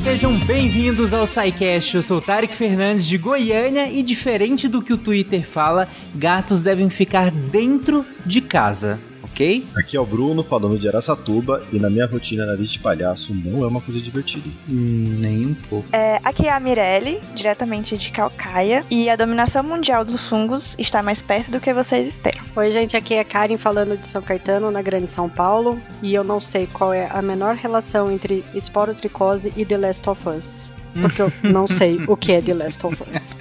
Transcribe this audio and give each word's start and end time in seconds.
sejam 0.00 0.40
bem-vindos 0.46 1.12
ao 1.12 1.26
SciCast. 1.26 1.94
Eu 1.94 2.02
sou 2.02 2.22
Tarek 2.22 2.54
Fernandes 2.54 3.06
de 3.06 3.18
Goiânia 3.18 3.86
e 3.90 4.02
diferente 4.02 4.66
do 4.66 4.80
que 4.80 4.94
o 4.94 4.96
Twitter 4.96 5.46
fala, 5.46 5.90
gatos 6.14 6.62
devem 6.62 6.88
ficar 6.88 7.30
dentro 7.30 8.06
de 8.24 8.40
casa 8.40 8.98
ok? 9.30 9.66
Aqui 9.76 9.96
é 9.96 10.00
o 10.00 10.06
Bruno 10.06 10.42
falando 10.42 10.78
de 10.78 10.88
Aracatuba 10.88 11.62
e 11.72 11.78
na 11.78 11.88
minha 11.88 12.06
rotina 12.06 12.46
nariz 12.46 12.70
de 12.70 12.78
palhaço 12.78 13.34
não 13.34 13.64
é 13.64 13.66
uma 13.66 13.80
coisa 13.80 14.00
divertida. 14.00 14.48
Hum, 14.70 15.16
nem 15.18 15.46
um 15.46 15.54
pouco. 15.54 15.88
É, 15.92 16.20
aqui 16.22 16.46
é 16.46 16.52
a 16.52 16.60
Mirelle, 16.60 17.20
diretamente 17.34 17.96
de 17.96 18.10
Calcaia, 18.10 18.84
e 18.90 19.08
a 19.08 19.16
dominação 19.16 19.62
mundial 19.62 20.04
dos 20.04 20.28
fungos 20.28 20.74
está 20.78 21.02
mais 21.02 21.22
perto 21.22 21.50
do 21.50 21.60
que 21.60 21.72
vocês 21.72 22.08
esperam. 22.08 22.42
Oi, 22.56 22.72
gente, 22.72 22.96
aqui 22.96 23.14
é 23.14 23.20
a 23.20 23.24
Karen 23.24 23.56
falando 23.56 23.96
de 23.96 24.06
São 24.06 24.22
Caetano, 24.22 24.70
na 24.70 24.82
Grande 24.82 25.10
São 25.10 25.28
Paulo, 25.28 25.80
e 26.02 26.14
eu 26.14 26.24
não 26.24 26.40
sei 26.40 26.66
qual 26.66 26.92
é 26.92 27.08
a 27.10 27.22
menor 27.22 27.54
relação 27.54 28.10
entre 28.10 28.44
esporotricose 28.54 29.52
e 29.56 29.64
The 29.64 29.76
Last 29.76 30.08
of 30.08 30.28
Us 30.28 30.70
porque 31.00 31.22
eu 31.22 31.32
não 31.42 31.66
sei 31.66 32.00
o 32.06 32.16
que 32.16 32.32
é 32.32 32.42
The 32.42 32.54
Last 32.54 32.86
of 32.86 33.02
Us. 33.02 33.36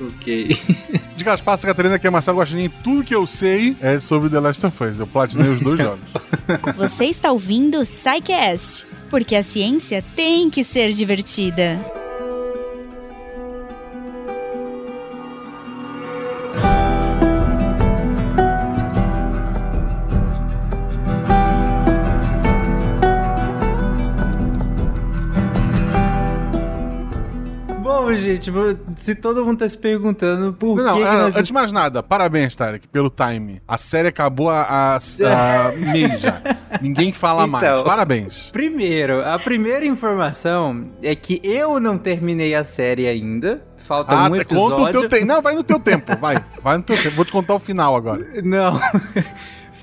ok. 0.00 0.58
De 1.16 1.24
Gaspar 1.24 1.58
Catarina, 1.60 1.98
que 1.98 2.06
é 2.06 2.10
Marcelo 2.10 2.38
Guaxinim, 2.38 2.68
tudo 2.82 3.04
que 3.04 3.14
eu 3.14 3.26
sei 3.26 3.76
é 3.80 3.98
sobre 3.98 4.28
The 4.30 4.40
Last 4.40 4.64
of 4.66 4.84
Us. 4.84 4.98
Eu 4.98 5.06
platinei 5.06 5.50
os 5.50 5.60
dois 5.60 5.78
jogos. 5.80 6.08
Você 6.76 7.06
está 7.06 7.32
ouvindo 7.32 7.78
o 7.78 7.82
Psycast, 7.82 8.86
porque 9.10 9.34
a 9.36 9.42
ciência 9.42 10.02
tem 10.14 10.48
que 10.50 10.62
ser 10.64 10.92
divertida. 10.92 11.80
Gente, 28.30 28.40
tipo, 28.40 28.58
se 28.96 29.14
todo 29.14 29.44
mundo 29.44 29.58
tá 29.58 29.68
se 29.68 29.78
perguntando 29.78 30.52
por 30.52 30.76
não, 30.76 30.94
que. 30.94 31.04
Não, 31.04 31.10
que 31.10 31.16
nós... 31.16 31.36
antes 31.36 31.46
de 31.46 31.52
mais 31.52 31.72
nada, 31.72 32.02
parabéns, 32.02 32.54
Tarek, 32.54 32.86
pelo 32.88 33.10
time. 33.10 33.60
A 33.66 33.78
série 33.78 34.08
acabou 34.08 34.50
a, 34.50 34.62
a, 34.62 34.96
a 34.96 35.72
mês 35.92 36.20
já. 36.20 36.40
Ninguém 36.80 37.12
fala 37.12 37.44
então, 37.44 37.60
mais. 37.60 37.82
Parabéns. 37.82 38.50
Primeiro, 38.50 39.24
a 39.24 39.38
primeira 39.38 39.84
informação 39.86 40.90
é 41.02 41.14
que 41.14 41.40
eu 41.42 41.80
não 41.80 41.98
terminei 41.98 42.54
a 42.54 42.64
série 42.64 43.06
ainda. 43.06 43.62
Falta 43.78 44.12
ah, 44.12 44.28
um 44.28 44.36
episódio. 44.36 44.76
Conta 44.76 44.82
o 44.82 45.00
teu 45.00 45.08
tempo. 45.08 45.26
Não, 45.26 45.40
vai 45.40 45.54
no 45.54 45.62
teu 45.62 45.78
tempo. 45.78 46.16
Vai. 46.20 46.44
Vai 46.60 46.76
no 46.76 46.82
teu 46.82 46.96
tempo. 46.96 47.14
Vou 47.14 47.24
te 47.24 47.30
contar 47.30 47.54
o 47.54 47.58
final 47.58 47.94
agora. 47.94 48.26
Não. 48.42 48.80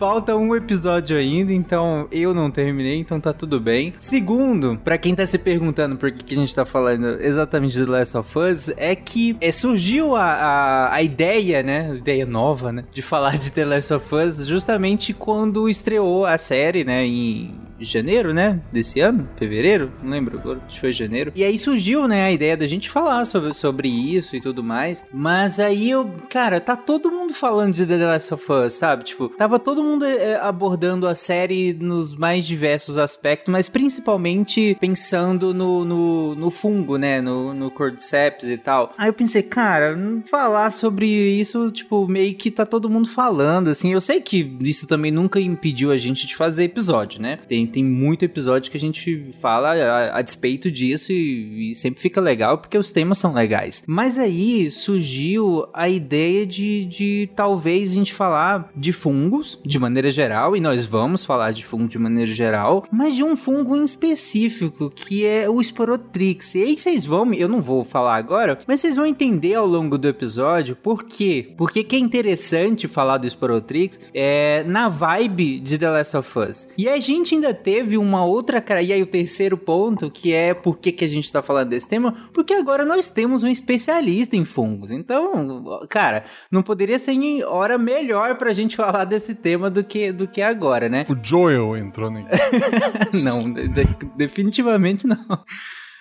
Falta 0.04 0.36
um 0.36 0.54
episódio 0.54 1.16
ainda, 1.16 1.54
então 1.54 2.10
eu 2.12 2.34
não 2.34 2.52
terminei, 2.52 3.00
então 3.00 3.22
tá 3.22 3.32
tudo 3.32 3.58
bem. 3.58 3.94
Segundo, 3.98 4.78
para 4.84 4.98
quem 4.98 5.16
tá 5.16 5.26
se 5.26 5.38
perguntando 5.38 5.96
por 5.96 6.12
que, 6.12 6.26
que, 6.26 6.34
a 6.34 6.38
gente 6.38 6.54
tá 6.54 6.66
falando 6.66 7.22
exatamente 7.22 7.78
de 7.78 7.86
The 7.86 7.90
Last 7.90 8.18
of 8.18 8.38
Us, 8.38 8.70
é 8.76 8.98
que 8.98 9.38
é, 9.40 9.50
surgiu 9.50 10.14
a, 10.14 10.26
a, 10.26 10.96
a, 10.96 11.02
ideia, 11.02 11.64
né? 11.64 11.96
Ideia 11.96 12.26
nova, 12.26 12.70
né? 12.74 12.84
De 12.92 13.02
falar 13.02 13.38
de 13.38 13.50
The 13.50 13.64
Last 13.64 13.94
of 13.94 14.14
Us 14.14 14.46
justamente 14.46 15.14
quando 15.14 15.70
estreou 15.70 16.26
a 16.26 16.38
série, 16.38 16.84
né? 16.84 17.06
Em 17.06 17.56
janeiro, 17.80 18.34
né? 18.34 18.60
Desse 18.72 19.00
ano? 19.00 19.28
Fevereiro? 19.36 19.92
Não 20.02 20.12
lembro 20.12 20.38
agora. 20.38 20.60
Acho 20.68 20.76
que 20.76 20.80
foi 20.80 20.94
janeiro. 20.94 21.32
E 21.36 21.44
aí 21.44 21.58
surgiu, 21.58 22.08
né, 22.08 22.24
a 22.24 22.32
ideia 22.32 22.56
da 22.56 22.68
gente 22.68 22.90
falar 22.90 23.26
sobre, 23.26 23.54
sobre 23.54 23.88
isso 23.88 24.36
e 24.36 24.42
tudo 24.42 24.64
mais. 24.64 25.06
Mas 25.14 25.60
aí 25.60 25.90
eu, 25.90 26.10
cara, 26.30 26.60
tá 26.60 26.76
todo 26.76 27.12
mundo 27.12 27.34
falando 27.34 27.74
de 27.74 27.86
The 27.86 27.98
Last 27.98 28.34
of 28.34 28.52
Us, 28.52 28.74
sabe? 28.74 29.04
Tipo, 29.04 29.30
tava 29.30 29.60
todo 29.60 29.84
mundo 29.84 29.93
é, 30.02 30.36
abordando 30.40 31.08
a 31.08 31.16
série 31.16 31.74
nos 31.74 32.16
mais 32.16 32.46
diversos 32.46 32.98
aspectos, 32.98 33.52
mas 33.52 33.68
principalmente 33.68 34.78
pensando 34.80 35.54
no, 35.54 35.84
no, 35.84 36.36
no 36.36 36.52
fungo, 36.52 36.98
né? 36.98 37.22
No, 37.22 37.54
no 37.54 37.70
Cordyceps 37.70 38.50
e 38.50 38.58
tal. 38.58 38.94
Aí 38.98 39.10
eu 39.10 39.14
pensei, 39.14 39.44
cara, 39.44 39.98
falar 40.30 40.72
sobre 40.72 41.06
isso, 41.06 41.70
tipo, 41.72 42.08
meio 42.08 42.34
que 42.36 42.50
tá 42.50 42.66
todo 42.66 42.90
mundo 42.90 43.10
falando, 43.10 43.70
assim. 43.70 43.92
Eu 43.92 44.02
sei 44.02 44.22
que 44.22 44.56
isso 44.62 44.88
também 44.88 45.12
nunca 45.12 45.40
impediu 45.40 45.92
a 45.92 45.98
gente 45.98 46.26
de 46.26 46.36
fazer 46.36 46.64
episódio, 46.64 47.22
né? 47.22 47.40
Tem 47.48 47.68
tem 47.74 47.84
muito 47.84 48.24
episódio 48.24 48.72
que 48.72 48.78
a 48.78 48.80
gente 48.80 49.32
fala 49.40 49.74
a, 49.74 50.20
a 50.20 50.22
despeito 50.22 50.70
disso 50.70 51.12
e, 51.12 51.72
e, 51.72 51.76
sempre 51.76 52.02
fica 52.02 52.22
legal 52.22 52.58
porque 52.58 52.78
os 52.78 52.92
temas 52.92 53.18
são 53.18 53.34
legais. 53.34 53.84
Mas 53.88 54.20
aí 54.20 54.70
surgiu 54.70 55.68
a 55.74 55.90
ideia 55.90 56.46
de, 56.46 56.86
de 56.86 57.30
talvez 57.36 57.92
a 57.92 57.96
gente 57.96 58.14
falar 58.14 58.72
de 58.76 58.94
fungos 58.94 59.60
de 59.66 59.73
maneira 59.80 60.10
geral, 60.10 60.56
e 60.56 60.60
nós 60.60 60.86
vamos 60.86 61.26
falar 61.26 61.52
de 61.52 61.66
fungo 61.66 61.88
de 61.88 61.98
maneira 61.98 62.32
geral, 62.32 62.86
mas 62.92 63.16
de 63.16 63.24
um 63.24 63.36
fungo 63.36 63.76
em 63.76 63.84
específico 63.84 64.90
que 64.90 65.26
é 65.26 65.50
o 65.50 65.62
Sporotrix. 65.62 66.56
E 66.56 66.64
aí 66.64 66.78
vocês 66.78 67.06
vão, 67.06 67.34
eu 67.34 67.48
não 67.48 67.62
vou 67.62 67.84
falar 67.84 68.16
agora, 68.16 68.60
mas 68.68 68.82
vocês 68.82 68.96
vão 68.96 69.06
entender 69.06 69.56
ao 69.56 69.66
longo 69.66 69.98
do 69.98 70.08
episódio 70.08 70.76
por 70.76 71.04
quê. 71.04 71.54
Porque 71.58 71.84
que 71.84 71.96
é 71.96 72.00
interessante 72.00 72.88
falar 72.88 73.18
do 73.18 73.28
Sporotrix 73.28 74.00
é 74.14 74.64
na 74.64 74.90
vibe 74.90 75.60
de 75.60 75.78
The 75.78 75.90
Last 75.90 76.18
of 76.18 76.40
Us. 76.40 76.68
E 76.78 76.88
a 76.90 77.00
gente 77.00 77.36
ainda 77.36 77.54
teve 77.54 77.98
uma 77.98 78.26
outra 78.26 78.62
cara. 78.62 78.82
E 78.82 78.94
aí, 78.94 79.02
o 79.02 79.08
terceiro 79.08 79.58
ponto, 79.58 80.10
que 80.10 80.34
é 80.34 80.54
por 80.54 80.78
que, 80.78 80.92
que 80.92 81.06
a 81.06 81.08
gente 81.08 81.32
tá 81.32 81.42
falando 81.42 81.70
desse 81.70 81.88
tema? 81.88 82.30
Porque 82.34 82.54
agora 82.54 82.86
nós 82.86 83.08
temos 83.08 83.44
um 83.44 83.48
especialista 83.48 84.36
em 84.36 84.46
fungos. 84.46 84.92
Então, 84.92 85.80
cara, 85.90 86.24
não 86.52 86.62
poderia 86.64 87.00
ser 87.00 87.12
em 87.12 87.44
hora 87.44 87.78
melhor 87.78 88.38
pra 88.38 88.54
gente 88.54 88.76
falar 88.78 89.06
desse 89.06 89.36
tema 89.36 89.63
do 89.70 89.84
que, 89.84 90.12
do 90.12 90.28
que 90.28 90.42
agora, 90.42 90.90
né? 90.90 91.06
O 91.10 91.16
Joel 91.22 91.78
entrou 91.78 92.10
nem. 92.10 92.26
não, 93.24 93.52
de, 93.52 93.68
definitivamente 94.16 95.08
não. 95.08 95.44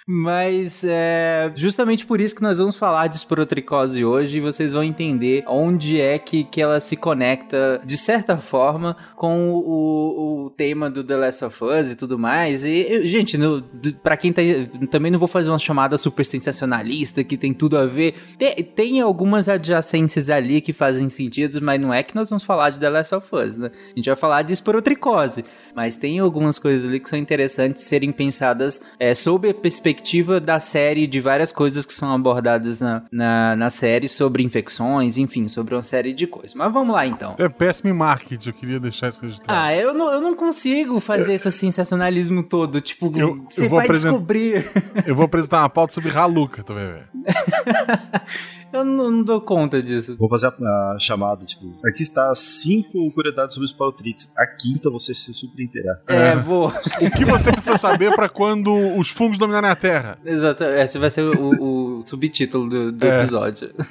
Mas 0.06 0.82
é 0.84 1.52
justamente 1.54 2.04
por 2.04 2.20
isso 2.20 2.34
que 2.34 2.42
nós 2.42 2.58
vamos 2.58 2.76
falar 2.76 3.06
de 3.06 3.16
esporotricose 3.16 4.04
hoje 4.04 4.38
e 4.38 4.40
vocês 4.40 4.72
vão 4.72 4.82
entender 4.82 5.44
onde 5.46 6.00
é 6.00 6.18
que, 6.18 6.42
que 6.42 6.60
ela 6.60 6.80
se 6.80 6.96
conecta, 6.96 7.80
de 7.84 7.96
certa 7.96 8.36
forma, 8.36 8.96
com 9.14 9.50
o, 9.50 10.46
o 10.46 10.50
tema 10.50 10.90
do 10.90 11.04
The 11.04 11.16
Last 11.16 11.44
of 11.44 11.64
Us 11.64 11.90
e 11.92 11.96
tudo 11.96 12.18
mais. 12.18 12.64
E, 12.64 13.06
gente, 13.06 13.38
no, 13.38 13.62
pra 14.02 14.16
quem 14.16 14.32
tá. 14.32 14.42
Também 14.90 15.12
não 15.12 15.18
vou 15.18 15.28
fazer 15.28 15.50
uma 15.50 15.58
chamada 15.58 15.96
super 15.96 16.26
sensacionalista 16.26 17.22
que 17.22 17.36
tem 17.36 17.54
tudo 17.54 17.78
a 17.78 17.86
ver. 17.86 18.14
Tem, 18.36 18.54
tem 18.56 19.00
algumas 19.00 19.48
adjacências 19.48 20.28
ali 20.28 20.60
que 20.60 20.72
fazem 20.72 21.08
sentido, 21.08 21.60
mas 21.62 21.80
não 21.80 21.94
é 21.94 22.02
que 22.02 22.14
nós 22.14 22.28
vamos 22.28 22.42
falar 22.42 22.70
de 22.70 22.80
The 22.80 22.90
Last 22.90 23.14
of 23.14 23.28
Us, 23.32 23.56
né? 23.56 23.70
A 23.92 23.96
gente 23.96 24.06
vai 24.06 24.16
falar 24.16 24.42
de 24.42 24.52
esporotricose. 24.52 25.44
Mas 25.74 25.94
tem 25.94 26.18
algumas 26.18 26.58
coisas 26.58 26.88
ali 26.88 26.98
que 26.98 27.08
são 27.08 27.18
interessantes 27.18 27.84
serem 27.84 28.12
pensadas 28.12 28.82
é, 28.98 29.14
sob 29.14 29.48
a 29.48 29.54
perspectiva 29.54 29.92
perspectiva 30.02 30.40
da 30.40 30.58
série, 30.58 31.06
de 31.06 31.20
várias 31.20 31.52
coisas 31.52 31.86
que 31.86 31.94
são 31.94 32.12
abordadas 32.12 32.80
na, 32.80 33.02
na, 33.10 33.56
na, 33.56 33.70
série 33.70 34.08
sobre 34.08 34.42
infecções, 34.42 35.16
enfim, 35.16 35.46
sobre 35.48 35.74
uma 35.74 35.82
série 35.82 36.12
de 36.12 36.26
coisas. 36.26 36.54
Mas 36.54 36.72
vamos 36.72 36.94
lá 36.94 37.06
então. 37.06 37.36
É 37.38 37.48
péssimo 37.48 37.94
marketing, 37.94 38.48
eu 38.48 38.54
queria 38.54 38.80
deixar 38.80 39.08
isso 39.08 39.22
registrado. 39.22 39.52
Ah, 39.52 39.74
eu 39.74 39.94
não, 39.94 40.12
eu 40.12 40.20
não 40.20 40.34
consigo 40.34 40.98
fazer 41.00 41.34
esse 41.34 41.50
sensacionalismo 41.52 42.42
todo. 42.42 42.80
Tipo, 42.80 43.12
eu, 43.16 43.46
você 43.48 43.66
eu 43.66 43.70
vai 43.70 43.88
descobrir. 43.88 44.66
Eu 45.06 45.14
vou 45.14 45.24
apresentar 45.24 45.60
uma 45.60 45.70
pauta 45.70 45.94
sobre 45.94 46.10
Haluca, 46.10 46.64
vai 46.66 46.86
ver. 46.86 47.08
Eu 48.72 48.84
não, 48.84 49.10
não, 49.10 49.22
dou 49.22 49.40
conta 49.40 49.82
disso. 49.82 50.16
Vou 50.16 50.28
fazer 50.28 50.46
a, 50.46 50.50
a, 50.50 50.96
chamada, 50.98 51.44
tipo, 51.44 51.74
aqui 51.84 52.02
está 52.02 52.34
cinco 52.34 53.10
curiosidades 53.12 53.54
sobre 53.54 53.64
os 53.66 53.70
Spalotrix. 53.70 54.32
A 54.36 54.46
quinta 54.46 54.90
você 54.90 55.12
se 55.12 55.34
surpreenderá. 55.34 55.98
É, 56.08 56.28
é. 56.28 56.36
vou. 56.36 56.68
O 56.68 57.10
que 57.10 57.24
você 57.24 57.52
precisa 57.52 57.76
saber 57.76 58.14
para 58.14 58.28
quando 58.28 58.74
os 58.96 59.10
fungos 59.10 59.38
dominarem 59.38 59.70
a 59.70 59.76
Terra? 59.76 60.18
Exato, 60.24 60.64
esse 60.64 60.98
vai 60.98 61.10
ser 61.10 61.22
o, 61.22 61.50
o 61.60 61.91
subtítulo 62.06 62.68
do, 62.68 62.92
do 62.92 63.06
é. 63.06 63.20
episódio. 63.20 63.70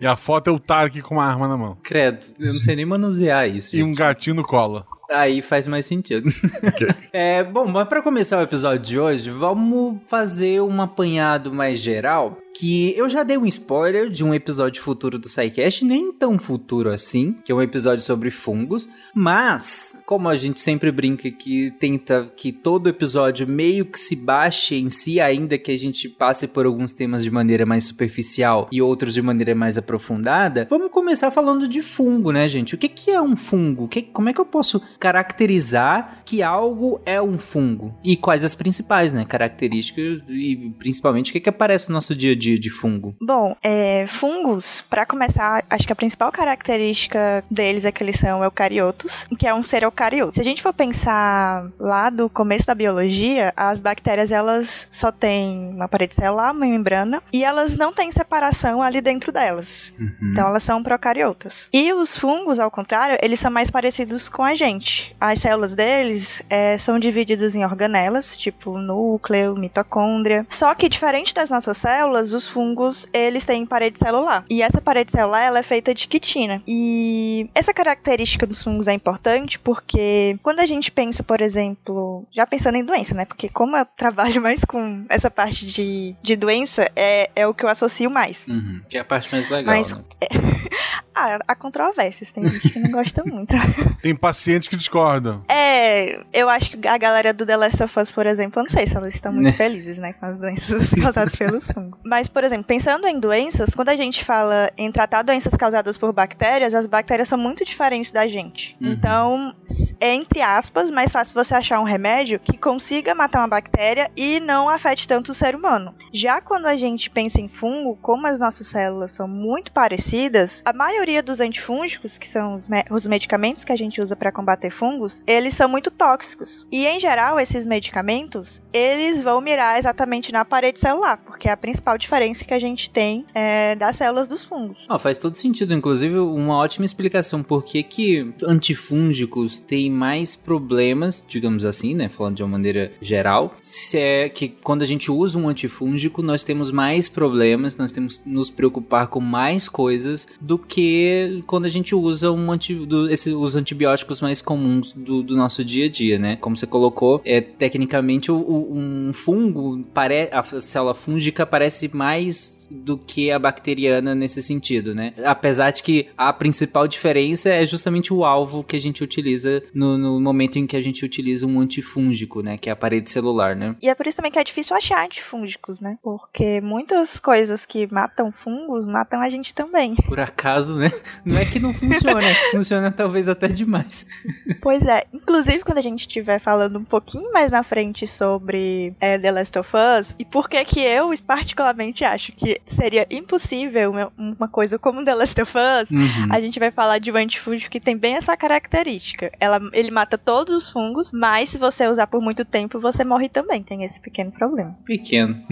E 0.00 0.06
a 0.06 0.16
foto 0.16 0.50
é 0.50 0.52
o 0.52 0.58
Tark 0.58 1.00
com 1.00 1.14
uma 1.14 1.24
arma 1.24 1.48
na 1.48 1.56
mão. 1.56 1.78
Credo, 1.82 2.26
eu 2.38 2.52
não 2.52 2.60
sei 2.60 2.76
nem 2.76 2.84
manusear 2.84 3.48
isso. 3.48 3.74
E 3.74 3.78
gente. 3.78 3.88
um 3.88 3.94
gatinho 3.94 4.36
no 4.36 4.44
colo. 4.44 4.84
Aí 5.10 5.42
faz 5.42 5.66
mais 5.66 5.86
sentido. 5.86 6.28
Okay. 6.28 6.88
é, 7.12 7.42
bom, 7.42 7.66
mas 7.66 7.88
para 7.88 8.02
começar 8.02 8.38
o 8.38 8.42
episódio 8.42 8.84
de 8.84 8.98
hoje, 8.98 9.30
vamos 9.30 9.98
fazer 10.06 10.60
um 10.60 10.82
apanhado 10.82 11.52
mais 11.52 11.78
geral 11.78 12.38
que 12.54 12.96
eu 12.96 13.08
já 13.08 13.22
dei 13.24 13.36
um 13.36 13.46
spoiler 13.46 14.08
de 14.08 14.22
um 14.22 14.32
episódio 14.32 14.80
futuro 14.80 15.18
do 15.18 15.28
SciCast, 15.28 15.84
nem 15.84 16.12
tão 16.12 16.38
futuro 16.38 16.88
assim, 16.88 17.36
que 17.44 17.50
é 17.50 17.54
um 17.54 17.60
episódio 17.60 18.04
sobre 18.04 18.30
fungos, 18.30 18.88
mas, 19.12 19.98
como 20.06 20.28
a 20.28 20.36
gente 20.36 20.60
sempre 20.60 20.92
brinca 20.92 21.30
que 21.30 21.72
tenta 21.80 22.32
que 22.36 22.52
todo 22.52 22.88
episódio 22.88 23.46
meio 23.46 23.84
que 23.84 23.98
se 23.98 24.14
baixe 24.14 24.76
em 24.76 24.88
si, 24.88 25.20
ainda 25.20 25.58
que 25.58 25.72
a 25.72 25.76
gente 25.76 26.08
passe 26.08 26.46
por 26.46 26.64
alguns 26.64 26.92
temas 26.92 27.24
de 27.24 27.30
maneira 27.30 27.53
mais 27.64 27.84
superficial 27.84 28.68
e 28.72 28.82
outros 28.82 29.14
de 29.14 29.22
maneira 29.22 29.54
mais 29.54 29.78
aprofundada, 29.78 30.66
vamos 30.68 30.90
começar 30.90 31.30
falando 31.30 31.68
de 31.68 31.80
fungo, 31.82 32.32
né, 32.32 32.48
gente? 32.48 32.74
O 32.74 32.78
que, 32.78 32.88
que 32.88 33.10
é 33.10 33.20
um 33.20 33.36
fungo? 33.36 33.86
Que, 33.86 34.02
como 34.02 34.28
é 34.28 34.32
que 34.32 34.40
eu 34.40 34.46
posso 34.46 34.80
caracterizar 34.98 36.22
que 36.24 36.42
algo 36.42 37.00
é 37.06 37.20
um 37.20 37.38
fungo? 37.38 37.94
E 38.02 38.16
quais 38.16 38.44
as 38.44 38.54
principais, 38.54 39.12
né, 39.12 39.24
características 39.24 40.22
e 40.28 40.74
principalmente 40.78 41.30
o 41.30 41.32
que, 41.32 41.40
que 41.40 41.48
aparece 41.48 41.88
no 41.88 41.94
nosso 41.94 42.14
dia 42.14 42.32
a 42.32 42.36
dia 42.36 42.58
de 42.58 42.70
fungo? 42.70 43.14
Bom, 43.20 43.54
é, 43.62 44.06
fungos, 44.06 44.82
para 44.88 45.06
começar, 45.06 45.64
acho 45.68 45.86
que 45.86 45.92
a 45.92 45.96
principal 45.96 46.32
característica 46.32 47.44
deles 47.50 47.84
é 47.84 47.92
que 47.92 48.02
eles 48.02 48.16
são 48.16 48.42
eucariotos, 48.42 49.26
que 49.38 49.46
é 49.46 49.54
um 49.54 49.62
ser 49.62 49.82
eucarioto. 49.82 50.34
Se 50.34 50.40
a 50.40 50.44
gente 50.44 50.62
for 50.62 50.72
pensar 50.72 51.68
lá 51.78 52.10
do 52.10 52.28
começo 52.30 52.66
da 52.66 52.74
biologia, 52.74 53.52
as 53.56 53.80
bactérias 53.80 54.32
elas 54.32 54.88
só 54.90 55.12
têm 55.12 55.70
uma 55.74 55.88
parede 55.88 56.14
celular, 56.14 56.52
uma 56.52 56.66
membrana, 56.66 57.22
e 57.32 57.43
elas 57.44 57.76
não 57.76 57.92
têm 57.92 58.10
separação 58.10 58.82
ali 58.82 59.00
dentro 59.00 59.32
delas. 59.32 59.92
Uhum. 59.98 60.30
Então 60.32 60.46
elas 60.48 60.62
são 60.62 60.82
procariotas. 60.82 61.68
E 61.72 61.92
os 61.92 62.16
fungos, 62.16 62.58
ao 62.58 62.70
contrário, 62.70 63.18
eles 63.22 63.40
são 63.40 63.50
mais 63.50 63.70
parecidos 63.70 64.28
com 64.28 64.42
a 64.42 64.54
gente. 64.54 65.14
As 65.20 65.40
células 65.40 65.74
deles 65.74 66.42
é, 66.48 66.78
são 66.78 66.98
divididas 66.98 67.54
em 67.54 67.64
organelas, 67.64 68.36
tipo 68.36 68.78
núcleo, 68.78 69.56
mitocôndria. 69.56 70.46
Só 70.50 70.74
que 70.74 70.88
diferente 70.88 71.34
das 71.34 71.50
nossas 71.50 71.76
células, 71.76 72.32
os 72.32 72.48
fungos 72.48 73.06
eles 73.12 73.44
têm 73.44 73.66
parede 73.66 73.98
celular. 73.98 74.44
E 74.48 74.62
essa 74.62 74.80
parede 74.80 75.12
celular 75.12 75.42
ela 75.42 75.58
é 75.58 75.62
feita 75.62 75.94
de 75.94 76.08
quitina. 76.08 76.62
E 76.66 77.48
essa 77.54 77.72
característica 77.72 78.46
dos 78.46 78.62
fungos 78.62 78.88
é 78.88 78.92
importante 78.92 79.58
porque 79.58 80.38
quando 80.42 80.60
a 80.60 80.66
gente 80.66 80.90
pensa, 80.90 81.22
por 81.22 81.40
exemplo, 81.40 82.26
já 82.30 82.46
pensando 82.46 82.76
em 82.76 82.84
doença, 82.84 83.14
né? 83.14 83.24
Porque 83.24 83.48
como 83.48 83.76
eu 83.76 83.86
trabalho 83.96 84.40
mais 84.42 84.64
com 84.64 85.04
essa 85.08 85.30
parte 85.30 85.66
de, 85.66 86.14
de 86.22 86.36
doença, 86.36 86.90
é, 86.94 87.23
é 87.34 87.46
o 87.46 87.54
que 87.54 87.64
eu 87.64 87.68
associo 87.68 88.10
mais. 88.10 88.46
Uhum, 88.46 88.80
que 88.88 88.96
é 88.96 89.00
a 89.00 89.04
parte 89.04 89.30
mais 89.30 89.48
legal. 89.48 89.74
Mas, 89.74 89.92
né? 89.92 90.00
é... 90.20 90.28
ah, 91.14 91.38
há 91.46 91.54
controvérsias. 91.54 92.32
Tem 92.32 92.46
gente 92.46 92.70
que 92.70 92.78
não 92.78 92.90
gosta 92.90 93.22
muito. 93.24 93.54
Tem 94.02 94.14
pacientes 94.14 94.68
que 94.68 94.76
discordam. 94.76 95.44
É, 95.48 96.20
eu 96.32 96.48
acho 96.48 96.70
que 96.70 96.88
a 96.88 96.98
galera 96.98 97.32
do 97.32 97.46
The 97.46 97.56
Last 97.56 97.82
of 97.82 98.00
Us, 98.00 98.10
por 98.10 98.26
exemplo, 98.26 98.60
eu 98.60 98.64
não 98.64 98.70
sei 98.70 98.86
se 98.86 98.96
elas 98.96 99.14
estão 99.14 99.32
muito 99.32 99.52
felizes, 99.56 99.98
né, 99.98 100.12
com 100.14 100.26
as 100.26 100.38
doenças 100.38 100.90
causadas 100.90 101.36
pelos 101.36 101.70
fungos. 101.70 102.00
Mas, 102.04 102.28
por 102.28 102.42
exemplo, 102.42 102.64
pensando 102.64 103.06
em 103.06 103.18
doenças, 103.20 103.74
quando 103.74 103.90
a 103.90 103.96
gente 103.96 104.24
fala 104.24 104.70
em 104.76 104.90
tratar 104.90 105.22
doenças 105.22 105.54
causadas 105.54 105.96
por 105.96 106.12
bactérias, 106.12 106.74
as 106.74 106.86
bactérias 106.86 107.28
são 107.28 107.38
muito 107.38 107.64
diferentes 107.64 108.10
da 108.10 108.26
gente. 108.26 108.76
Uhum. 108.80 108.92
Então, 108.92 109.54
é 110.00 110.12
entre 110.14 110.42
aspas 110.42 110.90
mais 110.90 111.12
fácil 111.12 111.34
você 111.34 111.54
achar 111.54 111.80
um 111.80 111.84
remédio 111.84 112.38
que 112.38 112.58
consiga 112.58 113.14
matar 113.14 113.40
uma 113.40 113.48
bactéria 113.48 114.10
e 114.16 114.40
não 114.40 114.68
afete 114.68 115.06
tanto 115.06 115.32
o 115.32 115.34
ser 115.34 115.54
humano. 115.54 115.94
Já 116.12 116.40
quando 116.40 116.66
a 116.66 116.76
gente 116.76 117.10
pensa 117.14 117.40
em 117.40 117.48
fungo, 117.48 117.96
como 118.02 118.26
as 118.26 118.40
nossas 118.40 118.66
células 118.66 119.12
são 119.12 119.28
muito 119.28 119.72
parecidas, 119.72 120.62
a 120.64 120.72
maioria 120.72 121.22
dos 121.22 121.40
antifúngicos, 121.40 122.18
que 122.18 122.28
são 122.28 122.56
os, 122.56 122.66
me 122.66 122.84
os 122.90 123.06
medicamentos 123.06 123.64
que 123.64 123.72
a 123.72 123.76
gente 123.76 124.00
usa 124.00 124.16
para 124.16 124.32
combater 124.32 124.70
fungos, 124.70 125.22
eles 125.26 125.54
são 125.54 125.68
muito 125.68 125.90
tóxicos. 125.90 126.66
E 126.70 126.86
em 126.86 126.98
geral, 126.98 127.38
esses 127.38 127.64
medicamentos, 127.64 128.60
eles 128.72 129.22
vão 129.22 129.40
mirar 129.40 129.78
exatamente 129.78 130.32
na 130.32 130.44
parede 130.44 130.80
celular, 130.80 131.18
porque 131.24 131.48
é 131.48 131.52
a 131.52 131.56
principal 131.56 131.96
diferença 131.96 132.44
que 132.44 132.52
a 132.52 132.58
gente 132.58 132.90
tem 132.90 133.24
é, 133.34 133.76
das 133.76 133.96
células 133.96 134.26
dos 134.26 134.44
fungos. 134.44 134.76
Oh, 134.90 134.98
faz 134.98 135.16
todo 135.16 135.36
sentido, 135.36 135.72
inclusive 135.72 136.18
uma 136.18 136.56
ótima 136.56 136.84
explicação 136.84 137.42
por 137.42 137.62
que 137.64 137.82
que 137.82 138.34
antifúngicos 138.42 139.58
têm 139.58 139.90
mais 139.90 140.34
problemas, 140.34 141.22
digamos 141.28 141.64
assim, 141.64 141.94
né, 141.94 142.08
falando 142.08 142.36
de 142.36 142.42
uma 142.42 142.50
maneira 142.50 142.92
geral, 143.00 143.56
se 143.60 143.98
é 143.98 144.28
que 144.28 144.48
quando 144.48 144.82
a 144.82 144.86
gente 144.86 145.10
usa 145.10 145.38
um 145.38 145.48
antifúngico, 145.48 146.22
nós 146.22 146.42
temos 146.42 146.70
mais 146.70 147.03
problemas, 147.08 147.76
nós 147.76 147.92
temos 147.92 148.16
que 148.16 148.28
nos 148.28 148.50
preocupar 148.50 149.08
com 149.08 149.20
mais 149.20 149.68
coisas 149.68 150.26
do 150.40 150.58
que 150.58 151.42
quando 151.46 151.64
a 151.64 151.68
gente 151.68 151.94
usa 151.94 152.30
um 152.30 152.50
anti, 152.50 152.74
do, 152.74 153.10
esse, 153.10 153.32
os 153.32 153.56
antibióticos 153.56 154.20
mais 154.20 154.40
comuns 154.40 154.92
do, 154.92 155.22
do, 155.22 155.36
nosso 155.36 155.64
dia 155.64 155.86
a 155.86 155.88
dia, 155.88 156.18
né? 156.18 156.36
Como 156.36 156.56
você 156.56 156.66
colocou, 156.66 157.20
é 157.24 157.40
tecnicamente 157.40 158.30
o, 158.30 158.36
o, 158.36 158.76
um 158.76 159.12
fungo, 159.12 159.84
pare, 159.94 160.28
a 160.32 160.42
célula 160.60 160.94
fúngica 160.94 161.46
parece 161.46 161.94
mais 161.94 162.63
do 162.74 162.98
que 162.98 163.30
a 163.30 163.38
bacteriana 163.38 164.14
nesse 164.14 164.42
sentido, 164.42 164.94
né? 164.94 165.14
Apesar 165.24 165.70
de 165.70 165.82
que 165.82 166.08
a 166.16 166.32
principal 166.32 166.88
diferença 166.88 167.48
é 167.48 167.64
justamente 167.64 168.12
o 168.12 168.24
alvo 168.24 168.64
que 168.64 168.76
a 168.76 168.80
gente 168.80 169.02
utiliza 169.02 169.62
no, 169.72 169.96
no 169.96 170.20
momento 170.20 170.58
em 170.58 170.66
que 170.66 170.76
a 170.76 170.82
gente 170.82 171.04
utiliza 171.04 171.46
um 171.46 171.60
antifúngico, 171.60 172.42
né? 172.42 172.58
Que 172.58 172.68
é 172.68 172.72
a 172.72 172.76
parede 172.76 173.10
celular, 173.10 173.54
né? 173.54 173.76
E 173.80 173.88
é 173.88 173.94
por 173.94 174.06
isso 174.06 174.16
também 174.16 174.32
que 174.32 174.38
é 174.38 174.44
difícil 174.44 174.76
achar 174.76 175.04
antifúngicos, 175.04 175.80
né? 175.80 175.98
Porque 176.02 176.60
muitas 176.60 177.18
coisas 177.18 177.64
que 177.64 177.90
matam 177.92 178.32
fungos 178.32 178.84
matam 178.86 179.20
a 179.20 179.28
gente 179.28 179.54
também. 179.54 179.94
Por 180.06 180.20
acaso, 180.20 180.78
né? 180.78 180.90
Não 181.24 181.36
é 181.36 181.44
que 181.44 181.58
não 181.58 181.72
funciona, 181.72 182.22
é 182.22 182.34
funciona 182.50 182.92
talvez 182.92 183.28
até 183.28 183.48
demais. 183.48 184.06
Pois 184.60 184.84
é. 184.86 185.04
Inclusive, 185.12 185.62
quando 185.62 185.78
a 185.78 185.82
gente 185.82 186.00
estiver 186.00 186.40
falando 186.40 186.78
um 186.78 186.84
pouquinho 186.84 187.30
mais 187.32 187.50
na 187.50 187.62
frente 187.62 188.06
sobre 188.06 188.94
é, 188.98 189.18
The 189.18 189.30
Last 189.30 189.58
of 189.58 189.70
Us, 189.74 190.14
e 190.18 190.24
por 190.24 190.48
que 190.48 190.64
que 190.64 190.80
eu 190.80 191.12
particularmente 191.26 192.04
acho 192.04 192.32
que 192.32 192.60
seria 192.66 193.06
impossível 193.10 193.92
uma 194.16 194.48
coisa 194.48 194.78
como 194.78 195.04
The 195.04 195.14
Last 195.14 195.40
of 195.40 195.52
Us, 195.56 195.90
uhum. 195.90 196.28
a 196.30 196.40
gente 196.40 196.58
vai 196.58 196.70
falar 196.70 196.98
de 196.98 197.10
um 197.10 197.16
antifúngio 197.16 197.70
que 197.70 197.80
tem 197.80 197.96
bem 197.96 198.16
essa 198.16 198.36
característica. 198.36 199.32
Ela, 199.38 199.60
ele 199.72 199.90
mata 199.90 200.16
todos 200.16 200.54
os 200.54 200.70
fungos, 200.70 201.12
mas 201.12 201.50
se 201.50 201.58
você 201.58 201.86
usar 201.86 202.06
por 202.06 202.20
muito 202.20 202.44
tempo, 202.44 202.80
você 202.80 203.04
morre 203.04 203.28
também. 203.28 203.62
Tem 203.62 203.84
esse 203.84 204.00
pequeno 204.00 204.32
problema. 204.32 204.76
Pequeno. 204.84 205.42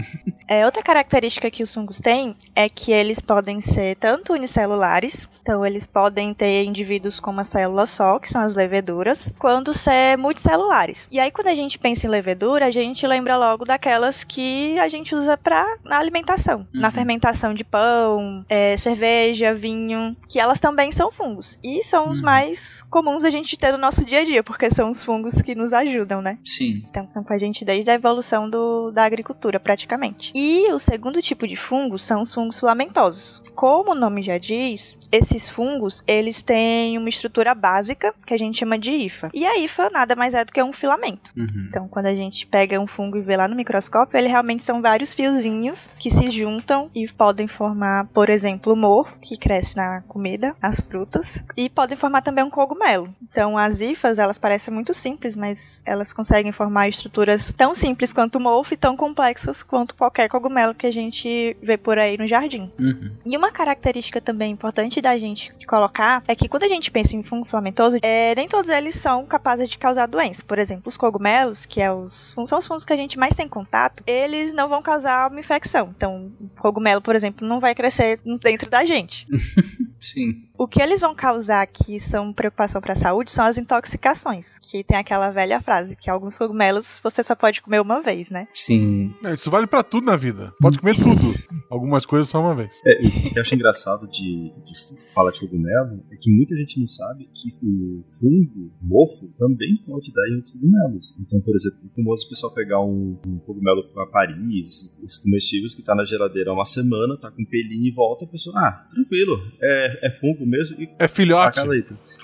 é, 0.49 0.64
outra 0.64 0.82
característica 0.82 1.50
que 1.50 1.62
os 1.62 1.73
fungos 1.73 1.99
têm 1.99 2.37
é 2.55 2.69
que 2.69 2.93
eles 2.93 3.20
podem 3.20 3.61
ser 3.61 3.97
tanto 3.97 4.32
unicelulares, 4.32 5.29
então, 5.43 5.67
eles 5.67 5.87
podem 5.87 6.33
ter 6.33 6.65
indivíduos 6.65 7.19
com 7.19 7.33
uma 7.33 7.43
célula 7.43 7.85
só, 7.85 8.19
que 8.21 8.31
são 8.31 8.41
as 8.41 8.55
leveduras, 8.55 9.31
quando 9.39 9.75
ser 9.75 10.17
multicelulares. 10.17 11.09
E 11.11 11.19
aí, 11.19 11.33
quando 11.33 11.49
a 11.49 11.55
gente 11.55 11.79
pensa 11.79 12.06
em 12.06 12.11
levedura, 12.11 12.67
a 12.67 12.71
gente 12.71 13.05
lembra 13.06 13.37
logo 13.37 13.65
daquelas 13.65 14.23
que 14.23 14.79
a 14.79 14.89
gente 14.89 15.15
usa 15.15 15.37
para 15.37 15.79
na 15.85 15.99
alimentação, 15.99 16.61
uhum. 16.73 16.81
na 16.81 16.93
fermentação 16.93 17.53
de 17.53 17.65
pão, 17.65 18.44
é, 18.49 18.77
cerveja, 18.77 19.53
vinho, 19.53 20.17
que 20.29 20.39
elas 20.39 20.61
também 20.61 20.93
são 20.93 21.11
fungos. 21.11 21.59
E 21.62 21.83
são 21.83 22.09
os 22.11 22.21
uhum. 22.21 22.27
mais 22.27 22.83
comuns 22.83 23.25
a 23.25 23.31
gente 23.31 23.56
ter 23.56 23.73
no 23.73 23.79
nosso 23.79 24.05
dia 24.05 24.21
a 24.21 24.25
dia, 24.25 24.44
porque 24.44 24.71
são 24.71 24.91
os 24.91 25.03
fungos 25.03 25.43
que 25.43 25.56
nos 25.56 25.73
ajudam, 25.73 26.23
né? 26.23 26.39
Sim. 26.44 26.85
Então, 26.89 27.05
estão 27.05 27.25
com 27.25 27.33
a 27.33 27.39
gente 27.39 27.65
desde 27.65 27.91
a 27.91 27.94
evolução 27.94 28.49
do, 28.49 28.93
da 28.93 29.05
agricultura, 29.05 29.59
praticamente. 29.59 30.31
E 30.37 30.73
o 30.73 30.79
segundo 30.79 31.21
tipo 31.21 31.49
de 31.49 31.56
fungo 31.56 31.99
são 31.99 32.23
os 32.23 32.33
fungos 32.33 32.61
filamentosos. 32.61 33.43
Como 33.56 33.93
o 33.93 33.94
nome 33.94 34.23
já 34.23 34.39
diz, 34.39 34.97
esse 35.11 35.31
esses 35.32 35.49
fungos, 35.49 36.02
eles 36.06 36.43
têm 36.43 36.99
uma 36.99 37.08
estrutura 37.08 37.55
básica 37.55 38.14
que 38.26 38.34
a 38.34 38.37
gente 38.37 38.58
chama 38.58 38.79
de 38.79 38.90
hifa. 38.90 39.31
E 39.32 39.44
a 39.44 39.58
hifa 39.58 39.90
nada 39.90 40.14
mais 40.14 40.34
é 40.34 40.44
do 40.44 40.52
que 40.52 40.62
um 40.62 40.73
filamento. 40.73 41.31
Uhum. 41.37 41.67
Então, 41.69 41.88
quando 41.88 42.06
a 42.06 42.14
gente 42.14 42.46
pega 42.46 42.81
um 42.81 42.87
fungo 42.87 43.17
e 43.17 43.23
vê 43.23 43.37
lá 43.37 43.49
no 43.49 43.56
microscópio, 43.56 44.19
ele 44.19 44.29
realmente 44.29 44.64
são 44.64 44.82
vários 44.82 45.14
fiozinhos 45.14 45.94
que 45.99 46.11
se 46.11 46.31
juntam 46.31 46.90
e 46.94 47.08
podem 47.08 47.49
formar, 47.49 48.06
por 48.08 48.29
exemplo, 48.29 48.73
o 48.73 48.76
morfo, 48.76 49.19
que 49.20 49.37
cresce 49.37 49.76
na 49.76 50.02
comida, 50.02 50.55
as 50.61 50.81
frutas, 50.81 51.43
e 51.56 51.69
podem 51.69 51.96
formar 51.96 52.22
também 52.22 52.44
um 52.44 52.51
cogumelo. 52.51 53.08
Então, 53.22 53.56
as 53.56 53.81
hifas, 53.81 54.19
elas 54.19 54.39
parecem 54.39 54.72
muito 54.72 54.93
simples, 54.93 55.36
mas 55.36 55.82
elas 55.86 56.12
conseguem 56.12 56.53
formar 56.53 56.89
estruturas 56.89 57.53
tão 57.53 57.74
simples 57.74 58.12
quanto 58.12 58.36
o 58.36 58.41
morfo 58.41 58.74
e 58.74 58.77
tão 58.77 58.96
complexas 58.96 59.62
quanto 59.62 59.94
qualquer 59.94 60.29
cogumelo 60.29 60.74
que 60.74 60.86
a 60.86 60.93
gente 60.93 61.56
vê 61.62 61.77
por 61.77 61.98
aí 61.98 62.19
no 62.19 62.27
jardim. 62.27 62.70
Uhum. 62.79 63.12
E 63.24 63.36
uma 63.36 63.51
característica 63.51 64.20
também 64.20 64.53
importante 64.53 65.01
da 65.01 65.17
gente 65.22 65.52
colocar 65.67 66.22
é 66.29 66.34
que 66.34 66.48
quando 66.48 66.64
a 66.64 66.69
gente 66.69 66.91
pensa 66.91 67.17
em 67.17 67.22
fungo 67.22 67.46
filamentoso, 67.46 67.98
é, 68.02 68.34
nem 68.34 68.48
todos 68.48 68.70
eles 68.70 68.94
são 68.94 69.24
capazes 69.24 69.69
de 69.69 69.79
causar 69.79 70.06
doença. 70.06 70.44
Por 70.44 70.58
exemplo, 70.58 70.84
os 70.86 70.96
cogumelos, 70.96 71.64
que 71.64 71.81
é 71.81 71.93
os, 71.93 72.34
são 72.46 72.58
os 72.58 72.67
fungos 72.67 72.84
que 72.84 72.93
a 72.93 72.96
gente 72.96 73.19
mais 73.19 73.34
tem 73.34 73.48
contato, 73.48 74.02
eles 74.06 74.52
não 74.52 74.69
vão 74.69 74.82
causar 74.82 75.31
uma 75.31 75.41
infecção. 75.41 75.93
Então, 75.96 76.31
o 76.41 76.60
cogumelo, 76.60 77.00
por 77.00 77.17
exemplo, 77.17 77.46
não 77.46 77.60
vai 77.60 77.74
crescer 77.74 78.20
dentro 78.43 78.69
da 78.69 78.84
gente. 78.84 79.26
Sim. 80.02 80.44
O 80.58 80.67
que 80.67 80.82
eles 80.82 81.00
vão 81.00 81.14
causar 81.14 81.64
que 81.67 82.00
são 82.00 82.32
preocupação 82.32 82.81
para 82.81 82.93
a 82.93 82.96
saúde 82.96 83.31
são 83.31 83.44
as 83.44 83.56
intoxicações, 83.56 84.58
que 84.58 84.82
tem 84.82 84.96
aquela 84.96 85.31
velha 85.31 85.60
frase 85.60 85.96
que 85.96 86.10
alguns 86.10 86.36
cogumelos 86.36 87.00
você 87.02 87.22
só 87.22 87.34
pode 87.34 87.62
comer 87.62 87.81
uma 87.81 88.02
vez, 88.02 88.29
né? 88.29 88.48
Sim. 88.52 89.14
É, 89.24 89.32
isso 89.32 89.50
vale 89.50 89.67
para 89.67 89.82
tudo 89.82 90.06
na 90.06 90.17
vida. 90.17 90.52
Pode 90.60 90.79
comer 90.81 90.96
tudo. 90.96 91.34
Algumas 91.70 92.05
coisas 92.05 92.29
só 92.29 92.41
uma 92.41 92.55
vez. 92.55 92.74
É, 92.84 93.06
o 93.06 93.31
que 93.31 93.38
eu 93.38 93.41
acho 93.41 93.55
engraçado 93.55 94.08
de, 94.08 94.52
de 94.64 94.72
falar 95.12 95.31
de 95.31 95.40
cogumelo 95.40 96.02
é 96.10 96.16
que 96.16 96.31
muita 96.31 96.56
gente 96.56 96.81
não 96.81 96.86
sabe 96.86 97.28
que 97.32 97.54
o 97.62 98.04
fungo, 98.19 98.72
mofo, 98.81 99.32
também 99.36 99.76
pode 99.86 100.12
dar 100.12 100.28
em 100.28 100.36
outros 100.36 100.52
cogumelos. 100.52 101.19
Então, 101.20 101.40
por 101.40 101.54
exemplo, 101.54 101.78
é 101.84 101.94
como 101.94 102.12
o 102.12 102.28
pessoal 102.28 102.52
pegar 102.52 102.81
um, 102.81 103.19
um 103.26 103.38
cogumelo 103.38 103.84
para 103.92 104.06
Paris, 104.06 104.98
esses 105.02 105.19
comestíveis 105.19 105.74
que 105.74 105.82
tá 105.82 105.94
na 105.94 106.04
geladeira 106.04 106.50
há 106.50 106.54
uma 106.54 106.64
semana, 106.64 107.16
tá 107.16 107.31
com 107.31 107.44
pelinho 107.44 107.86
e 107.86 107.90
volta, 107.90 108.24
a 108.24 108.28
pessoa, 108.28 108.58
ah, 108.58 108.88
tranquilo, 108.90 109.40
é, 109.60 110.06
é 110.06 110.10
fungo 110.10 110.46
mesmo. 110.46 110.81
E 110.81 110.88
é 110.98 111.08
filhote. 111.08 111.60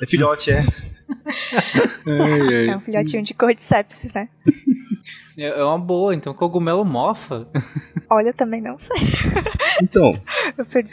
É 0.01 0.07
filhote, 0.07 0.51
é. 0.51 0.65
Ai, 2.07 2.55
ai. 2.55 2.69
É 2.69 2.77
um 2.77 2.81
filhotinho 2.81 3.23
de 3.23 3.35
cordyceps, 3.35 4.13
né? 4.13 4.29
É, 5.37 5.47
é 5.61 5.65
uma 5.65 5.79
boa, 5.79 6.15
então 6.15 6.35
cogumelo 6.35 6.85
mofa. 6.85 7.47
Olha, 8.11 8.29
eu 8.29 8.35
também 8.35 8.61
não 8.61 8.77
sei. 8.79 8.97
Então, 9.81 10.21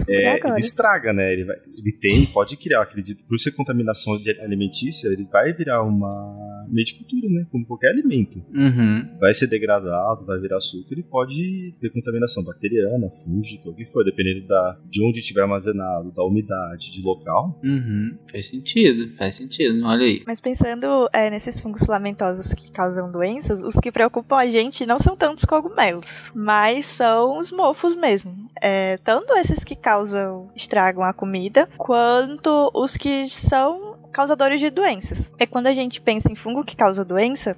é, 0.08 0.40
ele 0.48 0.60
estraga, 0.60 1.12
né? 1.12 1.34
Ele, 1.34 1.46
vai, 1.46 1.56
ele 1.78 1.92
tem, 1.92 2.26
pode 2.28 2.56
criar, 2.58 2.82
acredito, 2.82 3.26
por 3.26 3.40
ser 3.40 3.52
contaminação 3.52 4.14
alimentícia, 4.42 5.08
ele 5.08 5.28
vai 5.32 5.52
virar 5.54 5.82
uma 5.82 6.68
meio 6.70 6.86
de 6.86 6.96
cultura, 6.96 7.28
né? 7.30 7.48
Como 7.52 7.66
qualquer 7.66 7.90
alimento. 7.90 8.44
Uhum. 8.54 9.18
Vai 9.20 9.34
ser 9.34 9.48
degradado, 9.48 10.26
vai 10.26 10.40
virar 10.40 10.58
açúcar 10.58 10.96
e 10.98 11.04
pode 11.04 11.76
ter 11.80 11.90
contaminação 11.90 12.44
bacteriana, 12.44 13.10
fúngica, 13.24 13.70
o 13.70 13.76
que 13.76 13.86
for, 13.86 14.04
dependendo 14.04 14.46
da, 14.48 14.80
de 14.88 15.04
onde 15.04 15.20
estiver 15.20 15.42
armazenado, 15.42 16.12
da 16.12 16.24
umidade, 16.24 16.92
de 16.92 17.02
local. 17.02 17.60
Uhum. 17.64 18.18
Faz 18.32 18.48
sentido, 18.50 19.16
faz 19.18 19.36
sentido, 19.36 19.84
olha 19.86 20.06
aí. 20.06 20.24
Mas 20.26 20.42
pensando 20.42 21.10
é, 21.14 21.30
nesses 21.30 21.62
fungos 21.62 21.84
filamentosos 21.84 22.54
que 22.54 22.72
causam 22.72 23.12
doenças, 23.12 23.62
os 23.62 23.76
que 23.76 23.92
preocupam 23.92 24.38
a 24.38 24.48
gente 24.48 24.86
não 24.86 24.98
são 25.00 25.16
tantos 25.16 25.46
cogumelos, 25.46 26.32
mas 26.34 26.86
são 26.88 27.38
os 27.38 27.52
mofos 27.52 27.96
mesmo. 27.96 28.50
É, 28.60 28.98
tanto 28.98 29.34
esses 29.38 29.64
que 29.64 29.76
causam, 29.76 30.50
estragam 30.56 31.04
a 31.04 31.14
comida, 31.14 31.70
quanto 31.78 32.72
os 32.74 32.98
que 32.98 33.30
são 33.30 33.95
causadores 34.16 34.62
de 34.62 34.70
doenças. 34.70 35.30
É 35.38 35.46
quando 35.46 35.68
a 35.68 35.74
gente 35.74 36.00
pensa 36.00 36.32
em 36.32 36.36
fungo 36.36 36.64
que 36.64 36.74
causa 36.74 37.04
doença, 37.04 37.58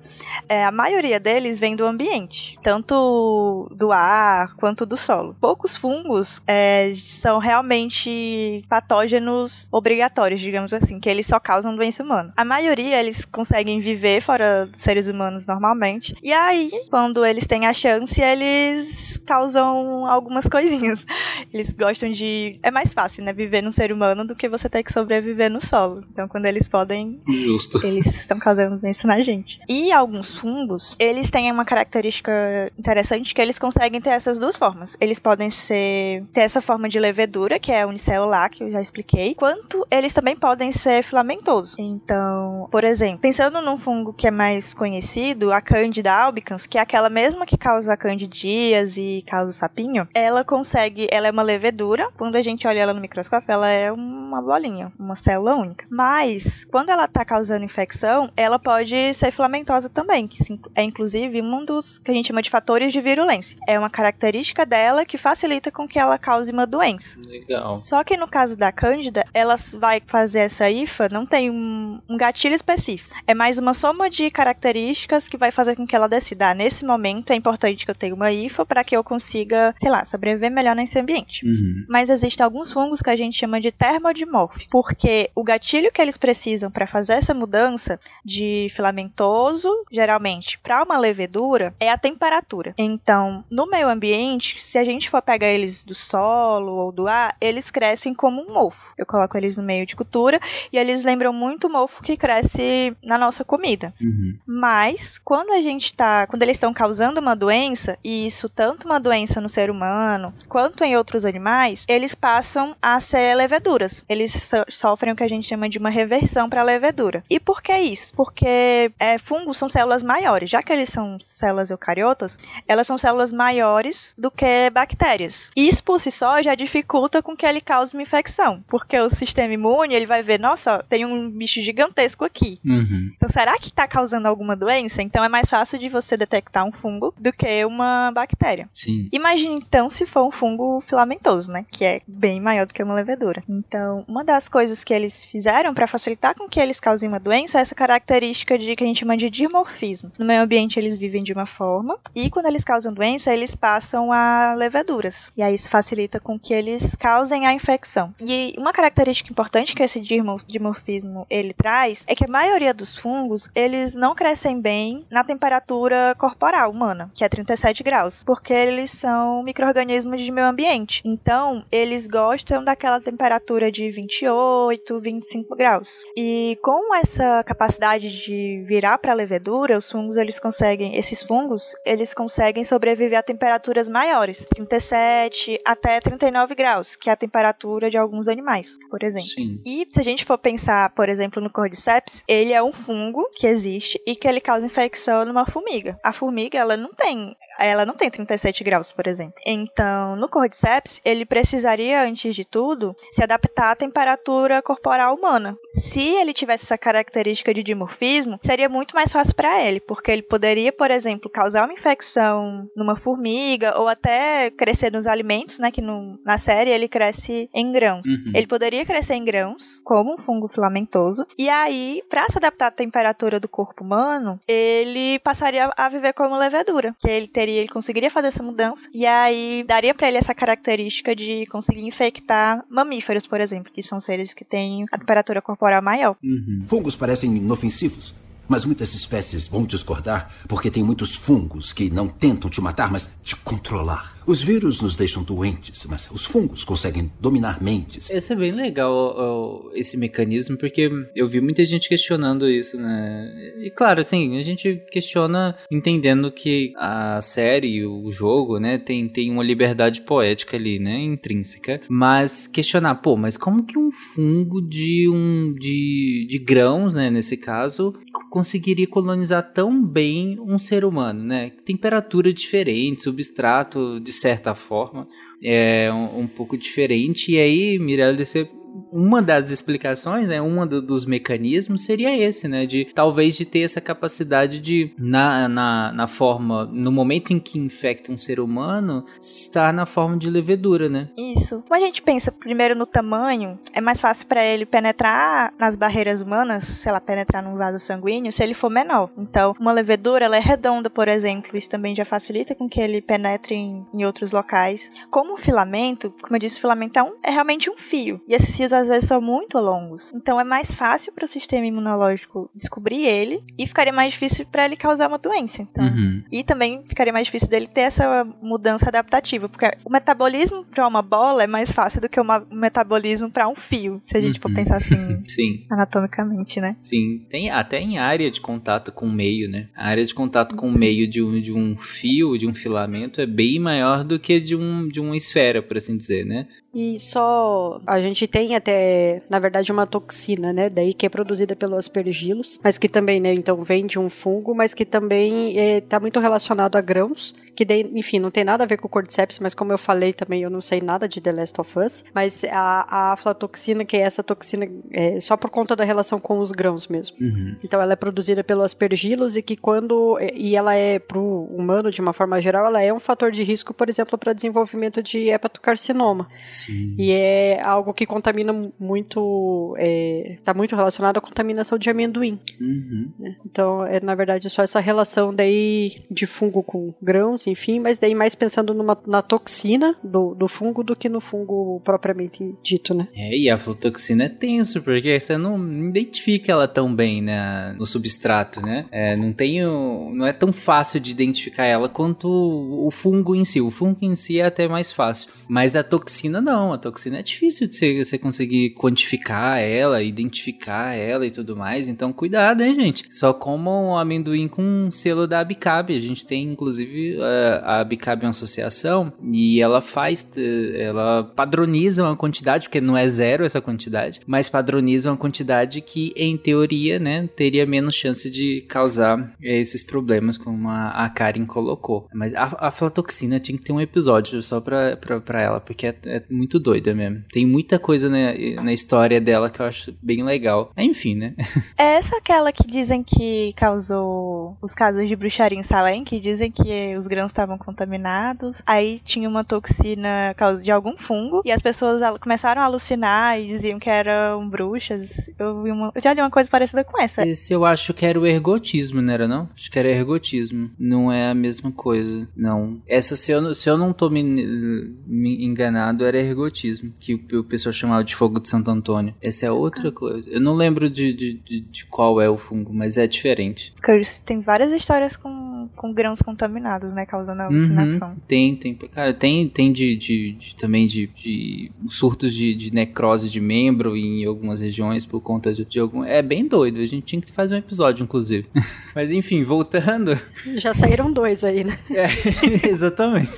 é, 0.50 0.66
a 0.66 0.72
maioria 0.72 1.20
deles 1.20 1.60
vem 1.60 1.76
do 1.76 1.86
ambiente, 1.86 2.58
tanto 2.64 3.72
do 3.76 3.92
ar 3.92 4.56
quanto 4.56 4.84
do 4.84 4.98
solo. 4.98 5.36
Poucos 5.40 5.78
fungos 5.78 6.42
é, 6.48 6.94
são 6.96 7.38
realmente 7.38 8.66
patógenos 8.68 9.70
obrigatórios, 9.72 10.42
digamos 10.42 10.74
assim, 10.74 11.00
que 11.00 11.08
eles 11.08 11.28
só 11.28 11.40
causam 11.40 11.76
doença 11.76 12.02
humana. 12.02 12.34
A 12.36 12.44
maioria 12.44 13.00
eles 13.00 13.24
conseguem 13.24 13.80
viver 13.80 14.22
fora 14.22 14.66
dos 14.66 14.82
seres 14.82 15.08
humanos 15.08 15.46
normalmente, 15.46 16.16
e 16.24 16.34
aí, 16.34 16.72
quando 16.90 17.24
eles 17.24 17.46
têm 17.46 17.68
a 17.68 17.74
chance, 17.74 18.20
eles 18.20 19.22
causam 19.28 20.08
algumas 20.08 20.48
coisinhas. 20.48 21.06
Eles 21.54 21.72
gostam 21.74 22.12
de. 22.12 22.60
É 22.64 22.72
mais 22.72 22.94
fácil, 22.94 23.24
né? 23.24 23.34
Viver 23.34 23.62
num 23.62 23.72
ser 23.72 23.92
humano 23.92 24.26
do 24.26 24.36
que 24.36 24.50
você 24.50 24.68
ter 24.68 24.82
que 24.82 24.94
sobreviver 24.94 25.52
no 25.52 25.64
solo. 25.64 26.04
Então, 26.12 26.28
quando 26.28 26.47
eles 26.48 26.68
podem. 26.68 27.22
Justo. 27.28 27.86
Eles 27.86 28.08
estão 28.08 28.40
causando 28.40 28.86
isso 28.88 29.08
na 29.08 29.22
gente. 29.22 29.60
E 29.68 29.92
alguns 29.92 30.34
fungos, 30.34 30.96
eles 31.00 31.30
têm 31.30 31.52
uma 31.52 31.66
característica 31.66 32.32
interessante 32.78 33.34
que 33.34 33.42
eles 33.42 33.60
conseguem 33.60 34.02
ter 34.02 34.12
essas 34.12 34.40
duas 34.40 34.56
formas. 34.56 34.98
Eles 35.00 35.20
podem 35.20 35.50
ser 35.50 36.24
ter 36.34 36.42
essa 36.42 36.62
forma 36.62 36.90
de 36.90 37.00
levedura, 37.00 37.60
que 37.60 37.72
é 37.72 37.86
unicelular, 37.86 38.50
que 38.50 38.64
eu 38.64 38.72
já 38.72 38.82
expliquei, 38.82 39.36
quanto 39.36 39.86
eles 39.90 40.14
também 40.14 40.36
podem 40.36 40.72
ser 40.72 41.04
filamentosos. 41.04 41.76
Então, 41.78 42.68
por 42.72 42.84
exemplo, 42.84 43.20
pensando 43.20 43.62
num 43.62 43.78
fungo 43.78 44.14
que 44.14 44.28
é 44.28 44.32
mais 44.32 44.74
conhecido, 44.74 45.52
a 45.52 45.62
Candida 45.62 46.14
albicans, 46.14 46.66
que 46.66 46.78
é 46.78 46.82
aquela 46.82 47.10
mesma 47.10 47.46
que 47.46 47.58
causa 47.58 47.94
a 47.94 47.98
candidíase 47.98 49.02
e 49.02 49.22
causa 49.24 49.50
o 49.50 49.54
sapinho, 49.54 50.08
ela 50.14 50.44
consegue, 50.44 51.08
ela 51.12 51.28
é 51.28 51.32
uma 51.32 51.42
levedura. 51.42 52.10
Quando 52.18 52.36
a 52.36 52.42
gente 52.42 52.68
olha 52.68 52.80
ela 52.80 52.94
no 52.94 53.02
microscópio, 53.02 53.52
ela 53.52 53.70
é 53.70 53.92
uma 53.92 54.42
bolinha, 54.42 54.92
uma 55.00 55.16
célula 55.16 55.56
única. 55.56 55.86
Mas 55.90 56.37
mas 56.38 56.64
quando 56.66 56.90
ela 56.90 57.06
está 57.06 57.26
causando 57.26 57.66
infecção, 57.66 58.32
ela 58.38 58.60
pode 58.60 59.14
ser 59.16 59.32
filamentosa 59.32 59.90
também, 59.90 60.28
que 60.28 60.38
é 60.76 60.84
inclusive 60.84 61.42
um 61.42 61.66
dos 61.66 61.98
que 61.98 62.12
a 62.12 62.14
gente 62.14 62.28
chama 62.28 62.42
de 62.42 62.50
fatores 62.50 62.94
de 62.94 63.02
virulência. 63.02 63.58
É 63.68 63.78
uma 63.78 63.90
característica 63.90 64.66
dela 64.66 65.06
que 65.06 65.18
facilita 65.18 65.72
com 65.72 65.88
que 65.88 65.98
ela 66.00 66.18
cause 66.18 66.52
uma 66.52 66.68
doença. 66.68 67.18
Legal. 67.26 67.78
Só 67.78 68.04
que 68.04 68.16
no 68.16 68.28
caso 68.28 68.56
da 68.56 68.72
Cândida, 68.72 69.24
ela 69.34 69.56
vai 69.74 70.02
fazer 70.06 70.40
essa 70.40 70.70
IFA, 70.70 71.10
não 71.10 71.26
tem 71.26 71.50
um, 71.50 72.00
um 72.08 72.18
gatilho 72.18 72.56
específico. 72.56 73.16
É 73.26 73.34
mais 73.34 73.58
uma 73.58 73.74
soma 73.74 74.10
de 74.10 74.30
características 74.30 75.28
que 75.28 75.38
vai 75.38 75.52
fazer 75.52 75.76
com 75.76 75.88
que 75.88 75.96
ela 75.96 76.08
decida. 76.08 76.50
Ah, 76.50 76.54
nesse 76.54 76.86
momento 76.86 77.32
é 77.32 77.36
importante 77.36 77.84
que 77.84 77.92
eu 77.92 77.96
tenha 77.96 78.14
uma 78.14 78.32
IFA 78.32 78.66
para 78.66 78.84
que 78.84 78.96
eu 78.96 79.04
consiga, 79.04 79.74
sei 79.80 79.90
lá, 79.90 80.06
sobreviver 80.06 80.52
melhor 80.52 80.76
nesse 80.76 81.00
ambiente. 81.00 81.46
Uhum. 81.46 81.86
Mas 81.90 82.10
existem 82.10 82.44
alguns 82.44 82.72
fungos 82.72 83.02
que 83.02 83.10
a 83.10 83.16
gente 83.16 83.38
chama 83.38 83.60
de 83.60 83.72
termodimorfos, 83.72 84.66
porque 84.70 85.30
o 85.36 85.44
gatilho 85.44 85.92
que 85.92 86.02
eles 86.02 86.18
precisam 86.28 86.70
para 86.70 86.86
fazer 86.86 87.14
essa 87.14 87.34
mudança 87.34 87.98
de 88.24 88.70
filamentoso, 88.76 89.70
geralmente, 89.90 90.60
para 90.60 90.84
uma 90.84 90.98
levedura, 90.98 91.74
é 91.80 91.90
a 91.90 91.98
temperatura. 91.98 92.74
Então, 92.78 93.46
no 93.50 93.66
meio 93.66 93.88
ambiente, 93.88 94.62
se 94.62 94.78
a 94.78 94.84
gente 94.84 95.10
for 95.10 95.22
pegar 95.22 95.48
eles 95.48 95.86
do 95.86 95.96
solo 95.96 96.74
ou 96.74 96.92
do 96.92 97.08
ar, 97.08 97.34
eles 97.40 97.72
crescem 97.72 98.14
como 98.14 98.42
um 98.42 98.54
mofo. 98.54 98.94
Eu 98.98 99.06
coloco 99.06 99.38
eles 99.38 99.56
no 99.56 99.64
meio 99.64 99.86
de 99.86 99.96
cultura 99.96 100.38
e 100.70 100.78
eles 100.78 101.06
lembram 101.06 101.32
muito 101.32 101.68
o 101.68 101.72
mofo 101.72 102.04
que 102.04 102.18
cresce 102.18 102.94
na 103.02 103.18
nossa 103.18 103.46
comida. 103.46 103.94
Uhum. 104.02 104.38
Mas, 104.46 105.18
quando 105.18 105.54
a 105.54 105.62
gente 105.62 105.94
tá. 105.94 106.28
Quando 106.28 106.42
eles 106.42 106.58
estão 106.58 106.74
causando 106.74 107.22
uma 107.22 107.38
doença, 107.38 107.98
e 108.04 108.28
isso 108.28 108.50
tanto 108.50 108.86
uma 108.86 109.00
doença 109.00 109.40
no 109.40 109.48
ser 109.48 109.70
humano 109.70 110.34
quanto 110.50 110.84
em 110.84 110.98
outros 110.98 111.24
animais, 111.24 111.86
eles 111.88 112.14
passam 112.14 112.76
a 112.82 113.00
ser 113.00 113.34
leveduras. 113.36 114.04
Eles 114.10 114.34
so 114.34 114.66
sofrem 114.70 115.14
o 115.14 115.16
que 115.16 115.24
a 115.24 115.30
gente 115.30 115.48
chama 115.48 115.70
de 115.70 115.78
uma 115.78 115.90
reversão 115.90 116.17
versão 116.20 116.50
para 116.50 116.62
a 116.62 116.64
levedura. 116.64 117.24
E 117.30 117.40
por 117.40 117.62
que 117.62 117.76
isso? 117.78 118.14
Porque 118.14 118.92
é, 119.00 119.18
fungos 119.18 119.58
são 119.58 119.70
células 119.70 120.04
maiores. 120.04 120.50
Já 120.50 120.62
que 120.62 120.72
eles 120.74 120.90
são 120.90 121.20
células 121.20 121.70
eucariotas, 121.70 122.38
elas 122.68 122.88
são 122.88 122.98
células 122.98 123.32
maiores 123.32 124.14
do 124.18 124.32
que 124.32 124.70
bactérias. 124.72 125.50
E 125.56 125.68
isso 125.68 125.84
por 125.84 126.00
si 126.00 126.12
só 126.12 126.42
já 126.42 126.56
dificulta 126.56 127.22
com 127.22 127.36
que 127.36 127.46
ele 127.46 127.62
cause 127.62 127.94
uma 127.94 128.04
infecção. 128.04 128.64
Porque 128.68 129.00
o 129.00 129.10
sistema 129.10 129.54
imune 129.54 129.94
ele 129.94 130.06
vai 130.06 130.24
ver, 130.24 130.40
nossa, 130.40 130.84
tem 130.90 131.06
um 131.06 131.30
bicho 131.30 131.62
gigantesco 131.62 132.26
aqui. 132.26 132.60
Uhum. 132.66 133.12
Então 133.16 133.30
será 133.30 133.58
que 133.58 133.68
está 133.68 133.88
causando 133.88 134.28
alguma 134.28 134.56
doença? 134.56 135.02
Então 135.02 135.24
é 135.24 135.30
mais 135.30 135.50
fácil 135.50 135.80
de 135.80 135.90
você 135.90 136.18
detectar 136.18 136.66
um 136.66 136.72
fungo 136.72 137.14
do 137.18 137.32
que 137.32 137.66
uma 137.66 138.12
bactéria. 138.12 138.70
Sim. 138.74 139.08
Imagine 139.12 139.56
então 139.56 139.90
se 139.90 140.06
for 140.06 140.28
um 140.28 140.32
fungo 140.32 140.84
filamentoso, 140.88 141.52
né? 141.52 141.66
Que 141.72 141.86
é 141.86 142.02
bem 142.08 142.40
maior 142.42 142.66
do 142.66 142.74
que 142.74 142.84
uma 142.84 142.94
levedura. 142.94 143.44
Então, 143.48 144.04
uma 144.08 144.24
das 144.24 144.48
coisas 144.48 144.84
que 144.84 144.94
eles 144.94 145.26
fizeram 145.26 145.74
para 145.74 145.88
facilitar 145.98 146.36
com 146.36 146.48
que 146.48 146.60
eles 146.60 146.80
causem 146.80 147.10
uma 147.10 147.20
doença 147.20 147.58
é 147.58 147.62
essa 147.62 147.74
característica 147.74 148.58
de 148.58 148.76
que 148.76 148.84
a 148.84 148.88
gente 148.88 149.00
chama 149.00 149.18
de 149.18 149.32
dimorfismo. 149.32 150.12
No 150.18 150.26
meio 150.26 150.44
ambiente 150.44 150.80
eles 150.80 150.96
vivem 150.96 151.24
de 151.24 151.34
uma 151.34 151.48
forma 151.48 151.98
e 152.16 152.30
quando 152.30 152.46
eles 152.46 152.64
causam 152.64 152.94
doença 152.94 153.34
eles 153.34 153.56
passam 153.56 154.12
a 154.12 154.54
leveduras. 154.56 155.32
E 155.36 155.42
aí 155.42 155.56
isso 155.56 155.70
facilita 155.70 156.20
com 156.20 156.38
que 156.38 156.54
eles 156.54 156.96
causem 156.96 157.48
a 157.48 157.54
infecção. 157.54 158.14
E 158.22 158.54
uma 158.58 158.72
característica 158.72 159.32
importante 159.32 159.74
que 159.76 159.82
esse 159.82 160.00
dimorfismo 160.00 161.26
ele 161.30 161.54
traz 161.54 162.04
é 162.08 162.16
que 162.16 162.26
a 162.26 162.28
maioria 162.28 162.74
dos 162.74 162.96
fungos 162.96 163.50
eles 163.56 163.96
não 163.96 164.14
crescem 164.14 164.62
bem 164.62 165.04
na 165.10 165.24
temperatura 165.24 166.16
corporal 166.18 166.70
humana, 166.70 167.10
que 167.16 167.24
é 167.24 167.30
37 167.30 167.82
graus, 167.84 168.22
porque 168.24 168.54
eles 168.54 168.92
são 168.92 169.42
micro-organismos 169.42 170.22
de 170.22 170.32
meio 170.32 170.48
ambiente. 170.48 171.02
Então, 171.04 171.66
eles 171.72 172.08
gostam 172.08 172.64
daquela 172.64 173.02
temperatura 173.02 173.72
de 173.72 173.90
28, 173.90 175.00
25 175.00 175.56
graus. 175.56 175.87
E 176.16 176.58
com 176.62 176.96
essa 176.96 177.44
capacidade 177.44 178.10
de 178.10 178.64
virar 178.68 178.98
para 178.98 179.12
a 179.12 179.16
levedura, 179.16 179.78
os 179.78 179.92
fungos 179.92 180.18
eles 180.18 180.40
conseguem, 180.40 180.96
esses 180.96 181.22
fungos, 181.24 181.76
eles 181.86 182.14
conseguem 182.14 182.64
sobreviver 182.64 183.20
a 183.20 183.24
temperaturas 183.24 183.88
maiores, 183.88 184.46
37 184.46 185.60
até 185.66 186.00
39 186.00 186.56
graus, 186.56 186.96
que 186.96 187.10
é 187.10 187.14
a 187.14 187.18
temperatura 187.18 187.90
de 187.90 187.98
alguns 187.98 188.28
animais, 188.28 188.78
por 188.90 189.04
exemplo. 189.04 189.28
Sim. 189.28 189.62
E 189.66 189.88
se 189.90 190.00
a 190.00 190.04
gente 190.04 190.26
for 190.26 190.38
pensar, 190.38 190.90
por 190.92 191.10
exemplo, 191.10 191.42
no 191.42 191.50
Cordyceps, 191.50 192.24
ele 192.28 192.54
é 192.54 192.62
um 192.62 192.74
fungo 192.74 193.30
que 193.36 193.48
existe 193.48 194.02
e 194.06 194.16
que 194.16 194.28
ele 194.28 194.42
causa 194.42 194.66
infecção 194.66 195.26
numa 195.26 195.46
formiga. 195.46 195.98
A 196.04 196.14
formiga, 196.14 196.58
ela 196.58 196.78
não 196.78 196.94
tem 196.94 197.36
ela 197.60 197.86
não 197.86 197.96
tem 197.96 198.10
37 198.10 198.64
graus, 198.64 198.92
por 198.92 199.08
exemplo. 199.08 199.34
Então, 199.46 200.16
no 200.16 200.30
Cordyceps, 200.30 201.02
ele 201.04 201.26
precisaria, 201.26 202.04
antes 202.04 202.36
de 202.36 202.46
tudo, 202.46 202.96
se 203.12 203.24
adaptar 203.24 203.72
à 203.72 203.76
temperatura 203.76 204.62
corporal 204.62 205.16
humana. 205.16 205.58
Se 205.78 206.02
ele 206.02 206.34
tivesse 206.34 206.66
essa 206.66 206.78
característica 206.78 207.54
de 207.54 207.64
dimorfismo, 207.64 208.40
seria 208.44 208.68
muito 208.68 208.96
mais 208.96 209.12
fácil 209.12 209.36
para 209.36 209.64
ele, 209.64 209.80
porque 209.80 210.12
ele 210.12 210.22
poderia, 210.22 210.72
por 210.72 210.92
exemplo, 210.92 211.30
causar 211.30 211.66
uma 211.66 211.74
infecção 211.74 212.70
numa 212.76 212.96
formiga 212.96 213.78
ou 213.80 213.88
até 213.88 214.52
crescer 214.52 214.92
nos 214.92 215.08
alimentos, 215.08 215.60
né, 215.60 215.72
que 215.72 215.82
no, 215.82 216.20
na 216.26 216.38
série 216.38 216.72
ele 216.72 216.88
cresce 216.88 217.50
em 217.54 217.72
grãos. 217.72 218.06
Uhum. 218.06 218.32
Ele 218.34 218.48
poderia 218.48 218.86
crescer 218.86 219.16
em 219.16 219.24
grãos, 219.24 219.80
como 219.84 220.16
um 220.16 220.18
fungo 220.18 220.48
filamentoso, 220.48 221.26
e 221.38 221.50
aí, 221.50 222.02
para 222.10 222.28
se 222.30 222.38
adaptar 222.38 222.68
à 222.68 222.72
temperatura 222.72 223.40
do 223.40 223.48
corpo 223.48 223.84
humano, 223.84 224.40
ele 224.48 225.20
passaria 225.20 225.72
a 225.76 225.90
viver 225.90 226.14
como 226.14 226.38
levedura, 226.38 226.96
que 227.00 227.10
ele 227.10 227.28
teria 227.28 227.58
ele 227.60 227.68
conseguiria 227.68 228.12
fazer 228.12 228.28
essa 228.28 228.44
mudança 228.44 228.90
e 228.94 229.06
aí 229.06 229.64
daria 229.64 229.94
para 229.94 230.08
ele 230.08 230.18
essa 230.18 230.34
característica 230.34 231.16
de 231.16 231.46
conseguir 231.48 231.82
infectar 231.82 232.64
mamíferos, 232.70 233.26
por 233.26 233.42
exemplo, 233.42 233.72
que 233.72 233.84
são 233.84 234.00
seres 234.00 234.34
que 234.34 234.46
têm 234.46 234.86
a 234.92 234.98
temperatura 234.98 235.42
corporal 235.42 235.67
maior. 235.82 236.16
Uhum. 236.24 236.64
Fungos 236.68 236.96
parecem 236.96 237.36
inofensivos. 237.36 238.14
Mas 238.48 238.64
muitas 238.64 238.94
espécies 238.94 239.48
vão 239.48 239.66
discordar 239.66 240.32
porque 240.48 240.72
tem 240.72 240.84
muitos 240.84 241.16
fungos 241.16 241.74
que 241.74 241.90
não 241.90 242.08
tentam 242.08 242.50
te 242.50 242.62
matar, 242.62 242.90
mas 242.90 243.10
te 243.22 243.36
controlar. 243.36 244.17
Os 244.28 244.42
vírus 244.42 244.82
nos 244.82 244.94
deixam 244.94 245.24
doentes, 245.24 245.86
mas 245.86 246.12
os 246.12 246.26
fungos 246.26 246.66
conseguem 246.66 247.10
dominar 247.18 247.64
mentes. 247.64 248.10
Esse 248.10 248.34
é 248.34 248.36
bem 248.36 248.52
legal, 248.52 249.72
esse 249.74 249.96
mecanismo, 249.96 250.58
porque 250.58 250.90
eu 251.16 251.30
vi 251.30 251.40
muita 251.40 251.64
gente 251.64 251.88
questionando 251.88 252.50
isso, 252.50 252.76
né? 252.78 253.54
E 253.64 253.72
claro, 253.72 254.02
assim, 254.02 254.38
a 254.38 254.44
gente 254.44 254.84
questiona 254.92 255.58
entendendo 255.72 256.30
que 256.30 256.74
a 256.76 257.22
série, 257.22 257.86
o 257.86 258.12
jogo, 258.12 258.60
né, 258.60 258.78
tem, 258.78 259.08
tem 259.08 259.32
uma 259.32 259.44
liberdade 259.44 260.02
poética 260.02 260.58
ali, 260.58 260.78
né, 260.78 261.00
intrínseca. 261.00 261.80
Mas 261.88 262.48
questionar, 262.48 262.96
pô, 262.96 263.16
mas 263.16 263.38
como 263.38 263.64
que 263.64 263.78
um 263.78 263.92
fungo 263.92 264.62
de 264.62 265.08
um 265.08 265.54
de, 265.54 266.28
de 266.30 266.38
grãos, 266.38 266.94
né, 266.94 267.10
nesse 267.10 267.38
caso, 267.38 267.94
conseguiria 268.30 268.88
colonizar 268.88 269.54
tão 269.54 269.82
bem 269.82 270.38
um 270.42 270.58
ser 270.58 270.84
humano, 270.84 271.24
né? 271.24 271.52
Temperatura 271.64 272.34
diferente, 272.34 273.04
substrato 273.04 274.02
de 274.02 274.17
certa 274.18 274.56
forma 274.56 275.08
é 275.44 275.92
um, 275.92 276.22
um 276.22 276.28
pouco 276.28 276.58
diferente. 276.58 277.34
E 277.34 277.40
aí, 277.40 277.80
Mirella, 277.80 278.26
você 278.26 278.50
uma 278.92 279.22
das 279.22 279.52
explicações, 279.52 280.28
né, 280.28 280.42
um 280.42 280.66
do, 280.66 280.82
dos 280.82 281.06
mecanismos 281.06 281.84
seria 281.84 282.16
esse, 282.18 282.48
né, 282.48 282.66
de 282.66 282.86
talvez 282.86 283.36
de 283.36 283.46
ter 283.46 283.62
essa 283.62 283.82
capacidade 283.82 284.60
de 284.60 284.92
na, 284.98 285.48
na, 285.48 285.92
na 285.92 286.08
forma, 286.08 286.66
no 286.66 286.92
momento 286.92 287.32
em 287.32 287.40
que 287.40 287.60
infecta 287.60 288.12
um 288.12 288.18
ser 288.18 288.40
humano, 288.40 289.06
estar 289.22 289.72
na 289.74 289.86
forma 289.86 290.18
de 290.18 290.30
levedura, 290.30 290.90
né? 290.90 291.10
Isso. 291.18 291.64
Como 291.68 291.76
a 291.76 291.86
gente 291.86 292.02
pensa 292.02 292.32
primeiro 292.32 292.76
no 292.76 292.86
tamanho, 292.86 293.60
é 293.74 293.82
mais 293.82 294.02
fácil 294.02 294.28
para 294.28 294.44
ele 294.44 294.66
penetrar 294.66 295.54
nas 295.60 295.76
barreiras 295.76 296.22
humanas, 296.22 296.64
sei 296.64 296.92
lá, 296.92 297.00
penetrar 297.00 297.44
num 297.44 297.58
vaso 297.58 297.80
sanguíneo, 297.80 298.32
se 298.32 298.44
ele 298.44 298.54
for 298.54 298.70
menor. 298.70 299.10
Então, 299.18 299.54
uma 299.60 299.72
levedura, 299.72 300.26
ela 300.26 300.38
é 300.38 300.40
redonda, 300.40 300.90
por 300.90 301.08
exemplo, 301.08 301.58
isso 301.58 301.70
também 301.70 301.96
já 301.96 302.06
facilita 302.06 302.56
com 302.56 302.68
que 302.68 302.80
ele 302.80 303.02
penetre 303.02 303.56
em, 303.56 303.86
em 303.94 304.06
outros 304.06 304.32
locais. 304.32 304.92
Como 305.10 305.34
o 305.34 305.38
filamento, 305.38 306.14
como 306.22 306.36
eu 306.36 306.40
disse, 306.40 306.58
o 306.58 306.62
filamento 306.62 307.00
é, 307.00 307.04
um, 307.04 307.14
é 307.24 307.32
realmente 307.32 307.70
um 307.70 307.78
fio. 307.78 308.22
E 308.28 308.34
esses 308.34 308.56
fios 308.56 308.67
às 308.74 308.88
vezes 308.88 309.08
são 309.08 309.22
muito 309.22 309.58
longos. 309.58 310.12
Então 310.14 310.40
é 310.40 310.44
mais 310.44 310.74
fácil 310.74 311.12
para 311.14 311.26
o 311.26 311.28
sistema 311.28 311.66
imunológico 311.66 312.50
descobrir 312.56 313.06
ele 313.06 313.44
e 313.58 313.66
ficaria 313.66 313.94
mais 313.94 314.14
difícil 314.14 314.46
para 314.46 314.66
ele 314.66 314.76
causar 314.76 315.08
uma 315.08 315.18
doença. 315.18 315.62
Então. 315.62 315.86
Uhum. 315.86 316.24
E 316.32 316.44
também 316.44 316.84
ficaria 316.88 317.14
mais 317.14 317.26
difícil 317.26 317.48
dele 317.48 317.68
ter 317.68 317.82
essa 317.82 318.24
mudança 318.42 318.88
adaptativa, 318.88 319.50
porque 319.50 319.66
o 319.84 319.92
metabolismo 319.92 320.66
para 320.66 320.88
uma 320.88 321.02
bola 321.02 321.44
é 321.44 321.48
mais 321.48 321.72
fácil 321.72 322.02
do 322.02 322.10
que 322.10 322.20
o 322.20 322.26
metabolismo 322.52 323.30
para 323.30 323.48
um 323.48 323.56
fio, 323.56 324.02
se 324.06 324.18
a 324.18 324.22
gente 324.22 324.36
uhum. 324.36 324.42
for 324.42 324.54
pensar 324.54 324.78
assim 324.78 325.22
Sim. 325.28 325.66
anatomicamente, 325.70 326.60
né? 326.60 326.76
Sim, 326.80 327.26
tem 327.30 327.50
até 327.50 327.80
em 327.80 327.98
área 327.98 328.30
de 328.30 328.42
contato 328.42 328.92
com 328.92 329.06
o 329.06 329.12
meio, 329.12 329.50
né? 329.50 329.70
A 329.76 329.88
área 329.88 330.06
de 330.06 330.14
contato 330.14 330.56
com 330.56 330.68
o 330.68 330.78
meio 330.78 331.08
de 331.08 331.22
um, 331.22 331.40
de 331.40 331.52
um 331.52 331.76
fio, 331.78 332.38
de 332.38 332.48
um 332.48 332.54
filamento 332.54 333.22
é 333.22 333.26
bem 333.26 333.60
maior 333.60 334.04
do 334.04 334.20
que 334.20 334.40
de 334.40 334.56
um 334.56 334.88
de 334.88 335.00
uma 335.00 335.16
esfera, 335.16 335.62
por 335.62 335.78
assim 335.78 335.98
dizer, 335.98 336.26
né? 336.26 336.48
E 336.74 337.00
só 337.00 337.82
a 337.88 338.00
gente 338.00 338.28
tem 338.28 338.54
até, 338.58 339.22
na 339.30 339.40
verdade, 339.40 339.72
uma 339.72 339.88
toxina, 339.88 340.52
né? 340.52 340.70
Daí 340.70 340.94
que 340.94 341.06
é 341.06 341.10
produzida 341.10 341.56
pelos 341.56 341.78
aspergilos, 341.78 342.60
mas 342.64 342.78
que 342.78 342.90
também, 342.90 343.20
né? 343.20 343.34
Então 343.34 343.64
vem 343.64 343.86
de 343.86 343.98
um 344.00 344.10
fungo, 344.10 344.54
mas 344.56 344.74
que 344.74 344.86
também 344.86 345.58
está 345.78 345.98
é, 345.98 346.00
muito 346.00 346.20
relacionado 346.20 346.76
a 346.76 346.82
grãos, 346.82 347.36
que 347.58 347.66
daí, 347.66 347.90
enfim, 347.96 348.20
não 348.20 348.30
tem 348.30 348.44
nada 348.44 348.64
a 348.64 348.68
ver 348.68 348.78
com 348.78 348.86
o 348.86 348.90
cordyceps, 348.90 349.40
mas 349.40 349.56
como 349.56 349.72
eu 349.72 349.80
falei 349.80 350.14
também, 350.14 350.44
eu 350.44 350.50
não 350.50 350.62
sei 350.62 350.80
nada 350.80 351.08
de 351.08 351.20
The 351.20 351.32
Last 351.32 351.60
of 351.60 351.80
Us, 351.80 352.06
mas 352.14 352.44
a, 352.44 352.86
a 352.88 353.14
aflatoxina, 353.14 353.84
que 353.84 353.98
é 353.98 354.02
essa 354.02 354.22
toxina 354.24 354.68
é 354.92 355.20
só 355.20 355.36
por 355.36 355.50
conta 355.50 355.76
da 355.76 355.84
relação 355.84 356.20
com 356.20 356.38
os 356.38 356.52
grãos 356.52 356.88
mesmo. 356.88 357.18
Uhum. 357.20 357.56
Então 357.64 357.82
ela 357.82 357.94
é 357.94 357.96
produzida 357.96 358.44
pelos 358.44 358.66
aspergilos 358.66 359.36
e 359.36 359.42
que 359.42 359.58
quando 359.58 360.20
e 360.36 360.56
ela 360.56 360.76
é 360.76 361.00
pro 361.00 361.46
humano 361.46 361.90
de 361.90 362.00
uma 362.00 362.14
forma 362.14 362.40
geral, 362.40 362.68
ela 362.68 362.82
é 362.82 362.94
um 362.94 363.00
fator 363.00 363.32
de 363.32 363.44
risco, 363.44 363.74
por 363.74 363.90
exemplo, 363.90 364.20
para 364.20 364.34
desenvolvimento 364.34 365.02
de 365.02 365.30
hepatocarcinoma. 365.30 366.28
Sim. 366.40 366.96
E 367.00 367.12
é 367.12 367.60
algo 367.60 367.92
que 367.92 368.06
contamina 368.06 368.37
muito. 368.80 369.76
Está 369.78 370.52
é, 370.52 370.56
muito 370.56 370.76
relacionado 370.76 371.18
à 371.18 371.22
contaminação 371.22 371.78
de 371.78 371.90
amendoim. 371.90 372.40
Uhum. 372.60 373.12
Né? 373.20 373.36
Então, 373.46 373.86
é 373.86 374.00
na 374.00 374.16
verdade 374.16 374.50
só 374.50 374.64
essa 374.64 374.80
relação 374.80 375.34
daí 375.34 376.06
de 376.10 376.26
fungo 376.26 376.64
com 376.64 376.94
grãos, 377.02 377.48
enfim, 377.48 377.80
mas 377.80 378.00
daí 378.00 378.16
mais 378.16 378.36
pensando 378.36 378.74
numa, 378.74 378.98
na 379.06 379.22
toxina 379.22 379.96
do, 380.04 380.34
do 380.36 380.48
fungo 380.48 380.84
do 380.84 380.96
que 380.96 381.10
no 381.10 381.20
fungo 381.20 381.82
propriamente 381.84 382.56
dito, 382.64 382.94
né? 382.94 383.08
É, 383.16 383.38
e 383.38 383.50
a 383.50 383.56
aflatoxina 383.56 384.26
é 384.26 384.30
tenso, 384.30 384.82
porque 384.82 385.20
você 385.20 385.38
não 385.38 385.58
identifica 385.90 386.52
ela 386.52 386.68
tão 386.68 386.94
bem 386.94 387.22
né, 387.22 387.74
no 387.78 387.86
substrato, 387.86 388.62
né? 388.62 388.86
É, 388.92 389.16
não 389.16 389.34
tem. 389.34 389.62
Não 389.64 390.26
é 390.26 390.34
tão 390.34 390.52
fácil 390.54 391.00
de 391.00 391.12
identificar 391.12 391.66
ela 391.66 391.90
quanto 391.90 392.28
o 392.28 392.90
fungo 392.92 393.36
em 393.36 393.44
si. 393.44 393.60
O 393.62 393.72
fungo 393.72 394.00
em 394.02 394.16
si 394.16 394.40
é 394.40 394.46
até 394.46 394.68
mais 394.68 394.92
fácil. 394.92 395.30
Mas 395.48 395.76
a 395.76 395.84
toxina 395.84 396.42
não, 396.42 396.74
a 396.74 396.78
toxina 396.78 397.20
é 397.20 397.24
difícil 397.24 397.68
de 397.68 397.76
você, 397.76 398.06
você 398.06 398.18
conseguir 398.28 398.72
quantificar 398.72 399.60
ela, 399.60 400.04
identificar 400.04 400.94
ela 400.94 401.26
e 401.26 401.32
tudo 401.32 401.56
mais. 401.56 401.88
Então, 401.88 402.12
cuidado, 402.12 402.62
hein, 402.62 402.76
gente? 402.76 403.06
Só 403.10 403.34
comam 403.34 403.98
amendoim 403.98 404.48
com 404.48 404.92
selo 404.92 405.26
da 405.26 405.40
Abicab. 405.40 405.96
A 405.96 406.02
gente 406.02 406.26
tem, 406.26 406.44
inclusive, 406.44 407.18
a 407.64 407.80
Abicab 407.80 408.24
é 408.24 408.26
uma 408.26 408.32
associação 408.32 409.14
e 409.32 409.62
ela 409.62 409.82
faz, 409.82 410.30
ela 410.76 411.24
padroniza 411.24 412.04
uma 412.04 412.18
quantidade, 412.18 412.68
porque 412.68 412.82
não 412.82 412.98
é 412.98 413.08
zero 413.08 413.46
essa 413.46 413.62
quantidade, 413.62 414.20
mas 414.28 414.50
padroniza 414.50 415.10
uma 415.10 415.18
quantidade 415.18 415.80
que, 415.82 416.14
em 416.16 416.36
teoria, 416.38 417.00
né, 417.00 417.30
teria 417.36 417.66
menos 417.66 417.96
chance 417.96 418.30
de 418.30 418.66
causar 418.68 419.34
esses 419.42 419.84
problemas, 419.84 420.38
como 420.38 420.70
a, 420.70 421.10
Karen 421.10 421.46
colocou. 421.46 422.08
Mas 422.14 422.34
a, 422.34 422.44
a 422.44 422.68
aflatoxina 422.68 423.40
tinha 423.40 423.58
que 423.58 423.64
ter 423.64 423.72
um 423.72 423.82
episódio 423.82 424.42
só 424.44 424.60
pra, 424.60 424.98
pra, 424.98 425.22
pra 425.22 425.42
ela, 425.42 425.60
porque 425.60 425.88
é, 425.88 425.96
é 426.06 426.24
muito 426.30 426.60
doida 426.60 426.94
mesmo. 426.94 427.24
Tem 427.32 427.46
muita 427.46 427.80
coisa 427.80 428.10
na, 428.10 428.17
na 428.62 428.74
história 428.74 429.20
dela 429.20 429.50
que 429.50 429.60
eu 429.60 429.66
acho 429.66 429.94
bem 430.02 430.24
legal. 430.24 430.72
Enfim, 430.78 431.16
né? 431.16 431.34
É 431.78 431.98
essa 431.98 432.18
aquela 432.18 432.52
que 432.52 432.66
dizem 432.66 433.04
que 433.04 433.54
causou 433.56 434.58
os 434.62 434.74
casos 434.74 435.08
de 435.08 435.16
bruxaria 435.16 435.58
em 435.58 435.64
Salem, 435.64 436.04
que 436.04 436.20
dizem 436.20 436.52
que 436.52 436.96
os 436.98 437.08
grãos 437.08 437.32
estavam 437.32 437.58
contaminados, 437.58 438.62
aí 438.66 439.00
tinha 439.06 439.28
uma 439.30 439.44
toxina 439.44 440.36
de 440.62 440.72
algum 440.72 440.98
fungo, 440.98 441.42
e 441.46 441.52
as 441.52 441.62
pessoas 441.62 442.02
começaram 442.20 442.62
a 442.62 442.66
alucinar 442.66 443.40
e 443.40 443.48
diziam 443.48 443.80
que 443.80 443.90
eram 443.90 444.48
bruxas. 444.50 445.30
Eu, 445.38 445.64
uma, 445.64 445.92
eu 445.94 446.02
já 446.02 446.14
li 446.14 446.22
uma 446.22 446.32
coisa 446.32 446.50
parecida 446.50 446.84
com 446.84 447.00
essa. 447.02 447.26
Esse 447.28 447.54
eu 447.54 447.66
acho 447.66 447.94
que 447.94 448.06
era 448.06 448.20
o 448.20 448.26
ergotismo, 448.26 449.02
não 449.02 449.14
era 449.14 449.28
não? 449.28 449.50
Acho 449.56 449.72
que 449.72 449.80
era 449.80 449.90
ergotismo. 449.90 450.70
Não 450.78 451.12
é 451.12 451.30
a 451.30 451.36
mesma 451.36 451.72
coisa, 451.72 452.28
não. 452.36 452.82
Essa, 452.88 453.16
se 453.16 453.32
eu, 453.32 453.54
se 453.54 453.70
eu 453.70 453.78
não 453.78 453.94
tô 453.94 454.10
me, 454.10 454.24
me 454.24 455.46
enganado, 455.46 456.06
era 456.06 456.20
ergotismo, 456.20 456.94
que 457.00 457.14
o, 457.14 457.40
o 457.40 457.44
pessoal 457.44 457.74
chamava 457.74 458.04
de 458.08 458.16
fogo 458.16 458.40
de 458.40 458.50
Santo 458.50 458.72
Antônio. 458.72 459.14
Essa 459.22 459.46
é 459.46 459.52
outra 459.52 459.90
ah. 459.90 459.92
coisa. 459.92 460.30
Eu 460.30 460.40
não 460.40 460.54
lembro 460.54 460.90
de, 460.90 461.14
de, 461.14 461.34
de, 461.34 461.62
de, 461.62 461.86
qual 461.86 462.20
é 462.22 462.30
o 462.30 462.38
fungo, 462.38 462.74
mas 462.74 462.98
é 462.98 463.06
diferente. 463.06 463.74
Curse 463.84 464.22
tem 464.22 464.42
várias 464.42 464.72
histórias 464.72 465.16
com, 465.16 465.70
com 465.76 465.94
grãos 465.94 466.22
contaminados, 466.22 466.94
né? 466.94 467.06
Causando 467.06 467.42
alucinação. 467.42 468.10
Uhum, 468.10 468.16
tem, 468.28 468.56
tem. 468.56 468.76
Cara, 468.76 469.14
tem, 469.14 469.48
tem 469.48 469.72
de, 469.72 469.96
de, 469.96 470.32
de 470.34 470.56
também 470.56 470.88
de, 470.88 471.08
de 471.08 471.72
surtos 471.90 472.34
de, 472.34 472.56
de 472.56 472.74
necrose 472.74 473.30
de 473.30 473.40
membro 473.40 473.96
em 473.96 474.26
algumas 474.26 474.62
regiões 474.62 475.06
por 475.06 475.22
conta 475.22 475.54
de, 475.54 475.66
de 475.66 475.80
algum. 475.80 476.04
É 476.04 476.22
bem 476.22 476.48
doido. 476.48 476.80
A 476.80 476.86
gente 476.86 477.04
tinha 477.04 477.22
que 477.22 477.32
fazer 477.32 477.56
um 477.56 477.60
episódio, 477.60 478.04
inclusive. 478.04 478.48
mas 478.96 479.12
enfim, 479.12 479.44
voltando. 479.44 480.20
Já 480.56 480.74
saíram 480.74 481.12
dois 481.12 481.44
aí, 481.44 481.64
né? 481.64 481.78
É, 481.90 482.08
exatamente. 482.68 483.32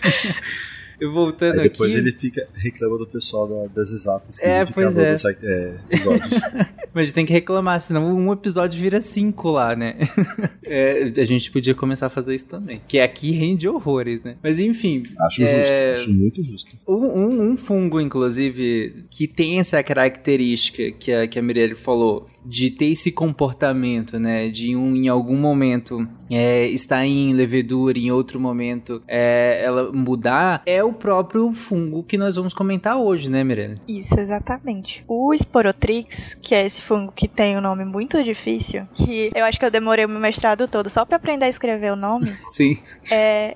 Eu 0.99 1.13
voltando 1.13 1.59
Aí 1.59 1.69
depois 1.69 1.95
aqui... 1.95 2.01
ele 2.01 2.11
fica 2.11 2.47
reclamando 2.53 3.05
do 3.05 3.11
pessoal 3.11 3.47
da, 3.47 3.67
das 3.73 3.91
exatas 3.91 4.39
que 4.39 4.45
é, 4.45 4.65
pois 4.65 4.97
é. 4.97 5.05
Dessa, 5.05 5.37
é, 5.41 5.79
episódios. 5.89 6.41
Mas 6.93 7.13
tem 7.13 7.25
que 7.25 7.31
reclamar, 7.31 7.79
senão 7.79 8.15
um 8.15 8.33
episódio 8.33 8.79
vira 8.79 8.99
cinco 8.99 9.51
lá, 9.51 9.75
né? 9.75 9.95
é, 10.65 11.11
a 11.17 11.25
gente 11.25 11.51
podia 11.51 11.73
começar 11.75 12.07
a 12.07 12.09
fazer 12.09 12.35
isso 12.35 12.47
também. 12.47 12.81
Que 12.87 12.99
aqui 12.99 13.31
rende 13.31 13.67
horrores, 13.67 14.23
né? 14.23 14.35
Mas 14.41 14.59
enfim. 14.59 15.03
Acho 15.19 15.43
é... 15.43 15.45
justo, 15.45 15.81
acho 15.95 16.11
muito 16.11 16.43
justo. 16.43 16.77
Um, 16.87 17.05
um, 17.05 17.51
um, 17.51 17.57
fungo, 17.57 18.01
inclusive, 18.01 19.05
que 19.09 19.27
tem 19.27 19.59
essa 19.59 19.81
característica 19.83 20.91
que 20.91 21.11
a, 21.11 21.27
que 21.27 21.37
a 21.37 21.41
Mirelle 21.41 21.75
falou, 21.75 22.27
de 22.45 22.69
ter 22.69 22.87
esse 22.87 23.11
comportamento, 23.11 24.19
né? 24.19 24.49
De 24.49 24.75
um, 24.75 24.95
em 24.95 25.07
algum 25.07 25.37
momento 25.37 26.07
é, 26.29 26.67
estar 26.67 27.05
em 27.05 27.33
levedura, 27.33 27.97
em 27.97 28.11
outro 28.11 28.39
momento 28.39 29.01
é, 29.07 29.61
ela 29.63 29.91
mudar, 29.91 30.61
é 30.65 30.83
o 30.83 30.93
próprio 30.93 31.51
fungo 31.53 32.03
que 32.03 32.17
nós 32.17 32.35
vamos 32.35 32.53
comentar 32.53 32.97
hoje, 32.97 33.29
né, 33.29 33.43
Mirelle? 33.43 33.81
Isso, 33.87 34.19
exatamente. 34.19 35.03
O 35.07 35.33
Sporotrix, 35.33 36.35
que 36.41 36.55
é 36.55 36.65
esse 36.65 36.81
fungo 36.81 37.11
que 37.11 37.27
tem 37.27 37.57
um 37.57 37.61
nome 37.61 37.85
muito 37.85 38.23
difícil, 38.23 38.85
que 38.93 39.31
eu 39.35 39.43
acho 39.45 39.59
que 39.59 39.65
eu 39.65 39.71
demorei 39.71 40.05
o 40.05 40.09
meu 40.09 40.19
mestrado 40.19 40.67
todo 40.67 40.89
só 40.89 41.05
para 41.05 41.17
aprender 41.17 41.45
a 41.45 41.49
escrever 41.49 41.91
o 41.91 41.95
nome. 41.95 42.27
Sim. 42.47 42.77
É 43.11 43.55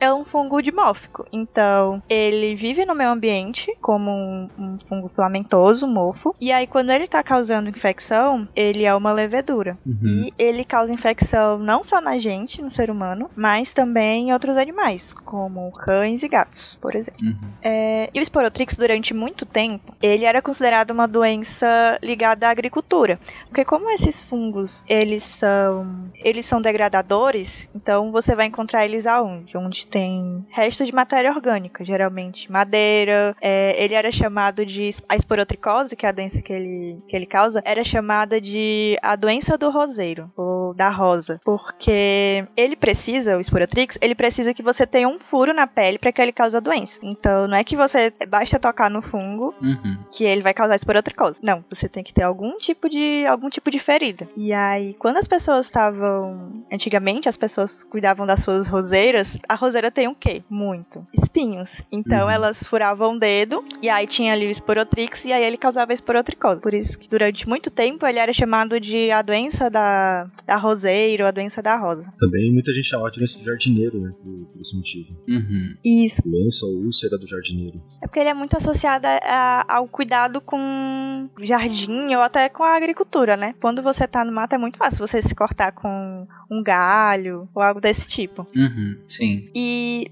é 0.00 0.12
um 0.12 0.24
fungo 0.24 0.60
dimórfico. 0.60 1.26
Então, 1.32 2.02
ele 2.08 2.54
vive 2.54 2.84
no 2.84 2.94
meio 2.94 3.10
ambiente 3.10 3.74
como 3.80 4.10
um, 4.10 4.48
um 4.58 4.78
fungo 4.86 5.08
filamentoso, 5.08 5.86
mofo. 5.86 6.34
E 6.40 6.52
aí, 6.52 6.66
quando 6.66 6.90
ele 6.90 7.06
tá 7.06 7.22
causando 7.22 7.68
infecção, 7.68 8.48
ele 8.54 8.84
é 8.84 8.94
uma 8.94 9.12
levedura. 9.12 9.78
Uhum. 9.86 10.28
E 10.28 10.34
ele 10.38 10.64
causa 10.64 10.92
infecção 10.92 11.58
não 11.58 11.84
só 11.84 12.00
na 12.00 12.18
gente, 12.18 12.62
no 12.62 12.70
ser 12.70 12.90
humano, 12.90 13.30
mas 13.34 13.72
também 13.72 14.28
em 14.28 14.32
outros 14.32 14.56
animais, 14.56 15.14
como 15.14 15.70
cães 15.72 16.22
e 16.22 16.28
gatos, 16.28 16.76
por 16.80 16.94
exemplo. 16.94 17.24
Uhum. 17.24 17.50
É, 17.62 18.10
e 18.12 18.20
o 18.20 18.24
Sporotrix, 18.24 18.76
durante 18.76 19.14
muito 19.14 19.46
tempo, 19.46 19.94
ele 20.02 20.24
era 20.24 20.42
considerado 20.42 20.90
uma 20.90 21.06
doença 21.06 21.98
ligada 22.02 22.46
à 22.46 22.50
agricultura. 22.50 23.18
Porque 23.48 23.64
como 23.64 23.90
esses 23.90 24.22
fungos, 24.22 24.82
eles 24.88 25.22
são, 25.22 26.10
eles 26.16 26.46
são 26.46 26.60
degradadores, 26.60 27.68
então 27.74 28.12
você 28.12 28.34
vai 28.34 28.46
encontrar 28.46 28.84
eles 28.84 29.06
aonde? 29.06 29.56
Onde 29.56 29.86
tem 29.94 30.44
resto 30.50 30.84
de 30.84 30.92
matéria 30.92 31.30
orgânica, 31.30 31.84
geralmente 31.84 32.50
madeira. 32.50 33.36
É, 33.40 33.80
ele 33.80 33.94
era 33.94 34.10
chamado 34.10 34.66
de 34.66 34.90
a 35.08 35.14
esporotricose, 35.14 35.94
que 35.94 36.04
é 36.04 36.08
a 36.08 36.12
doença 36.12 36.42
que 36.42 36.52
ele, 36.52 36.98
que 37.06 37.14
ele 37.14 37.26
causa, 37.26 37.62
era 37.64 37.84
chamada 37.84 38.40
de 38.40 38.98
a 39.00 39.14
doença 39.14 39.56
do 39.56 39.70
roseiro, 39.70 40.28
ou 40.36 40.74
da 40.74 40.90
rosa, 40.90 41.40
porque 41.44 42.44
ele 42.56 42.74
precisa, 42.74 43.36
o 43.36 43.40
esporotrix, 43.40 43.96
ele 44.00 44.16
precisa 44.16 44.52
que 44.52 44.64
você 44.64 44.84
tenha 44.84 45.08
um 45.08 45.20
furo 45.20 45.54
na 45.54 45.64
pele 45.64 45.96
para 45.96 46.10
que 46.10 46.20
ele 46.20 46.32
cause 46.32 46.56
a 46.56 46.60
doença. 46.60 46.98
Então 47.00 47.46
não 47.46 47.56
é 47.56 47.62
que 47.62 47.76
você 47.76 48.12
basta 48.28 48.58
tocar 48.58 48.90
no 48.90 49.00
fungo 49.00 49.54
uhum. 49.62 49.96
que 50.10 50.24
ele 50.24 50.42
vai 50.42 50.52
causar 50.52 50.74
esporotricose. 50.74 51.38
Não, 51.40 51.64
você 51.70 51.88
tem 51.88 52.02
que 52.02 52.12
ter 52.12 52.22
algum 52.22 52.58
tipo 52.58 52.90
de 52.90 53.24
algum 53.26 53.48
tipo 53.48 53.70
de 53.70 53.78
ferida. 53.78 54.26
E 54.36 54.52
aí, 54.52 54.94
quando 54.94 55.18
as 55.18 55.28
pessoas 55.28 55.66
estavam 55.66 56.64
antigamente 56.72 57.28
as 57.28 57.36
pessoas 57.36 57.84
cuidavam 57.84 58.26
das 58.26 58.40
suas 58.40 58.66
roseiras, 58.66 59.38
a 59.48 59.54
roseira 59.54 59.73
tem 59.90 60.08
o 60.08 60.14
quê? 60.14 60.42
Muito 60.48 61.06
espinhos. 61.12 61.82
Então 61.90 62.24
uhum. 62.24 62.30
elas 62.30 62.62
furavam 62.62 63.16
o 63.16 63.18
dedo 63.18 63.64
e 63.82 63.88
aí 63.88 64.06
tinha 64.06 64.32
ali 64.32 64.46
o 64.46 64.50
esporotrix 64.50 65.24
e 65.24 65.32
aí 65.32 65.44
ele 65.44 65.56
causava 65.56 65.92
esporotricose. 65.92 66.60
Por 66.60 66.74
isso 66.74 66.98
que 66.98 67.08
durante 67.08 67.48
muito 67.48 67.70
tempo 67.70 68.06
ele 68.06 68.18
era 68.18 68.32
chamado 68.32 68.78
de 68.80 69.10
a 69.10 69.22
doença 69.22 69.70
da, 69.70 70.30
da 70.46 70.56
roseira 70.56 71.24
ou 71.24 71.28
a 71.28 71.32
doença 71.32 71.62
da 71.62 71.76
rosa. 71.76 72.12
Também 72.18 72.52
muita 72.52 72.72
gente 72.72 72.88
chamava 72.88 73.10
de 73.10 73.18
doença 73.18 73.38
do 73.38 73.44
jardineiro, 73.44 74.00
né? 74.00 74.12
Por, 74.22 74.46
por 74.46 74.60
esse 74.60 74.76
motivo. 74.76 75.16
Uhum. 75.28 75.76
Isso. 75.84 76.22
Doença 76.24 76.66
ou 76.66 76.84
úlcera 76.84 77.18
do 77.18 77.26
jardineiro. 77.26 77.82
É 78.02 78.06
porque 78.06 78.20
ele 78.20 78.28
é 78.28 78.34
muito 78.34 78.56
associado 78.56 79.06
a, 79.06 79.64
ao 79.68 79.88
cuidado 79.88 80.40
com 80.40 81.28
jardim 81.42 82.14
ou 82.14 82.22
até 82.22 82.48
com 82.48 82.62
a 82.62 82.76
agricultura, 82.76 83.36
né? 83.36 83.54
Quando 83.60 83.82
você 83.82 84.06
tá 84.06 84.24
no 84.24 84.32
mato 84.32 84.54
é 84.54 84.58
muito 84.58 84.78
fácil 84.78 85.06
você 85.06 85.20
se 85.22 85.34
cortar 85.34 85.72
com 85.72 86.26
um 86.50 86.62
galho 86.62 87.48
ou 87.54 87.62
algo 87.62 87.80
desse 87.80 88.06
tipo. 88.06 88.46
Uhum, 88.54 88.98
sim. 89.08 89.50
E 89.54 89.63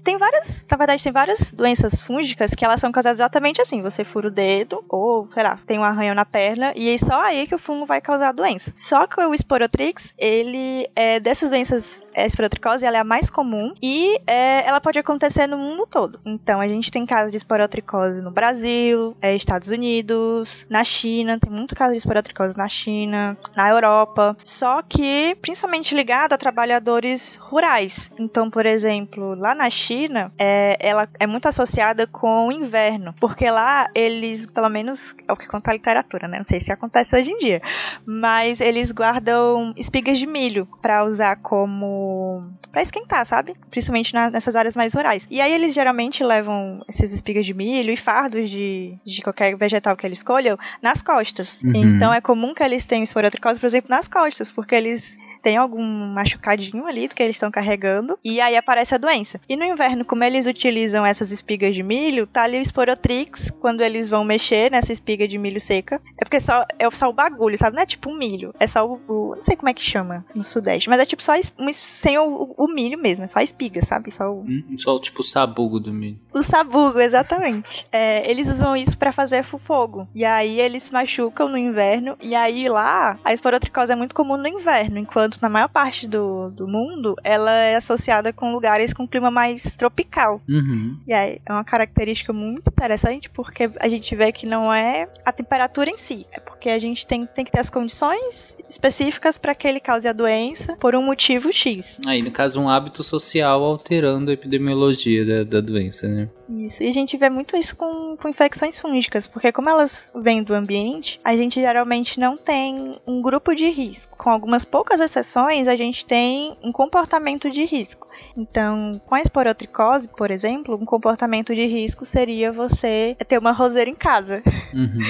tem 0.03 0.17
várias, 0.17 0.65
na 0.69 0.77
verdade, 0.77 1.03
tem 1.03 1.11
várias 1.11 1.51
doenças 1.51 1.99
fúngicas 1.99 2.53
que 2.53 2.65
elas 2.65 2.79
são 2.79 2.91
causadas 2.91 3.19
exatamente 3.19 3.61
assim. 3.61 3.81
Você 3.81 4.03
fura 4.03 4.27
o 4.27 4.31
dedo 4.31 4.83
ou, 4.89 5.27
sei 5.33 5.43
lá, 5.43 5.59
tem 5.65 5.79
um 5.79 5.83
arranhão 5.83 6.15
na 6.15 6.25
perna 6.25 6.73
e 6.75 6.89
é 6.89 6.97
só 6.97 7.21
aí 7.21 7.47
que 7.47 7.55
o 7.55 7.59
fungo 7.59 7.85
vai 7.85 8.01
causar 8.01 8.29
a 8.29 8.31
doença. 8.31 8.73
Só 8.77 9.07
que 9.07 9.19
o 9.19 9.33
Sporotrix, 9.33 10.13
ele 10.17 10.89
é 10.95 11.19
dessas 11.19 11.49
doenças, 11.49 12.01
a 12.15 12.25
esporotricose, 12.25 12.85
ela 12.85 12.97
é 12.97 13.01
a 13.01 13.03
mais 13.03 13.29
comum 13.29 13.73
e 13.81 14.19
é, 14.27 14.67
ela 14.67 14.79
pode 14.79 14.99
acontecer 14.99 15.47
no 15.47 15.57
mundo 15.57 15.87
todo. 15.87 16.19
Então 16.25 16.59
a 16.59 16.67
gente 16.67 16.91
tem 16.91 17.05
casos 17.05 17.31
de 17.31 17.37
esporotricose 17.37 18.21
no 18.21 18.31
Brasil, 18.31 19.15
é, 19.21 19.35
Estados 19.35 19.69
Unidos, 19.69 20.65
na 20.69 20.83
China, 20.83 21.39
tem 21.39 21.51
muito 21.51 21.75
caso 21.75 21.91
de 21.91 21.97
esporotricose 21.97 22.57
na 22.57 22.67
China, 22.67 23.37
na 23.55 23.69
Europa. 23.69 24.37
Só 24.43 24.81
que 24.81 25.35
principalmente 25.41 25.95
ligado 25.95 26.33
a 26.33 26.37
trabalhadores 26.37 27.35
rurais. 27.35 28.11
Então, 28.19 28.49
por 28.49 28.65
exemplo, 28.65 29.35
lá 29.43 29.53
na 29.53 29.69
China, 29.69 30.31
é, 30.39 30.77
ela 30.79 31.05
é 31.19 31.27
muito 31.27 31.49
associada 31.49 32.07
com 32.07 32.47
o 32.47 32.51
inverno, 32.51 33.13
porque 33.19 33.49
lá 33.51 33.89
eles, 33.93 34.47
pelo 34.47 34.69
menos 34.69 35.13
é 35.27 35.33
o 35.33 35.35
que 35.35 35.47
conta 35.47 35.69
a 35.69 35.73
literatura, 35.73 36.29
né? 36.29 36.37
Não 36.37 36.45
sei 36.45 36.61
se 36.61 36.71
acontece 36.71 37.13
hoje 37.13 37.29
em 37.29 37.37
dia, 37.37 37.61
mas 38.05 38.61
eles 38.61 38.89
guardam 38.93 39.73
espigas 39.75 40.17
de 40.17 40.25
milho 40.25 40.65
para 40.81 41.03
usar 41.03 41.35
como 41.41 42.53
para 42.71 42.81
esquentar, 42.81 43.25
sabe? 43.25 43.53
Principalmente 43.69 44.13
na, 44.13 44.31
nessas 44.31 44.55
áreas 44.55 44.77
mais 44.77 44.93
rurais. 44.93 45.27
E 45.29 45.41
aí 45.41 45.51
eles 45.53 45.75
geralmente 45.75 46.23
levam 46.23 46.81
essas 46.87 47.11
espigas 47.11 47.45
de 47.45 47.53
milho 47.53 47.91
e 47.91 47.97
fardos 47.97 48.49
de, 48.49 48.97
de 49.05 49.21
qualquer 49.21 49.57
vegetal 49.57 49.97
que 49.97 50.07
eles 50.07 50.19
escolham 50.19 50.57
nas 50.81 51.01
costas. 51.01 51.59
Uhum. 51.61 51.75
Então 51.75 52.13
é 52.13 52.21
comum 52.21 52.53
que 52.53 52.63
eles 52.63 52.85
tenham 52.85 53.03
esporotricose, 53.03 53.59
por 53.59 53.67
exemplo, 53.67 53.89
nas 53.89 54.07
costas, 54.07 54.51
porque 54.51 54.73
eles 54.73 55.17
tem 55.43 55.57
algum 55.57 55.83
machucadinho 55.83 56.87
ali 56.87 57.09
que 57.09 57.21
eles 57.21 57.35
estão 57.35 57.51
carregando, 57.51 58.17
e 58.23 58.39
aí 58.39 58.55
aparece 58.55 58.95
a 58.95 58.97
doença. 58.97 59.39
E 59.47 59.57
no 59.57 59.65
inverno, 59.65 60.05
como 60.05 60.23
eles 60.23 60.47
utilizam 60.47 61.05
essas 61.05 61.31
espigas 61.31 61.75
de 61.75 61.83
milho, 61.83 62.25
tá 62.25 62.43
ali 62.43 62.57
o 62.57 62.61
esporotrix, 62.61 63.51
quando 63.59 63.81
eles 63.81 64.07
vão 64.07 64.23
mexer 64.23 64.71
nessa 64.71 64.93
espiga 64.93 65.27
de 65.27 65.37
milho 65.37 65.59
seca. 65.59 66.01
É 66.17 66.23
porque 66.23 66.39
só, 66.39 66.65
é 66.79 66.89
só 66.93 67.09
o 67.09 67.13
bagulho, 67.13 67.57
sabe? 67.57 67.75
Não 67.75 67.83
é 67.83 67.85
tipo 67.85 68.09
um 68.09 68.17
milho, 68.17 68.55
é 68.57 68.65
só 68.65 68.87
o, 68.87 69.01
o 69.07 69.35
não 69.35 69.43
sei 69.43 69.57
como 69.57 69.69
é 69.69 69.73
que 69.73 69.81
chama 69.81 70.25
no 70.33 70.43
sudeste, 70.43 70.89
mas 70.89 70.99
é 70.99 71.05
tipo 71.05 71.21
só 71.21 71.33
um, 71.59 71.73
sem 71.73 72.17
o, 72.17 72.53
o, 72.57 72.67
milho 72.67 72.97
mesmo, 72.97 73.25
é 73.25 73.27
só 73.27 73.39
a 73.39 73.43
espiga, 73.43 73.85
sabe? 73.85 74.11
Só 74.11 74.31
o... 74.31 74.41
Hum, 74.41 74.63
só 74.77 74.97
tipo 74.99 75.19
o 75.19 75.23
sabugo 75.23 75.79
do 75.79 75.93
milho. 75.93 76.19
O 76.33 76.41
sabugo, 76.41 76.99
exatamente. 76.99 77.85
é, 77.91 78.29
eles 78.29 78.47
usam 78.47 78.77
isso 78.77 78.97
para 78.97 79.11
fazer 79.11 79.43
fogo. 79.43 80.07
E 80.15 80.23
aí 80.23 80.59
eles 80.59 80.83
se 80.83 80.93
machucam 80.93 81.49
no 81.49 81.57
inverno, 81.57 82.17
e 82.21 82.33
aí 82.33 82.69
lá 82.69 83.19
a 83.23 83.33
esporotricose 83.33 83.91
é 83.91 83.95
muito 83.95 84.15
comum 84.15 84.37
no 84.37 84.47
inverno, 84.47 84.97
enquanto 84.97 85.32
enquanto 85.33 85.41
na 85.41 85.49
maior 85.49 85.69
parte 85.69 86.07
do, 86.07 86.49
do 86.49 86.67
mundo 86.67 87.15
ela 87.23 87.51
é 87.51 87.75
associada 87.75 88.31
com 88.31 88.53
lugares 88.53 88.93
com 88.93 89.07
clima 89.07 89.31
mais 89.31 89.75
tropical. 89.75 90.41
Uhum. 90.47 90.97
E 91.07 91.13
aí 91.13 91.39
é 91.45 91.51
uma 91.51 91.63
característica 91.63 92.31
muito 92.31 92.67
interessante 92.67 93.29
porque 93.29 93.69
a 93.79 93.87
gente 93.87 94.15
vê 94.15 94.31
que 94.31 94.45
não 94.45 94.73
é 94.73 95.07
a 95.25 95.31
temperatura 95.31 95.89
em 95.89 95.97
si, 95.97 96.25
é 96.31 96.39
porque 96.39 96.69
a 96.69 96.79
gente 96.79 97.05
tem, 97.05 97.25
tem 97.25 97.45
que 97.45 97.51
ter 97.51 97.59
as 97.59 97.69
condições 97.69 98.55
específicas 98.69 99.37
para 99.37 99.53
que 99.53 99.67
ele 99.67 99.79
cause 99.79 100.07
a 100.07 100.13
doença 100.13 100.75
por 100.77 100.95
um 100.95 101.03
motivo 101.03 101.51
X. 101.51 101.97
Aí, 102.05 102.21
no 102.21 102.31
caso, 102.31 102.59
um 102.59 102.69
hábito 102.69 103.03
social 103.03 103.63
alterando 103.63 104.31
a 104.31 104.33
epidemiologia 104.33 105.25
da, 105.25 105.43
da 105.43 105.61
doença, 105.61 106.07
né? 106.07 106.29
Isso, 106.55 106.83
e 106.83 106.87
a 106.87 106.91
gente 106.91 107.17
vê 107.17 107.29
muito 107.29 107.57
isso 107.57 107.75
com, 107.75 108.15
com 108.15 108.29
infecções 108.29 108.77
fúngicas, 108.77 109.25
porque 109.25 109.51
como 109.51 109.69
elas 109.69 110.11
vêm 110.13 110.43
do 110.43 110.53
ambiente, 110.53 111.19
a 111.23 111.35
gente 111.35 111.59
geralmente 111.59 112.19
não 112.19 112.37
tem 112.37 112.99
um 113.07 113.21
grupo 113.21 113.55
de 113.55 113.69
risco. 113.69 114.15
Com 114.17 114.29
algumas 114.29 114.63
poucas 114.63 114.99
exceções, 114.99 115.67
a 115.67 115.75
gente 115.75 116.05
tem 116.05 116.55
um 116.61 116.71
comportamento 116.71 117.49
de 117.49 117.65
risco. 117.65 118.07
Então, 118.35 118.99
com 119.05 119.15
a 119.15 119.21
esporotricose, 119.21 120.07
por 120.07 120.31
exemplo, 120.31 120.75
um 120.75 120.85
comportamento 120.85 121.53
de 121.53 121.65
risco 121.65 122.05
seria 122.05 122.51
você 122.51 123.15
ter 123.27 123.37
uma 123.37 123.51
roseira 123.51 123.89
em 123.89 123.95
casa. 123.95 124.41
Uhum. 124.73 125.01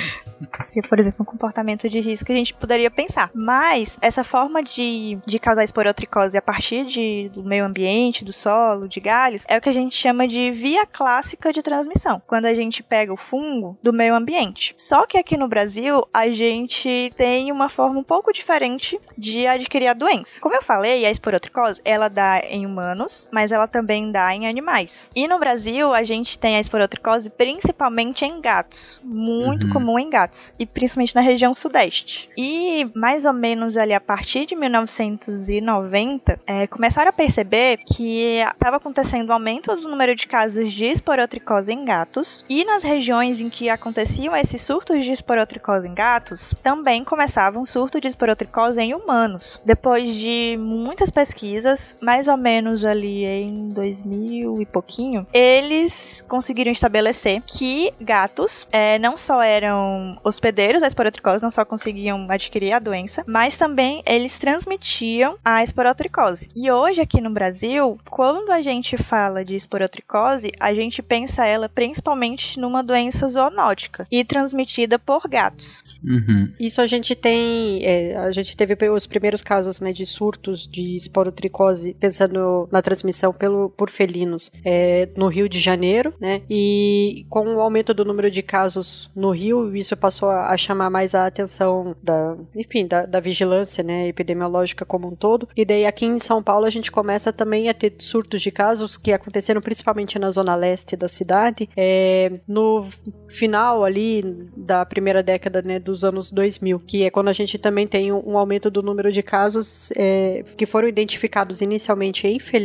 por 0.89 0.99
exemplo, 0.99 1.21
um 1.21 1.25
comportamento 1.25 1.89
de 1.89 1.99
risco 1.99 2.25
que 2.25 2.31
a 2.33 2.35
gente 2.35 2.53
poderia 2.53 2.91
pensar. 2.91 3.31
Mas 3.33 3.97
essa 4.01 4.23
forma 4.23 4.61
de, 4.61 5.17
de 5.25 5.39
causar 5.39 5.63
esporotricose 5.63 6.37
a 6.37 6.41
partir 6.41 6.85
de, 6.85 7.29
do 7.33 7.43
meio 7.43 7.65
ambiente, 7.65 8.25
do 8.25 8.33
solo, 8.33 8.87
de 8.87 8.99
galhos, 8.99 9.43
é 9.47 9.57
o 9.57 9.61
que 9.61 9.69
a 9.69 9.73
gente 9.73 9.95
chama 9.95 10.27
de 10.27 10.51
via 10.51 10.85
clássica 10.85 11.53
de 11.53 11.61
transmissão. 11.61 12.21
Quando 12.27 12.45
a 12.45 12.53
gente 12.53 12.83
pega 12.83 13.13
o 13.13 13.17
fungo 13.17 13.77
do 13.81 13.93
meio 13.93 14.15
ambiente. 14.15 14.73
Só 14.77 15.05
que 15.05 15.17
aqui 15.17 15.37
no 15.37 15.47
Brasil, 15.47 16.05
a 16.13 16.29
gente 16.29 17.11
tem 17.15 17.51
uma 17.51 17.69
forma 17.69 17.99
um 17.99 18.03
pouco 18.03 18.33
diferente 18.33 18.99
de 19.17 19.47
adquirir 19.47 19.87
a 19.87 19.93
doença. 19.93 20.39
Como 20.39 20.55
eu 20.55 20.61
falei, 20.61 21.05
a 21.05 21.11
esporotricose, 21.11 21.81
ela 21.85 22.07
dá 22.07 22.39
em 22.39 22.65
humanos 22.65 22.92
humanos, 22.93 23.27
mas 23.31 23.51
ela 23.51 23.67
também 23.67 24.11
dá 24.11 24.33
em 24.33 24.47
animais. 24.47 25.09
E 25.15 25.27
no 25.27 25.39
Brasil, 25.39 25.93
a 25.93 26.03
gente 26.03 26.37
tem 26.37 26.55
a 26.55 26.59
esporotricose 26.59 27.29
principalmente 27.29 28.23
em 28.23 28.39
gatos, 28.39 28.99
muito 29.03 29.65
uhum. 29.67 29.73
comum 29.73 29.99
em 29.99 30.09
gatos, 30.09 30.53
e 30.57 30.65
principalmente 30.65 31.15
na 31.15 31.21
região 31.21 31.55
sudeste. 31.55 32.29
E 32.37 32.85
mais 32.95 33.25
ou 33.25 33.33
menos 33.33 33.77
ali 33.77 33.93
a 33.93 33.99
partir 33.99 34.45
de 34.45 34.55
1990, 34.55 36.39
é, 36.45 36.67
começaram 36.67 37.09
a 37.09 37.13
perceber 37.13 37.79
que 37.85 38.37
estava 38.37 38.77
acontecendo 38.77 39.29
um 39.29 39.33
aumento 39.33 39.75
do 39.75 39.89
número 39.89 40.15
de 40.15 40.27
casos 40.27 40.71
de 40.71 40.85
esporotricose 40.85 41.71
em 41.73 41.83
gatos, 41.83 42.45
e 42.47 42.63
nas 42.63 42.83
regiões 42.83 43.41
em 43.41 43.49
que 43.49 43.69
aconteciam 43.69 44.35
esses 44.35 44.61
surtos 44.61 45.03
de 45.03 45.11
esporotricose 45.11 45.87
em 45.87 45.93
gatos, 45.93 46.53
também 46.61 47.03
começava 47.03 47.59
um 47.59 47.65
surto 47.65 47.99
de 47.99 48.07
esporotricose 48.07 48.79
em 48.79 48.93
humanos. 48.93 49.59
Depois 49.65 50.15
de 50.15 50.57
muitas 50.59 51.09
pesquisas, 51.09 51.97
mais 52.01 52.27
ou 52.27 52.37
menos 52.37 52.82
ali 52.83 53.03
ali 53.03 53.25
em 53.25 53.69
2000 53.69 54.61
e 54.61 54.65
pouquinho, 54.65 55.27
eles 55.33 56.23
conseguiram 56.27 56.71
estabelecer 56.71 57.41
que 57.45 57.91
gatos 57.99 58.67
é, 58.71 58.97
não 58.97 59.17
só 59.17 59.41
eram 59.41 60.19
hospedeiros 60.23 60.81
da 60.81 60.87
esporotricose 60.87 61.43
não 61.43 61.51
só 61.51 61.65
conseguiam 61.65 62.27
adquirir 62.29 62.73
a 62.73 62.79
doença, 62.79 63.23
mas 63.27 63.57
também 63.57 64.01
eles 64.05 64.39
transmitiam 64.39 65.37
a 65.43 65.61
esporotricose. 65.61 66.47
E 66.55 66.71
hoje 66.71 67.01
aqui 67.01 67.19
no 67.19 67.29
Brasil, 67.29 67.97
quando 68.09 68.51
a 68.51 68.61
gente 68.61 68.97
fala 68.97 69.43
de 69.43 69.55
esporotricose, 69.55 70.51
a 70.59 70.73
gente 70.73 71.01
pensa 71.01 71.45
ela 71.45 71.67
principalmente 71.67 72.59
numa 72.59 72.83
doença 72.83 73.27
zoonótica 73.27 74.07
e 74.09 74.23
transmitida 74.23 74.97
por 74.97 75.27
gatos. 75.27 75.83
Uhum. 76.03 76.53
Isso 76.59 76.81
a 76.81 76.87
gente 76.87 77.15
tem, 77.15 77.83
é, 77.83 78.15
a 78.17 78.31
gente 78.31 78.55
teve 78.55 78.73
os 78.89 79.05
primeiros 79.05 79.41
casos 79.43 79.79
né, 79.81 79.91
de 79.91 80.05
surtos 80.05 80.67
de 80.67 80.95
esporotricose, 80.95 81.95
pensando 81.99 82.67
na 82.73 82.81
transmissão 82.81 83.31
pelo, 83.31 83.69
por 83.69 83.91
felinos, 83.91 84.51
é, 84.65 85.07
no 85.15 85.27
Rio 85.27 85.47
de 85.47 85.59
Janeiro, 85.59 86.11
né? 86.19 86.41
E 86.49 87.23
com 87.29 87.55
o 87.55 87.61
aumento 87.61 87.93
do 87.93 88.03
número 88.03 88.31
de 88.31 88.41
casos 88.41 89.11
no 89.15 89.29
Rio, 89.29 89.75
isso 89.77 89.95
passou 89.95 90.29
a, 90.29 90.57
chamar 90.57 90.89
mais 90.89 91.13
a 91.13 91.27
atenção 91.27 91.95
da, 92.01 92.35
enfim, 92.55 92.87
da, 92.87 93.05
da, 93.05 93.19
vigilância, 93.19 93.83
né, 93.83 94.07
epidemiológica 94.07 94.83
como 94.85 95.07
um 95.07 95.15
todo. 95.15 95.47
E 95.55 95.63
daí 95.63 95.85
aqui 95.85 96.05
em 96.05 96.19
São 96.19 96.41
Paulo 96.41 96.65
a 96.65 96.69
gente 96.69 96.91
começa 96.91 97.31
também 97.31 97.69
a 97.69 97.73
ter 97.75 97.93
surtos 97.99 98.41
de 98.41 98.49
casos 98.49 98.97
que 98.97 99.11
aconteceram 99.11 99.61
principalmente 99.61 100.17
na 100.17 100.31
zona 100.31 100.55
leste 100.55 100.95
da 100.95 101.07
cidade, 101.07 101.69
é, 101.77 102.39
no 102.47 102.87
final 103.27 103.83
ali 103.83 104.23
da 104.57 104.83
primeira 104.83 105.21
década, 105.21 105.61
né, 105.61 105.79
dos 105.79 106.03
anos 106.03 106.31
2000, 106.31 106.79
que 106.79 107.03
é 107.03 107.11
quando 107.11 107.27
a 107.27 107.33
gente 107.33 107.59
também 107.59 107.85
tem 107.85 108.11
um, 108.11 108.35
aumento 108.35 108.71
do 108.71 108.81
número 108.81 109.11
de 109.11 109.21
casos 109.21 109.91
é, 109.95 110.43
que 110.57 110.65
foram 110.65 110.87
identificados 110.87 111.61
inicialmente 111.61 112.25
em 112.25 112.39
felinos 112.39 112.62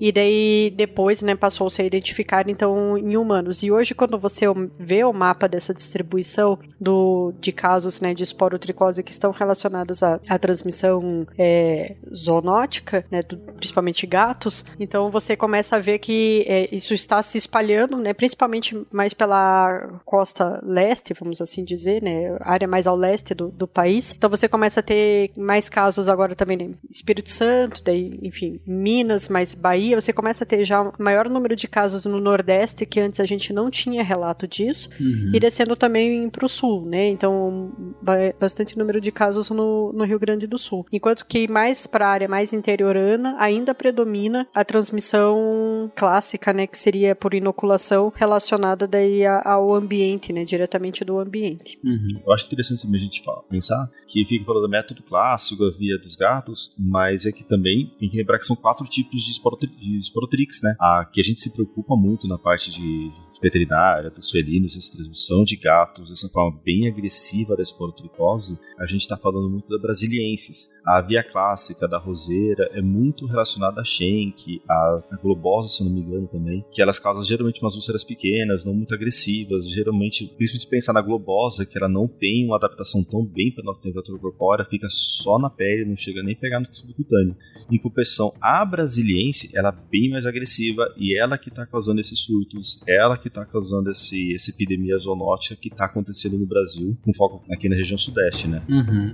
e 0.00 0.12
daí 0.12 0.72
depois, 0.76 1.22
né, 1.22 1.34
passou 1.34 1.66
a 1.66 1.70
ser 1.70 1.84
identificado 1.84 2.50
então 2.50 2.96
em 2.96 3.16
humanos. 3.16 3.62
E 3.62 3.70
hoje 3.70 3.94
quando 3.94 4.18
você 4.18 4.46
vê 4.78 5.04
o 5.04 5.12
mapa 5.12 5.48
dessa 5.48 5.74
distribuição 5.74 6.58
do, 6.80 7.32
de 7.40 7.52
casos, 7.52 8.00
né, 8.00 8.14
de 8.14 8.22
esporotricose 8.22 9.02
que 9.02 9.12
estão 9.12 9.30
relacionados 9.30 10.02
à, 10.02 10.20
à 10.28 10.38
transmissão 10.38 11.26
é, 11.38 11.96
zoonótica, 12.14 13.04
né, 13.10 13.22
do, 13.22 13.36
principalmente 13.36 14.06
gatos, 14.06 14.64
então 14.78 15.10
você 15.10 15.36
começa 15.36 15.76
a 15.76 15.78
ver 15.78 15.98
que 15.98 16.44
é, 16.46 16.68
isso 16.74 16.94
está 16.94 17.22
se 17.22 17.38
espalhando, 17.38 17.96
né, 17.96 18.12
principalmente 18.12 18.80
mais 18.90 19.14
pela 19.14 20.00
costa 20.04 20.60
leste, 20.64 21.14
vamos 21.18 21.40
assim 21.40 21.64
dizer, 21.64 22.02
né, 22.02 22.36
área 22.40 22.68
mais 22.68 22.86
ao 22.86 22.96
leste 22.96 23.34
do, 23.34 23.48
do 23.48 23.66
país. 23.66 24.12
Então 24.16 24.30
você 24.30 24.48
começa 24.48 24.80
a 24.80 24.82
ter 24.82 25.30
mais 25.36 25.68
casos 25.68 26.08
agora 26.08 26.34
também 26.34 26.56
né, 26.56 26.70
Espírito 26.90 27.30
Santo, 27.30 27.82
daí, 27.84 28.18
enfim, 28.22 28.60
Minas, 28.66 29.27
mais 29.28 29.54
Bahia, 29.54 30.00
você 30.00 30.12
começa 30.12 30.44
a 30.44 30.46
ter 30.46 30.64
já 30.64 30.92
maior 30.98 31.28
número 31.28 31.56
de 31.56 31.66
casos 31.68 32.04
no 32.04 32.20
Nordeste 32.20 32.86
que 32.86 33.00
antes 33.00 33.20
a 33.20 33.24
gente 33.24 33.52
não 33.52 33.70
tinha 33.70 34.02
relato 34.02 34.46
disso, 34.46 34.88
uhum. 35.00 35.32
e 35.34 35.40
descendo 35.40 35.76
também 35.76 36.28
para 36.30 36.44
o 36.44 36.48
Sul, 36.48 36.84
né? 36.84 37.08
Então, 37.08 37.72
bastante 38.38 38.78
número 38.78 39.00
de 39.00 39.10
casos 39.10 39.50
no, 39.50 39.92
no 39.92 40.04
Rio 40.04 40.18
Grande 40.18 40.46
do 40.46 40.58
Sul. 40.58 40.86
Enquanto 40.92 41.26
que 41.26 41.48
mais 41.48 41.86
para 41.86 42.06
a 42.06 42.10
área 42.10 42.28
mais 42.28 42.52
interiorana 42.52 43.36
ainda 43.38 43.74
predomina 43.74 44.46
a 44.54 44.64
transmissão 44.64 45.90
clássica, 45.94 46.52
né? 46.52 46.66
Que 46.66 46.78
seria 46.78 47.14
por 47.14 47.34
inoculação 47.34 48.12
relacionada 48.14 48.86
daí 48.86 49.24
ao 49.26 49.74
ambiente, 49.74 50.32
né? 50.32 50.44
Diretamente 50.44 51.04
do 51.04 51.18
ambiente. 51.18 51.78
Uhum. 51.84 52.20
Eu 52.26 52.32
acho 52.32 52.46
interessante 52.46 52.82
também 52.82 53.00
a 53.00 53.04
gente 53.04 53.22
falar, 53.22 53.42
pensar 53.42 53.90
que 54.06 54.24
fica 54.24 54.44
falando 54.44 54.62
do 54.62 54.68
método 54.68 55.02
clássico, 55.02 55.64
a 55.64 55.70
via 55.70 55.98
dos 55.98 56.16
gatos, 56.16 56.74
mas 56.78 57.26
é 57.26 57.32
que 57.32 57.44
também 57.44 57.94
tem 57.98 58.08
que 58.08 58.16
lembrar 58.16 58.38
que 58.38 58.44
são 58.44 58.56
quatro 58.56 58.86
tipos 58.86 59.17
de, 59.24 59.66
de 59.66 59.98
esporotrix, 59.98 60.60
né? 60.62 60.74
A 60.80 61.04
que 61.04 61.20
a 61.20 61.24
gente 61.24 61.40
se 61.40 61.52
preocupa 61.52 61.96
muito 61.96 62.26
na 62.26 62.38
parte 62.38 62.70
de 62.70 63.12
veterinária, 63.42 64.10
dos 64.10 64.30
felinos, 64.30 64.76
essa 64.76 64.92
transmissão 64.92 65.44
de 65.44 65.56
gatos, 65.56 66.10
essa 66.10 66.28
forma 66.28 66.58
bem 66.64 66.88
agressiva 66.88 67.56
da 67.56 67.62
esporotricose, 67.62 68.58
a 68.78 68.86
gente 68.86 69.00
está 69.00 69.16
falando 69.16 69.50
muito 69.50 69.68
da 69.68 69.78
brasiliensis. 69.78 70.68
A 70.86 71.00
via 71.00 71.22
clássica 71.22 71.86
da 71.86 71.98
roseira 71.98 72.70
é 72.72 72.80
muito 72.80 73.26
relacionada 73.26 73.80
a 73.80 73.84
Schenck, 73.84 74.62
a 74.68 75.02
globosa, 75.22 75.68
se 75.68 75.84
não 75.84 75.90
me 75.90 76.00
engano 76.00 76.26
também, 76.26 76.64
que 76.70 76.80
elas 76.80 76.98
causam 76.98 77.22
geralmente 77.22 77.60
umas 77.60 77.74
úlceras 77.74 78.04
pequenas, 78.04 78.64
não 78.64 78.74
muito 78.74 78.94
agressivas, 78.94 79.68
geralmente, 79.68 80.26
principalmente 80.36 80.64
se 80.64 80.70
pensar 80.70 80.92
na 80.92 81.02
globosa, 81.02 81.66
que 81.66 81.76
ela 81.76 81.88
não 81.88 82.08
tem 82.08 82.46
uma 82.46 82.56
adaptação 82.56 83.04
tão 83.04 83.24
bem 83.24 83.52
para 83.52 83.70
a 83.70 83.74
temperatura 83.74 84.18
corpórea, 84.18 84.64
fica 84.64 84.86
só 84.90 85.38
na 85.38 85.50
pele, 85.50 85.84
não 85.84 85.96
chega 85.96 86.22
nem 86.22 86.34
a 86.34 86.38
pegar 86.38 86.60
no 86.60 86.74
subcutâneo. 86.74 87.36
Em 87.70 87.78
compensação, 87.78 88.32
a 88.40 88.64
brasiliense, 88.64 89.50
ela 89.54 89.68
é 89.68 89.90
bem 89.90 90.10
mais 90.10 90.24
agressiva 90.24 90.92
e 90.96 91.18
ela 91.18 91.36
que 91.36 91.50
está 91.50 91.66
causando 91.66 92.00
esses 92.00 92.20
surtos, 92.20 92.82
ela 92.86 93.16
que 93.16 93.27
está 93.28 93.44
causando 93.44 93.90
esse, 93.90 94.34
essa 94.34 94.50
epidemia 94.50 94.98
zoonótica 94.98 95.56
que 95.56 95.68
está 95.68 95.84
acontecendo 95.84 96.38
no 96.38 96.46
Brasil, 96.46 96.96
com 97.02 97.14
foco 97.14 97.42
aqui 97.52 97.68
na 97.68 97.76
região 97.76 97.96
sudeste, 97.96 98.48
né? 98.48 98.62
Uhum. 98.68 99.12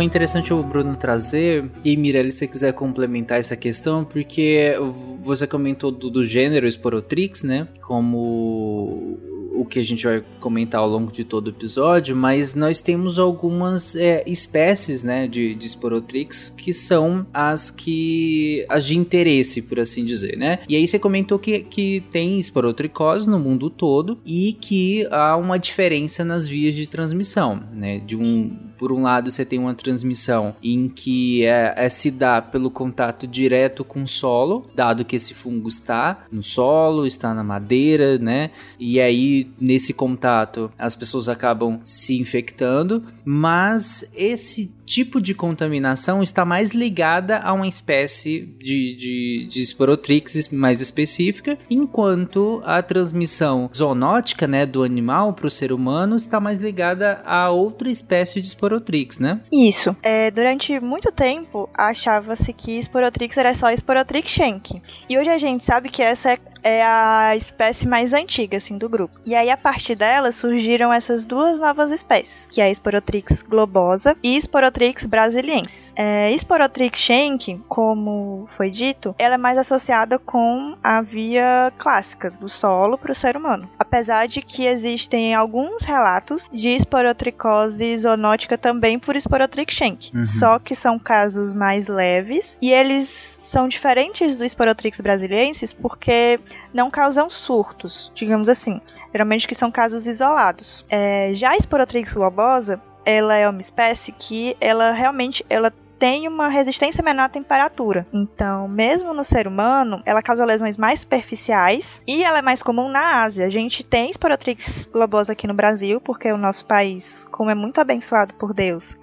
Foi 0.00 0.06
interessante 0.06 0.50
o 0.50 0.62
Bruno 0.62 0.96
trazer, 0.96 1.70
e 1.84 1.94
Mirelle, 1.94 2.32
se 2.32 2.38
você 2.38 2.46
quiser 2.46 2.72
complementar 2.72 3.38
essa 3.38 3.54
questão, 3.54 4.02
porque 4.02 4.74
você 5.22 5.46
comentou 5.46 5.90
do, 5.90 6.08
do 6.08 6.24
gênero 6.24 6.66
Sporotrix, 6.66 7.42
né? 7.42 7.68
Como 7.82 9.18
o 9.52 9.62
que 9.66 9.78
a 9.78 9.84
gente 9.84 10.06
vai 10.06 10.24
comentar 10.40 10.80
ao 10.80 10.88
longo 10.88 11.12
de 11.12 11.22
todo 11.22 11.48
o 11.48 11.50
episódio, 11.50 12.16
mas 12.16 12.54
nós 12.54 12.80
temos 12.80 13.18
algumas 13.18 13.94
é, 13.94 14.24
espécies, 14.26 15.02
né, 15.02 15.28
de, 15.28 15.54
de 15.54 15.68
Sporotrix 15.68 16.48
que 16.48 16.72
são 16.72 17.26
as 17.34 17.70
que 17.70 18.64
as 18.70 18.86
de 18.86 18.96
interesse, 18.96 19.60
por 19.60 19.78
assim 19.80 20.02
dizer, 20.02 20.38
né? 20.38 20.60
E 20.66 20.76
aí 20.76 20.86
você 20.86 20.98
comentou 20.98 21.38
que, 21.38 21.60
que 21.60 22.02
tem 22.10 22.38
esporotricose 22.38 23.28
no 23.28 23.38
mundo 23.38 23.68
todo 23.68 24.18
e 24.24 24.54
que 24.54 25.06
há 25.10 25.36
uma 25.36 25.58
diferença 25.58 26.24
nas 26.24 26.46
vias 26.46 26.74
de 26.74 26.88
transmissão, 26.88 27.62
né? 27.74 27.98
De 27.98 28.16
um 28.16 28.69
por 28.80 28.92
um 28.92 29.02
lado, 29.02 29.30
você 29.30 29.44
tem 29.44 29.58
uma 29.58 29.74
transmissão 29.74 30.56
em 30.62 30.88
que 30.88 31.44
é, 31.44 31.74
é, 31.76 31.88
se 31.90 32.10
dá 32.10 32.40
pelo 32.40 32.70
contato 32.70 33.26
direto 33.26 33.84
com 33.84 34.04
o 34.04 34.08
solo, 34.08 34.66
dado 34.74 35.04
que 35.04 35.16
esse 35.16 35.34
fungo 35.34 35.68
está 35.68 36.24
no 36.32 36.42
solo, 36.42 37.06
está 37.06 37.34
na 37.34 37.44
madeira, 37.44 38.16
né? 38.16 38.50
E 38.78 38.98
aí, 38.98 39.50
nesse 39.60 39.92
contato, 39.92 40.72
as 40.78 40.96
pessoas 40.96 41.28
acabam 41.28 41.78
se 41.84 42.18
infectando, 42.18 43.04
mas 43.22 44.02
esse 44.14 44.72
tipo 44.90 45.20
de 45.20 45.34
contaminação 45.34 46.20
está 46.20 46.44
mais 46.44 46.72
ligada 46.72 47.38
a 47.38 47.52
uma 47.52 47.68
espécie 47.68 48.40
de, 48.58 48.96
de, 48.96 49.46
de 49.48 49.66
Sporotrix 49.66 50.48
mais 50.48 50.80
específica, 50.80 51.56
enquanto 51.70 52.60
a 52.64 52.82
transmissão 52.82 53.70
zoonótica 53.72 54.48
né, 54.48 54.66
do 54.66 54.82
animal 54.82 55.32
para 55.32 55.46
o 55.46 55.50
ser 55.50 55.70
humano 55.70 56.16
está 56.16 56.40
mais 56.40 56.58
ligada 56.58 57.22
a 57.24 57.50
outra 57.50 57.88
espécie 57.88 58.40
de 58.40 58.48
Sporotrix, 58.70 59.18
né? 59.18 59.40
Isso. 59.52 59.96
É, 60.02 60.30
durante 60.30 60.78
muito 60.78 61.10
tempo, 61.10 61.68
achava-se 61.74 62.52
que 62.52 62.78
Sporotrix 62.82 63.36
era 63.36 63.52
só 63.52 63.72
Sporotrix 63.72 64.30
schenck. 64.30 64.80
E 65.08 65.18
hoje 65.18 65.28
a 65.28 65.38
gente 65.38 65.66
sabe 65.66 65.88
que 65.90 66.02
essa 66.02 66.30
é 66.32 66.38
é 66.62 66.84
a 66.84 67.36
espécie 67.36 67.86
mais 67.86 68.12
antiga, 68.12 68.56
assim, 68.56 68.76
do 68.78 68.88
grupo. 68.88 69.20
E 69.24 69.34
aí, 69.34 69.50
a 69.50 69.56
partir 69.56 69.94
dela, 69.94 70.32
surgiram 70.32 70.92
essas 70.92 71.24
duas 71.24 71.58
novas 71.58 71.90
espécies, 71.90 72.46
que 72.50 72.60
é 72.60 72.66
a 72.66 72.70
Sporotrix 72.70 73.42
globosa 73.42 74.16
e 74.22 74.36
Sporotrix 74.40 75.04
brasiliensis. 75.04 75.92
É, 75.96 76.30
Sporotrix 76.36 76.98
schenck, 76.98 77.60
como 77.68 78.48
foi 78.56 78.70
dito, 78.70 79.14
ela 79.18 79.34
é 79.34 79.38
mais 79.38 79.58
associada 79.58 80.18
com 80.18 80.76
a 80.82 81.00
via 81.02 81.72
clássica, 81.78 82.30
do 82.30 82.48
solo 82.48 82.96
para 82.96 83.12
o 83.12 83.14
ser 83.14 83.36
humano. 83.36 83.68
Apesar 83.78 84.26
de 84.26 84.42
que 84.42 84.66
existem 84.66 85.34
alguns 85.34 85.84
relatos 85.84 86.42
de 86.52 86.68
esporotricose 86.68 87.96
zoonótica 87.96 88.56
também 88.56 88.98
por 88.98 89.16
Sporotrix 89.16 89.74
schenck. 89.74 90.10
Uhum. 90.14 90.24
Só 90.24 90.58
que 90.58 90.74
são 90.74 90.98
casos 90.98 91.52
mais 91.52 91.88
leves 91.88 92.56
e 92.60 92.70
eles 92.70 93.38
são 93.42 93.68
diferentes 93.68 94.38
do 94.38 94.44
Sporotrix 94.44 95.00
brasiliensis 95.00 95.72
porque 95.72 96.38
não 96.72 96.90
causam 96.90 97.28
surtos, 97.28 98.10
digamos 98.14 98.48
assim. 98.48 98.80
Geralmente 99.12 99.48
que 99.48 99.54
são 99.54 99.70
casos 99.70 100.06
isolados. 100.06 100.84
É, 100.88 101.32
já 101.34 101.50
a 101.50 101.56
Sporotrix 101.56 102.12
globosa, 102.12 102.80
ela 103.04 103.34
é 103.34 103.48
uma 103.48 103.60
espécie 103.60 104.12
que 104.12 104.56
ela 104.60 104.92
realmente 104.92 105.44
ela 105.48 105.72
tem 106.00 106.26
uma 106.26 106.48
resistência 106.48 107.04
menor 107.04 107.24
à 107.24 107.28
temperatura. 107.28 108.06
Então, 108.10 108.66
mesmo 108.66 109.12
no 109.12 109.22
ser 109.22 109.46
humano, 109.46 110.02
ela 110.06 110.22
causa 110.22 110.46
lesões 110.46 110.78
mais 110.78 111.00
superficiais 111.00 112.00
e 112.06 112.24
ela 112.24 112.38
é 112.38 112.42
mais 112.42 112.62
comum 112.62 112.88
na 112.88 113.22
Ásia. 113.22 113.44
A 113.44 113.50
gente 113.50 113.84
tem 113.84 114.10
Sporotrix 114.10 114.86
globosa 114.86 115.34
aqui 115.34 115.46
no 115.46 115.52
Brasil, 115.52 116.00
porque 116.00 116.32
o 116.32 116.38
nosso 116.38 116.64
país, 116.64 117.22
como 117.40 117.50
é 117.50 117.54
muito 117.54 117.80
abençoado 117.80 118.34
por 118.34 118.52
Deus, 118.52 118.94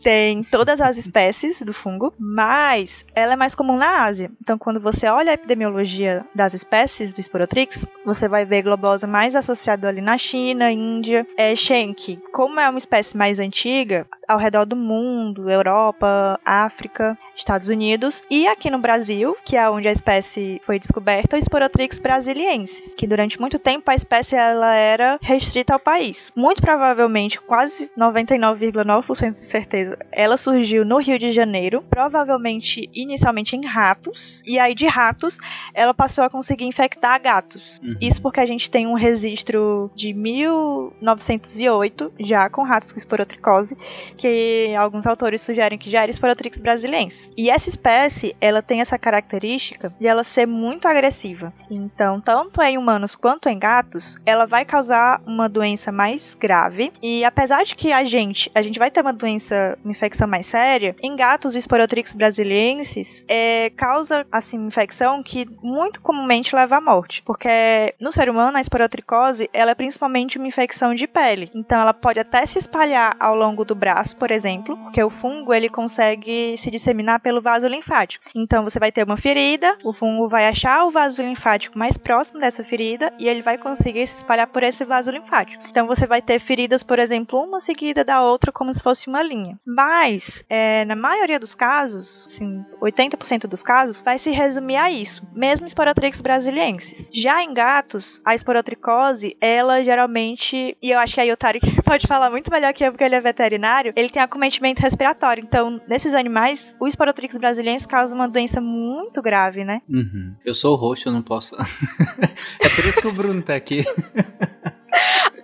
tem 0.00 0.44
todas 0.44 0.80
as 0.80 0.96
espécies 0.96 1.60
do 1.60 1.72
fungo, 1.72 2.14
mas 2.16 3.04
ela 3.16 3.32
é 3.32 3.36
mais 3.36 3.52
comum 3.52 3.76
na 3.76 4.04
Ásia. 4.04 4.30
Então, 4.40 4.56
quando 4.56 4.78
você 4.78 5.08
olha 5.08 5.32
a 5.32 5.34
epidemiologia 5.34 6.24
das 6.32 6.54
espécies 6.54 7.12
do 7.12 7.20
Sporotrix, 7.20 7.84
você 8.06 8.28
vai 8.28 8.44
ver 8.44 8.62
globosa 8.62 9.08
mais 9.08 9.34
associado 9.34 9.88
ali 9.88 10.00
na 10.00 10.16
China, 10.16 10.70
Índia, 10.70 11.26
é 11.36 11.56
Schenck. 11.56 12.16
Como 12.32 12.60
é 12.60 12.70
uma 12.70 12.78
espécie 12.78 13.16
mais 13.16 13.40
antiga, 13.40 14.06
ao 14.28 14.38
redor 14.38 14.66
do 14.66 14.76
mundo, 14.76 15.50
Europa, 15.50 16.38
África, 16.44 17.18
Estados 17.40 17.68
Unidos 17.68 18.22
e 18.30 18.46
aqui 18.46 18.70
no 18.70 18.78
Brasil, 18.78 19.36
que 19.44 19.56
é 19.56 19.68
onde 19.68 19.88
a 19.88 19.92
espécie 19.92 20.60
foi 20.64 20.78
descoberta, 20.78 21.36
o 21.36 21.38
Sporotrix 21.38 21.98
brasiliensis, 21.98 22.94
que 22.94 23.06
durante 23.06 23.40
muito 23.40 23.58
tempo 23.58 23.90
a 23.90 23.94
espécie 23.94 24.36
ela 24.36 24.74
era 24.74 25.18
restrita 25.20 25.72
ao 25.72 25.80
país. 25.80 26.30
Muito 26.36 26.60
provavelmente, 26.60 27.40
quase 27.40 27.90
99,9% 27.98 29.32
de 29.34 29.46
certeza, 29.46 29.98
ela 30.12 30.36
surgiu 30.36 30.84
no 30.84 30.98
Rio 30.98 31.18
de 31.18 31.32
Janeiro, 31.32 31.82
provavelmente 31.88 32.90
inicialmente 32.94 33.56
em 33.56 33.64
ratos, 33.64 34.42
e 34.46 34.58
aí 34.58 34.74
de 34.74 34.86
ratos 34.86 35.38
ela 35.74 35.94
passou 35.94 36.24
a 36.24 36.30
conseguir 36.30 36.66
infectar 36.66 37.20
gatos. 37.20 37.80
Uhum. 37.82 37.96
Isso 38.00 38.20
porque 38.20 38.40
a 38.40 38.46
gente 38.46 38.70
tem 38.70 38.86
um 38.86 38.94
registro 38.94 39.90
de 39.94 40.12
1908 40.12 42.12
já 42.20 42.50
com 42.50 42.62
ratos 42.62 42.92
com 42.92 42.98
esporotricose, 42.98 43.76
que 44.16 44.74
alguns 44.76 45.06
autores 45.06 45.42
sugerem 45.42 45.78
que 45.78 45.90
já 45.90 46.02
era 46.02 46.12
Sporotrix 46.12 46.58
brasilensis. 46.58 47.29
E 47.36 47.50
essa 47.50 47.68
espécie, 47.68 48.36
ela 48.40 48.62
tem 48.62 48.80
essa 48.80 48.98
característica 48.98 49.92
de 49.98 50.06
ela 50.06 50.22
ser 50.24 50.46
muito 50.46 50.86
agressiva. 50.86 51.52
Então, 51.70 52.20
tanto 52.20 52.62
em 52.62 52.76
humanos 52.76 53.16
quanto 53.16 53.48
em 53.48 53.58
gatos, 53.58 54.18
ela 54.24 54.46
vai 54.46 54.64
causar 54.64 55.20
uma 55.26 55.48
doença 55.48 55.90
mais 55.90 56.34
grave. 56.34 56.92
E 57.02 57.24
apesar 57.24 57.64
de 57.64 57.74
que 57.74 57.92
a 57.92 58.04
gente, 58.04 58.50
a 58.54 58.62
gente 58.62 58.78
vai 58.78 58.90
ter 58.90 59.00
uma 59.00 59.12
doença, 59.12 59.78
uma 59.82 59.92
infecção 59.92 60.28
mais 60.28 60.46
séria, 60.46 60.94
em 61.02 61.16
gatos, 61.16 61.54
o 61.54 61.58
Sporotrix 61.58 62.12
brasiliensis 62.12 63.24
é, 63.28 63.70
causa 63.70 64.26
assim 64.30 64.66
infecção 64.66 65.22
que 65.22 65.48
muito 65.62 66.00
comumente 66.00 66.54
leva 66.54 66.76
à 66.76 66.80
morte, 66.80 67.22
porque 67.24 67.94
no 68.00 68.12
ser 68.12 68.28
humano 68.28 68.58
a 68.58 68.60
esporotricose, 68.60 69.48
ela 69.52 69.72
é 69.72 69.74
principalmente 69.74 70.38
uma 70.38 70.46
infecção 70.46 70.94
de 70.94 71.06
pele. 71.06 71.50
Então, 71.54 71.80
ela 71.80 71.94
pode 71.94 72.20
até 72.20 72.44
se 72.46 72.58
espalhar 72.58 73.16
ao 73.18 73.34
longo 73.34 73.64
do 73.64 73.74
braço 73.74 74.10
por 74.20 74.30
exemplo, 74.30 74.76
porque 74.76 75.02
o 75.02 75.10
fungo 75.10 75.54
ele 75.54 75.68
consegue 75.68 76.54
se 76.56 76.70
disseminar 76.70 77.09
pelo 77.18 77.40
vaso 77.40 77.66
linfático. 77.66 78.24
Então 78.34 78.62
você 78.62 78.78
vai 78.78 78.92
ter 78.92 79.04
uma 79.04 79.16
ferida, 79.16 79.76
o 79.82 79.92
fungo 79.92 80.28
vai 80.28 80.46
achar 80.46 80.84
o 80.84 80.90
vaso 80.90 81.22
linfático 81.22 81.78
mais 81.78 81.96
próximo 81.96 82.40
dessa 82.40 82.62
ferida 82.62 83.12
e 83.18 83.28
ele 83.28 83.42
vai 83.42 83.58
conseguir 83.58 84.06
se 84.06 84.16
espalhar 84.16 84.46
por 84.46 84.62
esse 84.62 84.84
vaso 84.84 85.10
linfático. 85.10 85.62
Então 85.68 85.86
você 85.86 86.06
vai 86.06 86.22
ter 86.22 86.38
feridas, 86.38 86.82
por 86.82 86.98
exemplo, 86.98 87.42
uma 87.42 87.60
seguida 87.60 88.04
da 88.04 88.22
outra 88.22 88.52
como 88.52 88.72
se 88.72 88.82
fosse 88.82 89.08
uma 89.08 89.22
linha. 89.22 89.58
Mas 89.66 90.44
é, 90.48 90.84
na 90.84 90.94
maioria 90.94 91.38
dos 91.38 91.54
casos, 91.54 92.26
assim, 92.26 92.64
80% 92.80 93.46
dos 93.46 93.62
casos, 93.62 94.00
vai 94.00 94.18
se 94.18 94.30
resumir 94.30 94.76
a 94.76 94.90
isso, 94.90 95.26
mesmo 95.32 95.68
Sporotrix 95.68 96.20
brasiliensis. 96.20 97.08
Já 97.12 97.42
em 97.42 97.52
gatos, 97.52 98.20
a 98.24 98.34
esporotricose, 98.34 99.36
ela 99.40 99.82
geralmente, 99.82 100.76
e 100.80 100.90
eu 100.90 100.98
acho 100.98 101.14
que 101.14 101.20
a 101.20 101.24
Yotari 101.24 101.60
pode 101.84 102.06
falar 102.06 102.30
muito 102.30 102.50
melhor 102.50 102.72
que 102.72 102.84
eu 102.84 102.92
porque 103.00 103.04
ele 103.04 103.14
é 103.14 103.20
veterinário, 103.20 103.94
ele 103.96 104.10
tem 104.10 104.20
acometimento 104.20 104.82
respiratório. 104.82 105.42
Então, 105.42 105.80
nesses 105.88 106.12
animais, 106.12 106.76
o 106.78 106.86
Sporotrix 107.00 107.34
brasileiro 107.38 107.88
causa 107.88 108.14
uma 108.14 108.28
doença 108.28 108.60
muito 108.60 109.22
grave, 109.22 109.64
né? 109.64 109.80
Uhum. 109.88 110.34
Eu 110.44 110.52
sou 110.52 110.76
roxo, 110.76 111.08
eu 111.08 111.12
não 111.12 111.22
posso. 111.22 111.56
é 112.60 112.68
por 112.68 112.84
isso 112.84 113.00
que 113.00 113.08
o 113.08 113.12
Bruno 113.12 113.40
tá 113.40 113.54
aqui. 113.54 113.82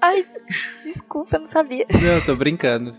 Ai, 0.00 0.26
desculpa, 0.84 1.36
eu 1.36 1.40
não 1.40 1.48
sabia. 1.48 1.86
Não, 1.90 2.24
tô 2.24 2.36
brincando. 2.36 2.94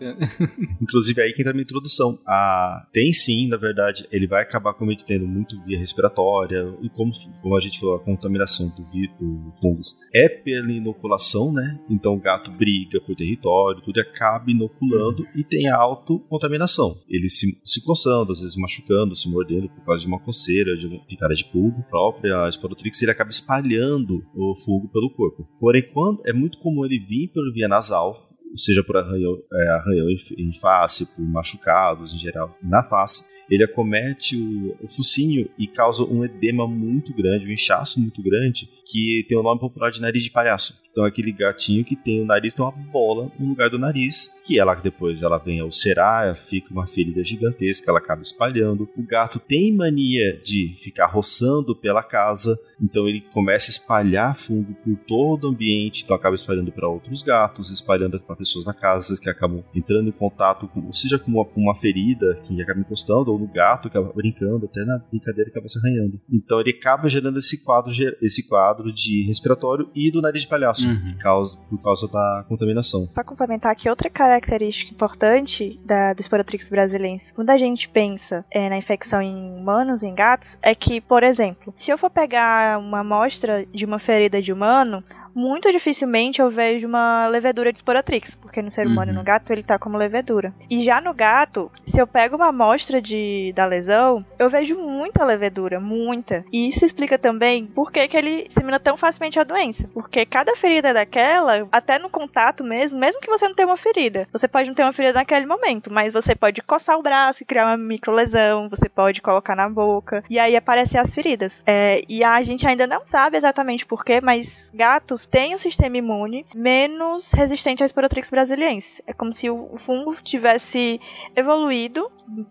Inclusive, 0.81 1.21
aí 1.21 1.33
que 1.33 1.41
entra 1.41 1.51
a 1.51 1.53
minha 1.53 1.63
introdução. 1.63 2.19
Ah, 2.25 2.87
tem 2.91 3.13
sim, 3.13 3.47
na 3.47 3.57
verdade, 3.57 4.07
ele 4.11 4.27
vai 4.27 4.43
acabar 4.43 4.73
cometendo 4.73 5.27
muito 5.27 5.61
via 5.63 5.77
respiratória, 5.77 6.67
e 6.81 6.89
como, 6.89 7.11
como 7.41 7.55
a 7.55 7.59
gente 7.59 7.79
falou, 7.79 7.95
a 7.95 7.99
contaminação 7.99 8.67
do, 8.69 8.83
do 8.83 9.53
fungos 9.61 9.95
é 10.13 10.27
pela 10.27 10.71
inoculação, 10.71 11.51
né? 11.51 11.79
Então 11.89 12.15
o 12.15 12.19
gato 12.19 12.51
briga 12.51 12.99
por 13.01 13.15
território, 13.15 13.81
tudo 13.81 13.99
acaba 13.99 14.49
inoculando 14.49 15.23
uhum. 15.23 15.29
e 15.35 15.43
tem 15.43 15.69
autocontaminação. 15.69 16.97
Ele 17.09 17.29
se, 17.29 17.59
se 17.63 17.83
coçando, 17.83 18.31
às 18.31 18.39
vezes 18.39 18.55
machucando, 18.55 19.15
se 19.15 19.29
mordendo 19.29 19.69
por 19.69 19.85
causa 19.85 20.01
de 20.01 20.07
uma 20.07 20.19
coceira, 20.19 20.75
de 20.75 20.87
uma 20.87 20.99
picada 21.05 21.33
de 21.33 21.45
pulga 21.45 21.81
própria, 21.89 22.43
a 22.43 22.51
Sporotrix, 22.51 23.01
ele 23.01 23.11
acaba 23.11 23.29
espalhando 23.29 24.23
o 24.35 24.55
fungo 24.55 24.87
pelo 24.89 25.09
corpo. 25.09 25.47
Porém, 25.59 25.81
quando 25.81 26.21
é 26.25 26.33
muito 26.33 26.46
comum 26.55 26.85
ele 26.85 26.99
vir 26.99 27.29
pela 27.29 27.51
via 27.51 27.67
nasal, 27.67 28.29
seja 28.55 28.83
por 28.83 28.97
arranhão, 28.97 29.37
é, 29.51 29.69
arranhão 29.69 30.07
em 30.09 30.53
face, 30.53 31.05
por 31.05 31.21
machucados 31.21 32.13
em 32.13 32.17
geral 32.17 32.55
na 32.61 32.83
face, 32.83 33.25
ele 33.49 33.63
acomete 33.63 34.35
o, 34.35 34.75
o 34.81 34.87
focinho 34.87 35.49
e 35.57 35.67
causa 35.67 36.03
um 36.03 36.23
edema 36.23 36.67
muito 36.67 37.13
grande, 37.13 37.47
um 37.47 37.51
inchaço 37.51 37.99
muito 37.99 38.21
grande, 38.21 38.69
que 38.85 39.25
tem 39.27 39.37
o 39.37 39.43
nome 39.43 39.59
popular 39.59 39.91
de 39.91 40.01
nariz 40.01 40.23
de 40.23 40.31
palhaço. 40.31 40.81
Então 40.97 41.05
é 41.05 41.09
aquele 41.09 41.31
gatinho 41.31 41.85
que 41.85 41.95
tem 41.95 42.21
o 42.23 42.25
nariz, 42.25 42.55
tem 42.55 42.65
uma 42.65 42.71
bola 42.71 43.31
no 43.37 43.49
lugar 43.49 43.69
do 43.69 43.77
nariz, 43.77 44.33
que 44.43 44.59
ela 44.59 44.73
depois 44.73 45.21
ela 45.21 45.37
vem 45.37 45.59
a 45.59 45.63
ulcerar, 45.63 46.35
fica 46.35 46.73
uma 46.73 46.87
ferida 46.87 47.23
gigantesca, 47.23 47.91
ela 47.91 47.99
acaba 47.99 48.23
espalhando. 48.23 48.89
O 48.97 49.03
gato 49.03 49.37
tem 49.37 49.71
mania 49.71 50.41
de 50.43 50.73
ficar 50.79 51.05
roçando 51.05 51.75
pela 51.75 52.01
casa, 52.01 52.59
então 52.81 53.07
ele 53.07 53.21
começa 53.21 53.69
a 53.69 53.73
espalhar 53.73 54.35
fungo 54.35 54.73
por 54.73 54.97
todo 55.07 55.43
o 55.43 55.51
ambiente, 55.51 56.03
então 56.03 56.15
acaba 56.15 56.35
espalhando 56.35 56.71
para 56.71 56.89
outros 56.89 57.21
gatos, 57.21 57.69
espalhando 57.69 58.19
para 58.19 58.35
pessoas 58.35 58.65
na 58.65 58.73
casa 58.73 59.19
que 59.21 59.29
acabam 59.29 59.63
entrando 59.75 60.09
em 60.09 60.13
contato, 60.13 60.67
com, 60.67 60.91
seja 60.91 61.19
com 61.19 61.29
uma, 61.29 61.47
uma 61.55 61.75
ferida 61.75 62.41
que 62.43 62.59
acaba 62.59 62.79
encostando, 62.79 63.31
ou 63.37 63.39
no 63.39 63.47
gato 63.47 63.89
que 63.89 63.97
acaba 63.97 64.11
brincando, 64.13 64.65
até 64.65 64.83
na 64.83 64.97
brincadeira 64.97 65.49
acaba 65.49 65.67
se 65.67 65.79
arranhando. 65.79 66.19
Então 66.31 66.59
ele 66.59 66.71
acaba 66.71 67.07
gerando 67.07 67.37
esse 67.37 67.63
quadro, 67.63 67.91
esse 68.21 68.47
quadro 68.47 68.91
de 68.91 69.25
respiratório 69.27 69.89
e 69.95 70.11
do 70.11 70.21
nariz 70.21 70.41
de 70.41 70.47
palhaço 70.47 70.87
uhum. 70.87 71.15
causa, 71.19 71.57
por 71.69 71.81
causa 71.81 72.07
da 72.07 72.45
contaminação. 72.47 73.07
Para 73.13 73.23
complementar 73.23 73.71
aqui, 73.71 73.89
outra 73.89 74.09
característica 74.09 74.93
importante 74.93 75.79
da, 75.85 76.13
do 76.13 76.21
Sporotrix 76.21 76.69
brasilense, 76.69 77.33
quando 77.33 77.49
a 77.51 77.57
gente 77.57 77.87
pensa 77.89 78.43
é, 78.51 78.69
na 78.69 78.77
infecção 78.77 79.21
em 79.21 79.55
humanos, 79.57 80.03
em 80.03 80.13
gatos, 80.13 80.57
é 80.61 80.73
que, 80.73 80.99
por 80.99 81.23
exemplo, 81.23 81.73
se 81.77 81.91
eu 81.91 81.97
for 81.97 82.09
pegar 82.09 82.79
uma 82.79 82.99
amostra 82.99 83.65
de 83.73 83.85
uma 83.85 83.99
ferida 83.99 84.41
de 84.41 84.51
humano, 84.51 85.03
muito 85.37 85.71
dificilmente 85.71 86.41
eu 86.41 86.49
vejo 86.49 86.87
uma 86.87 87.27
levedura 87.27 87.71
de 87.71 87.77
Sporotrix, 87.77 88.33
porque 88.33 88.59
no 88.59 88.71
ser 88.71 88.87
humano 88.87 89.11
uhum. 89.11 89.17
e 89.17 89.19
no 89.19 89.23
gato 89.23 89.53
ele 89.53 89.61
tá 89.61 89.77
como 89.77 89.95
levedura. 89.95 90.51
E 90.67 90.81
já 90.81 90.99
no 90.99 91.13
gato, 91.13 91.71
se 91.85 92.01
eu 92.01 92.07
pego 92.07 92.35
uma 92.35 92.47
amostra 92.47 92.99
de, 92.99 93.53
da 93.55 93.63
lesão, 93.63 94.25
eu 94.39 94.49
vejo 94.49 94.75
muita 94.75 95.23
levedura, 95.23 95.79
muita. 95.79 96.43
E 96.51 96.67
isso 96.69 96.83
explica 96.83 97.19
também 97.19 97.67
por 97.67 97.91
que, 97.91 98.07
que 98.07 98.17
ele 98.17 98.47
dissemina 98.47 98.79
tão 98.79 98.97
facilmente 98.97 99.39
a 99.39 99.43
doença. 99.43 99.87
Porque 99.93 100.25
cada 100.25 100.55
ferida 100.55 100.91
daquela, 100.91 101.67
até 101.71 101.99
no 101.99 102.09
contato 102.09 102.63
mesmo, 102.63 102.99
mesmo 102.99 103.21
que 103.21 103.29
você 103.29 103.47
não 103.47 103.53
tenha 103.53 103.67
uma 103.67 103.77
ferida, 103.77 104.27
você 104.33 104.47
pode 104.47 104.67
não 104.67 104.73
ter 104.73 104.81
uma 104.81 104.93
ferida 104.93 105.19
naquele 105.19 105.45
momento, 105.45 105.93
mas 105.93 106.11
você 106.11 106.33
pode 106.33 106.63
coçar 106.63 106.97
o 106.97 107.03
braço 107.03 107.43
e 107.43 107.45
criar 107.45 107.67
uma 107.67 107.77
micro 107.77 108.11
lesão, 108.11 108.67
você 108.69 108.89
pode 108.89 109.21
colocar 109.21 109.55
na 109.55 109.69
boca, 109.69 110.23
e 110.27 110.39
aí 110.39 110.55
aparecem 110.55 110.99
as 110.99 111.13
feridas. 111.13 111.63
É, 111.67 112.01
e 112.09 112.23
a 112.23 112.41
gente 112.41 112.65
ainda 112.65 112.87
não 112.87 113.05
sabe 113.05 113.37
exatamente 113.37 113.85
porquê, 113.85 114.19
mas 114.19 114.71
gatos 114.73 115.26
tem 115.31 115.55
um 115.55 115.57
sistema 115.57 115.97
imune 115.97 116.45
menos 116.55 117.31
resistente 117.31 117.83
à 117.83 117.87
Sporotrix 117.87 118.29
brasiliensis. 118.29 119.01
É 119.05 119.13
como 119.13 119.33
se 119.33 119.49
o 119.49 119.77
fungo 119.77 120.15
tivesse 120.23 120.99
evoluído, 121.35 122.09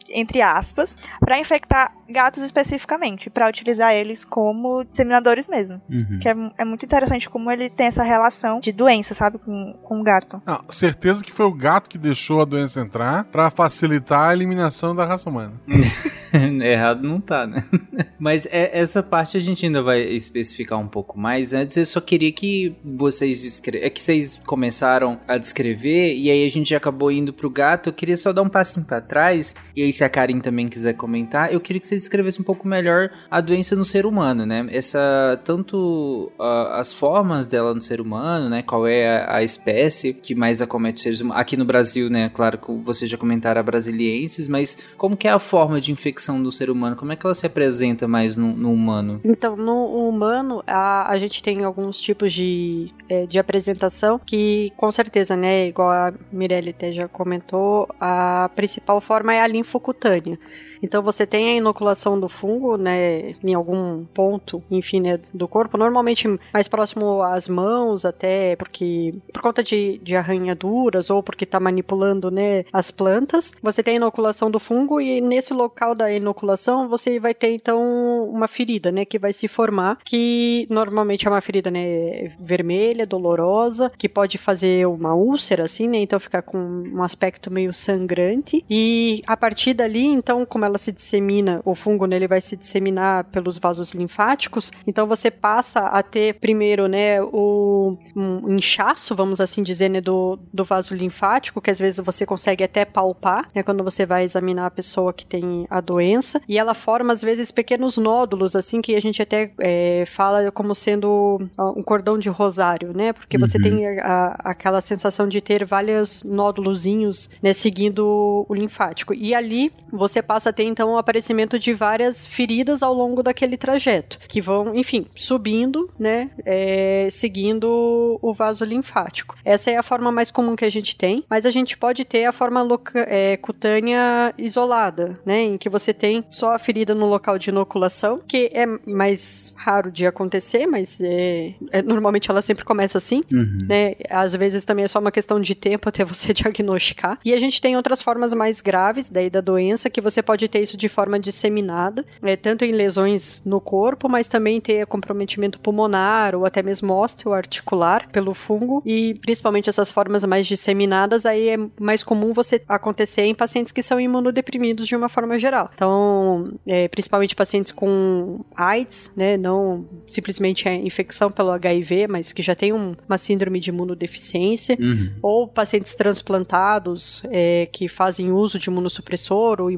entre 0.08 0.42
aspas, 0.42 0.96
para 1.20 1.38
infectar 1.38 1.92
gatos 2.08 2.42
especificamente, 2.42 3.28
para 3.30 3.48
utilizar 3.48 3.92
eles 3.92 4.24
como 4.24 4.84
disseminadores 4.84 5.46
mesmo. 5.46 5.80
Uhum. 5.90 6.18
Que 6.20 6.28
é, 6.28 6.34
é, 6.58 6.64
muito 6.64 6.84
interessante 6.84 7.28
como 7.28 7.50
ele 7.50 7.68
tem 7.68 7.86
essa 7.86 8.02
relação 8.02 8.60
de 8.60 8.72
doença, 8.72 9.14
sabe, 9.14 9.38
com, 9.38 9.74
com 9.82 10.00
o 10.00 10.02
gato. 10.02 10.40
Não, 10.46 10.64
certeza 10.68 11.24
que 11.24 11.32
foi 11.32 11.46
o 11.46 11.52
gato 11.52 11.90
que 11.90 11.98
deixou 11.98 12.40
a 12.40 12.44
doença 12.44 12.80
entrar 12.80 13.24
para 13.24 13.50
facilitar 13.50 14.30
a 14.30 14.32
eliminação 14.32 14.94
da 14.94 15.04
raça 15.04 15.28
humana. 15.28 15.54
Errado 16.62 17.02
não 17.02 17.20
tá, 17.20 17.46
né? 17.46 17.64
Mas 18.18 18.46
é, 18.46 18.78
essa 18.78 19.02
parte 19.02 19.36
a 19.36 19.40
gente 19.40 19.64
ainda 19.64 19.82
vai 19.82 20.02
especificar 20.02 20.78
um 20.78 20.88
pouco 20.88 21.18
mais. 21.18 21.52
Antes 21.52 21.76
eu 21.76 21.86
só 21.86 22.00
queria 22.00 22.32
que 22.32 22.74
vocês 22.84 23.42
descre... 23.42 23.78
é 23.78 23.90
que 23.90 24.00
vocês 24.00 24.40
começaram 24.46 25.18
a 25.26 25.38
descrever 25.38 26.14
e 26.14 26.30
aí 26.30 26.46
a 26.46 26.50
gente 26.50 26.74
acabou 26.74 27.10
indo 27.10 27.32
pro 27.32 27.50
gato. 27.50 27.90
Eu 27.90 27.92
queria 27.92 28.16
só 28.16 28.32
dar 28.32 28.42
um 28.42 28.48
passinho 28.48 28.84
para 28.84 29.00
trás 29.00 29.54
e 29.74 29.82
aí 29.82 29.92
se 29.92 30.04
a 30.04 30.08
Karin 30.08 30.40
também 30.40 30.68
quiser 30.68 30.94
comentar, 30.94 31.52
eu 31.52 31.60
queria 31.60 31.80
que 31.80 31.86
vocês 31.86 32.02
descrevessem 32.02 32.42
um 32.42 32.44
pouco 32.44 32.66
melhor 32.66 33.10
a 33.30 33.40
doença 33.40 33.76
no 33.76 33.84
ser 33.84 34.06
humano, 34.06 34.46
né? 34.46 34.66
Essa 34.70 35.40
tanto 35.44 36.32
uh, 36.38 36.72
as 36.72 36.92
formas 36.92 37.46
dela 37.46 37.74
no 37.74 37.80
ser 37.80 38.00
humano, 38.00 38.48
né? 38.48 38.62
Qual 38.62 38.86
é 38.86 39.24
a, 39.24 39.36
a 39.36 39.42
espécie 39.42 40.12
que 40.12 40.34
mais 40.34 40.60
acomete 40.60 41.00
seres 41.00 41.20
humanos? 41.20 41.40
Aqui 41.40 41.56
no 41.56 41.64
Brasil, 41.64 42.10
né? 42.10 42.30
Claro 42.30 42.58
que 42.58 42.72
vocês 42.72 43.10
já 43.10 43.16
comentaram 43.16 43.60
a 43.60 43.64
brasilienses, 43.64 44.48
mas 44.48 44.78
como 44.96 45.16
que 45.16 45.28
é 45.28 45.30
a 45.30 45.38
forma 45.38 45.80
de 45.80 45.92
infecção 45.92 46.25
do 46.42 46.50
ser 46.50 46.70
humano? 46.70 46.96
Como 46.96 47.12
é 47.12 47.16
que 47.16 47.26
ela 47.26 47.34
se 47.34 47.46
apresenta 47.46 48.08
mais 48.08 48.36
no, 48.36 48.48
no 48.48 48.72
humano? 48.72 49.20
Então, 49.24 49.56
no 49.56 50.08
humano, 50.08 50.62
a, 50.66 51.10
a 51.10 51.18
gente 51.18 51.42
tem 51.42 51.64
alguns 51.64 52.00
tipos 52.00 52.32
de, 52.32 52.88
é, 53.08 53.26
de 53.26 53.38
apresentação 53.38 54.18
que, 54.18 54.72
com 54.76 54.90
certeza, 54.90 55.36
né, 55.36 55.68
igual 55.68 55.90
a 55.90 56.12
Mirelle 56.32 56.70
até 56.70 56.92
já 56.92 57.06
comentou, 57.08 57.88
a 58.00 58.50
principal 58.54 59.00
forma 59.00 59.34
é 59.34 59.40
a 59.40 59.46
linfocutânea. 59.46 60.38
Então 60.82 61.02
você 61.02 61.26
tem 61.26 61.50
a 61.50 61.56
inoculação 61.56 62.18
do 62.18 62.28
fungo, 62.28 62.76
né, 62.76 63.34
em 63.42 63.54
algum 63.54 64.04
ponto, 64.04 64.62
enfim, 64.70 65.00
né, 65.00 65.20
do 65.32 65.48
corpo, 65.48 65.78
normalmente 65.78 66.28
mais 66.52 66.68
próximo 66.68 67.22
às 67.22 67.48
mãos, 67.48 68.04
até 68.04 68.56
porque 68.56 69.14
por 69.32 69.42
conta 69.42 69.62
de, 69.62 69.98
de 70.02 70.16
arranhaduras 70.16 71.10
ou 71.10 71.22
porque 71.22 71.44
está 71.44 71.58
manipulando, 71.58 72.30
né, 72.30 72.64
as 72.72 72.90
plantas. 72.90 73.52
Você 73.62 73.82
tem 73.82 73.94
a 73.94 73.96
inoculação 73.96 74.50
do 74.50 74.58
fungo 74.58 75.00
e 75.00 75.20
nesse 75.20 75.54
local 75.54 75.94
da 75.94 76.12
inoculação 76.12 76.88
você 76.88 77.18
vai 77.18 77.34
ter 77.34 77.50
então 77.50 78.28
uma 78.28 78.48
ferida, 78.48 78.92
né, 78.92 79.04
que 79.04 79.18
vai 79.18 79.32
se 79.32 79.48
formar, 79.48 79.98
que 80.04 80.66
normalmente 80.70 81.26
é 81.26 81.30
uma 81.30 81.40
ferida, 81.40 81.70
né, 81.70 82.34
vermelha, 82.38 83.06
dolorosa, 83.06 83.90
que 83.96 84.08
pode 84.08 84.38
fazer 84.38 84.86
uma 84.86 85.14
úlcera 85.14 85.64
assim, 85.64 85.88
né, 85.88 85.98
então 85.98 86.20
ficar 86.20 86.42
com 86.42 86.58
um 86.58 87.02
aspecto 87.02 87.50
meio 87.50 87.72
sangrante 87.72 88.64
e 88.68 89.22
a 89.26 89.36
partir 89.36 89.74
dali, 89.74 90.04
então, 90.04 90.44
como 90.44 90.64
ela 90.66 90.78
se 90.78 90.92
dissemina, 90.92 91.60
o 91.64 91.74
fungo 91.74 92.06
né, 92.06 92.16
ele 92.16 92.28
vai 92.28 92.40
se 92.40 92.56
disseminar 92.56 93.24
pelos 93.24 93.58
vasos 93.58 93.92
linfáticos, 93.92 94.72
então 94.86 95.06
você 95.06 95.30
passa 95.30 95.80
a 95.80 96.02
ter 96.02 96.34
primeiro, 96.34 96.86
né, 96.86 97.22
o 97.22 97.96
um 98.14 98.54
inchaço, 98.54 99.14
vamos 99.14 99.40
assim 99.40 99.62
dizer, 99.62 99.88
né, 99.88 100.00
do, 100.00 100.38
do 100.52 100.64
vaso 100.64 100.94
linfático, 100.94 101.60
que 101.60 101.70
às 101.70 101.78
vezes 101.78 102.00
você 102.04 102.26
consegue 102.26 102.64
até 102.64 102.84
palpar, 102.84 103.48
né, 103.54 103.62
quando 103.62 103.84
você 103.84 104.04
vai 104.06 104.24
examinar 104.24 104.66
a 104.66 104.70
pessoa 104.70 105.12
que 105.12 105.26
tem 105.26 105.66
a 105.70 105.80
doença, 105.80 106.40
e 106.48 106.58
ela 106.58 106.74
forma 106.74 107.12
às 107.12 107.22
vezes 107.22 107.50
pequenos 107.50 107.96
nódulos, 107.96 108.56
assim, 108.56 108.80
que 108.80 108.94
a 108.94 109.00
gente 109.00 109.22
até 109.22 109.52
é, 109.60 110.04
fala 110.06 110.50
como 110.50 110.74
sendo 110.74 111.40
um 111.58 111.82
cordão 111.82 112.18
de 112.18 112.28
rosário, 112.28 112.92
né, 112.94 113.12
porque 113.12 113.36
uhum. 113.36 113.46
você 113.46 113.58
tem 113.58 113.86
a, 113.86 114.02
a, 114.02 114.50
aquela 114.50 114.80
sensação 114.80 115.28
de 115.28 115.40
ter 115.40 115.64
vários 115.64 116.22
nódulozinhos, 116.22 117.30
né, 117.42 117.52
seguindo 117.52 118.46
o 118.48 118.54
linfático, 118.54 119.14
e 119.14 119.34
ali 119.34 119.72
você 119.92 120.22
passa 120.22 120.50
a 120.50 120.52
ter 120.56 120.64
então 120.64 120.94
o 120.94 120.98
aparecimento 120.98 121.58
de 121.58 121.72
várias 121.72 122.26
feridas 122.26 122.82
ao 122.82 122.92
longo 122.92 123.22
daquele 123.22 123.56
trajeto, 123.56 124.18
que 124.26 124.40
vão, 124.40 124.74
enfim, 124.74 125.06
subindo, 125.14 125.90
né, 125.98 126.30
é, 126.44 127.08
seguindo 127.10 128.18
o 128.22 128.32
vaso 128.32 128.64
linfático. 128.64 129.36
Essa 129.44 129.70
é 129.70 129.76
a 129.76 129.82
forma 129.82 130.10
mais 130.10 130.30
comum 130.30 130.56
que 130.56 130.64
a 130.64 130.70
gente 130.70 130.96
tem, 130.96 131.22
mas 131.28 131.44
a 131.44 131.50
gente 131.50 131.76
pode 131.76 132.04
ter 132.04 132.24
a 132.24 132.32
forma 132.32 132.66
é, 132.94 133.36
cutânea 133.36 134.34
isolada, 134.38 135.20
né, 135.24 135.42
em 135.42 135.58
que 135.58 135.68
você 135.68 135.92
tem 135.92 136.24
só 136.30 136.54
a 136.54 136.58
ferida 136.58 136.94
no 136.94 137.06
local 137.06 137.38
de 137.38 137.50
inoculação, 137.50 138.20
que 138.26 138.50
é 138.52 138.66
mais 138.86 139.52
raro 139.54 139.90
de 139.90 140.06
acontecer, 140.06 140.66
mas 140.66 140.98
é, 141.00 141.54
é 141.70 141.82
normalmente 141.82 142.30
ela 142.30 142.40
sempre 142.40 142.64
começa 142.64 142.96
assim, 142.96 143.22
uhum. 143.30 143.58
né, 143.68 143.94
às 144.08 144.34
vezes 144.34 144.64
também 144.64 144.84
é 144.84 144.88
só 144.88 144.98
uma 144.98 145.12
questão 145.12 145.40
de 145.40 145.54
tempo 145.54 145.88
até 145.88 146.04
você 146.04 146.32
diagnosticar. 146.34 147.18
E 147.24 147.34
a 147.34 147.38
gente 147.38 147.60
tem 147.60 147.76
outras 147.76 148.00
formas 148.00 148.32
mais 148.32 148.60
graves 148.60 149.10
daí 149.10 149.28
da 149.28 149.40
doença 149.40 149.90
que 149.90 150.00
você 150.00 150.22
pode 150.22 150.45
ter 150.48 150.60
isso 150.60 150.76
de 150.76 150.88
forma 150.88 151.18
disseminada, 151.18 152.04
é, 152.22 152.36
tanto 152.36 152.64
em 152.64 152.72
lesões 152.72 153.42
no 153.44 153.60
corpo, 153.60 154.08
mas 154.08 154.28
também 154.28 154.60
ter 154.60 154.86
comprometimento 154.86 155.58
pulmonar 155.58 156.34
ou 156.34 156.44
até 156.44 156.62
mesmo 156.62 156.92
osteoarticular 156.94 158.08
pelo 158.10 158.34
fungo 158.34 158.82
e 158.84 159.14
principalmente 159.14 159.68
essas 159.68 159.90
formas 159.90 160.24
mais 160.24 160.46
disseminadas 160.46 161.26
aí 161.26 161.48
é 161.50 161.56
mais 161.80 162.02
comum 162.02 162.32
você 162.32 162.62
acontecer 162.68 163.22
em 163.22 163.34
pacientes 163.34 163.72
que 163.72 163.82
são 163.82 164.00
imunodeprimidos 164.00 164.86
de 164.86 164.96
uma 164.96 165.08
forma 165.08 165.38
geral. 165.38 165.70
Então, 165.74 166.52
é, 166.66 166.88
principalmente 166.88 167.34
pacientes 167.34 167.72
com 167.72 168.44
AIDS, 168.54 169.12
né, 169.16 169.36
não 169.36 169.86
simplesmente 170.08 170.68
é 170.68 170.74
infecção 170.74 171.30
pelo 171.30 171.50
HIV, 171.50 172.06
mas 172.08 172.32
que 172.32 172.42
já 172.42 172.54
tem 172.54 172.72
um, 172.72 172.94
uma 173.08 173.18
síndrome 173.18 173.60
de 173.60 173.70
imunodeficiência, 173.70 174.76
uhum. 174.80 175.10
ou 175.22 175.48
pacientes 175.48 175.94
transplantados 175.94 177.22
é, 177.30 177.68
que 177.72 177.88
fazem 177.88 178.30
uso 178.30 178.58
de 178.58 178.68
imunossupressor 178.68 179.60
ou 179.60 179.70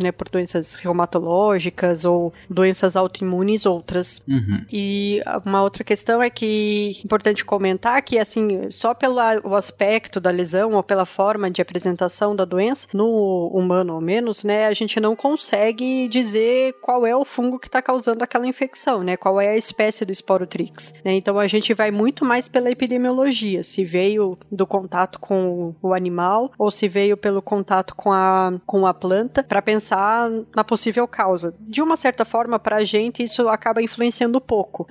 né, 0.00 0.12
por 0.12 0.28
doenças 0.28 0.74
reumatológicas 0.74 2.04
ou 2.04 2.32
doenças 2.48 2.96
autoimunes 2.96 3.66
outras. 3.66 4.20
Uhum. 4.28 4.64
E 4.72 5.22
uma 5.44 5.62
outra 5.62 5.84
questão 5.84 6.22
é 6.22 6.30
que 6.30 7.00
importante 7.04 7.44
comentar 7.44 8.02
que 8.02 8.18
assim, 8.18 8.70
só 8.70 8.94
pelo 8.94 9.14
o 9.44 9.54
aspecto 9.54 10.20
da 10.20 10.30
lesão 10.30 10.72
ou 10.72 10.82
pela 10.82 11.06
forma 11.06 11.50
de 11.50 11.62
apresentação 11.62 12.34
da 12.34 12.44
doença 12.44 12.88
no 12.92 13.48
humano 13.52 13.94
ao 13.94 14.00
menos, 14.00 14.42
né, 14.42 14.66
a 14.66 14.72
gente 14.72 14.98
não 14.98 15.14
consegue 15.14 16.08
dizer 16.08 16.74
qual 16.82 17.06
é 17.06 17.14
o 17.14 17.24
fungo 17.24 17.58
que 17.58 17.68
está 17.68 17.80
causando 17.80 18.22
aquela 18.24 18.46
infecção, 18.46 19.02
né? 19.02 19.16
Qual 19.16 19.40
é 19.40 19.50
a 19.50 19.56
espécie 19.56 20.04
do 20.04 20.12
esporotrix, 20.12 20.92
né? 21.04 21.14
Então 21.14 21.38
a 21.38 21.46
gente 21.46 21.72
vai 21.74 21.90
muito 21.90 22.24
mais 22.24 22.48
pela 22.48 22.70
epidemiologia, 22.70 23.62
se 23.62 23.84
veio 23.84 24.38
do 24.50 24.66
contato 24.66 25.18
com 25.20 25.74
o 25.80 25.94
animal 25.94 26.52
ou 26.58 26.70
se 26.70 26.88
veio 26.88 27.16
pelo 27.16 27.40
contato 27.40 27.94
com 27.94 28.12
a 28.12 28.54
com 28.66 28.86
a 28.86 28.94
planta, 28.94 29.42
para 29.54 29.62
pensar 29.62 30.28
na 30.52 30.64
possível 30.64 31.06
causa. 31.06 31.54
De 31.60 31.80
uma 31.80 31.94
certa 31.94 32.24
forma, 32.24 32.58
para 32.58 32.78
a 32.78 32.84
gente, 32.84 33.22
isso 33.22 33.48
acaba 33.48 33.80
influenciando 33.80 34.40
pouco, 34.40 34.84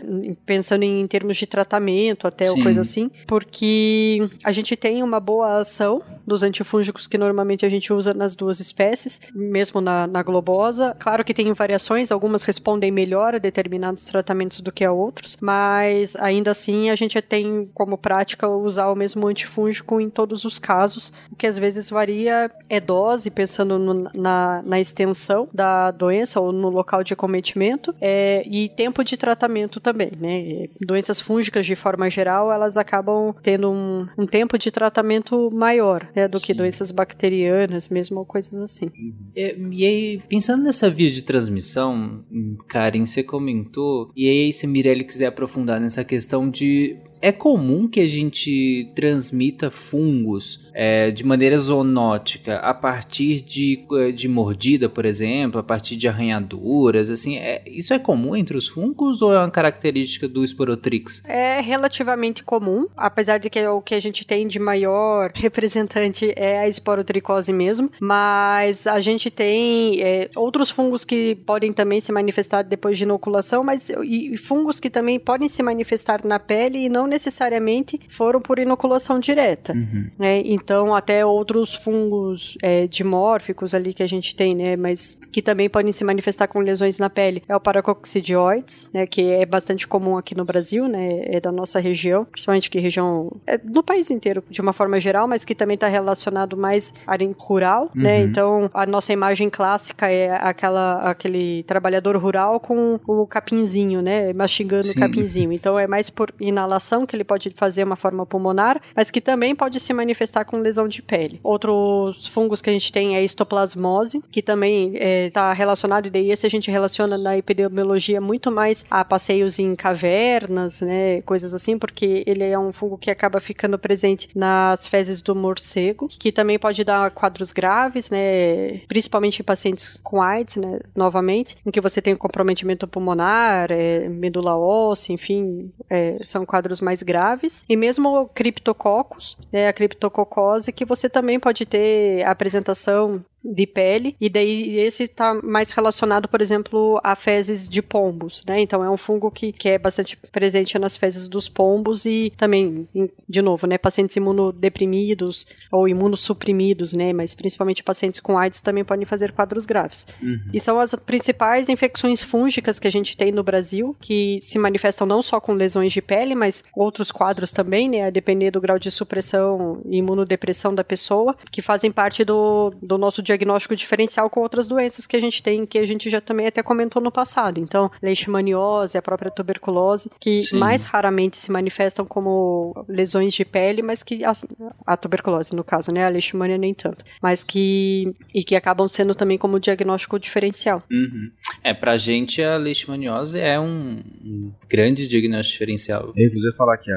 pensando 0.45 0.84
em 0.84 1.05
termos 1.05 1.36
de 1.36 1.45
tratamento, 1.45 2.26
até 2.26 2.49
ou 2.49 2.64
coisa 2.64 2.80
assim, 2.80 3.11
porque 3.28 4.26
a 4.41 4.53
gente 4.53 4.78
tem 4.78 5.03
uma 5.03 5.20
boa 5.20 5.55
ação 5.55 6.01
dos 6.26 6.43
antifúngicos 6.43 7.07
que 7.07 7.18
normalmente 7.18 7.66
a 7.66 7.70
gente 7.70 7.91
usa 7.91 8.14
nas 8.14 8.38
duas 8.38 8.61
espécies, 8.61 9.20
mesmo 9.36 9.82
na, 9.82 10.07
na 10.07 10.24
globosa. 10.24 10.95
Claro 10.97 11.26
que 11.26 11.34
tem 11.34 11.51
variações, 11.51 12.09
algumas 12.09 12.45
respondem 12.45 12.89
melhor 12.89 13.36
a 13.36 13.39
determinados 13.39 14.05
tratamentos 14.05 14.61
do 14.61 14.72
que 14.72 14.86
a 14.86 14.93
outros, 14.93 15.38
mas 15.41 16.16
ainda 16.16 16.51
assim 16.51 16.89
a 16.89 16.95
gente 16.95 17.22
tem 17.22 17.70
como 17.74 17.97
prática 17.97 18.47
usar 18.47 18.88
o 18.88 18.95
mesmo 18.95 19.28
antifúngico 19.28 19.99
em 19.99 20.09
todos 20.09 20.45
os 20.45 20.57
casos, 20.57 21.11
o 21.30 21.36
que 21.36 21.47
às 21.47 21.59
vezes 21.59 21.89
varia 21.89 22.49
é 22.70 22.80
dose, 22.80 23.30
pensando 23.30 23.78
no, 23.78 24.09
na, 24.14 24.53
na 24.62 24.80
extensão 24.80 25.47
da 25.54 25.91
doença 25.91 26.39
ou 26.39 26.51
no 26.51 26.70
local 26.70 27.04
de 27.04 27.14
acometimento 27.14 27.93
é, 27.99 28.43
e 28.47 28.70
tempo 28.70 29.04
de 29.04 29.18
tratamento 29.18 29.80
também, 29.80 30.12
né? 30.20 30.68
Doenças 30.82 31.20
fúngicas 31.20 31.66
de 31.66 31.76
forma 31.76 32.10
geral, 32.10 32.51
elas 32.51 32.78
acabam 32.78 33.34
tendo 33.41 33.72
um, 33.72 34.08
um 34.18 34.26
tempo 34.26 34.58
de 34.58 34.72
tratamento 34.72 35.49
maior 35.51 36.08
né, 36.16 36.28
do 36.28 36.39
Sim. 36.39 36.45
que 36.45 36.54
doenças 36.54 36.91
bacterianas, 36.91 37.89
mesmo 37.89 38.26
coisas 38.26 38.54
assim. 38.62 38.91
É, 39.36 39.56
e 39.58 39.86
aí, 39.86 40.22
pensando 40.30 40.64
nessa 40.64 40.89
via 40.89 41.10
de 41.10 41.22
transmissão, 41.22 42.24
Karen, 42.68 43.06
você 43.06 43.24
comentou, 43.24 44.12
e 44.16 44.28
aí 44.28 44.54
se 44.54 44.68
Mirelle 44.68 45.04
quiser 45.04 45.28
aprofundar 45.28 45.80
nessa 45.80 46.04
questão 46.04 46.49
de 46.49 46.97
é 47.22 47.32
comum 47.32 47.88
que 47.88 48.01
a 48.01 48.08
gente 48.08 48.91
transmita 48.93 49.72
fungos 49.72 50.60
é, 50.74 51.11
de 51.11 51.24
maneira 51.24 51.57
zoonótica 51.57 52.57
a 52.57 52.74
partir 52.74 53.41
de, 53.41 53.86
é, 53.99 54.11
de 54.11 54.28
mordida, 54.28 54.89
por 54.89 55.05
exemplo, 55.05 55.59
a 55.59 55.63
partir 55.63 55.95
de 55.95 56.07
arranhaduras, 56.07 57.09
assim, 57.09 57.38
é, 57.38 57.61
isso 57.67 57.93
é 57.93 57.99
comum 57.99 58.36
entre 58.36 58.57
os 58.57 58.67
fungos 58.67 59.21
ou 59.21 59.34
é 59.34 59.39
uma 59.39 59.51
característica 59.51 60.28
do 60.28 60.45
Sporotrix? 60.45 61.24
É 61.26 61.61
relativamente 61.61 62.43
comum, 62.43 62.88
apesar 62.97 63.38
de 63.38 63.49
que 63.49 63.65
o 63.67 63.82
que 63.82 63.95
a 63.95 63.99
gente 63.99 64.26
tem 64.26 64.47
de 64.47 64.59
maior 64.59 65.32
representante 65.34 66.34
é 66.36 66.59
a 66.59 66.67
esporotricose 66.67 67.53
mesmo, 67.53 67.91
mas 67.99 68.88
a 68.88 68.99
gente 68.99 69.30
tem 69.30 70.01
é, 70.01 70.30
outros 70.36 70.69
fungos 70.69 71.05
que 71.05 71.36
podem 71.36 71.71
também 71.71 72.01
se 72.01 72.11
manifestar 72.11 72.63
depois 72.63 72.97
de 72.97 73.03
inoculação, 73.03 73.63
mas 73.63 73.89
e, 73.89 74.34
e 74.34 74.38
fungos 74.38 74.80
que 74.80 74.89
também 74.89 75.19
podem 75.19 75.47
se 75.47 75.61
manifestar 75.61 76.24
na 76.24 76.39
pele 76.39 76.86
e 76.86 76.89
não 76.89 77.07
necessariamente 77.07 77.99
foram 78.09 78.41
por 78.41 78.59
inoculação 78.59 79.19
direta. 79.19 79.74
Uhum. 79.74 80.09
Né? 80.17 80.41
Então, 80.64 80.95
até 80.95 81.26
outros 81.26 81.74
fungos 81.74 82.57
é, 82.61 82.88
dimórficos 82.88 83.74
ali 83.74 83.93
que 83.93 84.03
a 84.03 84.07
gente 84.07 84.36
tem, 84.36 84.55
né? 84.55 84.76
Mas 84.76 85.18
que 85.32 85.41
também 85.41 85.68
podem 85.68 85.91
se 85.91 86.03
manifestar 86.03 86.47
com 86.47 86.59
lesões 86.59 86.99
na 86.99 87.09
pele. 87.09 87.43
É 87.49 87.55
o 87.55 87.59
paracoccidioides, 87.59 88.89
né? 88.93 89.05
Que 89.07 89.32
é 89.32 89.45
bastante 89.45 89.88
comum 89.88 90.18
aqui 90.18 90.36
no 90.36 90.45
Brasil, 90.45 90.88
né? 90.88 91.22
É 91.26 91.39
da 91.39 91.51
nossa 91.51 91.80
região, 91.80 92.26
principalmente 92.26 92.70
que 92.70 92.80
região... 92.80 93.32
É 93.47 93.59
no 93.64 93.84
país 93.84 94.11
inteiro, 94.11 94.43
de 94.49 94.61
uma 94.61 94.74
forma 94.74 94.99
geral, 94.99 95.28
mas 95.28 95.43
que 95.43 95.55
também 95.55 95.76
está 95.76 95.88
relacionado 95.88 96.55
mais 96.55 96.93
à 97.07 97.11
área 97.14 97.30
rural, 97.38 97.89
né? 97.95 98.20
Uhum. 98.20 98.26
Então, 98.26 98.70
a 98.74 98.86
nossa 98.86 99.11
imagem 99.11 99.49
clássica 99.49 100.09
é 100.09 100.30
aquela, 100.36 101.09
aquele 101.09 101.64
trabalhador 101.64 102.16
rural 102.18 102.59
com 102.59 102.99
o 103.07 103.26
capinzinho, 103.26 104.01
né? 104.01 104.34
Mastigando 104.34 104.86
Sim. 104.86 104.91
o 104.91 104.99
capinzinho. 104.99 105.51
Então, 105.51 105.80
é 105.80 105.88
mais 105.88 106.09
por 106.09 106.34
inalação 106.39 107.05
que 107.05 107.16
ele 107.16 107.24
pode 107.24 107.49
fazer 107.51 107.84
uma 107.84 107.95
forma 107.95 108.26
pulmonar, 108.26 108.82
mas 108.95 109.09
que 109.09 109.20
também 109.20 109.55
pode 109.55 109.80
se 109.80 109.93
manifestar 109.93 110.45
com 110.45 110.53
lesão 110.60 110.88
de 110.88 111.01
pele. 111.01 111.39
Outros 111.43 112.28
fungos 112.28 112.62
que 112.62 112.70
a 112.70 112.74
gente 112.74 112.91
tem 112.91 113.16
é 113.16 113.24
histoplasmose, 113.24 114.24
que 114.32 114.41
também 114.41 114.95
está 114.95 115.54
relacionado, 115.54 116.08
e 116.08 116.10
daí 116.10 116.32
esse 116.32 116.45
a 116.45 116.49
gente 116.49 116.70
relaciona 116.70 117.18
na 117.18 117.38
epidemiologia 117.38 118.20
muito 118.20 118.51
mais 118.51 118.86
a 118.89 119.04
passeios 119.04 119.60
em 119.60 119.76
cavernas, 119.76 120.82
né? 120.82 121.22
Coisas 121.22 121.54
assim, 121.54 121.78
porque 121.78 122.24
ele 122.26 122.43
é 122.43 122.58
um 122.58 122.72
fungo 122.72 122.97
que 122.97 123.12
acaba 123.12 123.39
ficando 123.39 123.78
presente 123.78 124.30
nas 124.36 124.88
fezes 124.88 125.22
do 125.22 125.36
morcego, 125.36 126.08
que 126.08 126.32
também 126.32 126.58
pode 126.58 126.84
dar 126.84 127.12
quadros 127.12 127.51
graves, 127.51 128.10
né? 128.10 128.80
Principalmente 128.88 129.39
em 129.39 129.43
pacientes 129.43 129.99
com 130.04 130.22
AIDS, 130.22 130.56
né? 130.58 130.80
Novamente, 130.95 131.58
em 131.66 131.72
que 131.72 131.82
você 131.82 132.01
tem 132.01 132.16
comprometimento 132.16 132.88
pulmonar, 132.88 133.72
é, 133.72 134.08
medula 134.10 134.58
óssea, 134.58 135.14
enfim, 135.14 135.72
é, 135.89 136.18
são 136.24 136.45
quadros 136.45 136.82
mais 136.82 137.04
graves. 137.04 137.64
E 137.68 137.76
mesmo 137.76 138.10
o 138.10 138.28
criptococcus, 138.28 139.38
né? 139.51 139.68
A 139.68 139.74
criptococose, 139.74 140.43
que 140.72 140.86
você 140.86 141.10
também 141.10 141.39
pode 141.39 141.66
ter 141.66 142.24
a 142.24 142.32
apresentação 142.32 143.24
de 143.44 143.68
pele, 143.68 144.16
e 144.20 144.30
daí 144.30 144.78
esse 144.80 145.04
está 145.04 145.34
mais 145.34 145.72
relacionado, 145.72 146.28
por 146.28 146.41
exemplo, 146.41 147.00
a 147.04 147.16
fezes 147.16 147.68
de 147.68 147.82
pombos, 147.82 148.41
né? 148.48 148.62
Então 148.62 148.84
é 148.84 148.89
um 148.89 148.98
fungo 148.98 149.30
que, 149.30 149.52
que 149.52 149.70
é 149.70 149.78
bastante 149.78 150.16
presente 150.16 150.80
nas 150.80 150.96
fezes 150.96 151.28
dos 151.28 151.50
pombos 151.50 152.06
e 152.06 152.32
também, 152.38 152.88
de 153.28 153.41
novo, 153.41 153.68
né, 153.68 153.78
pacientes 153.78 154.16
imunodeprimidos 154.16 155.46
ou 155.72 155.88
imunossuprimidos, 155.88 156.94
né, 156.94 157.12
mas 157.14 157.36
principalmente 157.36 157.84
pacientes 157.84 158.20
com 158.20 158.38
AIDS 158.38 158.62
também 158.62 158.84
podem 158.84 159.06
fazer 159.06 159.32
quadros 159.32 159.66
graves. 159.66 160.08
E 160.54 160.60
são 160.60 160.80
as 160.80 160.96
principais 160.96 161.70
infecções 161.70 162.24
fúngicas 162.24 162.80
que 162.80 162.88
a 162.88 162.91
gente 162.91 163.18
tem 163.18 163.32
no 163.32 163.44
Brasil, 163.44 163.96
que 164.00 164.39
se 164.41 164.58
manifestam 164.58 165.06
não 165.06 165.22
só 165.22 165.39
com 165.39 165.54
lesões 165.54 165.91
de 165.91 166.02
pele, 166.02 166.36
mas 166.36 166.64
outros 166.74 167.12
quadros 167.12 167.52
também, 167.52 167.89
né, 167.89 168.06
a 168.06 168.10
depender 168.10 168.52
do 168.52 168.62
grau 168.62 168.80
de 168.80 168.89
supressão 168.89 169.82
e 169.86 169.98
imunodepressão 169.98 170.74
da 170.74 170.84
pessoa, 170.84 171.36
que 171.52 171.62
fazem 171.62 171.91
parte 171.91 172.24
do, 172.24 172.74
do 172.82 172.98
nosso 172.98 173.22
diagnóstico 173.34 173.76
diferencial 173.76 174.30
com 174.30 174.42
outras 174.42 174.68
doenças 174.68 175.08
que 175.08 175.16
a 175.16 175.20
gente 175.20 175.42
tem, 175.42 175.66
que 175.66 175.78
a 175.78 175.86
gente 175.86 176.10
já 176.10 176.22
também 176.22 176.48
até 176.48 176.62
comentou 176.62 177.02
no 177.02 177.12
passado. 177.12 177.60
Então, 177.60 177.92
leishmaniose, 178.02 178.98
a 178.98 179.02
própria 179.02 179.32
tuberculose, 179.32 180.10
que 180.20 180.44
Sim. 180.44 180.58
mais 180.58 180.86
raramente 180.86 181.38
se 181.38 181.52
manifestam 181.52 182.06
como 182.06 182.86
lesões 182.88 183.34
de 183.34 183.44
pele, 183.44 183.82
mas 183.82 184.04
que 184.04 184.24
assim, 184.24 184.48
a 184.86 184.96
tuberculose 184.96 185.56
no 185.56 185.64
caso, 185.64 185.92
né, 185.92 186.06
a 186.06 186.10
leishmania 186.10 186.58
nem 186.58 186.74
tanto, 186.74 187.04
mas 187.22 187.44
que 187.44 188.14
e 188.34 188.44
que 188.44 188.56
acabam 188.56 188.88
sendo 188.88 189.16
também 189.16 189.38
como 189.38 189.60
diagnóstico 189.60 190.20
diferencial. 190.20 190.84
Uhum. 190.92 191.32
É, 191.64 191.74
pra 191.74 191.95
gente 191.97 192.41
a 192.41 192.57
leishmaniose 192.57 193.39
é 193.39 193.59
um, 193.59 193.99
um 194.24 194.51
grande 194.70 195.07
diagnóstico 195.07 195.53
diferencial. 195.53 196.14
É, 196.18 196.26
inclusive 196.26 196.53
falar 196.55 196.78
que 196.78 196.91
a, 196.91 196.95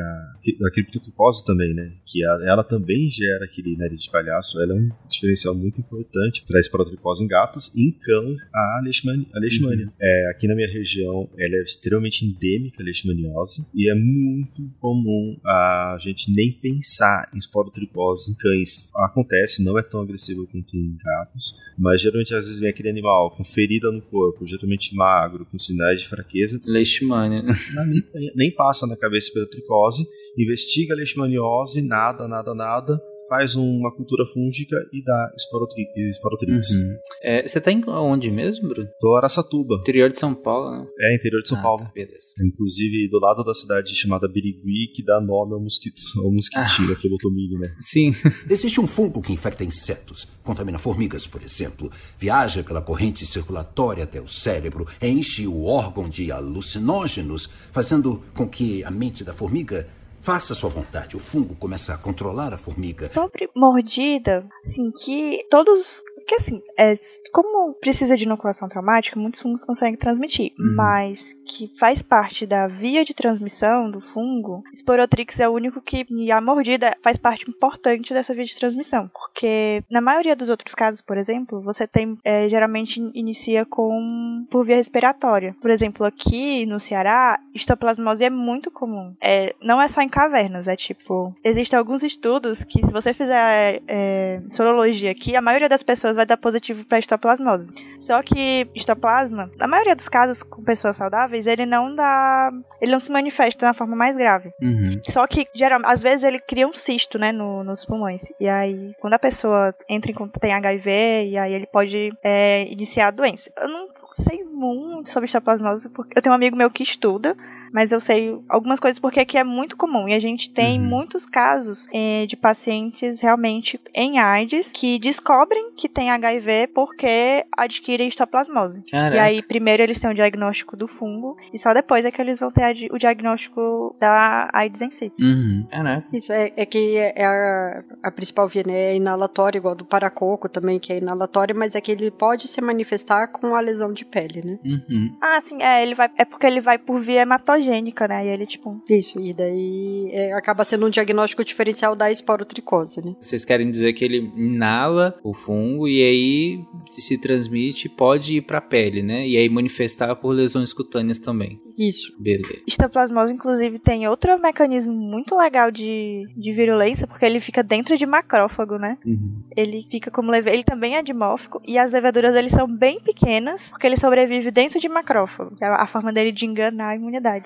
a 0.66 0.70
criptococose 0.72 1.44
também, 1.44 1.72
né? 1.72 1.92
Que 2.04 2.24
a- 2.24 2.38
ela 2.46 2.64
também 2.64 3.08
gera 3.08 3.44
aquele 3.44 3.76
nariz 3.76 4.02
de 4.02 4.10
palhaço. 4.10 4.60
Ela 4.60 4.72
é 4.72 4.76
um 4.76 4.88
diferencial 5.08 5.54
muito 5.54 5.80
importante 5.80 6.44
para 6.46 6.56
a 6.58 6.60
esporotricose 6.60 7.22
em 7.24 7.28
gatos 7.28 7.72
e 7.74 7.88
em 7.88 7.92
cães 7.92 8.40
a 8.52 8.80
leishmania. 8.82 9.26
A 9.34 9.38
leishmania. 9.38 9.92
É, 10.00 10.30
aqui 10.30 10.48
na 10.48 10.54
minha 10.56 10.68
região, 10.68 11.28
ela 11.38 11.54
é 11.56 11.62
extremamente 11.62 12.24
endêmica, 12.26 12.82
a 12.82 12.84
leishmaniose, 12.84 13.68
e 13.74 13.88
é 13.90 13.94
muito 13.94 14.68
comum 14.80 15.38
a 15.44 15.96
gente 16.00 16.32
nem 16.34 16.50
pensar 16.52 17.30
em 17.34 17.38
esporotricose 17.38 18.32
em 18.32 18.34
cães. 18.34 18.88
Acontece, 18.96 19.62
não 19.64 19.78
é 19.78 19.82
tão 19.82 20.00
agressivo 20.00 20.46
quanto 20.48 20.76
em 20.76 20.96
gatos, 20.96 21.56
mas 21.78 22.00
geralmente 22.00 22.34
às 22.34 22.46
vezes 22.46 22.58
vem 22.60 22.68
aquele 22.70 22.88
animal 22.90 23.30
com 23.36 23.44
ferida 23.44 23.90
no 23.92 24.00
corpo, 24.02 24.44
geralmente 24.56 24.94
magro, 24.94 25.46
com 25.46 25.58
sinais 25.58 26.00
de 26.00 26.08
fraqueza, 26.08 26.60
Leishmania. 26.64 27.42
nem, 27.86 28.32
nem 28.34 28.54
passa 28.54 28.86
na 28.86 28.96
cabeça 28.96 29.28
esporotricose, 29.28 30.04
investiga 30.36 30.94
a 30.94 30.96
leishmaniose, 30.96 31.82
nada, 31.82 32.26
nada, 32.26 32.54
nada, 32.54 33.00
faz 33.28 33.54
uma 33.56 33.94
cultura 33.94 34.24
fúngica 34.32 34.76
e 34.92 35.02
dá 35.04 35.30
esporotri- 35.36 35.88
esporotrites. 36.08 36.70
Uhum. 36.74 36.96
É, 37.22 37.46
você 37.46 37.60
tá 37.60 37.72
em 37.72 37.82
onde 37.88 38.30
mesmo, 38.30 38.68
Bruno? 38.68 38.88
Tô 39.00 39.16
Araçatuba, 39.16 39.76
Interior 39.80 40.10
de 40.10 40.18
São 40.18 40.34
Paulo, 40.34 40.70
né? 40.70 40.86
é 41.00 41.14
interior 41.16 41.42
de 41.42 41.48
São 41.48 41.58
Ah, 41.58 41.62
Paulo. 41.62 41.84
tá, 41.84 41.90
beleza. 41.94 42.34
Inclusive 42.44 43.08
do 43.08 43.18
lado 43.20 43.42
da 43.44 43.54
cidade 43.54 43.94
chamada 43.96 44.28
Birigui, 44.28 44.88
que 44.94 45.04
dá 45.04 45.20
nome 45.20 45.54
ao 45.54 45.60
mosquito, 45.60 46.00
ao 46.24 46.30
mosquitinho, 46.32 46.92
a 46.92 46.96
phlebotomia, 46.96 47.58
né? 47.58 47.74
Sim. 47.80 48.14
Existe 48.48 48.80
um 48.80 48.86
fungo 48.86 49.20
que 49.22 49.32
infecta 49.32 49.64
insetos, 49.64 50.26
contamina 50.42 50.78
formigas, 50.78 51.26
por 51.26 51.42
exemplo, 51.42 51.90
viaja 52.18 52.62
pela 52.62 52.80
corrente 52.82 53.26
circulatória 53.26 54.04
até 54.04 54.20
o 54.20 54.28
cérebro, 54.28 54.86
enche 55.02 55.46
o 55.46 55.64
órgão 55.64 56.08
de 56.08 56.30
alucinógenos, 56.30 57.48
fazendo 57.72 58.22
com 58.34 58.48
que 58.48 58.84
a 58.84 58.90
mente 58.90 59.24
da 59.24 59.32
formiga 59.32 59.86
faça 60.26 60.56
sua 60.56 60.68
vontade. 60.68 61.16
O 61.16 61.20
fungo 61.20 61.54
começa 61.54 61.94
a 61.94 61.96
controlar 61.96 62.52
a 62.52 62.58
formiga. 62.58 63.06
Sobre 63.06 63.48
mordida, 63.54 64.44
assim, 64.64 64.90
que 64.90 65.46
todos. 65.48 66.02
Que 66.26 66.34
assim, 66.34 66.60
é, 66.76 66.94
como 67.32 67.74
precisa 67.74 68.16
de 68.16 68.24
inoculação 68.24 68.68
traumática, 68.68 69.18
muitos 69.18 69.40
fungos 69.40 69.64
conseguem 69.64 69.96
transmitir, 69.96 70.52
Uhum. 70.58 70.74
mas 70.74 71.34
que 71.46 71.70
faz 71.78 72.02
parte 72.02 72.46
da 72.46 72.66
via 72.66 73.04
de 73.04 73.14
transmissão 73.14 73.90
do 73.90 74.00
fungo, 74.00 74.62
Sporotrix 74.74 75.38
é 75.40 75.48
o 75.48 75.52
único 75.52 75.80
que. 75.80 76.04
E 76.10 76.30
a 76.32 76.40
mordida 76.40 76.96
faz 77.02 77.16
parte 77.16 77.48
importante 77.48 78.12
dessa 78.12 78.34
via 78.34 78.44
de 78.44 78.56
transmissão. 78.58 79.08
Porque 79.12 79.82
na 79.90 80.00
maioria 80.00 80.34
dos 80.34 80.48
outros 80.50 80.74
casos, 80.74 81.00
por 81.00 81.16
exemplo, 81.16 81.60
você 81.62 81.86
tem. 81.86 82.18
é, 82.24 82.48
geralmente 82.48 83.00
inicia 83.14 83.64
com. 83.64 84.44
por 84.50 84.64
via 84.66 84.76
respiratória. 84.76 85.54
Por 85.60 85.70
exemplo, 85.70 86.04
aqui 86.04 86.66
no 86.66 86.80
Ceará, 86.80 87.38
histoplasmose 87.54 88.24
é 88.24 88.30
muito 88.30 88.70
comum. 88.70 89.14
É, 89.22 89.54
não 89.62 89.80
é 89.80 89.88
só 89.88 90.00
em 90.00 90.08
cavernas, 90.08 90.66
é 90.66 90.74
tipo. 90.76 91.34
Existem 91.44 91.78
alguns 91.78 92.02
estudos 92.02 92.64
que, 92.64 92.84
se 92.84 92.92
você 92.92 93.14
fizer 93.14 93.82
é, 93.86 94.40
sorologia 94.50 95.10
aqui, 95.10 95.36
a 95.36 95.40
maioria 95.42 95.68
das 95.68 95.82
pessoas 95.82 96.15
vai 96.16 96.26
dar 96.26 96.36
positivo 96.36 96.84
para 96.84 96.98
histoplasmose. 96.98 97.72
Só 97.98 98.22
que 98.22 98.68
histoplasma, 98.74 99.50
na 99.56 99.66
maioria 99.66 99.94
dos 99.94 100.08
casos 100.08 100.42
com 100.42 100.62
pessoas 100.62 100.96
saudáveis, 100.96 101.46
ele 101.46 101.66
não 101.66 101.94
dá. 101.94 102.50
Ele 102.80 102.92
não 102.92 102.98
se 102.98 103.10
manifesta 103.12 103.64
na 103.66 103.74
forma 103.74 103.94
mais 103.96 104.16
grave. 104.16 104.50
Uhum. 104.60 105.00
Só 105.04 105.26
que, 105.26 105.44
geralmente, 105.54 105.90
às 105.92 106.02
vezes 106.02 106.24
ele 106.24 106.38
cria 106.40 106.66
um 106.66 106.74
cisto, 106.74 107.18
né, 107.18 107.32
no- 107.32 107.62
nos 107.64 107.84
pulmões. 107.84 108.22
E 108.40 108.48
aí, 108.48 108.92
quando 109.00 109.14
a 109.14 109.18
pessoa 109.18 109.74
entra 109.88 110.10
em 110.10 110.14
contato, 110.14 110.40
tem 110.40 110.52
HIV, 110.52 111.28
e 111.30 111.38
aí 111.38 111.52
ele 111.52 111.66
pode 111.66 112.12
é, 112.22 112.66
iniciar 112.70 113.08
a 113.08 113.10
doença. 113.10 113.50
Eu 113.56 113.68
não 113.68 113.88
sei 114.14 114.42
muito 114.44 115.10
sobre 115.10 115.26
histoplasmose, 115.26 115.88
porque 115.90 116.16
eu 116.18 116.22
tenho 116.22 116.32
um 116.32 116.36
amigo 116.36 116.56
meu 116.56 116.70
que 116.70 116.82
estuda, 116.82 117.36
mas 117.72 117.92
eu 117.92 118.00
sei 118.00 118.38
algumas 118.48 118.80
coisas 118.80 118.98
porque 118.98 119.20
aqui 119.20 119.36
é 119.38 119.44
muito 119.44 119.76
comum. 119.76 120.08
E 120.08 120.14
a 120.14 120.20
gente 120.20 120.50
tem 120.50 120.78
Uhum. 120.80 120.86
muitos 120.86 121.26
casos 121.26 121.86
é, 121.92 122.26
de 122.26 122.36
pacientes 122.36 123.20
realmente 123.20 123.80
em 123.94 124.18
AIDS 124.18 124.70
que 124.72 124.98
descobrem 124.98 125.72
que 125.76 125.88
tem 125.88 126.10
HIV 126.10 126.68
porque 126.74 127.44
adquirem 127.56 128.08
histoplasmose. 128.08 128.82
Caraca. 128.90 129.16
E 129.16 129.18
aí, 129.18 129.42
primeiro 129.42 129.82
eles 129.82 129.98
têm 129.98 130.10
o 130.10 130.14
diagnóstico 130.14 130.76
do 130.76 130.86
fungo, 130.88 131.36
e 131.52 131.58
só 131.58 131.72
depois 131.74 132.04
é 132.04 132.10
que 132.10 132.20
eles 132.20 132.38
vão 132.38 132.50
ter 132.50 132.88
o 132.90 132.98
diagnóstico 132.98 133.94
da 134.00 134.48
AIDS 134.52 134.80
em 134.82 134.90
si. 134.90 135.12
Uhum. 135.18 135.66
Caraca. 135.70 136.06
Isso, 136.12 136.32
é, 136.32 136.52
é 136.56 136.66
que 136.66 136.96
é 136.96 137.24
a, 137.24 137.82
a 138.04 138.10
principal 138.10 138.48
via, 138.48 138.62
né, 138.66 138.92
é 138.92 138.96
inalatória, 138.96 139.58
igual 139.58 139.74
do 139.74 139.84
paracoco 139.84 140.48
também, 140.48 140.78
que 140.78 140.92
é 140.92 140.98
inalatória, 140.98 141.54
mas 141.54 141.74
é 141.74 141.80
que 141.80 141.92
ele 141.92 142.10
pode 142.10 142.48
se 142.48 142.60
manifestar 142.60 143.28
com 143.28 143.54
a 143.54 143.60
lesão 143.60 143.92
de 143.92 144.04
pele, 144.04 144.42
né? 144.44 144.58
Uhum. 144.64 145.16
Ah, 145.20 145.40
sim, 145.42 145.62
é, 145.62 145.82
ele 145.82 145.94
vai, 145.94 146.10
é 146.16 146.24
porque 146.24 146.46
ele 146.46 146.60
vai 146.60 146.78
por 146.78 147.00
via 147.00 147.24
hematogênica, 147.56 148.08
né? 148.08 148.26
E 148.26 148.28
ele, 148.28 148.46
tipo. 148.46 148.80
Isso, 148.88 149.20
e 149.20 149.32
daí 149.32 150.10
é, 150.12 150.32
acaba 150.32 150.64
sendo 150.64 150.86
um 150.86 150.90
diagnóstico 150.90 151.44
diferencial 151.44 151.96
da 151.96 152.10
esporotricose, 152.10 153.04
né? 153.04 153.14
Vocês 153.20 153.44
querem 153.44 153.70
dizer 153.70 153.92
que 153.92 154.04
ele 154.04 154.30
inala 154.36 155.18
o 155.22 155.32
fungo 155.32 155.88
e 155.88 156.02
aí 156.02 156.64
se, 156.88 157.18
transmite, 157.18 157.88
pode 157.88 158.36
ir 158.36 158.42
pra 158.42 158.60
pele, 158.60 159.02
né? 159.02 159.26
E 159.26 159.36
aí 159.36 159.48
manifestar 159.48 160.14
por 160.16 160.30
lesões 160.30 160.72
cutâneas 160.72 161.18
também. 161.18 161.60
Isso. 161.78 162.14
Beleza. 162.18 162.62
Histoplasmose, 162.66 163.32
inclusive, 163.32 163.78
tem 163.78 164.08
outro 164.08 164.38
mecanismo 164.38 164.92
muito 164.92 165.36
legal 165.36 165.70
de, 165.70 166.26
de 166.36 166.52
virulência, 166.52 167.06
porque 167.06 167.24
ele 167.24 167.40
fica 167.40 167.62
dentro 167.62 167.96
de 167.98 168.06
macrófago, 168.06 168.78
né? 168.78 168.96
Uhum. 169.04 169.42
Ele 169.56 169.82
fica 169.90 170.10
como 170.10 170.30
leve... 170.30 170.50
Ele 170.50 170.64
também 170.64 170.96
é 170.96 171.02
dimórfico, 171.02 171.60
e 171.66 171.78
as 171.78 171.92
leveduras 171.92 172.34
dele 172.34 172.50
são 172.50 172.66
bem 172.66 173.00
pequenas, 173.00 173.68
porque 173.68 173.86
ele 173.86 173.96
sobrevive 173.96 174.50
dentro 174.50 174.78
de 174.78 174.88
macrófago. 174.88 175.54
É 175.60 175.66
a 175.66 175.86
forma 175.86 176.12
dele 176.12 176.32
de 176.32 176.46
enganar 176.46 176.90
a 176.90 176.96
imunidade. 176.96 177.45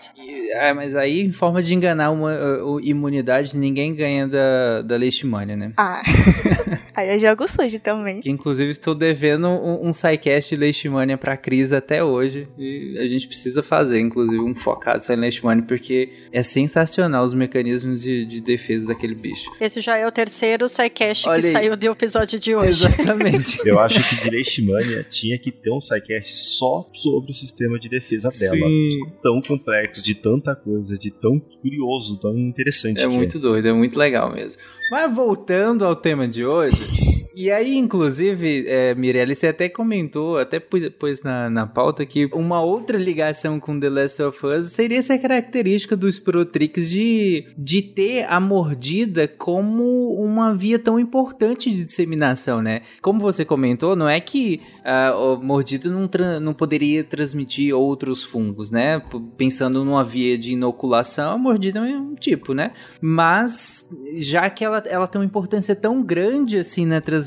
É, 0.52 0.72
mas 0.72 0.94
aí, 0.94 1.20
em 1.20 1.32
forma 1.32 1.62
de 1.62 1.74
enganar 1.74 2.10
uma 2.10 2.32
uh, 2.62 2.80
imunidade, 2.80 3.56
ninguém 3.56 3.94
ganha 3.94 4.26
da, 4.26 4.82
da 4.82 4.96
leishmania, 4.96 5.56
né? 5.56 5.72
Ah, 5.76 6.02
aí 6.94 7.08
é 7.08 7.18
jogo 7.18 7.46
sujo 7.48 7.78
também. 7.80 8.20
Que, 8.20 8.30
inclusive, 8.30 8.70
estou 8.70 8.94
devendo 8.94 9.48
um, 9.48 9.88
um 9.88 9.92
sidecast 9.92 10.54
de 10.54 10.60
leishmania 10.60 11.16
pra 11.16 11.36
Cris 11.36 11.72
até 11.72 12.02
hoje. 12.02 12.48
E 12.58 12.98
a 12.98 13.08
gente 13.08 13.26
precisa 13.26 13.62
fazer, 13.62 14.00
inclusive, 14.00 14.40
um 14.40 14.54
focado 14.54 15.04
só 15.04 15.12
em 15.12 15.16
leishmania, 15.16 15.64
porque 15.64 16.10
é 16.32 16.42
sensacional 16.42 17.24
os 17.24 17.34
mecanismos 17.34 18.02
de, 18.02 18.24
de 18.24 18.40
defesa 18.40 18.86
daquele 18.86 19.14
bicho. 19.14 19.50
Esse 19.60 19.80
já 19.80 19.96
é 19.96 20.06
o 20.06 20.12
terceiro 20.12 20.68
sidecast 20.68 21.24
que 21.24 21.30
aí. 21.30 21.52
saiu 21.52 21.76
do 21.76 21.86
episódio 21.86 22.38
de 22.38 22.54
hoje. 22.54 22.86
Exatamente. 22.86 23.58
Eu 23.64 23.78
acho 23.78 24.06
que 24.08 24.22
de 24.22 24.30
leishmania 24.30 25.04
tinha 25.04 25.38
que 25.38 25.50
ter 25.50 25.70
um 25.70 25.80
sidecast 25.80 26.36
só 26.36 26.88
sobre 26.92 27.30
o 27.30 27.34
sistema 27.34 27.78
de 27.78 27.88
defesa 27.88 28.30
dela. 28.30 28.66
Sim. 28.66 28.88
Tão 29.22 29.40
complexo, 29.40 29.89
de 29.90 30.14
tanta 30.14 30.54
coisa, 30.54 30.96
de 30.96 31.10
tão 31.10 31.38
curioso, 31.38 32.18
tão 32.20 32.36
interessante. 32.38 33.02
É 33.02 33.06
muito 33.06 33.38
é. 33.38 33.40
doido, 33.40 33.68
é 33.68 33.72
muito 33.72 33.98
legal 33.98 34.32
mesmo. 34.32 34.60
Mas 34.90 35.14
voltando 35.14 35.84
ao 35.84 35.96
tema 35.96 36.28
de 36.28 36.44
hoje, 36.44 36.86
e 37.34 37.50
aí, 37.50 37.76
inclusive, 37.76 38.64
é, 38.66 38.94
você 39.26 39.48
até 39.48 39.68
comentou, 39.68 40.38
até 40.38 40.58
pôs 40.58 41.22
na, 41.22 41.48
na 41.48 41.66
pauta, 41.66 42.04
que 42.04 42.26
uma 42.32 42.60
outra 42.62 42.98
ligação 42.98 43.60
com 43.60 43.78
The 43.78 43.88
Last 43.88 44.22
of 44.22 44.46
Us 44.46 44.72
seria 44.72 44.98
essa 44.98 45.16
característica 45.18 45.96
do 45.96 46.10
Sporotrix 46.10 46.90
de, 46.90 47.46
de 47.56 47.82
ter 47.82 48.24
a 48.28 48.40
mordida 48.40 49.28
como 49.28 50.12
uma 50.14 50.54
via 50.54 50.78
tão 50.78 50.98
importante 50.98 51.70
de 51.70 51.84
disseminação, 51.84 52.60
né? 52.60 52.82
Como 53.00 53.20
você 53.20 53.44
comentou, 53.44 53.94
não 53.94 54.08
é 54.08 54.20
que 54.20 54.60
uh, 54.80 55.34
o 55.34 55.42
mordido 55.42 55.90
não, 55.90 56.08
não 56.40 56.54
poderia 56.54 57.04
transmitir 57.04 57.74
outros 57.74 58.24
fungos, 58.24 58.70
né? 58.70 59.00
Pensando 59.36 59.84
numa 59.84 60.04
via 60.04 60.36
de 60.36 60.52
inoculação, 60.52 61.34
a 61.34 61.38
mordida 61.38 61.80
é 61.80 61.96
um 61.96 62.14
tipo, 62.14 62.52
né? 62.54 62.72
Mas, 63.00 63.88
já 64.18 64.48
que 64.50 64.64
ela, 64.64 64.82
ela 64.86 65.06
tem 65.06 65.20
uma 65.20 65.26
importância 65.26 65.74
tão 65.74 66.02
grande 66.02 66.58
assim 66.58 66.84
na 66.84 67.00
transmissão 67.00 67.19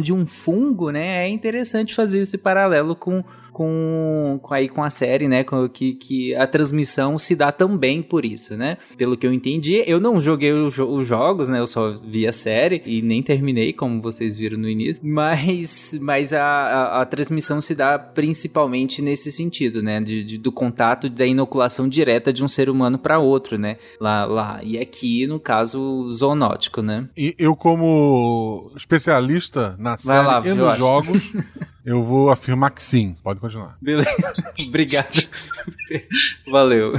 de 0.00 0.12
um 0.12 0.26
fungo, 0.26 0.90
né? 0.90 1.24
É 1.24 1.28
interessante 1.28 1.94
fazer 1.94 2.20
esse 2.20 2.38
paralelo 2.38 2.94
com 2.94 3.24
com, 3.60 4.38
com, 4.42 4.54
aí 4.54 4.68
com 4.68 4.82
a 4.82 4.88
série, 4.90 5.28
né? 5.28 5.44
Com, 5.44 5.68
que, 5.68 5.92
que 5.92 6.34
a 6.34 6.46
transmissão 6.46 7.18
se 7.18 7.34
dá 7.36 7.52
também 7.52 8.02
por 8.02 8.24
isso, 8.24 8.56
né? 8.56 8.78
Pelo 8.96 9.16
que 9.16 9.26
eu 9.26 9.32
entendi, 9.32 9.82
eu 9.86 10.00
não 10.00 10.20
joguei 10.20 10.52
os 10.52 11.06
jogos, 11.06 11.48
né? 11.48 11.58
Eu 11.58 11.66
só 11.66 11.92
vi 11.92 12.26
a 12.26 12.32
série 12.32 12.82
e 12.86 13.02
nem 13.02 13.22
terminei, 13.22 13.72
como 13.72 14.00
vocês 14.00 14.36
viram 14.36 14.58
no 14.58 14.68
início. 14.68 15.00
Mas, 15.10 15.98
mas 16.00 16.32
a, 16.32 16.42
a, 16.42 17.02
a 17.02 17.04
transmissão 17.04 17.60
se 17.60 17.74
dá 17.74 17.98
principalmente 17.98 19.02
nesse 19.02 19.30
sentido, 19.30 19.82
né? 19.82 20.00
De, 20.00 20.24
de, 20.24 20.38
do 20.38 20.52
contato 20.52 21.08
da 21.08 21.26
inoculação 21.26 21.88
direta 21.88 22.32
de 22.32 22.42
um 22.42 22.48
ser 22.48 22.70
humano 22.70 22.98
para 22.98 23.18
outro, 23.18 23.58
né? 23.58 23.76
Lá, 24.00 24.24
lá. 24.24 24.60
E 24.62 24.78
aqui, 24.78 25.26
no 25.26 25.38
caso, 25.38 26.10
zoonótico, 26.10 26.80
né? 26.80 27.08
E 27.16 27.34
eu, 27.38 27.54
como 27.56 28.70
especialista 28.76 29.39
na 29.78 29.96
série 29.96 30.26
lá, 30.26 30.42
e 30.44 30.54
nos 30.54 30.76
jogos. 30.76 31.32
Eu 31.84 32.02
vou 32.02 32.30
afirmar 32.30 32.70
que 32.70 32.82
sim. 32.82 33.16
Pode 33.22 33.40
continuar. 33.40 33.74
Beleza. 33.80 34.34
Obrigado. 34.68 35.28
Valeu. 36.46 36.92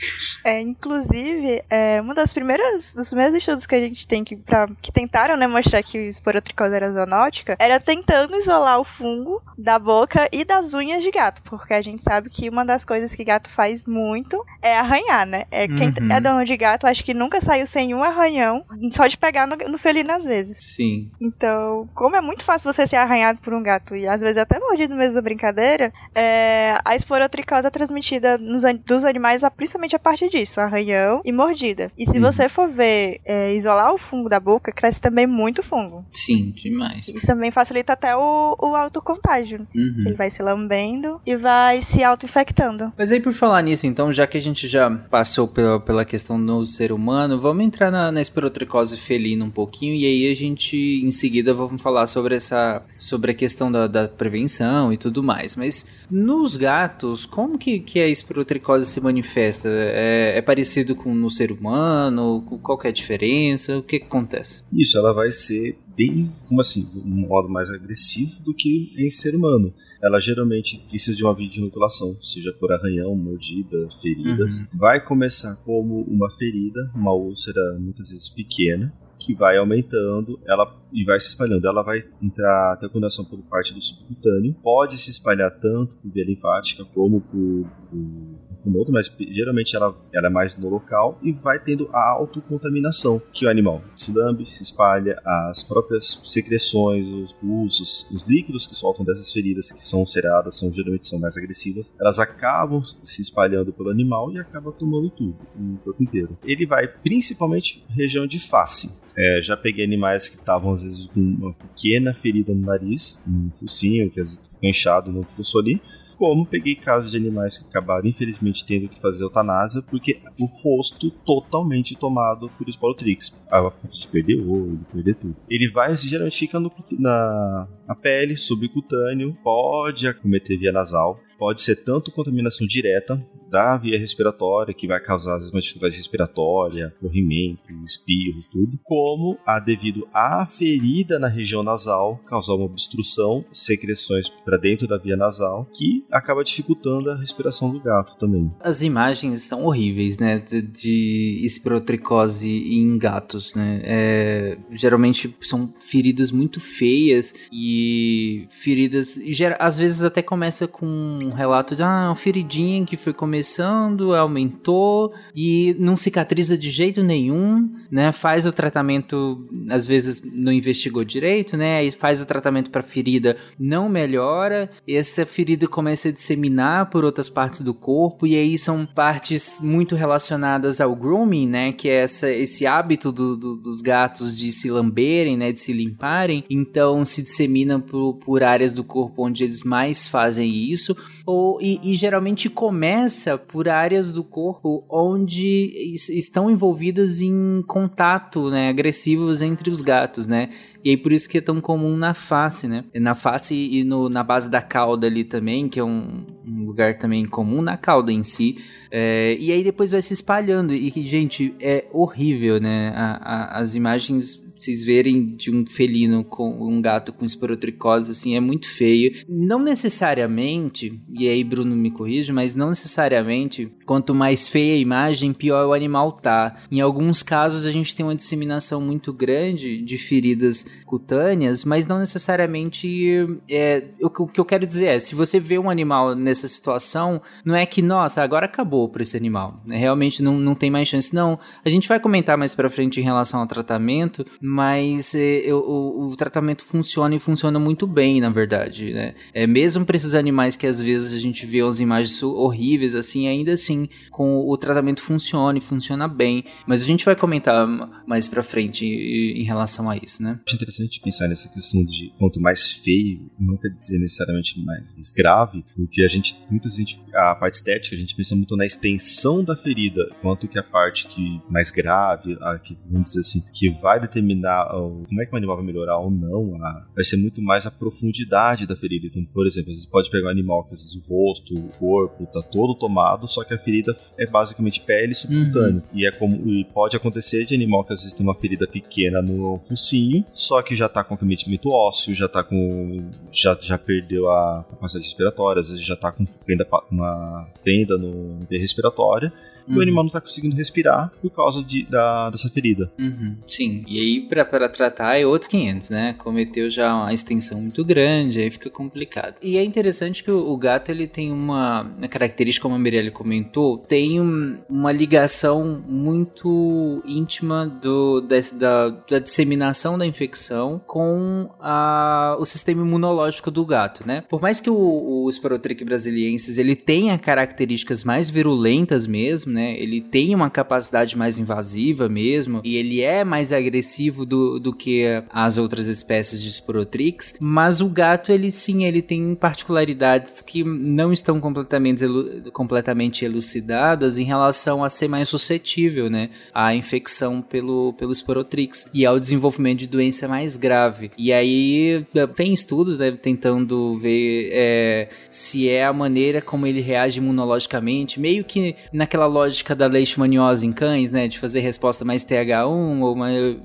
É, 0.44 0.60
inclusive, 0.60 1.62
é, 1.68 2.00
uma 2.00 2.14
das 2.14 2.32
primeiras 2.32 2.92
dos 2.92 3.08
primeiros 3.08 3.34
estudos 3.34 3.66
que 3.66 3.74
a 3.74 3.80
gente 3.80 4.06
tem 4.06 4.24
que, 4.24 4.36
pra, 4.36 4.68
que 4.80 4.90
tentaram 4.90 5.36
né, 5.36 5.46
mostrar 5.46 5.82
que 5.82 5.98
o 5.98 6.02
esporotricose 6.02 6.74
era 6.74 6.90
zoonótica 6.90 7.56
era 7.58 7.78
tentando 7.78 8.36
isolar 8.36 8.80
o 8.80 8.84
fungo 8.84 9.42
da 9.56 9.78
boca 9.78 10.28
e 10.32 10.44
das 10.44 10.72
unhas 10.72 11.02
de 11.02 11.10
gato, 11.10 11.42
porque 11.42 11.74
a 11.74 11.82
gente 11.82 12.02
sabe 12.02 12.30
que 12.30 12.48
uma 12.48 12.64
das 12.64 12.84
coisas 12.84 13.14
que 13.14 13.24
gato 13.24 13.50
faz 13.50 13.84
muito 13.84 14.42
é 14.62 14.76
arranhar, 14.76 15.26
né? 15.26 15.44
É, 15.50 15.66
quem 15.66 15.88
uhum. 15.88 16.12
é 16.12 16.20
dono 16.20 16.44
de 16.44 16.56
gato 16.56 16.86
acho 16.86 17.04
que 17.04 17.12
nunca 17.12 17.40
saiu 17.40 17.66
sem 17.66 17.94
um 17.94 18.02
arranhão, 18.02 18.60
só 18.92 19.06
de 19.06 19.16
pegar 19.16 19.46
no, 19.46 19.56
no 19.56 19.78
felino 19.78 20.12
às 20.12 20.24
vezes. 20.24 20.58
Sim. 20.60 21.10
Então, 21.20 21.88
como 21.94 22.16
é 22.16 22.20
muito 22.20 22.44
fácil 22.44 22.72
você 22.72 22.86
ser 22.86 22.96
arranhado 22.96 23.40
por 23.40 23.52
um 23.52 23.62
gato 23.62 23.94
e 23.94 24.06
às 24.06 24.20
vezes 24.20 24.38
até 24.38 24.58
mordido 24.58 24.94
mesmo 24.94 25.14
da 25.14 25.22
brincadeira, 25.22 25.92
é, 26.14 26.78
a 26.84 26.96
esporotricose 26.96 27.66
é 27.66 27.70
transmitida 27.70 28.38
nos, 28.38 28.62
dos 28.84 29.04
animais 29.04 29.42
principalmente 29.56 29.89
a 29.96 29.98
partir 29.98 30.28
disso, 30.28 30.60
arranhão 30.60 31.20
e 31.24 31.32
mordida. 31.32 31.90
E 31.96 32.06
se 32.06 32.16
uhum. 32.16 32.20
você 32.20 32.48
for 32.48 32.68
ver, 32.68 33.20
é, 33.24 33.54
isolar 33.54 33.92
o 33.92 33.98
fungo 33.98 34.28
da 34.28 34.40
boca, 34.40 34.72
cresce 34.72 35.00
também 35.00 35.26
muito 35.26 35.62
fungo. 35.62 36.04
Sim, 36.12 36.50
demais. 36.50 37.08
Isso 37.08 37.26
também 37.26 37.50
facilita 37.50 37.92
até 37.92 38.16
o, 38.16 38.56
o 38.58 38.74
autocontágio. 38.74 39.66
Uhum. 39.74 40.04
Ele 40.06 40.14
vai 40.14 40.30
se 40.30 40.42
lambendo 40.42 41.20
e 41.26 41.36
vai 41.36 41.82
se 41.82 42.02
auto-infectando. 42.02 42.92
Mas 42.96 43.12
aí, 43.12 43.20
por 43.20 43.32
falar 43.32 43.62
nisso, 43.62 43.86
então, 43.86 44.12
já 44.12 44.26
que 44.26 44.38
a 44.38 44.42
gente 44.42 44.68
já 44.68 44.90
passou 44.90 45.48
pela, 45.48 45.80
pela 45.80 46.04
questão 46.04 46.44
do 46.44 46.66
ser 46.66 46.92
humano, 46.92 47.40
vamos 47.40 47.64
entrar 47.64 47.90
na, 47.90 48.10
na 48.10 48.20
espirotricose 48.20 48.96
felina 48.96 49.44
um 49.44 49.50
pouquinho 49.50 49.94
e 49.94 50.06
aí 50.06 50.30
a 50.30 50.34
gente, 50.34 50.76
em 50.76 51.10
seguida, 51.10 51.52
vamos 51.54 51.80
falar 51.80 52.06
sobre 52.06 52.36
essa 52.36 52.82
sobre 52.98 53.32
a 53.32 53.34
questão 53.34 53.70
da, 53.70 53.86
da 53.86 54.08
prevenção 54.08 54.92
e 54.92 54.96
tudo 54.96 55.22
mais. 55.22 55.56
Mas 55.56 55.86
nos 56.10 56.56
gatos, 56.56 57.26
como 57.26 57.58
que, 57.58 57.80
que 57.80 58.00
a 58.00 58.08
espirotricose 58.08 58.86
se 58.86 59.00
manifesta? 59.00 59.68
É, 59.82 60.38
é 60.38 60.42
parecido 60.42 60.94
com 60.94 61.14
no 61.14 61.30
ser 61.30 61.52
humano? 61.52 62.42
Qual 62.62 62.78
que 62.78 62.86
é 62.86 62.90
a 62.90 62.92
diferença? 62.92 63.78
O 63.78 63.82
que, 63.82 63.98
que 63.98 64.06
acontece? 64.06 64.62
Isso, 64.72 64.96
ela 64.98 65.12
vai 65.12 65.30
ser 65.30 65.78
bem, 65.96 66.30
como 66.48 66.60
assim, 66.60 66.88
um 66.94 67.28
modo 67.28 67.48
mais 67.48 67.70
agressivo 67.70 68.42
do 68.42 68.54
que 68.54 68.94
em 68.96 69.08
ser 69.08 69.34
humano 69.34 69.72
ela 70.02 70.18
geralmente 70.18 70.78
precisa 70.88 71.16
de 71.16 71.22
uma 71.22 71.34
via 71.34 71.48
de 71.48 71.60
inoculação, 71.60 72.16
seja 72.20 72.52
por 72.52 72.72
arranhão, 72.72 73.14
mordida, 73.14 73.88
feridas. 74.00 74.60
Uhum. 74.60 74.78
Vai 74.78 75.04
começar 75.04 75.56
como 75.56 76.02
uma 76.04 76.30
ferida, 76.30 76.90
uma 76.94 77.12
úlcera 77.12 77.60
muitas 77.78 78.08
vezes 78.08 78.28
pequena, 78.28 78.92
que 79.18 79.34
vai 79.34 79.58
aumentando, 79.58 80.40
ela 80.46 80.74
e 80.92 81.04
vai 81.04 81.20
se 81.20 81.28
espalhando. 81.28 81.66
Ela 81.66 81.82
vai 81.82 82.02
entrar 82.22 82.72
até 82.72 82.86
a 82.86 82.88
condenação 82.88 83.24
por 83.24 83.38
parte 83.42 83.74
do 83.74 83.80
subcutâneo, 83.80 84.54
pode 84.62 84.96
se 84.96 85.10
espalhar 85.10 85.50
tanto 85.50 85.96
por 85.98 86.10
via 86.10 86.24
linfática 86.24 86.84
como 86.86 87.20
por, 87.20 87.70
por 87.90 88.39
outro, 88.76 88.92
mas 88.92 89.10
geralmente 89.30 89.74
ela, 89.74 89.96
ela 90.12 90.26
é 90.26 90.30
mais 90.30 90.56
no 90.56 90.68
local 90.68 91.18
e 91.22 91.32
vai 91.32 91.58
tendo 91.58 91.88
a 91.92 92.10
autocontaminação, 92.10 93.20
que 93.32 93.46
o 93.46 93.50
animal 93.50 93.82
se 93.94 94.12
lambe, 94.12 94.46
se 94.46 94.62
espalha, 94.62 95.20
as 95.24 95.62
próprias 95.62 96.20
secreções, 96.24 97.08
os 97.08 97.32
pulsos, 97.32 98.08
os 98.10 98.22
líquidos 98.22 98.66
que 98.66 98.74
soltam 98.74 99.04
dessas 99.04 99.32
feridas 99.32 99.72
que 99.72 99.82
são 99.82 100.04
ceradas, 100.04 100.56
são 100.56 100.72
geralmente 100.72 101.06
são 101.06 101.18
mais 101.18 101.36
agressivas, 101.36 101.94
elas 102.00 102.18
acabam 102.18 102.82
se 102.82 103.22
espalhando 103.22 103.72
pelo 103.72 103.90
animal 103.90 104.32
e 104.32 104.38
acaba 104.38 104.72
tomando 104.72 105.10
tudo, 105.10 105.36
o 105.58 105.78
corpo 105.84 106.02
inteiro. 106.02 106.38
Ele 106.44 106.66
vai 106.66 106.86
principalmente 106.86 107.84
região 107.88 108.26
de 108.26 108.38
face, 108.38 109.00
é, 109.16 109.42
já 109.42 109.56
peguei 109.56 109.84
animais 109.84 110.28
que 110.28 110.36
estavam, 110.36 110.72
às 110.72 110.84
vezes, 110.84 111.06
com 111.08 111.20
uma 111.20 111.52
pequena 111.52 112.14
ferida 112.14 112.54
no 112.54 112.66
nariz, 112.66 113.22
no 113.26 113.50
focinho, 113.50 114.10
que 114.10 114.20
às 114.20 114.28
vezes 114.28 114.48
ficou 114.48 114.68
inchado 114.68 115.12
no 115.12 115.24
fosso 115.24 115.58
ali 115.58 115.80
como 116.20 116.44
peguei 116.44 116.74
casos 116.74 117.12
de 117.12 117.16
animais 117.16 117.56
que 117.56 117.66
acabaram, 117.66 118.06
infelizmente, 118.06 118.62
tendo 118.66 118.90
que 118.90 119.00
fazer 119.00 119.24
eutanásia 119.24 119.80
porque 119.80 120.20
o 120.38 120.44
rosto 120.44 121.10
totalmente 121.10 121.96
tomado 121.96 122.50
por 122.58 122.70
Sporotrix, 122.70 123.42
a 123.50 123.70
ponto 123.70 123.98
de 123.98 124.06
perder 124.06 124.38
o 124.38 124.52
olho, 124.52 124.86
perder 124.92 125.14
tudo. 125.14 125.34
Ele 125.48 125.66
vai, 125.70 125.96
geralmente 125.96 126.38
fica 126.38 126.60
no, 126.60 126.70
na, 126.98 127.66
na 127.88 127.94
pele, 127.94 128.36
subcutâneo, 128.36 129.34
pode 129.42 130.06
acometer 130.06 130.58
via 130.58 130.70
nasal, 130.70 131.18
pode 131.38 131.62
ser 131.62 131.76
tanto 131.76 132.12
contaminação 132.12 132.66
direta 132.66 133.18
da 133.50 133.76
via 133.76 133.98
respiratória, 133.98 134.72
que 134.72 134.86
vai 134.86 135.00
causar 135.00 135.36
às 135.36 135.50
vezes 135.50 135.80
respiratória, 135.96 136.94
corrimento, 137.00 137.72
espirros, 137.84 138.46
tudo, 138.50 138.78
como 138.84 139.36
a 139.44 139.58
devido 139.58 140.06
à 140.14 140.46
ferida 140.46 141.18
na 141.18 141.28
região 141.28 141.62
nasal 141.62 142.20
causar 142.26 142.54
uma 142.54 142.66
obstrução, 142.66 143.44
secreções 143.50 144.28
para 144.28 144.56
dentro 144.56 144.86
da 144.86 144.96
via 144.96 145.16
nasal, 145.16 145.66
que 145.74 146.04
acaba 146.10 146.44
dificultando 146.44 147.10
a 147.10 147.16
respiração 147.16 147.70
do 147.70 147.80
gato 147.80 148.16
também. 148.16 148.50
As 148.60 148.82
imagens 148.82 149.42
são 149.42 149.64
horríveis, 149.64 150.18
né, 150.18 150.38
de, 150.38 150.62
de 150.62 151.40
espirotricose 151.44 152.48
em 152.48 152.96
gatos, 152.98 153.52
né? 153.54 153.80
É, 153.82 154.58
geralmente 154.70 155.34
são 155.40 155.72
feridas 155.80 156.30
muito 156.30 156.60
feias 156.60 157.34
e 157.52 158.48
feridas, 158.62 159.18
às 159.58 159.76
vezes 159.76 160.02
até 160.02 160.22
começa 160.22 160.68
com 160.68 160.86
um 160.86 161.30
relato 161.30 161.74
de 161.74 161.82
ah, 161.82 162.08
uma 162.08 162.16
feridinha 162.16 162.84
que 162.84 162.96
foi 162.96 163.12
comer 163.12 163.39
começando, 163.40 164.14
aumentou 164.14 165.14
e 165.34 165.74
não 165.78 165.96
cicatriza 165.96 166.58
de 166.58 166.70
jeito 166.70 167.02
nenhum, 167.02 167.70
né? 167.90 168.12
Faz 168.12 168.44
o 168.44 168.52
tratamento, 168.52 169.48
às 169.70 169.86
vezes 169.86 170.22
não 170.22 170.52
investigou 170.52 171.02
direito, 171.04 171.56
né? 171.56 171.82
E 171.82 171.90
faz 171.90 172.20
o 172.20 172.26
tratamento 172.26 172.70
para 172.70 172.82
ferida, 172.82 173.38
não 173.58 173.88
melhora, 173.88 174.70
essa 174.86 175.24
ferida 175.24 175.66
começa 175.66 176.08
a 176.08 176.12
disseminar 176.12 176.90
por 176.90 177.02
outras 177.02 177.30
partes 177.30 177.62
do 177.62 177.72
corpo 177.72 178.26
e 178.26 178.36
aí 178.36 178.58
são 178.58 178.84
partes 178.84 179.58
muito 179.62 179.96
relacionadas 179.96 180.78
ao 180.78 180.94
grooming, 180.94 181.48
né? 181.48 181.72
Que 181.72 181.88
é 181.88 182.02
essa, 182.02 182.30
esse 182.30 182.66
hábito 182.66 183.10
do, 183.10 183.36
do, 183.36 183.56
dos 183.56 183.80
gatos 183.80 184.36
de 184.36 184.52
se 184.52 184.70
lamberem, 184.70 185.36
né? 185.36 185.50
De 185.50 185.60
se 185.60 185.72
limparem, 185.72 186.44
então 186.50 187.06
se 187.06 187.22
dissemina 187.22 187.80
por, 187.80 188.14
por 188.16 188.42
áreas 188.42 188.74
do 188.74 188.84
corpo 188.84 189.24
onde 189.24 189.44
eles 189.44 189.62
mais 189.62 190.06
fazem 190.06 190.54
isso 190.54 190.94
ou, 191.30 191.58
e, 191.60 191.78
e 191.82 191.94
geralmente 191.94 192.50
começa 192.50 193.38
por 193.38 193.68
áreas 193.68 194.10
do 194.10 194.24
corpo 194.24 194.84
onde 194.90 195.94
estão 196.10 196.50
envolvidas 196.50 197.20
em 197.20 197.62
contato 197.66 198.50
né, 198.50 198.68
agressivos 198.68 199.40
entre 199.40 199.70
os 199.70 199.80
gatos, 199.80 200.26
né? 200.26 200.50
E 200.84 200.90
aí 200.90 200.96
por 200.96 201.12
isso 201.12 201.28
que 201.28 201.38
é 201.38 201.40
tão 201.40 201.60
comum 201.60 201.96
na 201.96 202.14
face, 202.14 202.66
né? 202.66 202.84
Na 202.94 203.14
face 203.14 203.54
e 203.54 203.84
no, 203.84 204.08
na 204.08 204.24
base 204.24 204.50
da 204.50 204.60
cauda 204.60 205.06
ali 205.06 205.24
também, 205.24 205.68
que 205.68 205.78
é 205.78 205.84
um, 205.84 206.26
um 206.44 206.64
lugar 206.64 206.98
também 206.98 207.24
comum 207.26 207.62
na 207.62 207.76
cauda 207.76 208.10
em 208.12 208.22
si. 208.22 208.56
É, 208.90 209.36
e 209.38 209.52
aí 209.52 209.62
depois 209.62 209.90
vai 209.90 210.02
se 210.02 210.14
espalhando. 210.14 210.72
E, 210.72 210.90
gente, 211.06 211.54
é 211.60 211.84
horrível, 211.92 212.58
né? 212.58 212.92
A, 212.96 213.12
a, 213.12 213.58
as 213.58 213.74
imagens 213.74 214.42
vocês 214.60 214.82
verem 214.82 215.34
de 215.34 215.50
um 215.50 215.64
felino 215.66 216.24
com 216.24 216.50
um 216.68 216.80
gato 216.80 217.12
com 217.12 217.24
esporotricose, 217.24 218.10
assim, 218.10 218.36
é 218.36 218.40
muito 218.40 218.68
feio. 218.68 219.24
Não 219.28 219.58
necessariamente, 219.58 221.00
e 221.10 221.28
aí 221.28 221.42
Bruno 221.42 221.74
me 221.74 221.90
corrige, 221.90 222.32
mas 222.32 222.54
não 222.54 222.68
necessariamente, 222.68 223.72
quanto 223.86 224.14
mais 224.14 224.48
feia 224.48 224.74
a 224.74 224.78
imagem, 224.78 225.32
pior 225.32 225.66
o 225.66 225.72
animal 225.72 226.12
tá. 226.12 226.56
Em 226.70 226.80
alguns 226.80 227.22
casos 227.22 227.66
a 227.66 227.72
gente 227.72 227.94
tem 227.94 228.04
uma 228.04 228.14
disseminação 228.14 228.80
muito 228.80 229.12
grande 229.12 229.80
de 229.82 229.98
feridas 229.98 230.64
cutâneas, 230.84 231.64
mas 231.64 231.86
não 231.86 231.98
necessariamente 231.98 233.40
é, 233.48 233.84
o, 234.00 234.10
que 234.10 234.40
eu 234.40 234.44
quero 234.44 234.66
dizer 234.66 234.86
é, 234.86 234.98
se 234.98 235.14
você 235.14 235.40
vê 235.40 235.58
um 235.58 235.70
animal 235.70 236.14
nessa 236.14 236.46
situação, 236.48 237.20
não 237.44 237.54
é 237.54 237.64
que, 237.64 237.82
nossa, 237.82 238.22
agora 238.22 238.46
acabou 238.46 238.88
para 238.88 239.02
esse 239.02 239.16
animal. 239.16 239.60
Né? 239.64 239.78
Realmente 239.78 240.22
não, 240.22 240.38
não 240.38 240.54
tem 240.54 240.70
mais 240.70 240.88
chance. 240.88 241.14
Não, 241.14 241.38
a 241.64 241.68
gente 241.68 241.88
vai 241.88 241.98
comentar 241.98 242.36
mais 242.36 242.54
pra 242.54 242.70
frente 242.70 243.00
em 243.00 243.04
relação 243.04 243.40
ao 243.40 243.46
tratamento, 243.46 244.26
mas 244.50 245.14
é, 245.14 245.44
o, 245.54 246.08
o, 246.08 246.16
tratamento 246.16 246.64
funciona 246.64 247.14
e 247.14 247.20
funciona 247.20 247.56
muito 247.56 247.86
bem, 247.86 248.20
na 248.20 248.30
verdade, 248.30 248.92
né? 248.92 249.14
É, 249.32 249.46
mesmo 249.46 249.84
para 249.86 249.96
esses 249.96 250.12
animais 250.12 250.56
que 250.56 250.66
às 250.66 250.80
vezes 250.80 251.12
a 251.12 251.20
gente 251.20 251.46
vê 251.46 251.62
umas 251.62 251.78
imagens 251.78 252.20
horríveis, 252.20 252.96
assim, 252.96 253.28
ainda 253.28 253.52
assim, 253.52 253.88
com 254.10 254.40
o 254.48 254.56
tratamento 254.56 255.02
funciona 255.02 255.56
e 255.56 255.60
funciona 255.60 256.08
bem. 256.08 256.44
Mas 256.66 256.82
a 256.82 256.84
gente 256.84 257.04
vai 257.04 257.14
comentar 257.14 257.64
mais 258.04 258.26
pra 258.26 258.42
frente 258.42 258.84
em, 258.84 259.44
relação 259.44 259.88
a 259.88 259.96
isso, 259.96 260.20
né? 260.20 260.40
Acho 260.44 260.56
interessante 260.56 261.00
pensar 261.00 261.28
nessa 261.28 261.48
questão 261.48 261.84
de 261.84 262.12
quanto 262.18 262.40
mais 262.40 262.72
feio, 262.72 263.30
não 263.38 263.56
quer 263.56 263.68
dizer 263.68 263.98
necessariamente 264.00 264.60
mais 264.60 265.12
grave, 265.12 265.64
porque 265.76 266.02
a 266.02 266.08
gente, 266.08 266.34
muitas 266.50 266.74
gente, 266.74 267.00
a 267.14 267.36
parte 267.36 267.54
estética, 267.54 267.94
a 267.94 267.98
gente 267.98 268.16
pensa 268.16 268.34
muito 268.34 268.56
na 268.56 268.64
extensão 268.64 269.44
da 269.44 269.54
ferida, 269.54 270.10
quanto 270.20 270.48
que 270.48 270.58
a 270.58 270.62
parte 270.62 271.06
que 271.06 271.40
mais 271.48 271.70
grave, 271.70 272.36
a 272.40 272.58
que, 272.58 272.76
vamos 272.90 273.10
dizer 273.10 273.20
assim, 273.20 273.44
que 273.52 273.70
vai 273.70 274.00
determinar 274.00 274.39
como 274.40 275.22
é 275.22 275.26
que 275.26 275.32
o 275.32 275.36
animal 275.36 275.56
vai 275.56 275.64
melhorar 275.64 275.98
ou 275.98 276.10
não, 276.10 276.54
a, 276.62 276.86
vai 276.94 277.04
ser 277.04 277.16
muito 277.16 277.40
mais 277.40 277.66
a 277.66 277.70
profundidade 277.70 278.66
da 278.66 278.76
ferida. 278.76 279.06
Então, 279.06 279.24
por 279.24 279.46
exemplo, 279.46 279.74
você 279.74 279.88
pode 279.88 280.10
pegar 280.10 280.28
um 280.28 280.30
animal 280.30 280.64
que 280.64 280.72
às 280.72 280.80
vezes 280.80 280.96
o 280.96 281.08
rosto, 281.08 281.54
o 281.54 281.68
corpo 281.78 282.26
tá 282.26 282.42
todo 282.42 282.74
tomado, 282.74 283.26
só 283.26 283.44
que 283.44 283.54
a 283.54 283.58
ferida 283.58 283.96
é 284.18 284.26
basicamente 284.26 284.80
pele 284.80 285.14
subcutânea. 285.14 285.74
Uhum. 285.74 285.82
E 285.92 286.06
é 286.06 286.10
como 286.10 286.36
e 286.48 286.64
pode 286.64 286.96
acontecer 286.96 287.44
de 287.44 287.54
animal 287.54 287.84
que 287.84 287.92
às 287.92 288.00
vezes 288.00 288.14
tem 288.14 288.26
uma 288.26 288.34
ferida 288.34 288.66
pequena 288.66 289.22
no 289.22 289.60
focinho, 289.68 290.24
só 290.32 290.62
que 290.62 290.74
já 290.74 290.88
tá 290.88 291.04
com 291.04 291.20
comprometimento 291.20 291.70
ósseo, 291.70 292.14
já 292.14 292.28
tá 292.28 292.42
com 292.42 293.10
já, 293.30 293.56
já 293.60 293.76
perdeu 293.76 294.30
a 294.30 294.64
capacidade 294.68 295.04
respiratória, 295.04 295.60
às 295.60 295.70
vezes 295.70 295.84
já 295.84 295.96
tá 295.96 296.10
com 296.10 296.26
fenda, 296.46 296.66
uma 296.90 297.48
fenda 297.62 297.98
no 297.98 298.38
respiratória 298.50 299.32
uhum. 299.68 299.74
e 299.74 299.78
o 299.78 299.82
animal 299.82 300.04
não 300.04 300.10
tá 300.10 300.20
conseguindo 300.20 300.56
respirar 300.56 301.12
por 301.20 301.30
causa 301.30 301.62
de, 301.64 301.84
da, 301.84 302.30
dessa 302.30 302.48
ferida. 302.48 302.90
Uhum. 302.98 303.36
Sim, 303.48 303.84
e 303.86 304.00
aí 304.00 304.20
para 304.20 304.68
tratar 304.68 305.16
é 305.16 305.26
outros 305.26 305.48
500, 305.48 305.90
né? 305.90 306.14
Cometeu 306.14 306.70
já 306.70 306.94
uma 306.94 307.12
extensão 307.12 307.60
muito 307.60 307.84
grande, 307.84 308.38
aí 308.38 308.50
fica 308.50 308.70
complicado. 308.70 309.36
E 309.42 309.56
é 309.56 309.64
interessante 309.64 310.22
que 310.22 310.30
o, 310.30 310.50
o 310.50 310.56
gato 310.56 310.90
ele 310.90 311.06
tem 311.06 311.32
uma, 311.32 311.82
uma, 311.82 312.08
característica, 312.08 312.62
como 312.62 312.74
a 312.74 312.78
Mirelle 312.78 313.10
comentou, 313.10 313.78
tem 313.78 314.20
um, 314.20 314.58
uma 314.68 314.92
ligação 314.92 315.82
muito 315.86 317.02
íntima 317.06 317.66
do, 317.66 318.20
da, 318.20 318.88
da 318.88 319.18
disseminação 319.18 319.96
da 319.98 320.06
infecção 320.06 320.80
com 320.86 321.50
a, 321.60 322.36
o 322.38 322.44
sistema 322.44 322.82
imunológico 322.82 323.50
do 323.50 323.64
gato, 323.64 324.06
né? 324.06 324.24
Por 324.28 324.40
mais 324.40 324.60
que 324.60 324.70
o, 324.70 325.24
o 325.24 325.30
Sporotrich 325.30 325.84
brasiliensis 325.84 326.58
ele 326.58 326.76
tenha 326.76 327.18
características 327.18 328.04
mais 328.04 328.30
virulentas 328.30 329.06
mesmo, 329.06 329.49
né? 329.50 329.78
Ele 329.78 330.00
tem 330.00 330.34
uma 330.34 330.48
capacidade 330.48 331.16
mais 331.16 331.38
invasiva 331.38 332.08
mesmo 332.08 332.60
e 332.64 332.76
ele 332.76 333.00
é 333.00 333.24
mais 333.24 333.52
agressivo 333.52 334.24
do, 334.24 334.58
do 334.58 334.72
que 334.72 335.04
as 335.30 335.58
outras 335.58 335.86
espécies 335.86 336.42
de 336.42 336.50
Sporotrix, 336.50 337.34
mas 337.40 337.80
o 337.80 337.88
gato 337.88 338.32
ele 338.32 338.50
sim, 338.50 338.84
ele 338.84 339.02
tem 339.02 339.34
particularidades 339.34 340.40
que 340.40 340.64
não 340.64 341.12
estão 341.12 341.40
completamente, 341.40 342.04
elu 342.04 342.50
completamente 342.52 343.24
elucidadas 343.24 344.18
em 344.18 344.24
relação 344.24 344.84
a 344.84 344.88
ser 344.88 345.08
mais 345.08 345.28
suscetível, 345.28 346.08
né, 346.08 346.30
à 346.54 346.74
infecção 346.74 347.42
pelo 347.42 347.92
pelo 347.94 348.14
Sporotrix 348.14 348.88
e 348.94 349.04
ao 349.04 349.18
desenvolvimento 349.18 349.80
de 349.80 349.86
doença 349.86 350.28
mais 350.28 350.56
grave. 350.56 351.10
E 351.18 351.32
aí 351.32 352.06
tem 352.34 352.52
estudos, 352.52 352.98
né, 352.98 353.10
tentando 353.12 353.98
ver 353.98 354.50
é, 354.52 355.08
se 355.28 355.68
é 355.68 355.84
a 355.84 355.92
maneira 355.92 356.40
como 356.40 356.66
ele 356.66 356.80
reage 356.80 357.18
imunologicamente, 357.18 358.20
meio 358.20 358.44
que 358.44 358.74
naquela 358.92 359.26
lógica 359.26 359.39
da 359.76 359.86
leishmaniose 359.86 360.66
em 360.66 360.72
cães, 360.72 361.10
né, 361.10 361.28
de 361.28 361.38
fazer 361.38 361.60
resposta 361.60 362.04
mais 362.04 362.24
TH1 362.24 363.00
ou, 363.00 363.14
mais, 363.14 363.56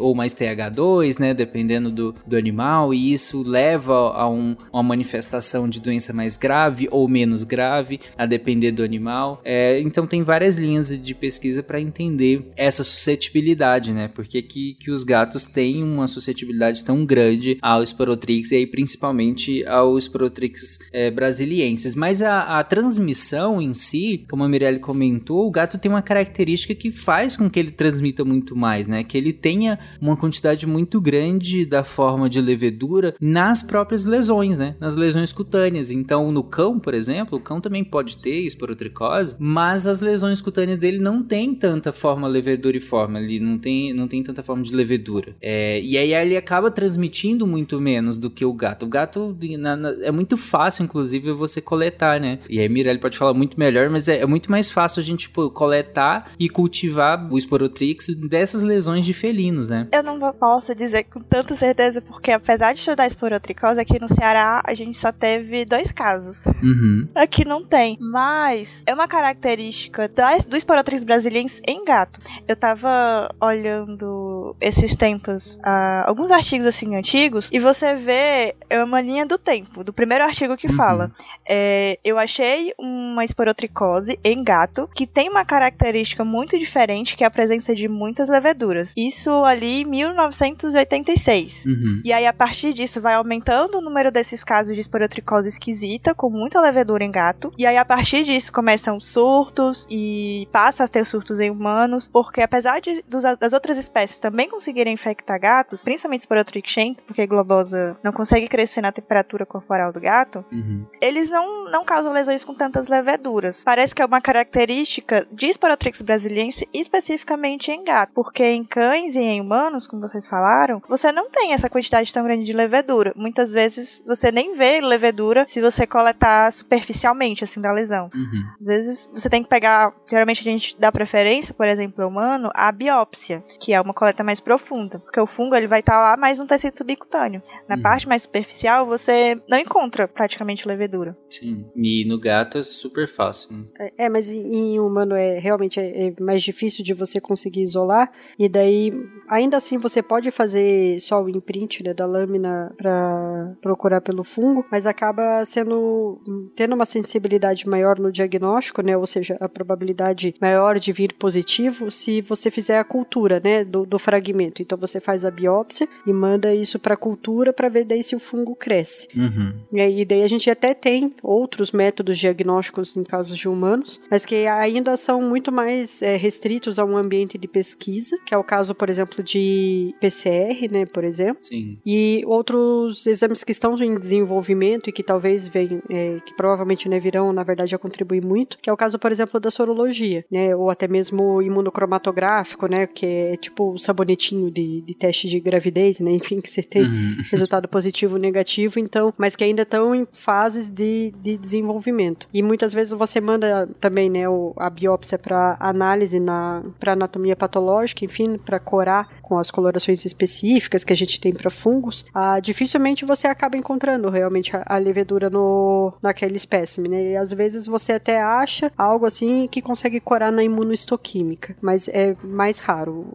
ou 0.00 0.14
mais 0.14 0.34
TH2, 0.34 1.18
né, 1.18 1.34
dependendo 1.34 1.90
do, 1.90 2.14
do 2.26 2.36
animal, 2.36 2.92
e 2.92 3.12
isso 3.12 3.42
leva 3.42 3.94
a 3.94 4.28
um, 4.28 4.56
uma 4.72 4.82
manifestação 4.82 5.68
de 5.68 5.80
doença 5.80 6.12
mais 6.12 6.36
grave 6.36 6.88
ou 6.90 7.08
menos 7.08 7.44
grave, 7.44 8.00
a 8.16 8.26
depender 8.26 8.72
do 8.72 8.82
animal. 8.82 9.40
É, 9.44 9.80
então 9.80 10.06
tem 10.06 10.22
várias 10.22 10.56
linhas 10.56 10.88
de 10.88 11.14
pesquisa 11.14 11.62
para 11.62 11.80
entender 11.80 12.50
essa 12.56 12.84
suscetibilidade, 12.84 13.92
né, 13.92 14.08
porque 14.08 14.42
que, 14.42 14.74
que 14.74 14.90
os 14.90 15.04
gatos 15.04 15.46
têm 15.46 15.82
uma 15.82 16.06
suscetibilidade 16.06 16.84
tão 16.84 17.04
grande 17.04 17.58
ao 17.62 17.82
Sporotrix 17.82 18.52
e 18.52 18.56
aí 18.56 18.66
principalmente 18.66 19.64
ao 19.66 19.98
Sporotrix 19.98 20.78
é, 20.92 21.10
brasiliensis. 21.10 21.94
Mas 21.94 22.22
a, 22.22 22.58
a 22.58 22.64
transmissão 22.64 23.60
em 23.60 23.72
si, 23.72 24.24
como 24.30 24.44
a 24.44 24.48
Mirelle 24.48 24.80
comentou, 24.80 25.17
o 25.28 25.50
gato 25.50 25.78
tem 25.78 25.90
uma 25.90 26.02
característica 26.02 26.74
que 26.74 26.90
faz 26.90 27.36
com 27.36 27.48
que 27.48 27.58
ele 27.58 27.70
transmita 27.70 28.24
muito 28.24 28.56
mais, 28.56 28.86
né? 28.88 29.04
Que 29.04 29.16
ele 29.16 29.32
tenha 29.32 29.78
uma 30.00 30.16
quantidade 30.16 30.66
muito 30.66 31.00
grande 31.00 31.64
da 31.64 31.84
forma 31.84 32.28
de 32.28 32.40
levedura 32.40 33.14
nas 33.20 33.62
próprias 33.62 34.04
lesões, 34.04 34.56
né? 34.56 34.76
Nas 34.80 34.94
lesões 34.94 35.32
cutâneas. 35.32 35.90
Então, 35.90 36.30
no 36.32 36.42
cão, 36.42 36.78
por 36.78 36.94
exemplo, 36.94 37.38
o 37.38 37.40
cão 37.40 37.60
também 37.60 37.84
pode 37.84 38.18
ter 38.18 38.40
esporotricose, 38.40 39.36
mas 39.38 39.86
as 39.86 40.00
lesões 40.00 40.40
cutâneas 40.40 40.78
dele 40.78 40.98
não 40.98 41.22
tem 41.22 41.54
tanta 41.54 41.92
forma 41.92 42.28
leveduriforme, 42.28 43.18
ele 43.18 43.40
não 43.40 43.58
tem, 43.58 43.92
não 43.92 44.08
tem 44.08 44.22
tanta 44.22 44.42
forma 44.42 44.62
de 44.62 44.74
levedura. 44.74 45.36
É, 45.40 45.80
e 45.80 45.96
aí 45.96 46.14
ele 46.14 46.36
acaba 46.36 46.70
transmitindo 46.70 47.46
muito 47.46 47.80
menos 47.80 48.18
do 48.18 48.30
que 48.30 48.44
o 48.44 48.52
gato. 48.52 48.86
O 48.86 48.88
gato 48.88 49.36
na, 49.58 49.76
na, 49.76 49.90
é 50.02 50.10
muito 50.10 50.36
fácil, 50.36 50.84
inclusive, 50.84 51.32
você 51.32 51.60
coletar, 51.60 52.20
né? 52.20 52.38
E 52.48 52.58
aí 52.58 52.68
Mirelle 52.68 52.98
pode 52.98 53.18
falar 53.18 53.34
muito 53.34 53.58
melhor, 53.58 53.88
mas 53.90 54.08
é, 54.08 54.18
é 54.18 54.26
muito 54.26 54.50
mais 54.50 54.70
fácil 54.70 55.00
a 55.00 55.02
gente 55.08 55.28
tipo, 55.28 55.50
coletar 55.50 56.32
e 56.38 56.48
cultivar 56.48 57.32
o 57.32 57.38
Sporotrix 57.38 58.08
dessas 58.08 58.62
lesões 58.62 59.04
de 59.04 59.12
felinos, 59.12 59.68
né? 59.68 59.86
Eu 59.92 60.02
não 60.02 60.18
posso 60.32 60.74
dizer 60.74 61.04
com 61.04 61.20
tanta 61.20 61.56
certeza, 61.56 62.00
porque 62.00 62.30
apesar 62.30 62.72
de 62.72 62.80
estudar 62.80 63.06
esporotricose, 63.06 63.80
aqui 63.80 64.00
no 64.00 64.12
Ceará 64.12 64.62
a 64.64 64.74
gente 64.74 64.98
só 64.98 65.12
teve 65.12 65.64
dois 65.64 65.92
casos. 65.92 66.44
Uhum. 66.62 67.08
Aqui 67.14 67.44
não 67.44 67.64
tem. 67.64 67.96
Mas 68.00 68.82
é 68.86 68.94
uma 68.94 69.08
característica 69.08 70.08
das, 70.08 70.44
do 70.44 70.56
Sporotrix 70.56 71.04
brasiliense 71.04 71.62
em 71.66 71.84
gato. 71.84 72.20
Eu 72.46 72.56
tava 72.56 73.34
olhando 73.40 74.56
esses 74.60 74.94
tempos, 74.94 75.56
uh, 75.56 76.06
alguns 76.06 76.30
artigos 76.30 76.66
assim 76.66 76.96
antigos, 76.96 77.48
e 77.52 77.58
você 77.58 77.94
vê 77.94 78.54
é 78.70 78.82
uma 78.82 79.00
linha 79.00 79.26
do 79.26 79.38
tempo, 79.38 79.84
do 79.84 79.92
primeiro 79.92 80.24
artigo 80.24 80.56
que 80.56 80.68
uhum. 80.68 80.76
fala. 80.76 81.10
É, 81.48 81.98
eu 82.04 82.18
achei 82.18 82.72
uma 82.78 83.24
esporotricose 83.24 84.18
em 84.22 84.44
gato 84.44 84.88
que 84.94 85.06
tem 85.06 85.28
uma 85.28 85.44
característica 85.44 86.24
muito 86.24 86.58
diferente, 86.58 87.16
que 87.16 87.24
é 87.24 87.26
a 87.26 87.30
presença 87.30 87.74
de 87.74 87.88
muitas 87.88 88.28
leveduras. 88.28 88.92
Isso 88.96 89.30
ali 89.44 89.82
em 89.82 89.84
1986. 89.84 91.64
Uhum. 91.66 92.02
E 92.04 92.12
aí, 92.12 92.26
a 92.26 92.32
partir 92.32 92.72
disso, 92.72 93.00
vai 93.00 93.14
aumentando 93.14 93.78
o 93.78 93.80
número 93.80 94.12
desses 94.12 94.44
casos 94.44 94.74
de 94.74 94.80
esporotricose 94.80 95.48
esquisita, 95.48 96.14
com 96.14 96.28
muita 96.28 96.60
levedura 96.60 97.04
em 97.04 97.10
gato. 97.10 97.52
E 97.56 97.66
aí, 97.66 97.76
a 97.76 97.84
partir 97.84 98.24
disso, 98.24 98.52
começam 98.52 99.00
surtos 99.00 99.86
e 99.90 100.46
passa 100.52 100.84
a 100.84 100.88
ter 100.88 101.06
surtos 101.06 101.40
em 101.40 101.50
humanos, 101.50 102.08
porque 102.08 102.40
apesar 102.40 102.80
de, 102.80 103.04
das 103.38 103.52
outras 103.52 103.78
espécies 103.78 104.18
também 104.18 104.48
conseguirem 104.48 104.94
infectar 104.94 105.40
gatos, 105.40 105.82
principalmente 105.82 106.22
Sporotrichento, 106.22 107.02
porque 107.04 107.22
a 107.22 107.26
globosa 107.26 107.96
não 108.02 108.12
consegue 108.12 108.48
crescer 108.48 108.80
na 108.80 108.92
temperatura 108.92 109.46
corporal 109.46 109.92
do 109.92 110.00
gato, 110.00 110.44
uhum. 110.52 110.84
eles 111.00 111.30
não, 111.30 111.37
não 111.70 111.84
causam 111.84 112.12
lesões 112.12 112.44
com 112.44 112.54
tantas 112.54 112.88
leveduras. 112.88 113.62
Parece 113.64 113.94
que 113.94 114.02
é 114.02 114.06
uma 114.06 114.20
característica 114.20 115.26
de 115.30 115.52
Sporotrix 115.52 116.02
brasiliense 116.02 116.68
especificamente 116.72 117.70
em 117.70 117.84
gato, 117.84 118.12
porque 118.14 118.44
em 118.44 118.64
cães 118.64 119.14
e 119.14 119.20
em 119.20 119.40
humanos, 119.40 119.86
como 119.86 120.02
vocês 120.08 120.26
falaram, 120.26 120.82
você 120.88 121.12
não 121.12 121.30
tem 121.30 121.52
essa 121.52 121.68
quantidade 121.68 122.12
tão 122.12 122.24
grande 122.24 122.44
de 122.44 122.52
levedura. 122.52 123.12
Muitas 123.16 123.52
vezes 123.52 124.02
você 124.06 124.30
nem 124.32 124.56
vê 124.56 124.80
levedura 124.80 125.44
se 125.48 125.60
você 125.60 125.86
coletar 125.86 126.52
superficialmente, 126.52 127.44
assim, 127.44 127.60
da 127.60 127.72
lesão. 127.72 128.10
Uhum. 128.14 128.44
Às 128.58 128.66
vezes 128.66 129.10
você 129.12 129.28
tem 129.28 129.42
que 129.42 129.48
pegar, 129.48 129.92
geralmente 130.08 130.40
a 130.40 130.50
gente 130.50 130.76
dá 130.78 130.90
preferência, 130.90 131.54
por 131.54 131.66
exemplo, 131.66 132.06
humano, 132.06 132.50
a 132.54 132.70
biópsia, 132.72 133.42
que 133.60 133.72
é 133.72 133.80
uma 133.80 133.94
coleta 133.94 134.24
mais 134.24 134.40
profunda, 134.40 134.98
porque 134.98 135.20
o 135.20 135.26
fungo 135.26 135.54
ele 135.54 135.66
vai 135.66 135.80
estar 135.80 135.92
tá 135.92 135.98
lá 135.98 136.16
mais 136.16 136.38
no 136.38 136.46
tecido 136.46 136.76
subcutâneo. 136.76 137.42
Na 137.68 137.76
uhum. 137.76 137.82
parte 137.82 138.08
mais 138.08 138.22
superficial 138.22 138.86
você 138.86 139.40
não 139.48 139.58
encontra 139.58 140.08
praticamente 140.08 140.66
levedura. 140.66 141.16
Sim. 141.30 141.66
E 141.76 142.04
no 142.06 142.18
gato 142.18 142.58
é 142.58 142.62
super 142.62 143.08
fácil. 143.08 143.56
Né? 143.56 143.64
É, 143.78 144.04
é, 144.04 144.08
mas 144.08 144.30
em 144.30 144.78
humano 144.78 145.14
é 145.14 145.38
realmente 145.38 145.78
é, 145.78 146.08
é 146.08 146.14
mais 146.20 146.42
difícil 146.42 146.84
de 146.84 146.94
você 146.94 147.20
conseguir 147.20 147.62
isolar 147.62 148.10
e 148.38 148.48
daí 148.48 148.92
ainda 149.28 149.56
assim 149.56 149.78
você 149.78 150.02
pode 150.02 150.30
fazer 150.30 151.00
só 151.00 151.22
o 151.22 151.28
imprint 151.28 151.82
né, 151.84 151.92
da 151.92 152.06
lâmina 152.06 152.72
para 152.76 153.54
procurar 153.60 154.00
pelo 154.00 154.24
fungo, 154.24 154.64
mas 154.70 154.86
acaba 154.86 155.44
sendo 155.44 156.20
tendo 156.56 156.74
uma 156.74 156.84
sensibilidade 156.84 157.68
maior 157.68 157.98
no 157.98 158.10
diagnóstico, 158.10 158.82
né? 158.82 158.96
Ou 158.96 159.06
seja, 159.06 159.36
a 159.40 159.48
probabilidade 159.48 160.34
maior 160.40 160.78
de 160.78 160.92
vir 160.92 161.12
positivo 161.14 161.90
se 161.90 162.20
você 162.20 162.50
fizer 162.50 162.78
a 162.78 162.84
cultura, 162.84 163.40
né, 163.42 163.64
do, 163.64 163.84
do 163.84 163.98
fragmento. 163.98 164.62
Então 164.62 164.78
você 164.78 165.00
faz 165.00 165.24
a 165.24 165.30
biópsia 165.30 165.88
e 166.06 166.12
manda 166.12 166.54
isso 166.54 166.78
para 166.78 166.96
cultura 166.96 167.52
para 167.52 167.68
ver 167.68 167.84
daí 167.84 168.02
se 168.02 168.16
o 168.16 168.20
fungo 168.20 168.54
cresce. 168.54 169.08
Uhum. 169.14 169.54
E 169.72 169.80
aí 169.80 170.04
daí 170.04 170.22
a 170.22 170.28
gente 170.28 170.50
até 170.50 170.74
tem 170.74 171.14
outros 171.22 171.72
métodos 171.72 172.18
diagnósticos 172.18 172.96
em 172.96 173.04
casos 173.04 173.38
de 173.38 173.48
humanos, 173.48 174.00
mas 174.10 174.24
que 174.24 174.46
ainda 174.46 174.96
são 174.96 175.20
muito 175.22 175.50
mais 175.52 176.02
é, 176.02 176.16
restritos 176.16 176.78
a 176.78 176.84
um 176.84 176.96
ambiente 176.96 177.38
de 177.38 177.48
pesquisa, 177.48 178.18
que 178.26 178.34
é 178.34 178.38
o 178.38 178.44
caso, 178.44 178.74
por 178.74 178.88
exemplo, 178.88 179.22
de 179.22 179.94
PCR, 180.00 180.70
né, 180.70 180.86
por 180.86 181.04
exemplo. 181.04 181.40
Sim. 181.40 181.78
E 181.84 182.22
outros 182.26 183.06
exames 183.06 183.44
que 183.44 183.52
estão 183.52 183.76
em 183.82 183.94
desenvolvimento 183.94 184.88
e 184.88 184.92
que 184.92 185.02
talvez 185.02 185.48
venham, 185.48 185.82
é, 185.90 186.20
que 186.24 186.34
provavelmente 186.34 186.88
né, 186.88 186.98
virão, 186.98 187.32
na 187.32 187.42
verdade, 187.42 187.74
a 187.74 187.78
contribuir 187.78 188.24
muito, 188.24 188.58
que 188.58 188.68
é 188.68 188.72
o 188.72 188.76
caso, 188.76 188.98
por 188.98 189.12
exemplo, 189.12 189.40
da 189.40 189.50
sorologia, 189.50 190.24
né, 190.30 190.54
ou 190.54 190.70
até 190.70 190.88
mesmo 190.88 191.40
imunocromatográfico, 191.42 192.66
né, 192.66 192.86
que 192.86 193.06
é 193.06 193.36
tipo 193.36 193.72
o 193.72 193.78
sabonetinho 193.78 194.50
de, 194.50 194.82
de 194.82 194.94
teste 194.94 195.28
de 195.28 195.40
gravidez, 195.40 196.00
né, 196.00 196.10
enfim, 196.18 196.40
que 196.40 196.50
você 196.50 196.62
tem 196.62 196.82
uhum. 196.82 197.16
resultado 197.30 197.68
positivo 197.68 198.14
ou 198.14 198.20
negativo, 198.20 198.78
então, 198.78 199.12
mas 199.16 199.36
que 199.36 199.44
ainda 199.44 199.62
estão 199.62 199.94
em 199.94 200.06
fases 200.12 200.68
de, 200.68 201.07
de 201.10 201.36
desenvolvimento. 201.36 202.28
E 202.32 202.42
muitas 202.42 202.72
vezes 202.72 202.92
você 202.92 203.20
manda 203.20 203.68
também, 203.80 204.10
né, 204.10 204.28
o, 204.28 204.52
a 204.56 204.70
biópsia 204.70 205.18
para 205.18 205.56
análise 205.60 206.18
na 206.18 206.62
para 206.78 206.92
anatomia 206.92 207.36
patológica, 207.36 208.04
enfim, 208.04 208.38
para 208.38 208.58
corar 208.58 209.08
com 209.22 209.38
as 209.38 209.50
colorações 209.50 210.04
específicas 210.04 210.84
que 210.84 210.92
a 210.92 210.96
gente 210.96 211.20
tem 211.20 211.32
para 211.32 211.50
fungos, 211.50 212.04
ah, 212.14 212.40
dificilmente 212.40 213.04
você 213.04 213.26
acaba 213.26 213.56
encontrando 213.56 214.08
realmente 214.08 214.56
a, 214.56 214.62
a 214.66 214.78
levedura 214.78 215.28
no 215.28 215.92
naquele 216.02 216.36
espécime, 216.36 216.88
né? 216.88 217.12
E 217.12 217.16
às 217.16 217.32
vezes 217.32 217.66
você 217.66 217.92
até 217.92 218.22
acha 218.22 218.72
algo 218.76 219.04
assim 219.04 219.46
que 219.46 219.60
consegue 219.60 220.00
corar 220.00 220.32
na 220.32 220.42
imunohistoquímica, 220.42 221.56
mas 221.60 221.88
é 221.88 222.16
mais 222.22 222.58
raro. 222.58 223.06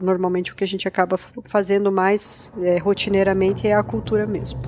Normalmente 0.00 0.52
o 0.52 0.54
que 0.54 0.64
a 0.64 0.68
gente 0.68 0.88
acaba 0.88 1.18
fazendo 1.48 1.92
mais 1.92 2.50
é, 2.62 2.78
rotineiramente 2.78 3.66
é 3.66 3.74
a 3.74 3.82
cultura 3.82 4.26
mesmo. 4.26 4.58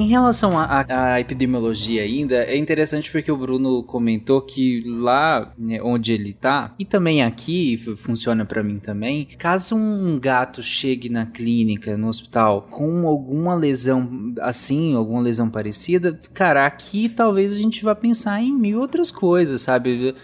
Em 0.00 0.08
relação 0.08 0.52
à 0.58 1.20
epidemiologia 1.20 2.02
ainda, 2.02 2.36
é 2.36 2.56
interessante 2.56 3.12
porque 3.12 3.30
o 3.30 3.36
Bruno 3.36 3.82
comentou 3.82 4.40
que 4.40 4.82
lá 4.86 5.52
né, 5.58 5.78
onde 5.82 6.10
ele 6.10 6.32
tá, 6.32 6.74
e 6.78 6.86
também 6.86 7.22
aqui, 7.22 7.76
funciona 7.98 8.46
para 8.46 8.62
mim 8.62 8.78
também, 8.78 9.28
caso 9.36 9.76
um 9.76 10.18
gato 10.18 10.62
chegue 10.62 11.10
na 11.10 11.26
clínica, 11.26 11.98
no 11.98 12.08
hospital, 12.08 12.66
com 12.70 13.06
alguma 13.06 13.54
lesão 13.54 14.32
assim, 14.40 14.94
alguma 14.94 15.20
lesão 15.20 15.50
parecida, 15.50 16.18
cara, 16.32 16.64
aqui 16.64 17.06
talvez 17.06 17.52
a 17.52 17.56
gente 17.56 17.84
vá 17.84 17.94
pensar 17.94 18.42
em 18.42 18.54
mil 18.54 18.80
outras 18.80 19.10
coisas, 19.10 19.60
sabe? 19.60 20.14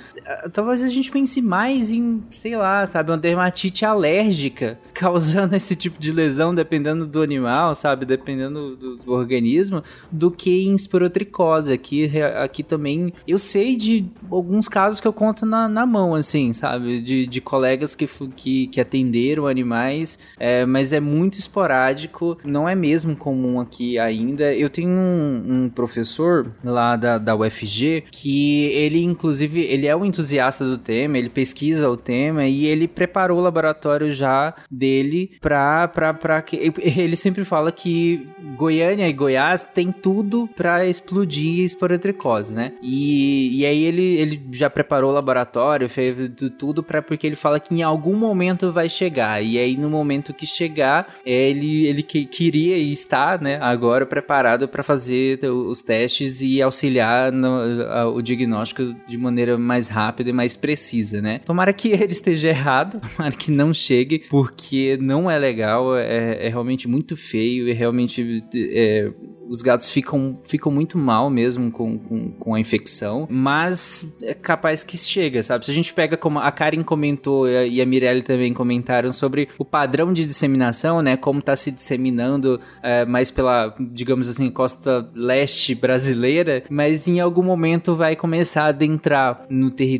Talvez 0.53 0.83
a 0.83 0.89
gente 0.89 1.11
pense 1.11 1.41
mais 1.41 1.91
em, 1.91 2.22
sei 2.31 2.57
lá, 2.57 2.87
sabe, 2.87 3.11
uma 3.11 3.18
dermatite 3.18 3.85
alérgica 3.85 4.79
causando 4.93 5.55
esse 5.55 5.77
tipo 5.77 6.01
de 6.01 6.12
lesão, 6.12 6.55
dependendo 6.55 7.07
do 7.07 7.22
animal, 7.22 7.74
sabe? 7.74 8.05
Dependendo 8.05 8.77
do, 8.77 8.97
do 8.97 9.12
organismo 9.12 9.47
organismo 9.47 9.83
do 10.11 10.31
que 10.31 10.66
em 10.66 10.74
esporotricose. 10.74 11.72
Aqui, 11.72 12.11
aqui 12.43 12.62
também 12.62 13.12
eu 13.27 13.39
sei 13.39 13.77
de 13.77 14.07
alguns 14.31 14.68
casos 14.68 15.01
que 15.01 15.07
eu 15.07 15.12
conto 15.12 15.45
na, 15.45 15.68
na 15.68 15.85
mão, 15.85 16.14
assim, 16.14 16.53
sabe? 16.53 17.01
De, 17.01 17.27
de 17.27 17.41
colegas 17.41 17.95
que, 17.95 18.09
que, 18.35 18.66
que 18.68 18.81
atenderam 18.81 19.47
animais, 19.47 20.18
é, 20.39 20.64
mas 20.64 20.93
é 20.93 21.01
muito 21.01 21.35
esporádico, 21.39 22.39
não 22.45 22.68
é 22.68 22.74
mesmo 22.74 23.16
comum 23.16 23.61
aqui 23.61 23.99
ainda. 23.99 24.55
Eu 24.55 24.70
tenho 24.70 24.91
um, 24.91 25.64
um 25.64 25.68
professor 25.68 26.51
lá 26.64 26.97
da, 26.97 27.18
da 27.18 27.37
UFG 27.37 28.05
que 28.11 28.64
ele, 28.66 29.03
inclusive, 29.03 29.61
ele 29.61 29.87
é 29.87 29.97
um 29.97 30.05
entusiasta 30.17 30.64
do 30.64 30.79
tema, 30.79 31.19
ele 31.19 31.29
pesquisa 31.29 31.91
o 31.91 31.97
tema 31.97 32.47
e 32.47 32.67
ele 32.67 32.89
preparou 32.89 33.39
o 33.39 33.43
laboratório 33.43 34.11
já 34.11 34.55
dele 34.71 35.33
pra, 35.41 35.87
pra, 35.89 36.14
pra 36.14 36.43
que. 36.43 36.57
Ele 36.97 37.17
sempre 37.17 37.45
fala 37.45 37.71
que 37.71 38.27
Goiânia 38.57 39.09
e 39.09 39.12
Goiás 39.12 39.62
tem 39.62 39.93
tudo 39.93 40.49
para 40.57 40.87
explodir 40.87 41.64
esporotricose, 41.64 42.55
né? 42.55 42.73
E, 42.81 43.61
e 43.61 43.67
aí 43.67 43.85
ele, 43.85 44.17
ele 44.17 44.43
já 44.53 44.71
preparou 44.71 45.11
o 45.11 45.14
laboratório, 45.14 45.89
fez 45.89 46.17
tudo 46.59 46.83
para 46.83 47.03
porque 47.03 47.27
ele 47.27 47.37
fala 47.37 47.61
que 47.61 47.75
em 47.75 47.83
algum 47.83 48.17
momento 48.17 48.73
vai 48.73 48.89
chegar. 48.89 49.43
E 49.43 49.59
aí 49.59 49.77
no 49.77 49.91
momento 49.91 50.33
que 50.33 50.47
chegar, 50.47 51.17
ele, 51.25 51.87
ele 51.87 52.03
que, 52.03 52.25
queria 52.25 52.79
e 52.79 52.93
está, 52.93 53.39
né, 53.39 53.59
agora 53.61 54.07
preparado 54.07 54.69
para 54.69 54.83
fazer 54.83 55.39
os 55.45 55.83
testes 55.83 56.41
e 56.41 56.62
auxiliar 56.62 57.31
no, 57.31 58.14
o 58.14 58.23
diagnóstico 58.23 58.95
de 59.07 59.19
maneira 59.19 59.59
mais 59.59 59.89
rápida 59.89 60.06
e 60.27 60.33
mais 60.33 60.57
precisa, 60.57 61.21
né? 61.21 61.41
Tomara 61.41 61.73
que 61.73 61.89
ele 61.93 62.13
esteja 62.13 62.49
errado, 62.49 63.01
tomara 63.01 63.35
que 63.35 63.51
não 63.51 63.73
chegue, 63.73 64.25
porque 64.31 64.99
não 65.01 65.31
é 65.31 65.39
legal, 65.39 65.97
é, 65.97 66.47
é 66.47 66.49
realmente 66.49 66.89
muito 66.89 67.17
feio 67.17 67.69
e 67.69 67.73
realmente 67.73 68.45
é, 68.55 69.11
os 69.49 69.63
gatos 69.63 69.91
ficam, 69.91 70.39
ficam 70.45 70.71
muito 70.71 70.99
mal 70.99 71.31
mesmo 71.31 71.71
com, 71.71 71.99
com, 71.99 72.31
com, 72.33 72.55
a 72.55 72.61
infecção, 72.61 73.27
mas 73.31 74.15
é 74.23 74.35
capaz 74.35 74.83
que 74.83 74.97
chega, 74.97 75.43
sabe? 75.43 75.65
Se 75.65 75.71
a 75.71 75.75
gente 75.75 75.93
pega 75.95 76.17
como 76.17 76.39
a 76.39 76.51
Karen 76.51 76.83
comentou 76.83 77.49
e 77.49 77.81
a 77.81 77.87
Mirelle 77.87 78.23
também 78.23 78.53
comentaram 78.53 79.13
sobre 79.13 79.49
o 79.59 79.65
padrão 79.65 80.13
de 80.13 80.25
disseminação, 80.25 81.01
né? 81.01 81.17
Como 81.17 81.41
tá 81.41 81.55
se 81.57 81.71
disseminando 81.71 82.61
é, 82.83 83.05
mais 83.05 83.31
pela, 83.31 83.75
digamos 83.79 84.29
assim, 84.29 84.51
costa 84.51 85.09
leste 85.15 85.75
brasileira, 85.75 86.65
mas 86.69 87.07
em 87.09 87.21
algum 87.21 87.43
momento 87.43 87.95
vai 87.95 88.17
começar 88.17 88.65
a 88.65 88.69
adentrar 88.69 89.47
no 89.49 89.71
território. 89.71 89.96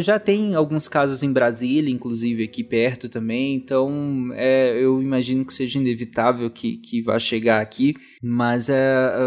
Já 0.00 0.18
tem 0.18 0.54
alguns 0.54 0.88
casos 0.88 1.22
em 1.22 1.32
Brasília, 1.32 1.92
inclusive 1.92 2.44
aqui 2.44 2.62
perto 2.62 3.08
também, 3.08 3.54
então 3.54 4.30
é, 4.32 4.78
eu 4.78 5.02
imagino 5.02 5.44
que 5.44 5.52
seja 5.52 5.78
inevitável 5.78 6.50
que, 6.50 6.76
que 6.76 7.02
vá 7.02 7.18
chegar 7.18 7.60
aqui. 7.60 7.94
Mas 8.22 8.68
é, 8.68 8.84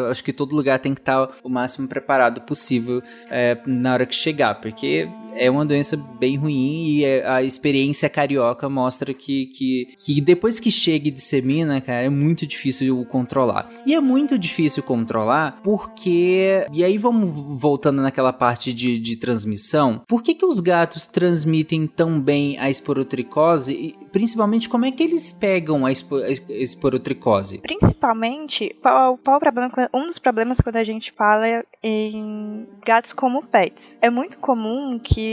acho 0.09 0.23
que 0.23 0.33
todo 0.33 0.55
lugar 0.55 0.79
tem 0.79 0.93
que 0.93 1.01
estar 1.01 1.37
o 1.43 1.49
máximo 1.49 1.87
preparado 1.87 2.41
possível 2.41 3.01
é, 3.29 3.57
na 3.65 3.93
hora 3.93 4.05
que 4.05 4.15
chegar, 4.15 4.55
porque 4.55 5.07
é 5.35 5.49
uma 5.49 5.65
doença 5.65 5.97
bem 5.97 6.35
ruim 6.35 6.87
e 6.87 7.05
é, 7.05 7.27
a 7.27 7.43
experiência 7.43 8.09
carioca 8.09 8.67
mostra 8.69 9.13
que, 9.13 9.47
que, 9.47 9.93
que 9.97 10.21
depois 10.21 10.59
que 10.59 10.71
chega 10.71 11.07
e 11.07 11.11
dissemina, 11.11 11.79
cara, 11.81 12.03
é 12.03 12.09
muito 12.09 12.45
difícil 12.45 13.05
controlar. 13.05 13.69
E 13.85 13.93
é 13.93 13.99
muito 13.99 14.37
difícil 14.37 14.83
controlar 14.83 15.59
porque. 15.63 16.65
E 16.71 16.83
aí 16.83 16.97
vamos 16.97 17.59
voltando 17.59 18.01
naquela 18.01 18.33
parte 18.33 18.73
de, 18.73 18.99
de 18.99 19.15
transmissão. 19.15 20.01
Por 20.07 20.23
que, 20.23 20.33
que 20.33 20.45
os 20.45 20.59
gatos 20.59 21.05
transmitem 21.05 21.87
tão 21.87 22.19
bem 22.19 22.57
a 22.59 22.69
esporotricose? 22.69 23.73
E, 23.73 24.07
principalmente, 24.11 24.67
como 24.69 24.85
é 24.85 24.91
que 24.91 25.03
eles 25.03 25.31
pegam 25.31 25.85
a, 25.85 25.89
a 25.89 25.91
esporotricose? 26.49 27.59
Principalmente, 27.59 28.75
qual, 28.81 29.17
qual 29.17 29.39
problema? 29.39 29.71
Um 29.93 30.07
dos 30.07 30.19
problemas 30.19 30.59
quando 30.59 30.77
a 30.77 30.83
gente 30.83 31.11
fala 31.11 31.63
em 31.83 32.67
gatos 32.85 33.13
como 33.13 33.43
pets. 33.43 33.97
É 34.01 34.09
muito 34.09 34.37
comum 34.39 34.99
que 34.99 35.26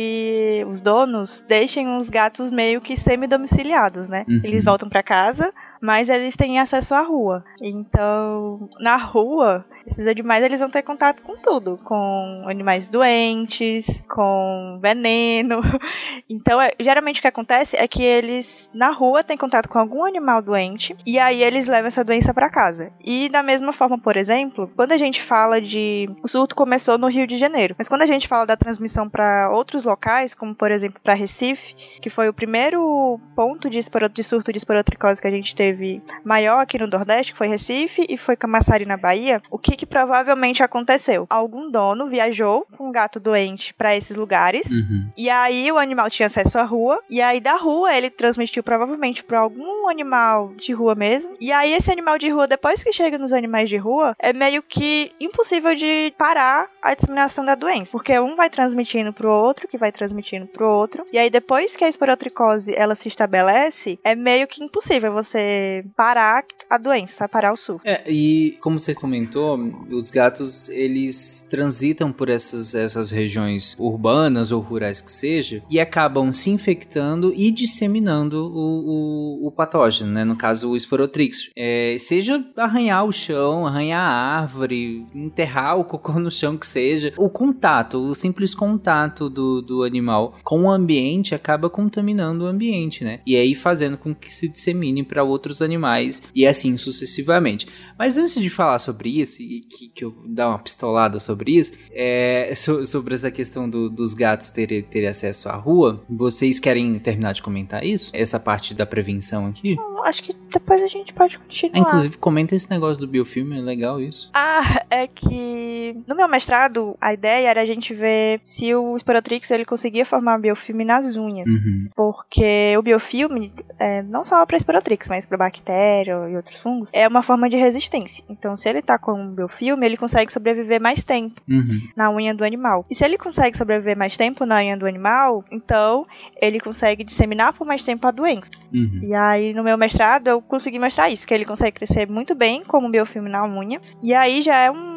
os 0.68 0.80
donos 0.80 1.44
deixem 1.46 1.96
os 1.96 2.08
gatos 2.08 2.50
meio 2.50 2.80
que 2.80 2.96
semi-domiciliados, 2.96 4.08
né? 4.08 4.24
Uhum. 4.28 4.40
Eles 4.44 4.64
voltam 4.64 4.88
para 4.88 5.02
casa, 5.02 5.52
mas 5.80 6.08
eles 6.08 6.36
têm 6.36 6.58
acesso 6.58 6.94
à 6.94 7.02
rua. 7.02 7.44
Então, 7.60 8.68
na 8.80 8.96
rua, 8.96 9.64
esses 9.86 10.06
animais 10.06 10.42
eles 10.42 10.60
vão 10.60 10.70
ter 10.70 10.82
contato 10.82 11.22
com 11.22 11.32
tudo, 11.32 11.78
com 11.84 12.44
animais 12.46 12.88
doentes, 12.88 14.02
com 14.08 14.78
veneno. 14.80 15.60
Então, 16.26 16.60
é, 16.60 16.72
geralmente 16.80 17.18
o 17.18 17.22
que 17.22 17.28
acontece 17.28 17.76
é 17.76 17.86
que 17.86 18.02
eles 18.02 18.70
na 18.72 18.90
rua 18.90 19.22
têm 19.22 19.36
contato 19.36 19.68
com 19.68 19.78
algum 19.78 20.04
animal 20.04 20.40
doente 20.40 20.96
e 21.04 21.18
aí 21.18 21.42
eles 21.42 21.66
levam 21.66 21.88
essa 21.88 22.02
doença 22.02 22.32
para 22.32 22.48
casa. 22.48 22.90
E 23.04 23.28
da 23.28 23.42
mesma 23.42 23.72
forma, 23.72 23.98
por 23.98 24.16
exemplo, 24.16 24.70
quando 24.74 24.92
a 24.92 24.96
gente 24.96 25.22
fala 25.22 25.60
de 25.60 26.08
o 26.22 26.28
surto 26.28 26.56
começou 26.56 26.96
no 26.96 27.08
Rio 27.08 27.26
de 27.26 27.36
Janeiro, 27.36 27.74
mas 27.76 27.88
quando 27.88 28.02
a 28.02 28.06
gente 28.06 28.26
fala 28.26 28.46
da 28.46 28.56
transmissão 28.56 29.08
para 29.08 29.50
outros 29.50 29.84
locais, 29.84 30.34
como 30.34 30.54
por 30.54 30.70
exemplo 30.70 31.00
para 31.02 31.14
Recife, 31.14 31.74
que 32.00 32.08
foi 32.08 32.28
o 32.28 32.34
primeiro 32.34 33.20
ponto 33.36 33.68
de, 33.68 33.80
de 34.12 34.22
surto 34.22 34.50
de 34.50 34.58
esporotricose 34.58 35.20
que 35.20 35.28
a 35.28 35.30
gente 35.30 35.54
teve 35.54 36.02
maior 36.24 36.60
aqui 36.60 36.78
no 36.78 36.86
Nordeste, 36.86 37.32
que 37.32 37.38
foi 37.38 37.48
Recife 37.48 38.06
e 38.08 38.16
foi 38.16 38.34
Camaçari 38.34 38.86
na 38.86 38.96
Bahia, 38.96 39.42
o 39.50 39.58
que 39.58 39.73
que 39.76 39.86
provavelmente 39.86 40.62
aconteceu? 40.62 41.26
Algum 41.28 41.70
dono 41.70 42.08
viajou 42.08 42.66
com 42.76 42.88
um 42.88 42.92
gato 42.92 43.18
doente 43.18 43.74
para 43.74 43.96
esses 43.96 44.16
lugares 44.16 44.70
uhum. 44.70 45.08
e 45.16 45.28
aí 45.30 45.70
o 45.70 45.78
animal 45.78 46.10
tinha 46.10 46.26
acesso 46.26 46.58
à 46.58 46.62
rua 46.62 47.00
e 47.08 47.20
aí 47.20 47.40
da 47.40 47.56
rua 47.56 47.96
ele 47.96 48.10
transmitiu 48.10 48.62
provavelmente 48.62 49.22
para 49.22 49.38
algum 49.38 49.88
animal 49.88 50.52
de 50.56 50.72
rua 50.72 50.94
mesmo. 50.94 51.32
E 51.40 51.52
aí 51.52 51.72
esse 51.72 51.90
animal 51.90 52.18
de 52.18 52.28
rua 52.28 52.46
depois 52.46 52.82
que 52.82 52.92
chega 52.92 53.18
nos 53.18 53.32
animais 53.32 53.68
de 53.68 53.76
rua 53.76 54.14
é 54.18 54.32
meio 54.32 54.62
que 54.62 55.12
impossível 55.20 55.74
de 55.74 56.12
parar 56.16 56.68
a 56.82 56.94
disseminação 56.94 57.44
da 57.44 57.54
doença, 57.54 57.92
porque 57.92 58.18
um 58.18 58.36
vai 58.36 58.50
transmitindo 58.50 59.12
pro 59.12 59.30
outro, 59.30 59.68
que 59.68 59.78
vai 59.78 59.90
transmitindo 59.90 60.46
pro 60.46 60.68
outro. 60.68 61.06
E 61.12 61.18
aí 61.18 61.30
depois 61.30 61.76
que 61.76 61.84
a 61.84 61.88
esporotricose 61.88 62.74
ela 62.74 62.94
se 62.94 63.08
estabelece, 63.08 63.98
é 64.04 64.14
meio 64.14 64.46
que 64.46 64.62
impossível 64.62 65.12
você 65.12 65.84
parar 65.96 66.44
a 66.68 66.78
doença, 66.78 67.28
parar 67.28 67.52
o 67.52 67.56
surto. 67.56 67.86
É, 67.86 68.02
e 68.06 68.56
como 68.60 68.78
você 68.78 68.94
comentou, 68.94 69.63
os 69.90 70.10
gatos 70.10 70.68
eles 70.68 71.46
transitam 71.48 72.12
por 72.12 72.28
essas, 72.28 72.74
essas 72.74 73.10
regiões 73.10 73.76
urbanas 73.78 74.52
ou 74.52 74.60
rurais 74.60 75.00
que 75.00 75.10
seja 75.10 75.62
e 75.70 75.80
acabam 75.80 76.32
se 76.32 76.50
infectando 76.50 77.32
e 77.36 77.50
disseminando 77.50 78.46
o, 78.46 79.42
o, 79.42 79.46
o 79.48 79.50
patógeno, 79.50 80.10
né? 80.10 80.24
No 80.24 80.36
caso, 80.36 80.70
o 80.70 80.76
esporotrix. 80.76 81.50
É, 81.56 81.96
seja 81.98 82.44
arranhar 82.56 83.04
o 83.04 83.12
chão, 83.12 83.66
arranhar 83.66 84.00
a 84.00 84.40
árvore, 84.40 85.06
enterrar 85.14 85.78
o 85.78 85.84
cocô 85.84 86.18
no 86.18 86.30
chão 86.30 86.56
que 86.56 86.66
seja, 86.66 87.12
o 87.16 87.28
contato, 87.28 87.98
o 87.98 88.14
simples 88.14 88.54
contato 88.54 89.28
do, 89.28 89.60
do 89.60 89.82
animal 89.82 90.38
com 90.42 90.62
o 90.64 90.70
ambiente 90.70 91.34
acaba 91.34 91.70
contaminando 91.70 92.44
o 92.44 92.46
ambiente, 92.46 93.04
né? 93.04 93.20
E 93.26 93.36
aí 93.36 93.54
fazendo 93.54 93.96
com 93.96 94.14
que 94.14 94.32
se 94.32 94.48
dissemine 94.48 95.02
para 95.02 95.22
outros 95.22 95.62
animais 95.62 96.22
e 96.34 96.46
assim 96.46 96.76
sucessivamente. 96.76 97.66
Mas 97.98 98.16
antes 98.16 98.40
de 98.40 98.50
falar 98.50 98.78
sobre 98.78 99.20
isso, 99.20 99.42
que, 99.60 99.88
que 99.88 100.04
eu 100.04 100.14
dar 100.26 100.48
uma 100.48 100.58
pistolada 100.58 101.18
sobre 101.18 101.52
isso, 101.52 101.72
é, 101.92 102.52
so, 102.54 102.86
sobre 102.86 103.14
essa 103.14 103.30
questão 103.30 103.68
do, 103.68 103.88
dos 103.88 104.14
gatos 104.14 104.50
terem 104.50 104.82
ter 104.82 105.06
acesso 105.06 105.48
à 105.48 105.56
rua, 105.56 106.02
vocês 106.08 106.58
querem 106.58 106.98
terminar 106.98 107.32
de 107.32 107.42
comentar 107.42 107.84
isso? 107.84 108.10
Essa 108.14 108.38
parte 108.38 108.74
da 108.74 108.86
prevenção 108.86 109.46
aqui? 109.46 109.76
acho 110.04 110.22
que 110.22 110.34
depois 110.52 110.82
a 110.82 110.86
gente 110.86 111.12
pode 111.12 111.38
continuar. 111.38 111.76
É, 111.76 111.80
inclusive, 111.80 112.18
comenta 112.18 112.54
esse 112.54 112.70
negócio 112.70 113.00
do 113.00 113.08
biofilme, 113.08 113.58
é 113.58 113.62
legal 113.62 114.00
isso. 114.00 114.30
Ah, 114.34 114.84
é 114.90 115.06
que 115.06 115.74
no 116.06 116.14
meu 116.14 116.28
mestrado, 116.28 116.96
a 117.00 117.12
ideia 117.12 117.48
era 117.48 117.62
a 117.62 117.66
gente 117.66 117.92
ver 117.94 118.38
se 118.42 118.74
o 118.74 118.96
Sporotrix 118.96 119.50
ele 119.50 119.64
conseguia 119.64 120.04
formar 120.04 120.38
biofilme 120.38 120.84
nas 120.84 121.16
unhas. 121.16 121.48
Uhum. 121.48 121.88
Porque 121.94 122.76
o 122.78 122.82
biofilme, 122.82 123.52
é, 123.78 124.02
não 124.02 124.24
só 124.24 124.44
para 124.46 124.58
Sporotrix, 124.58 125.08
mas 125.08 125.26
para 125.26 125.38
bactéria 125.38 126.28
e 126.28 126.36
outros 126.36 126.58
fungos, 126.60 126.88
é 126.92 127.06
uma 127.06 127.22
forma 127.22 127.48
de 127.48 127.56
resistência. 127.56 128.24
Então, 128.28 128.56
se 128.56 128.68
ele 128.68 128.82
tá 128.82 128.98
com 128.98 129.12
um 129.12 129.34
biofilme, 129.34 129.43
ele 129.84 129.96
consegue 129.96 130.32
sobreviver 130.32 130.80
mais 130.80 131.02
tempo 131.04 131.40
uhum. 131.48 131.88
na 131.96 132.10
unha 132.10 132.34
do 132.34 132.44
animal. 132.44 132.84
E 132.90 132.94
se 132.94 133.04
ele 133.04 133.18
consegue 133.18 133.56
sobreviver 133.56 133.96
mais 133.96 134.16
tempo 134.16 134.44
na 134.44 134.56
unha 134.56 134.76
do 134.76 134.86
animal, 134.86 135.44
então 135.50 136.06
ele 136.40 136.60
consegue 136.60 137.04
disseminar 137.04 137.52
por 137.52 137.66
mais 137.66 137.82
tempo 137.82 138.06
a 138.06 138.10
doença. 138.10 138.50
Uhum. 138.72 139.00
E 139.02 139.14
aí, 139.14 139.52
no 139.54 139.64
meu 139.64 139.78
mestrado, 139.78 140.28
eu 140.28 140.40
consegui 140.42 140.78
mostrar 140.78 141.08
isso, 141.10 141.26
que 141.26 141.34
ele 141.34 141.44
consegue 141.44 141.76
crescer 141.76 142.08
muito 142.08 142.34
bem 142.34 142.62
como 142.64 142.90
biofilme 142.90 143.30
na 143.30 143.44
unha. 143.44 143.80
E 144.02 144.14
aí 144.14 144.42
já 144.42 144.56
é 144.56 144.70
um 144.70 144.93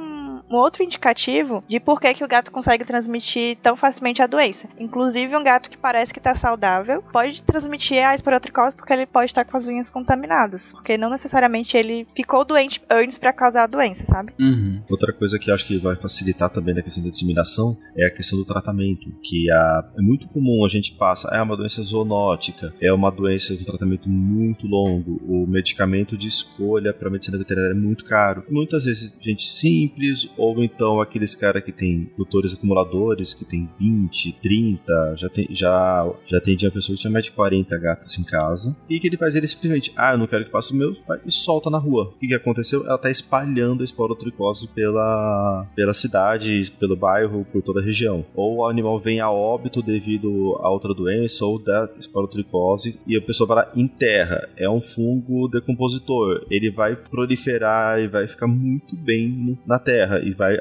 um 0.50 0.56
outro 0.56 0.84
indicativo 0.84 1.64
de 1.68 1.80
por 1.80 2.00
que, 2.00 2.14
que 2.14 2.24
o 2.24 2.28
gato 2.28 2.52
consegue 2.52 2.86
transmitir 2.86 3.58
tão 3.62 3.76
facilmente 3.76 4.22
a 4.22 4.28
doença. 4.28 4.68
Inclusive, 4.80 5.36
um 5.36 5.44
gato 5.44 5.70
que 5.70 5.78
parece 5.78 6.14
que 6.14 6.20
está 6.20 6.36
saudável 6.36 7.04
pode 7.12 7.42
transmitir 7.44 8.06
a 8.06 8.16
esporotricose 8.16 8.76
porque 8.76 8.94
ele 8.94 9.06
pode 9.06 9.32
estar 9.32 9.46
com 9.46 9.58
as 9.58 9.68
unhas 9.68 9.90
contaminadas. 9.90 10.72
Porque 10.72 10.98
não 10.98 11.10
necessariamente 11.10 11.76
ele 11.76 12.08
ficou 12.16 12.46
doente 12.46 12.82
antes 12.90 13.18
para 13.18 13.34
causar 13.34 13.64
a 13.64 13.68
doença, 13.68 14.06
sabe? 14.06 14.34
Uhum. 14.40 14.82
Outra 14.90 15.14
coisa 15.14 15.38
que 15.38 15.52
acho 15.52 15.66
que 15.66 15.78
vai 15.78 15.96
facilitar 15.96 16.50
também 16.50 16.74
na 16.74 16.82
questão 16.82 17.04
da 17.04 17.10
disseminação 17.10 17.78
é 17.96 18.06
a 18.06 18.12
questão 18.12 18.40
do 18.40 18.46
tratamento. 18.46 19.12
Que 19.24 19.50
a, 19.52 19.90
é 19.98 20.02
muito 20.02 20.28
comum 20.28 20.66
a 20.66 20.70
gente 20.70 20.94
passa, 20.94 21.30
é 21.34 21.42
uma 21.42 21.58
doença 21.58 21.82
zoonótica, 21.82 22.74
é 22.82 22.92
uma 22.94 23.12
doença 23.12 23.56
de 23.56 23.64
um 23.64 23.66
tratamento 23.66 24.10
muito 24.10 24.68
longo, 24.68 25.20
o 25.26 25.46
medicamento 25.48 26.18
de 26.18 26.28
escolha 26.28 26.94
para 26.94 27.10
medicina 27.10 27.38
veterinária 27.38 27.74
é 27.74 27.78
muito 27.78 28.06
caro. 28.06 28.44
Muitas 28.50 28.86
vezes, 28.86 29.18
gente 29.20 29.46
simples 29.46 30.30
ou 30.38 30.64
então 30.64 31.02
aqueles 31.02 31.36
caras 31.36 31.64
que 31.64 31.72
tem 31.72 32.10
doutores 32.16 32.54
acumuladores, 32.54 33.34
que 33.34 33.46
tem 33.46 33.70
20, 33.80 34.34
30, 34.42 35.16
já, 35.16 35.30
tem, 35.30 35.48
já, 35.52 36.10
já 36.26 36.38
atendia 36.38 36.72
pessoa 36.72 36.96
que 36.96 37.02
tinha 37.02 37.12
mais 37.12 37.26
de 37.26 37.32
40 37.32 37.78
gatos 37.78 38.18
em 38.18 38.24
casa. 38.24 38.76
E 38.90 39.00
que 39.00 39.08
ele 39.08 39.18
faz? 39.18 39.36
Ele 39.36 39.48
simplesmente, 39.48 39.92
ah, 39.96 40.14
eu 40.14 40.18
não 40.18 40.28
quero 40.28 40.46
que 40.46 40.52
passe 40.52 40.72
o 40.74 40.76
meu, 40.76 40.96
e 41.26 41.32
solta 41.32 41.70
na 41.70 41.78
rua. 41.78 42.06
O 42.16 42.20
que, 42.20 42.28
que 42.28 42.34
aconteceu? 42.34 42.86
Ela 42.86 42.98
tá 42.98 43.10
espalhando 43.10 43.82
a 43.82 43.84
esporotricose 43.84 44.68
pela, 44.68 45.68
pela 45.76 45.94
cidade, 45.94 46.72
pelo 46.80 46.96
bairro, 46.96 47.46
por 47.52 47.62
toda 47.62 47.80
a 47.80 47.84
região. 47.84 48.26
Ou 48.36 48.58
o 48.58 48.66
animal 48.66 49.00
vem 49.00 49.20
a 49.20 49.30
óbito 49.30 49.82
devido 49.82 50.58
a 50.62 50.70
outra 50.70 50.94
doença, 50.94 51.46
ou 51.46 51.60
da 51.60 51.90
esporotricose, 51.98 53.00
e 53.08 53.16
a 53.16 53.22
pessoa 53.22 53.48
vai 53.48 53.58
lá 53.58 53.72
enterra. 53.76 54.48
É 54.56 54.70
um 54.70 54.82
fungo 54.82 55.48
decompositor. 55.48 56.46
Ele 56.50 56.70
vai 56.72 56.96
proliferar 56.96 58.00
e 58.00 58.08
vai 58.08 58.28
ficar 58.28 58.48
muito 58.48 58.96
bem 58.96 59.58
na 59.66 59.80
terra 59.80 60.22
e 60.28 60.34
vai, 60.34 60.58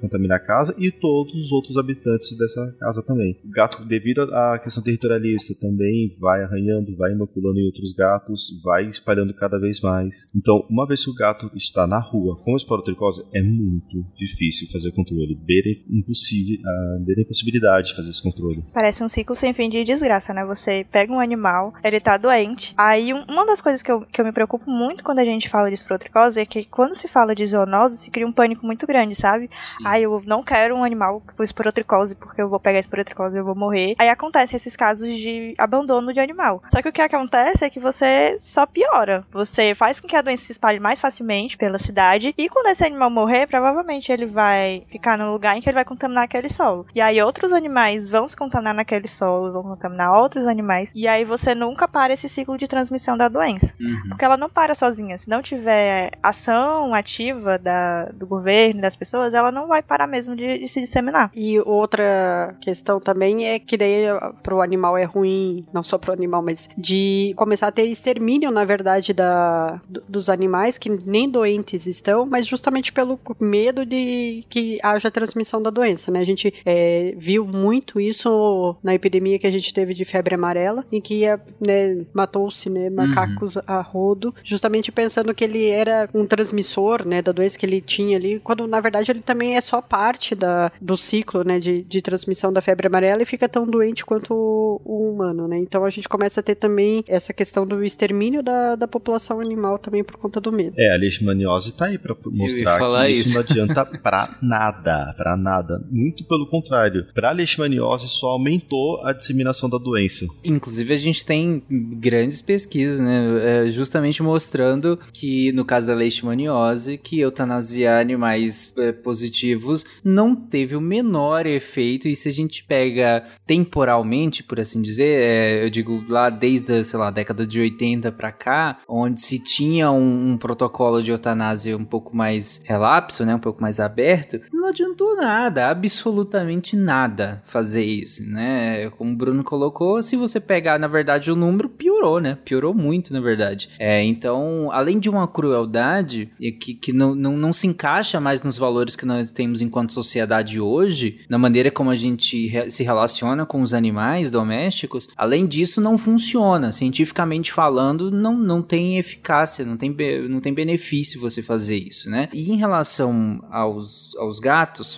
contaminar 0.00 0.38
a 0.38 0.44
casa 0.44 0.74
e 0.78 0.90
todos 0.90 1.34
os 1.34 1.52
outros 1.52 1.76
habitantes 1.76 2.36
dessa 2.36 2.76
casa 2.78 3.02
também. 3.02 3.38
O 3.44 3.50
gato, 3.50 3.84
devido 3.84 4.22
à 4.34 4.58
questão 4.58 4.82
territorialista, 4.82 5.54
também 5.60 6.16
vai 6.18 6.42
arranhando, 6.42 6.96
vai 6.96 7.12
inoculando 7.12 7.58
em 7.58 7.66
outros 7.66 7.92
gatos, 7.92 8.60
vai 8.62 8.86
espalhando 8.86 9.34
cada 9.34 9.58
vez 9.58 9.80
mais. 9.80 10.30
Então, 10.34 10.66
uma 10.70 10.86
vez 10.86 11.04
que 11.04 11.10
o 11.10 11.14
gato 11.14 11.50
está 11.54 11.86
na 11.86 11.98
rua 11.98 12.36
com 12.42 12.56
esporotricose, 12.56 13.24
é 13.34 13.42
muito 13.42 14.04
difícil 14.14 14.68
fazer 14.70 14.92
controle. 14.92 15.34
Beira 15.34 15.70
impossível, 15.90 16.58
a 16.64 16.98
beira 17.04 17.22
impossibilidade 17.22 17.88
de 17.88 17.96
fazer 17.96 18.10
esse 18.10 18.22
controle. 18.22 18.64
Parece 18.72 19.04
um 19.04 19.08
ciclo 19.08 19.34
sem 19.36 19.52
fim 19.52 19.68
de 19.68 19.84
desgraça, 19.84 20.32
né? 20.32 20.44
Você 20.44 20.86
pega 20.90 21.12
um 21.12 21.20
animal, 21.20 21.74
ele 21.84 22.00
tá 22.00 22.16
doente. 22.16 22.74
Aí, 22.76 23.12
uma 23.12 23.46
das 23.46 23.60
coisas 23.60 23.82
que 23.82 23.90
eu, 23.90 24.02
que 24.02 24.20
eu 24.20 24.24
me 24.24 24.32
preocupo 24.32 24.70
muito 24.70 25.04
quando 25.04 25.18
a 25.18 25.24
gente 25.24 25.48
fala 25.48 25.68
de 25.68 25.74
esporotricose 25.74 26.40
é 26.40 26.46
que 26.46 26.64
quando 26.64 26.96
se 26.96 27.08
fala 27.08 27.34
de 27.34 27.46
zoonose, 27.46 27.98
se 27.98 28.10
cria 28.10 28.26
um 28.26 28.32
pânico 28.32 28.64
muito 28.64 28.86
grande 28.86 29.01
grande, 29.02 29.14
sabe? 29.14 29.50
Sim. 29.60 29.86
Aí 29.86 30.02
eu 30.04 30.22
não 30.24 30.42
quero 30.42 30.74
um 30.74 30.84
animal 30.84 31.22
com 31.36 31.42
esporotricose 31.42 32.14
porque 32.14 32.40
eu 32.40 32.48
vou 32.48 32.60
pegar 32.60 32.78
esporotricose 32.78 33.36
e 33.36 33.38
eu 33.38 33.44
vou 33.44 33.54
morrer. 33.54 33.94
Aí 33.98 34.08
acontece 34.08 34.56
esses 34.56 34.76
casos 34.76 35.08
de 35.08 35.54
abandono 35.58 36.12
de 36.12 36.20
animal. 36.20 36.62
Só 36.70 36.80
que 36.80 36.88
o 36.88 36.92
que 36.92 37.02
acontece 37.02 37.64
é 37.64 37.70
que 37.70 37.80
você 37.80 38.38
só 38.42 38.66
piora. 38.66 39.24
Você 39.32 39.74
faz 39.74 40.00
com 40.00 40.08
que 40.08 40.16
a 40.16 40.22
doença 40.22 40.44
se 40.44 40.52
espalhe 40.52 40.80
mais 40.80 41.00
facilmente 41.00 41.56
pela 41.56 41.78
cidade 41.78 42.34
e 42.36 42.48
quando 42.48 42.68
esse 42.68 42.84
animal 42.84 43.10
morrer, 43.10 43.46
provavelmente 43.46 44.10
ele 44.10 44.26
vai 44.26 44.84
ficar 44.90 45.18
no 45.18 45.32
lugar 45.32 45.56
em 45.56 45.60
que 45.60 45.68
ele 45.68 45.74
vai 45.74 45.84
contaminar 45.84 46.24
aquele 46.24 46.48
solo. 46.48 46.86
E 46.94 47.00
aí 47.00 47.20
outros 47.20 47.52
animais 47.52 48.08
vão 48.08 48.28
se 48.28 48.36
contaminar 48.36 48.74
naquele 48.74 49.08
solo, 49.08 49.52
vão 49.52 49.62
contaminar 49.62 50.12
outros 50.12 50.46
animais. 50.46 50.92
E 50.94 51.08
aí 51.08 51.24
você 51.24 51.54
nunca 51.54 51.88
para 51.88 52.12
esse 52.12 52.28
ciclo 52.28 52.56
de 52.56 52.68
transmissão 52.68 53.16
da 53.16 53.28
doença. 53.28 53.72
Uhum. 53.80 54.08
Porque 54.08 54.24
ela 54.24 54.36
não 54.36 54.48
para 54.48 54.74
sozinha. 54.74 55.18
Se 55.18 55.28
não 55.28 55.42
tiver 55.42 56.12
ação 56.22 56.94
ativa 56.94 57.58
da, 57.58 58.06
do 58.06 58.26
governo, 58.26 58.80
da 58.80 58.88
as 58.92 58.96
pessoas, 58.96 59.34
ela 59.34 59.50
não 59.50 59.66
vai 59.66 59.82
parar 59.82 60.06
mesmo 60.06 60.36
de, 60.36 60.58
de 60.58 60.68
se 60.68 60.80
disseminar. 60.80 61.30
E 61.34 61.58
outra 61.60 62.54
questão 62.60 63.00
também 63.00 63.46
é 63.46 63.58
que 63.58 63.76
daí 63.76 64.04
pro 64.42 64.60
animal 64.60 64.96
é 64.96 65.04
ruim, 65.04 65.66
não 65.72 65.82
só 65.82 65.98
pro 65.98 66.12
animal, 66.12 66.42
mas 66.42 66.68
de 66.76 67.34
começar 67.36 67.68
a 67.68 67.72
ter 67.72 67.84
extermínio, 67.84 68.50
na 68.50 68.64
verdade, 68.64 69.12
da, 69.12 69.80
dos 70.08 70.28
animais 70.28 70.78
que 70.78 70.90
nem 70.90 71.28
doentes 71.28 71.86
estão, 71.86 72.26
mas 72.26 72.46
justamente 72.46 72.92
pelo 72.92 73.18
medo 73.40 73.84
de 73.84 74.44
que 74.48 74.78
haja 74.82 75.10
transmissão 75.10 75.62
da 75.62 75.70
doença, 75.70 76.10
né? 76.10 76.20
A 76.20 76.24
gente 76.24 76.52
é, 76.64 77.14
viu 77.16 77.46
muito 77.46 78.00
isso 78.00 78.76
na 78.82 78.94
epidemia 78.94 79.38
que 79.38 79.46
a 79.46 79.50
gente 79.50 79.72
teve 79.72 79.94
de 79.94 80.04
febre 80.04 80.34
amarela, 80.34 80.84
em 80.92 81.00
que 81.00 81.22
né, 81.60 82.04
matou-se 82.12 82.68
né, 82.68 82.90
macacos 82.90 83.56
uhum. 83.56 83.62
a 83.66 83.80
rodo, 83.80 84.34
justamente 84.44 84.92
pensando 84.92 85.34
que 85.34 85.44
ele 85.44 85.68
era 85.68 86.08
um 86.14 86.26
transmissor 86.26 87.06
né, 87.06 87.22
da 87.22 87.32
doença 87.32 87.58
que 87.58 87.64
ele 87.64 87.80
tinha 87.80 88.16
ali, 88.16 88.40
quando 88.40 88.66
na 88.66 88.80
verdade 88.82 89.10
ele 89.10 89.20
também 89.20 89.56
é 89.56 89.60
só 89.60 89.80
parte 89.80 90.34
da, 90.34 90.70
do 90.80 90.96
ciclo 90.96 91.44
né, 91.44 91.58
de, 91.58 91.82
de 91.82 92.02
transmissão 92.02 92.52
da 92.52 92.60
febre 92.60 92.86
amarela 92.86 93.22
e 93.22 93.26
fica 93.26 93.48
tão 93.48 93.66
doente 93.66 94.04
quanto 94.04 94.34
o, 94.34 94.80
o 94.84 95.12
humano, 95.12 95.48
né? 95.48 95.58
Então 95.58 95.84
a 95.84 95.90
gente 95.90 96.08
começa 96.08 96.40
a 96.40 96.42
ter 96.42 96.54
também 96.54 97.04
essa 97.06 97.32
questão 97.32 97.66
do 97.66 97.84
extermínio 97.84 98.42
da, 98.42 98.76
da 98.76 98.88
população 98.88 99.40
animal 99.40 99.78
também 99.78 100.04
por 100.04 100.16
conta 100.16 100.40
do 100.40 100.52
medo. 100.52 100.74
É, 100.76 100.92
a 100.92 100.96
leishmaniose 100.96 101.74
tá 101.74 101.86
aí 101.86 101.98
para 101.98 102.14
mostrar 102.26 102.78
que 102.78 103.10
isso, 103.10 103.28
isso 103.28 103.34
não 103.34 103.40
adianta 103.40 103.84
pra 104.02 104.36
nada, 104.42 105.14
pra 105.16 105.36
nada. 105.36 105.82
Muito 105.90 106.24
pelo 106.24 106.46
contrário. 106.46 107.06
Pra 107.14 107.30
leishmaniose 107.30 108.08
só 108.08 108.28
aumentou 108.28 109.04
a 109.04 109.12
disseminação 109.12 109.68
da 109.68 109.78
doença. 109.78 110.26
Inclusive 110.44 110.92
a 110.92 110.96
gente 110.96 111.24
tem 111.24 111.62
grandes 111.68 112.42
pesquisas, 112.42 112.98
né, 112.98 113.66
é, 113.66 113.70
justamente 113.70 114.22
mostrando 114.22 114.98
que 115.12 115.52
no 115.52 115.64
caso 115.64 115.86
da 115.86 115.94
leishmaniose, 115.94 116.98
que 116.98 117.20
eutanasiar 117.20 118.00
animais 118.00 118.61
é, 118.76 118.92
positivos 118.92 119.84
não 120.04 120.34
teve 120.34 120.76
o 120.76 120.80
menor 120.80 121.46
efeito. 121.46 122.08
E 122.08 122.16
se 122.16 122.28
a 122.28 122.32
gente 122.32 122.64
pega 122.64 123.24
temporalmente, 123.46 124.42
por 124.42 124.60
assim 124.60 124.82
dizer, 124.82 125.04
é, 125.04 125.64
eu 125.64 125.70
digo 125.70 126.04
lá 126.08 126.28
desde, 126.28 126.84
sei 126.84 126.98
lá, 126.98 127.08
a 127.08 127.10
década 127.10 127.46
de 127.46 127.60
80 127.60 128.12
para 128.12 128.32
cá, 128.32 128.80
onde 128.88 129.20
se 129.20 129.38
tinha 129.38 129.90
um, 129.90 130.32
um, 130.32 130.38
protocolo 130.38 131.02
de 131.02 131.10
eutanásia 131.10 131.76
um 131.76 131.84
pouco 131.84 132.16
mais 132.16 132.60
relapso, 132.64 133.24
né, 133.24 133.34
um 133.34 133.40
pouco 133.40 133.60
mais 133.60 133.80
aberto, 133.80 134.40
não 134.62 134.68
adiantou 134.68 135.16
nada, 135.16 135.68
absolutamente 135.68 136.76
nada 136.76 137.42
fazer 137.46 137.84
isso, 137.84 138.24
né? 138.24 138.88
Como 138.90 139.12
o 139.12 139.16
Bruno 139.16 139.42
colocou, 139.42 140.00
se 140.02 140.16
você 140.16 140.38
pegar, 140.38 140.78
na 140.78 140.86
verdade, 140.86 141.30
o 141.30 141.36
número, 141.36 141.68
piorou, 141.68 142.20
né? 142.20 142.38
Piorou 142.44 142.72
muito, 142.72 143.12
na 143.12 143.20
verdade. 143.20 143.68
É, 143.78 144.02
então, 144.04 144.70
além 144.72 145.00
de 145.00 145.10
uma 145.10 145.26
crueldade 145.26 146.30
que, 146.60 146.74
que 146.74 146.92
não, 146.92 147.14
não, 147.14 147.36
não 147.36 147.52
se 147.52 147.66
encaixa 147.66 148.20
mais 148.20 148.42
nos 148.42 148.56
valores 148.56 148.94
que 148.94 149.04
nós 149.04 149.32
temos 149.32 149.60
enquanto 149.60 149.92
sociedade 149.92 150.60
hoje, 150.60 151.20
na 151.28 151.38
maneira 151.38 151.70
como 151.70 151.90
a 151.90 151.96
gente 151.96 152.70
se 152.70 152.84
relaciona 152.84 153.44
com 153.44 153.62
os 153.62 153.74
animais 153.74 154.30
domésticos, 154.30 155.08
além 155.16 155.44
disso, 155.44 155.80
não 155.80 155.98
funciona. 155.98 156.70
Cientificamente 156.70 157.52
falando, 157.52 158.10
não, 158.10 158.36
não 158.38 158.62
tem 158.62 158.98
eficácia, 158.98 159.64
não 159.64 159.76
tem, 159.76 159.94
não 160.28 160.40
tem 160.40 160.54
benefício 160.54 161.20
você 161.20 161.42
fazer 161.42 161.76
isso, 161.76 162.08
né? 162.08 162.28
E 162.32 162.52
em 162.52 162.56
relação 162.56 163.44
aos, 163.50 164.14
aos 164.16 164.38
gatos, 164.38 164.51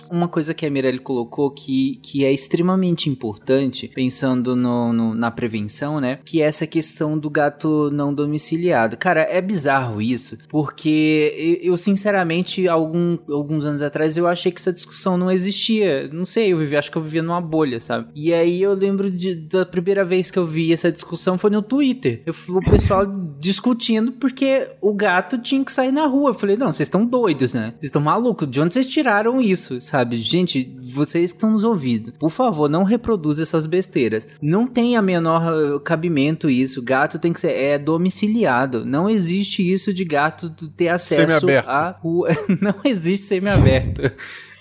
uma 0.09 0.27
coisa 0.27 0.53
que 0.53 0.65
a 0.65 0.69
Mirelle 0.69 0.99
colocou 0.99 1.51
que, 1.51 1.99
que 2.01 2.25
é 2.25 2.31
extremamente 2.31 3.09
importante, 3.09 3.89
pensando 3.93 4.55
no, 4.55 4.93
no, 4.93 5.13
na 5.13 5.31
prevenção, 5.31 5.99
né? 5.99 6.19
Que 6.23 6.41
é 6.41 6.45
essa 6.45 6.67
questão 6.67 7.17
do 7.17 7.29
gato 7.29 7.89
não 7.91 8.13
domiciliado. 8.13 8.97
Cara, 8.97 9.21
é 9.21 9.41
bizarro 9.41 10.01
isso, 10.01 10.37
porque 10.49 11.59
eu, 11.61 11.77
sinceramente, 11.77 12.67
algum, 12.67 13.17
alguns 13.29 13.65
anos 13.65 13.81
atrás, 13.81 14.17
eu 14.17 14.27
achei 14.27 14.51
que 14.51 14.59
essa 14.59 14.73
discussão 14.73 15.17
não 15.17 15.31
existia. 15.31 16.09
Não 16.11 16.25
sei, 16.25 16.53
eu 16.53 16.57
vivi, 16.57 16.75
acho 16.75 16.91
que 16.91 16.97
eu 16.97 17.01
vivia 17.01 17.23
numa 17.23 17.41
bolha, 17.41 17.79
sabe? 17.79 18.09
E 18.15 18.33
aí 18.33 18.61
eu 18.61 18.73
lembro 18.73 19.09
de, 19.09 19.35
da 19.35 19.65
primeira 19.65 20.03
vez 20.03 20.31
que 20.31 20.39
eu 20.39 20.45
vi 20.45 20.73
essa 20.73 20.91
discussão 20.91 21.37
foi 21.37 21.49
no 21.49 21.61
Twitter. 21.61 22.23
Eu, 22.25 22.33
o 22.49 22.61
pessoal 22.69 23.05
discutindo 23.39 24.11
porque 24.13 24.67
o 24.81 24.93
gato 24.93 25.37
tinha 25.37 25.63
que 25.63 25.71
sair 25.71 25.91
na 25.91 26.05
rua. 26.05 26.31
Eu 26.31 26.33
falei, 26.33 26.57
não, 26.57 26.71
vocês 26.71 26.87
estão 26.87 27.05
doidos, 27.05 27.53
né? 27.53 27.73
Vocês 27.73 27.85
estão 27.85 28.01
malucos. 28.01 28.49
De 28.49 28.59
onde 28.61 28.73
vocês 28.73 28.87
tiraram 28.87 29.41
isso, 29.49 29.81
sabe? 29.81 30.17
Gente, 30.17 30.75
vocês 30.93 31.31
que 31.31 31.37
estão 31.37 31.51
nos 31.51 31.63
ouvindo, 31.63 32.13
por 32.13 32.29
favor, 32.29 32.69
não 32.69 32.83
reproduza 32.83 33.41
essas 33.41 33.65
besteiras. 33.65 34.27
Não 34.41 34.67
tem 34.67 34.95
a 34.95 35.01
menor 35.01 35.41
uh, 35.53 35.79
cabimento 35.79 36.49
isso. 36.49 36.81
Gato 36.81 37.19
tem 37.19 37.33
que 37.33 37.39
ser 37.39 37.51
é 37.55 37.77
domiciliado. 37.77 38.85
Não 38.85 39.09
existe 39.09 39.61
isso 39.61 39.93
de 39.93 40.03
gato 40.03 40.49
ter 40.75 40.89
acesso 40.89 41.47
à 41.67 41.89
rua. 41.91 42.29
Não 42.61 42.75
existe 42.83 43.27
semi-aberto. 43.27 44.01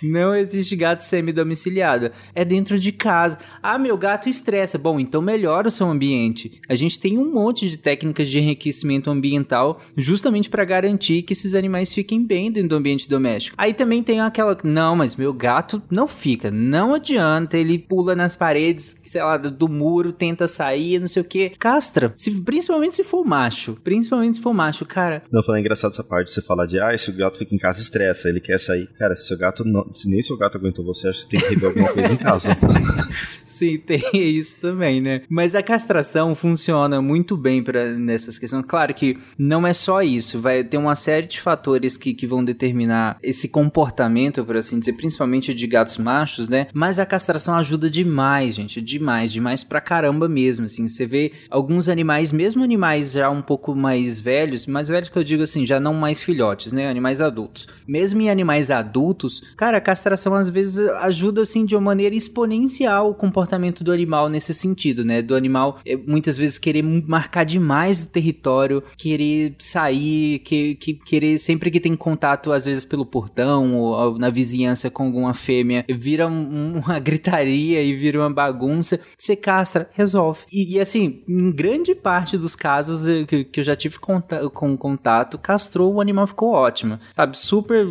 Não 0.03 0.34
existe 0.34 0.76
gato 0.76 1.01
semi-domiciliado. 1.01 2.11
É 2.34 2.45
dentro 2.45 2.78
de 2.78 2.92
casa. 2.92 3.38
Ah, 3.62 3.78
meu 3.78 3.97
gato 3.97 4.28
estressa. 4.28 4.78
Bom, 4.78 5.01
então 5.01 5.22
melhora 5.22 5.68
o 5.68 5.70
seu 5.70 5.88
ambiente. 5.88 6.61
A 6.68 6.74
gente 6.74 6.99
tem 6.99 7.18
um 7.18 7.32
monte 7.32 7.68
de 7.68 7.76
técnicas 7.76 8.28
de 8.28 8.38
enriquecimento 8.38 9.11
ambiental 9.11 9.80
justamente 9.97 10.49
para 10.49 10.64
garantir 10.64 11.22
que 11.22 11.32
esses 11.32 11.55
animais 11.55 11.92
fiquem 11.92 12.24
bem 12.24 12.51
dentro 12.51 12.70
do 12.70 12.76
ambiente 12.76 13.09
doméstico. 13.09 13.57
Aí 13.59 13.72
também 13.72 14.03
tem 14.03 14.20
aquela. 14.20 14.57
Não, 14.62 14.97
mas 14.97 15.16
meu 15.16 15.32
gato 15.32 15.82
não 15.90 16.07
fica. 16.07 16.51
Não 16.51 16.95
adianta. 16.95 17.57
Ele 17.57 17.78
pula 17.78 18.14
nas 18.14 18.36
paredes, 18.36 18.97
sei 19.05 19.22
lá, 19.22 19.36
do 19.36 19.68
muro, 19.68 20.12
tenta 20.12 20.47
sair, 20.49 21.01
não 21.01 21.09
sei 21.09 21.22
o 21.22 21.24
que. 21.24 21.51
Castra. 21.51 22.12
Se, 22.14 22.30
principalmente 22.30 22.97
se 22.97 23.05
for 23.05 23.24
macho. 23.24 23.76
Principalmente 23.82 24.36
se 24.36 24.42
for 24.42 24.53
macho, 24.53 24.84
cara. 24.84 25.22
Não, 25.30 25.42
falando 25.42 25.61
engraçado 25.61 25.92
essa 25.92 26.05
parte 26.05 26.28
de 26.28 26.34
você 26.34 26.42
falar 26.42 26.66
de, 26.66 26.80
ah, 26.80 26.97
se 26.97 27.11
o 27.11 27.14
gato 27.14 27.38
fica 27.38 27.55
em 27.55 27.59
casa, 27.59 27.80
estressa, 27.80 28.28
ele 28.28 28.40
quer 28.40 28.59
sair. 28.59 28.86
Cara, 28.95 29.14
se 29.14 29.32
o 29.32 29.38
gato 29.38 29.64
não, 29.64 29.84
se 29.93 30.09
nem 30.09 30.22
seu 30.22 30.37
gato 30.37 30.59
aguentou 30.59 30.85
você, 30.85 31.09
acho 31.09 31.24
que 31.24 31.30
tem 31.30 31.41
que 31.41 31.55
rever 31.55 31.68
alguma 31.68 31.93
coisa 31.93 32.12
em 32.12 32.16
casa. 32.16 32.57
Sim, 33.45 33.78
tem 33.78 34.03
isso 34.14 34.57
também, 34.61 35.01
né? 35.01 35.22
Mas 35.28 35.55
a 35.55 35.62
castração 35.62 36.35
funciona 36.35 37.01
muito 37.01 37.37
bem 37.37 37.62
para 37.62 37.93
nessas 37.93 38.39
questões. 38.39 38.64
Claro 38.66 38.93
que 38.95 39.18
não 39.39 39.66
é 39.66 39.72
só 39.72 40.03
isso, 40.03 40.41
vai 40.41 40.64
ter 40.64 40.78
uma 40.78 40.95
série 40.95 41.26
de 41.26 41.41
fatores 41.41 41.97
que, 41.97 42.14
que 42.14 42.26
vão 42.26 42.45
determinar 42.45 43.18
esse 43.22 43.49
comportamento, 43.49 44.45
por 44.45 44.57
assim 44.57 44.78
dizer, 44.78 44.95
principalmente 44.95 45.55
de 45.55 45.66
gatos 45.66 45.99
machos, 45.99 46.49
né? 46.49 46.66
Mas 46.72 46.99
a 46.99 47.07
castração 47.07 47.55
ajuda 47.55 47.91
demais, 47.91 48.55
gente, 48.55 48.80
demais, 48.80 49.30
demais 49.30 49.62
pra 49.62 49.80
caramba 49.80 50.28
mesmo, 50.28 50.66
assim. 50.66 50.89
Você 50.89 51.07
vê 51.07 51.32
alguns 51.51 51.89
animais, 51.89 52.32
mesmo 52.32 52.64
animais 52.64 53.12
já 53.12 53.30
um 53.30 53.43
pouco 53.43 53.74
mais 53.74 54.18
velhos, 54.18 54.66
mais 54.66 54.89
velhos 54.89 55.11
que 55.11 55.18
eu 55.18 55.24
digo 55.24 55.43
assim, 55.43 55.66
já 55.66 55.78
não 55.78 55.95
mais 55.95 56.22
filhotes, 56.22 56.72
né? 56.72 56.89
Animais 56.89 57.20
adultos. 57.20 57.68
Mesmo 57.87 58.20
em 58.20 58.30
animais 58.30 58.70
adultos, 58.70 59.43
cara, 59.57 59.74
castração 59.81 60.35
às 60.35 60.49
vezes 60.49 60.79
ajuda 60.79 61.43
assim 61.43 61.64
de 61.64 61.75
uma 61.75 61.83
maneira 61.83 62.14
exponencial 62.14 63.11
o 63.11 63.14
comportamento 63.14 63.85
do 63.85 63.93
animal 63.93 64.29
nesse 64.29 64.55
sentido, 64.55 65.05
né? 65.05 65.22
Do 65.22 65.35
animal 65.35 65.79
é, 65.85 65.97
muitas 65.97 66.37
vezes 66.37 66.59
querer 66.59 66.83
marcar 66.83 67.45
demais 67.45 68.05
o 68.05 68.09
território, 68.09 68.83
querer 68.97 69.55
sair, 69.59 70.41
que, 70.41 70.75
que, 70.77 70.95
querer 70.95 71.39
sempre 71.39 71.70
que 71.70 71.81
tem 71.81 71.95
contato, 71.97 72.53
às 72.53 72.64
vezes 72.64 72.85
pelo 72.85 73.07
portão 73.07 73.75
ou, 73.77 73.93
ou 73.93 74.18
na 74.18 74.31
vizinhança 74.31 74.91
com 74.91 75.05
alguma 75.05 75.35
fêmea, 75.35 75.85
vira 75.89 76.27
um, 76.27 76.79
uma 76.85 76.99
gritaria 76.99 77.83
e 77.83 77.95
vira 77.95 78.18
uma 78.18 78.31
bagunça. 78.31 79.01
Você 79.16 79.37
castra, 79.37 79.89
resolve. 79.93 80.41
E, 80.53 80.77
e 80.77 80.81
assim, 80.81 81.22
em 81.29 81.51
grande 81.51 81.95
parte 81.95 82.37
dos 82.37 82.57
casos 82.57 83.07
que, 83.27 83.45
que 83.45 83.61
eu 83.61 83.64
já 83.64 83.77
tive 83.77 83.99
com 83.99 84.77
contato, 84.77 85.39
castrou, 85.39 85.95
o 85.95 86.01
animal 86.01 86.27
ficou 86.27 86.53
ótimo, 86.53 86.99
sabe? 87.14 87.39
Super 87.39 87.87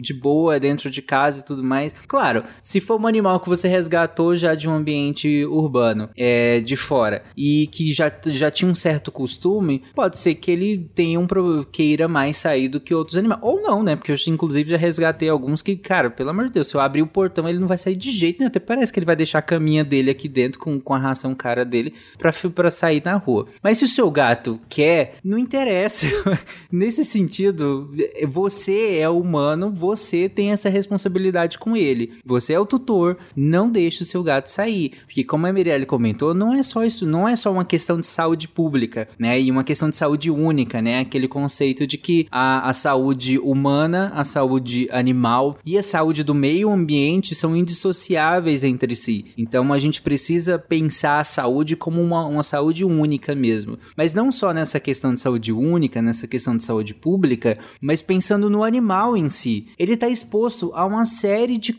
de 0.00 0.14
boa 0.14 0.58
dentro 0.58 0.90
de 0.90 1.02
casa 1.02 1.17
casa 1.18 1.40
e 1.40 1.44
tudo 1.44 1.64
mais. 1.64 1.92
Claro, 2.06 2.44
se 2.62 2.80
for 2.80 3.00
um 3.00 3.06
animal 3.06 3.40
que 3.40 3.48
você 3.48 3.66
resgatou 3.66 4.36
já 4.36 4.54
de 4.54 4.68
um 4.68 4.74
ambiente 4.74 5.44
urbano, 5.46 6.08
é, 6.16 6.60
de 6.60 6.76
fora, 6.76 7.22
e 7.36 7.66
que 7.66 7.92
já, 7.92 8.10
já 8.26 8.50
tinha 8.50 8.70
um 8.70 8.74
certo 8.74 9.10
costume, 9.10 9.82
pode 9.94 10.18
ser 10.18 10.36
que 10.36 10.50
ele 10.50 10.88
tenha 10.94 11.18
um 11.18 11.26
queira 11.70 12.08
mais 12.08 12.36
sair 12.36 12.68
do 12.68 12.80
que 12.80 12.94
outros 12.94 13.16
animais. 13.16 13.40
Ou 13.42 13.60
não, 13.60 13.82
né? 13.82 13.96
Porque 13.96 14.12
eu 14.12 14.16
inclusive 14.28 14.70
já 14.70 14.76
resgatei 14.76 15.28
alguns 15.28 15.60
que, 15.60 15.76
cara, 15.76 16.10
pelo 16.10 16.30
amor 16.30 16.46
de 16.46 16.52
Deus, 16.52 16.68
se 16.68 16.74
eu 16.74 16.80
abrir 16.80 17.02
o 17.02 17.06
portão, 17.06 17.48
ele 17.48 17.58
não 17.58 17.68
vai 17.68 17.78
sair 17.78 17.96
de 17.96 18.10
jeito 18.10 18.38
nenhum. 18.38 18.48
Até 18.48 18.60
parece 18.60 18.92
que 18.92 18.98
ele 18.98 19.06
vai 19.06 19.16
deixar 19.16 19.40
a 19.40 19.42
caminha 19.42 19.84
dele 19.84 20.10
aqui 20.10 20.28
dentro 20.28 20.58
com, 20.58 20.80
com 20.80 20.94
a 20.94 20.98
ração 20.98 21.34
cara 21.34 21.64
dele 21.64 21.94
pra, 22.16 22.32
pra 22.54 22.70
sair 22.70 23.02
na 23.04 23.16
rua. 23.16 23.46
Mas 23.62 23.78
se 23.78 23.84
o 23.84 23.88
seu 23.88 24.10
gato 24.10 24.60
quer, 24.68 25.16
não 25.22 25.38
interessa. 25.38 26.06
Nesse 26.70 27.04
sentido, 27.04 27.90
você 28.28 28.98
é 28.98 29.08
humano, 29.08 29.70
você 29.70 30.28
tem 30.28 30.52
essa 30.52 30.68
responsabilidade 30.68 31.07
responsabilidade 31.08 31.58
com 31.58 31.76
ele. 31.76 32.12
Você 32.24 32.52
é 32.52 32.60
o 32.60 32.66
tutor, 32.66 33.16
não 33.34 33.70
deixe 33.70 34.02
o 34.02 34.06
seu 34.06 34.22
gato 34.22 34.48
sair. 34.48 34.92
Porque 35.06 35.24
como 35.24 35.46
a 35.46 35.52
Mirelle 35.52 35.86
comentou, 35.86 36.34
não 36.34 36.54
é 36.54 36.62
só 36.62 36.84
isso, 36.84 37.06
não 37.06 37.28
é 37.28 37.34
só 37.34 37.50
uma 37.50 37.64
questão 37.64 37.98
de 38.00 38.06
saúde 38.06 38.46
pública, 38.46 39.08
né? 39.18 39.40
E 39.40 39.50
uma 39.50 39.64
questão 39.64 39.88
de 39.88 39.96
saúde 39.96 40.30
única, 40.30 40.80
né? 40.82 41.00
Aquele 41.00 41.26
conceito 41.26 41.86
de 41.86 41.96
que 41.96 42.26
a, 42.30 42.68
a 42.68 42.72
saúde 42.72 43.38
humana, 43.38 44.12
a 44.14 44.24
saúde 44.24 44.88
animal 44.92 45.58
e 45.64 45.78
a 45.78 45.82
saúde 45.82 46.22
do 46.22 46.34
meio 46.34 46.70
ambiente 46.70 47.34
são 47.34 47.56
indissociáveis 47.56 48.62
entre 48.62 48.94
si. 48.94 49.26
Então 49.36 49.72
a 49.72 49.78
gente 49.78 50.02
precisa 50.02 50.58
pensar 50.58 51.20
a 51.20 51.24
saúde 51.24 51.76
como 51.76 52.02
uma, 52.02 52.26
uma 52.26 52.42
saúde 52.42 52.84
única 52.84 53.34
mesmo. 53.34 53.78
Mas 53.96 54.12
não 54.12 54.30
só 54.30 54.52
nessa 54.52 54.78
questão 54.78 55.14
de 55.14 55.20
saúde 55.20 55.52
única, 55.52 56.02
nessa 56.02 56.26
questão 56.26 56.56
de 56.56 56.64
saúde 56.64 56.94
pública, 56.94 57.58
mas 57.80 58.02
pensando 58.02 58.50
no 58.50 58.62
animal 58.62 59.16
em 59.16 59.28
si. 59.28 59.66
Ele 59.78 59.94
está 59.94 60.08
exposto 60.08 60.72
a 60.74 60.84
uma 60.84 60.97
série 61.04 61.58
de 61.58 61.74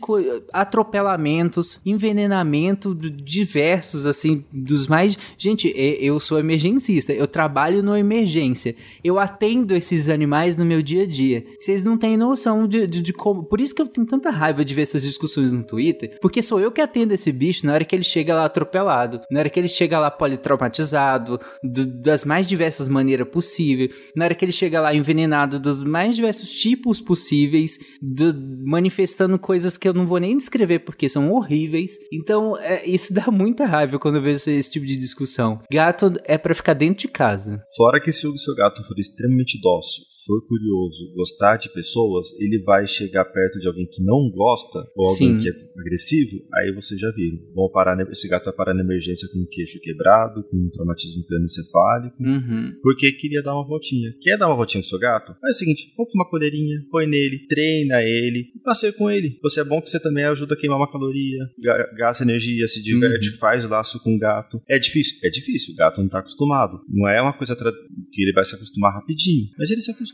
atropelamentos, 0.52 1.80
envenenamento 1.84 2.94
diversos, 2.94 4.06
assim, 4.06 4.44
dos 4.52 4.86
mais. 4.86 5.16
Gente, 5.38 5.72
eu 5.76 6.18
sou 6.20 6.38
emergencista, 6.38 7.12
eu 7.12 7.26
trabalho 7.26 7.82
no 7.82 7.96
emergência, 7.96 8.74
eu 9.02 9.18
atendo 9.18 9.74
esses 9.74 10.08
animais 10.08 10.56
no 10.56 10.64
meu 10.64 10.82
dia 10.82 11.04
a 11.04 11.06
dia. 11.06 11.44
Vocês 11.58 11.82
não 11.82 11.96
têm 11.96 12.16
noção 12.16 12.66
de, 12.66 12.86
de, 12.86 13.00
de 13.00 13.12
como. 13.12 13.44
Por 13.44 13.60
isso 13.60 13.74
que 13.74 13.82
eu 13.82 13.86
tenho 13.86 14.06
tanta 14.06 14.30
raiva 14.30 14.64
de 14.64 14.74
ver 14.74 14.82
essas 14.82 15.02
discussões 15.02 15.52
no 15.52 15.62
Twitter, 15.62 16.18
porque 16.20 16.42
sou 16.42 16.60
eu 16.60 16.72
que 16.72 16.80
atendo 16.80 17.14
esse 17.14 17.30
bicho 17.32 17.66
na 17.66 17.74
hora 17.74 17.84
que 17.84 17.94
ele 17.94 18.02
chega 18.02 18.34
lá 18.34 18.44
atropelado, 18.44 19.20
na 19.30 19.40
hora 19.40 19.50
que 19.50 19.58
ele 19.58 19.68
chega 19.68 19.98
lá 19.98 20.10
politraumatizado, 20.10 21.40
do, 21.62 21.86
das 21.86 22.24
mais 22.24 22.48
diversas 22.48 22.88
maneiras 22.88 23.28
possíveis, 23.28 23.90
na 24.16 24.24
hora 24.24 24.34
que 24.34 24.44
ele 24.44 24.52
chega 24.52 24.80
lá 24.80 24.94
envenenado 24.94 25.58
dos 25.58 25.84
mais 25.84 26.16
diversos 26.16 26.50
tipos 26.50 27.00
possíveis, 27.00 27.78
do, 28.00 28.34
manifestando 28.64 29.09
coisas 29.38 29.76
que 29.76 29.88
eu 29.88 29.94
não 29.94 30.06
vou 30.06 30.18
nem 30.18 30.36
descrever 30.36 30.80
porque 30.80 31.08
são 31.08 31.32
horríveis. 31.32 31.92
Então, 32.12 32.56
é, 32.58 32.86
isso 32.86 33.12
dá 33.14 33.30
muita 33.30 33.64
raiva 33.64 33.98
quando 33.98 34.16
eu 34.16 34.22
vejo 34.22 34.50
esse 34.50 34.70
tipo 34.70 34.86
de 34.86 34.96
discussão. 34.96 35.60
Gato 35.70 36.14
é 36.24 36.38
para 36.38 36.54
ficar 36.54 36.74
dentro 36.74 37.02
de 37.02 37.08
casa. 37.08 37.62
Fora 37.76 38.00
que 38.00 38.12
se 38.12 38.26
o 38.26 38.36
seu 38.38 38.54
gato 38.54 38.82
for 38.86 38.98
extremamente 38.98 39.60
dócil, 39.60 40.04
for 40.26 40.46
curioso, 40.46 41.12
gostar 41.14 41.56
de 41.56 41.72
pessoas, 41.72 42.38
ele 42.38 42.62
vai 42.62 42.86
chegar 42.86 43.24
perto 43.24 43.58
de 43.58 43.66
alguém 43.66 43.86
que 43.86 44.02
não 44.02 44.30
gosta, 44.30 44.78
ou 44.96 45.08
alguém 45.08 45.34
Sim. 45.34 45.40
que 45.40 45.48
é 45.48 45.52
agressivo, 45.80 46.36
aí 46.54 46.72
você 46.74 46.96
já 46.96 47.10
viu. 47.12 47.38
Vão 47.54 47.70
parar, 47.70 47.98
esse 48.10 48.28
gato 48.28 48.44
vai 48.44 48.54
parar 48.54 48.74
na 48.74 48.82
emergência 48.82 49.28
com 49.32 49.38
o 49.38 49.48
queixo 49.48 49.80
quebrado, 49.80 50.44
com 50.44 50.56
um 50.56 50.68
traumatismo 50.70 51.24
crânioencefálico, 51.26 52.22
uhum. 52.22 52.72
porque 52.82 53.12
queria 53.12 53.42
dar 53.42 53.54
uma 53.54 53.66
voltinha. 53.66 54.12
Quer 54.20 54.36
dar 54.36 54.48
uma 54.48 54.56
voltinha 54.56 54.82
com 54.82 54.88
seu 54.88 54.98
gato? 54.98 55.34
Faz 55.40 55.56
o 55.56 55.58
seguinte, 55.58 55.92
compra 55.96 56.12
uma 56.14 56.28
coleirinha, 56.28 56.84
põe 56.90 57.06
nele, 57.06 57.46
treina 57.46 58.02
ele, 58.02 58.50
e 58.54 58.58
passeia 58.62 58.92
com 58.92 59.10
ele. 59.10 59.38
Você 59.42 59.60
é 59.60 59.64
bom 59.64 59.80
que 59.80 59.88
você 59.88 59.98
também 59.98 60.24
ajuda 60.24 60.54
a 60.54 60.56
queimar 60.56 60.78
uma 60.78 60.90
caloria, 60.90 61.48
gasta 61.96 62.24
energia, 62.24 62.66
se 62.66 62.82
diverte, 62.82 63.30
uhum. 63.30 63.36
faz 63.36 63.64
o 63.64 63.68
laço 63.68 64.02
com 64.02 64.14
o 64.14 64.18
gato. 64.18 64.60
É 64.68 64.78
difícil? 64.78 65.18
É 65.24 65.30
difícil, 65.30 65.72
o 65.72 65.76
gato 65.76 65.98
não 65.98 66.06
está 66.06 66.18
acostumado. 66.18 66.80
Não 66.88 67.08
é 67.08 67.20
uma 67.22 67.32
coisa 67.32 67.56
que 67.56 68.22
ele 68.22 68.32
vai 68.32 68.44
se 68.44 68.54
acostumar 68.54 68.92
rapidinho, 68.92 69.46
mas 69.58 69.70
ele 69.70 69.80
se 69.80 69.90
acostuma. 69.90 70.09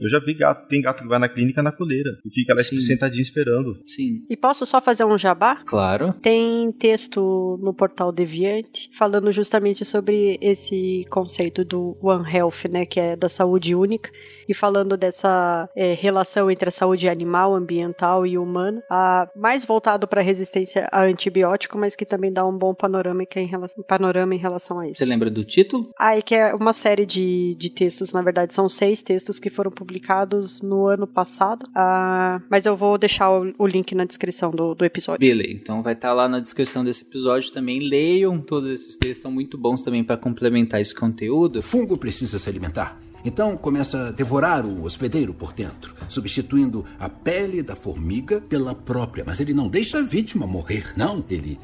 Eu 0.00 0.08
já 0.08 0.18
vi 0.18 0.34
gato, 0.34 0.68
tem 0.68 0.80
gato 0.80 1.02
que 1.02 1.08
vai 1.08 1.18
na 1.18 1.28
clínica 1.28 1.62
na 1.62 1.72
coleira 1.72 2.10
e 2.24 2.32
fica 2.32 2.54
lá 2.54 2.62
Sim. 2.62 2.80
sentadinho 2.80 3.22
esperando. 3.22 3.74
Sim. 3.86 4.20
E 4.28 4.36
posso 4.36 4.66
só 4.66 4.80
fazer 4.80 5.04
um 5.04 5.18
jabá? 5.18 5.62
Claro. 5.66 6.14
Tem 6.20 6.70
texto 6.72 7.58
no 7.62 7.72
portal 7.72 8.12
Deviante 8.12 8.90
falando 8.92 9.30
justamente 9.32 9.84
sobre 9.84 10.38
esse 10.40 11.06
conceito 11.10 11.64
do 11.64 11.96
One 12.02 12.28
Health, 12.30 12.68
né, 12.70 12.86
que 12.86 13.00
é 13.00 13.16
da 13.16 13.28
saúde 13.28 13.74
única 13.74 14.10
e 14.48 14.54
falando 14.54 14.96
dessa 14.96 15.68
é, 15.76 15.94
relação 15.94 16.50
entre 16.50 16.68
a 16.68 16.72
saúde 16.72 17.08
animal, 17.08 17.54
ambiental 17.54 18.26
e 18.26 18.38
humana, 18.38 18.82
a, 18.90 19.28
mais 19.36 19.64
voltado 19.64 20.08
para 20.08 20.22
resistência 20.22 20.88
a 20.90 21.02
antibiótico, 21.02 21.76
mas 21.76 21.94
que 21.94 22.06
também 22.06 22.32
dá 22.32 22.46
um 22.46 22.56
bom 22.56 22.74
panorâmica 22.74 23.38
em 23.38 23.46
relação, 23.46 23.84
panorama 23.84 24.34
em 24.34 24.38
relação 24.38 24.80
a 24.80 24.88
isso. 24.88 24.98
Você 24.98 25.04
lembra 25.04 25.30
do 25.30 25.44
título? 25.44 25.90
Ah, 25.98 26.16
é 26.16 26.22
que 26.22 26.34
é 26.34 26.54
uma 26.54 26.72
série 26.72 27.04
de, 27.04 27.54
de 27.58 27.70
textos, 27.70 28.12
na 28.12 28.22
verdade, 28.22 28.54
são 28.54 28.68
seis 28.68 29.02
textos 29.02 29.38
que 29.38 29.50
foram 29.50 29.70
publicados 29.70 30.62
no 30.62 30.86
ano 30.86 31.06
passado, 31.06 31.66
ah, 31.74 32.40
mas 32.50 32.64
eu 32.64 32.76
vou 32.76 32.96
deixar 32.96 33.30
o, 33.30 33.52
o 33.58 33.66
link 33.66 33.94
na 33.94 34.04
descrição 34.04 34.50
do, 34.50 34.74
do 34.74 34.84
episódio. 34.84 35.20
Beleza, 35.20 35.52
então 35.52 35.82
vai 35.82 35.92
estar 35.92 36.08
tá 36.08 36.14
lá 36.14 36.28
na 36.28 36.40
descrição 36.40 36.84
desse 36.84 37.04
episódio 37.04 37.52
também. 37.52 37.80
Leiam 37.80 38.40
todos 38.40 38.70
esses 38.70 38.96
textos, 38.96 39.22
são 39.22 39.30
muito 39.30 39.58
bons 39.58 39.82
também 39.82 40.02
para 40.02 40.16
complementar 40.16 40.80
esse 40.80 40.94
conteúdo. 40.94 41.58
O 41.58 41.62
fungo 41.62 41.98
precisa 41.98 42.38
se 42.38 42.48
alimentar. 42.48 43.07
Então 43.24 43.56
começa 43.56 44.08
a 44.08 44.10
devorar 44.10 44.64
o 44.64 44.84
hospedeiro 44.84 45.34
por 45.34 45.52
dentro, 45.52 45.94
substituindo 46.08 46.84
a 46.98 47.08
pele 47.08 47.62
da 47.62 47.74
formiga 47.74 48.40
pela 48.40 48.74
própria. 48.74 49.24
Mas 49.26 49.40
ele 49.40 49.52
não 49.52 49.68
deixa 49.68 49.98
a 49.98 50.02
vítima 50.02 50.46
morrer, 50.46 50.92
não. 50.96 51.24
Ele 51.28 51.58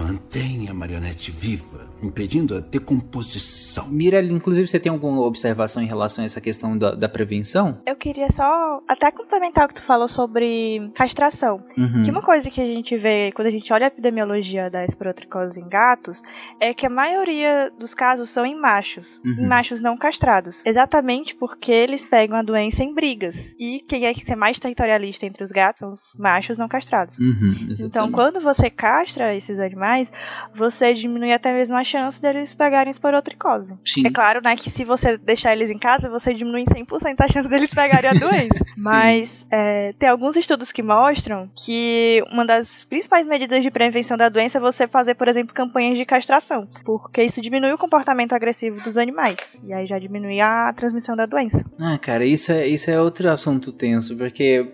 Mantenha 0.00 0.70
a 0.70 0.74
marionete 0.74 1.30
viva, 1.30 1.90
impedindo 2.02 2.56
a 2.56 2.60
decomposição. 2.60 3.86
Mirelle, 3.88 4.32
inclusive, 4.32 4.66
você 4.66 4.80
tem 4.80 4.90
alguma 4.90 5.20
observação 5.20 5.82
em 5.82 5.86
relação 5.86 6.24
a 6.24 6.24
essa 6.24 6.40
questão 6.40 6.76
da, 6.76 6.94
da 6.94 7.06
prevenção? 7.06 7.82
Eu 7.86 7.94
queria 7.96 8.32
só 8.32 8.80
até 8.88 9.10
complementar 9.10 9.66
o 9.66 9.68
que 9.68 9.74
tu 9.74 9.86
falou 9.86 10.08
sobre 10.08 10.90
castração. 10.94 11.62
Uhum. 11.76 12.04
Que 12.04 12.10
uma 12.10 12.22
coisa 12.22 12.50
que 12.50 12.62
a 12.62 12.66
gente 12.66 12.96
vê 12.96 13.30
quando 13.32 13.48
a 13.48 13.50
gente 13.50 13.70
olha 13.74 13.84
a 13.84 13.88
epidemiologia 13.88 14.70
da 14.70 14.86
esporotricose 14.86 15.60
em 15.60 15.68
gatos 15.68 16.22
é 16.58 16.72
que 16.72 16.86
a 16.86 16.90
maioria 16.90 17.70
dos 17.78 17.92
casos 17.92 18.30
são 18.30 18.46
em 18.46 18.58
machos, 18.58 19.20
uhum. 19.22 19.44
em 19.44 19.46
machos 19.46 19.82
não 19.82 19.98
castrados. 19.98 20.62
Exatamente 20.64 21.34
porque 21.34 21.70
eles 21.70 22.06
pegam 22.06 22.38
a 22.38 22.42
doença 22.42 22.82
em 22.82 22.94
brigas. 22.94 23.54
E 23.58 23.84
quem 23.86 24.06
é 24.06 24.14
que 24.14 24.32
é 24.32 24.36
mais 24.36 24.58
territorialista 24.58 25.26
entre 25.26 25.44
os 25.44 25.52
gatos 25.52 25.80
são 25.80 25.90
os 25.90 26.14
machos 26.18 26.56
não 26.56 26.68
castrados. 26.68 27.18
Uhum, 27.18 27.74
então, 27.78 28.10
quando 28.10 28.40
você 28.40 28.70
castra 28.70 29.34
esses 29.34 29.58
animais, 29.58 29.89
mais, 29.90 30.12
você 30.54 30.94
diminui 30.94 31.32
até 31.32 31.52
mesmo 31.52 31.76
a 31.76 31.82
chance 31.82 32.20
deles 32.20 32.54
pegarem 32.54 32.90
esporotricose. 32.90 33.72
Sim. 33.84 34.06
É 34.06 34.10
claro, 34.10 34.40
né, 34.42 34.54
que 34.56 34.70
se 34.70 34.84
você 34.84 35.18
deixar 35.18 35.52
eles 35.52 35.70
em 35.70 35.78
casa, 35.78 36.08
você 36.08 36.32
diminui 36.32 36.62
em 36.62 36.64
100% 36.64 37.16
a 37.18 37.28
chance 37.28 37.48
deles 37.48 37.72
pegarem 37.72 38.10
a 38.10 38.14
doença. 38.26 38.64
Mas 38.78 39.46
é, 39.50 39.92
tem 39.98 40.08
alguns 40.08 40.36
estudos 40.36 40.70
que 40.70 40.82
mostram 40.82 41.50
que 41.54 42.22
uma 42.30 42.46
das 42.46 42.84
principais 42.84 43.26
medidas 43.26 43.62
de 43.62 43.70
prevenção 43.70 44.16
da 44.16 44.28
doença 44.28 44.58
é 44.58 44.60
você 44.60 44.86
fazer, 44.86 45.14
por 45.14 45.28
exemplo, 45.28 45.54
campanhas 45.54 45.98
de 45.98 46.04
castração, 46.04 46.68
porque 46.84 47.22
isso 47.22 47.40
diminui 47.40 47.72
o 47.72 47.78
comportamento 47.78 48.32
agressivo 48.32 48.82
dos 48.82 48.96
animais 48.96 49.58
e 49.66 49.72
aí 49.72 49.86
já 49.86 49.98
diminui 49.98 50.40
a 50.40 50.72
transmissão 50.72 51.16
da 51.16 51.26
doença. 51.26 51.64
Ah, 51.78 51.98
cara, 51.98 52.24
isso 52.24 52.52
é, 52.52 52.66
isso 52.66 52.90
é 52.90 53.00
outro 53.00 53.28
assunto 53.28 53.72
tenso, 53.72 54.16
porque 54.16 54.66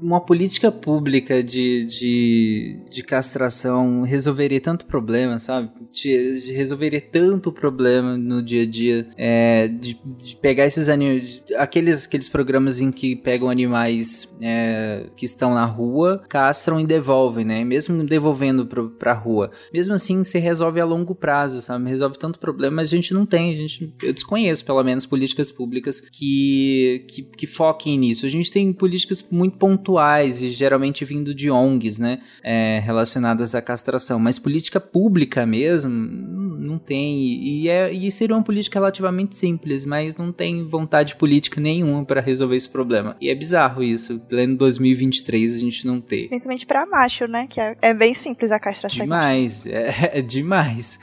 uma 0.00 0.20
política 0.20 0.72
pública 0.72 1.42
de, 1.42 1.84
de, 1.84 2.78
de 2.90 3.02
castração 3.02 4.02
resolveria 4.02 4.60
tanto 4.62 4.86
problema, 4.86 5.38
sabe? 5.38 5.70
Te, 5.90 6.52
resolveria 6.52 7.00
tanto 7.00 7.52
problema 7.52 8.16
no 8.16 8.42
dia 8.42 8.62
a 8.62 8.66
dia. 8.66 9.08
É, 9.16 9.68
de, 9.68 9.98
de, 10.22 10.36
pegar 10.36 10.66
esses 10.66 10.88
animais. 10.88 11.42
Aqueles, 11.56 12.06
aqueles 12.06 12.28
programas 12.28 12.80
em 12.80 12.90
que 12.90 13.16
pegam 13.16 13.50
animais 13.50 14.32
é, 14.40 15.06
que 15.16 15.24
estão 15.24 15.54
na 15.54 15.64
rua, 15.64 16.22
castram 16.28 16.80
e 16.80 16.86
devolvem, 16.86 17.44
né? 17.44 17.64
Mesmo 17.64 18.04
devolvendo 18.04 18.66
pro, 18.66 18.90
pra 18.90 19.12
rua. 19.12 19.50
Mesmo 19.72 19.94
assim, 19.94 20.24
se 20.24 20.38
resolve 20.38 20.80
a 20.80 20.84
longo 20.84 21.14
prazo, 21.14 21.60
sabe? 21.60 21.88
Resolve 21.88 22.18
tanto 22.18 22.38
problema, 22.38 22.76
mas 22.76 22.88
a 22.88 22.96
gente 22.96 23.12
não 23.12 23.26
tem. 23.26 23.54
A 23.54 23.56
gente, 23.56 23.92
eu 24.02 24.12
desconheço, 24.12 24.64
pelo 24.64 24.82
menos, 24.82 25.06
políticas 25.06 25.50
públicas 25.50 26.00
que, 26.00 27.04
que, 27.08 27.22
que 27.22 27.46
foquem 27.46 27.98
nisso. 27.98 28.26
A 28.26 28.28
gente 28.28 28.50
tem 28.50 28.72
políticas 28.72 29.24
muito 29.30 29.58
pontuais 29.58 30.42
e 30.42 30.50
geralmente 30.50 31.04
vindo 31.04 31.34
de 31.34 31.50
ONGs, 31.50 31.98
né? 31.98 32.20
É, 32.42 32.80
relacionadas 32.80 33.54
à 33.54 33.62
castração. 33.62 34.18
Mas 34.18 34.38
política 34.42 34.80
pública 34.80 35.46
mesmo, 35.46 35.90
não 35.92 36.78
tem. 36.78 37.18
E, 37.18 37.68
é, 37.68 37.92
e 37.92 38.10
seria 38.10 38.36
uma 38.36 38.42
política 38.42 38.78
relativamente 38.78 39.36
simples, 39.36 39.84
mas 39.84 40.16
não 40.16 40.32
tem 40.32 40.66
vontade 40.66 41.16
política 41.16 41.60
nenhuma 41.60 42.04
para 42.04 42.20
resolver 42.20 42.56
esse 42.56 42.68
problema. 42.68 43.16
E 43.20 43.30
é 43.30 43.34
bizarro 43.34 43.82
isso, 43.82 44.18
pleno 44.20 44.56
2023 44.56 45.56
a 45.56 45.58
gente 45.58 45.86
não 45.86 46.00
ter. 46.00 46.28
Principalmente 46.28 46.66
para 46.66 46.86
macho, 46.86 47.26
né? 47.26 47.46
Que 47.48 47.60
é, 47.60 47.76
é, 47.80 47.94
bem 47.94 48.14
simples 48.14 48.50
a 48.50 48.58
castração. 48.58 49.04
Demais, 49.04 49.66
é, 49.66 50.18
é 50.18 50.22
demais. 50.22 50.98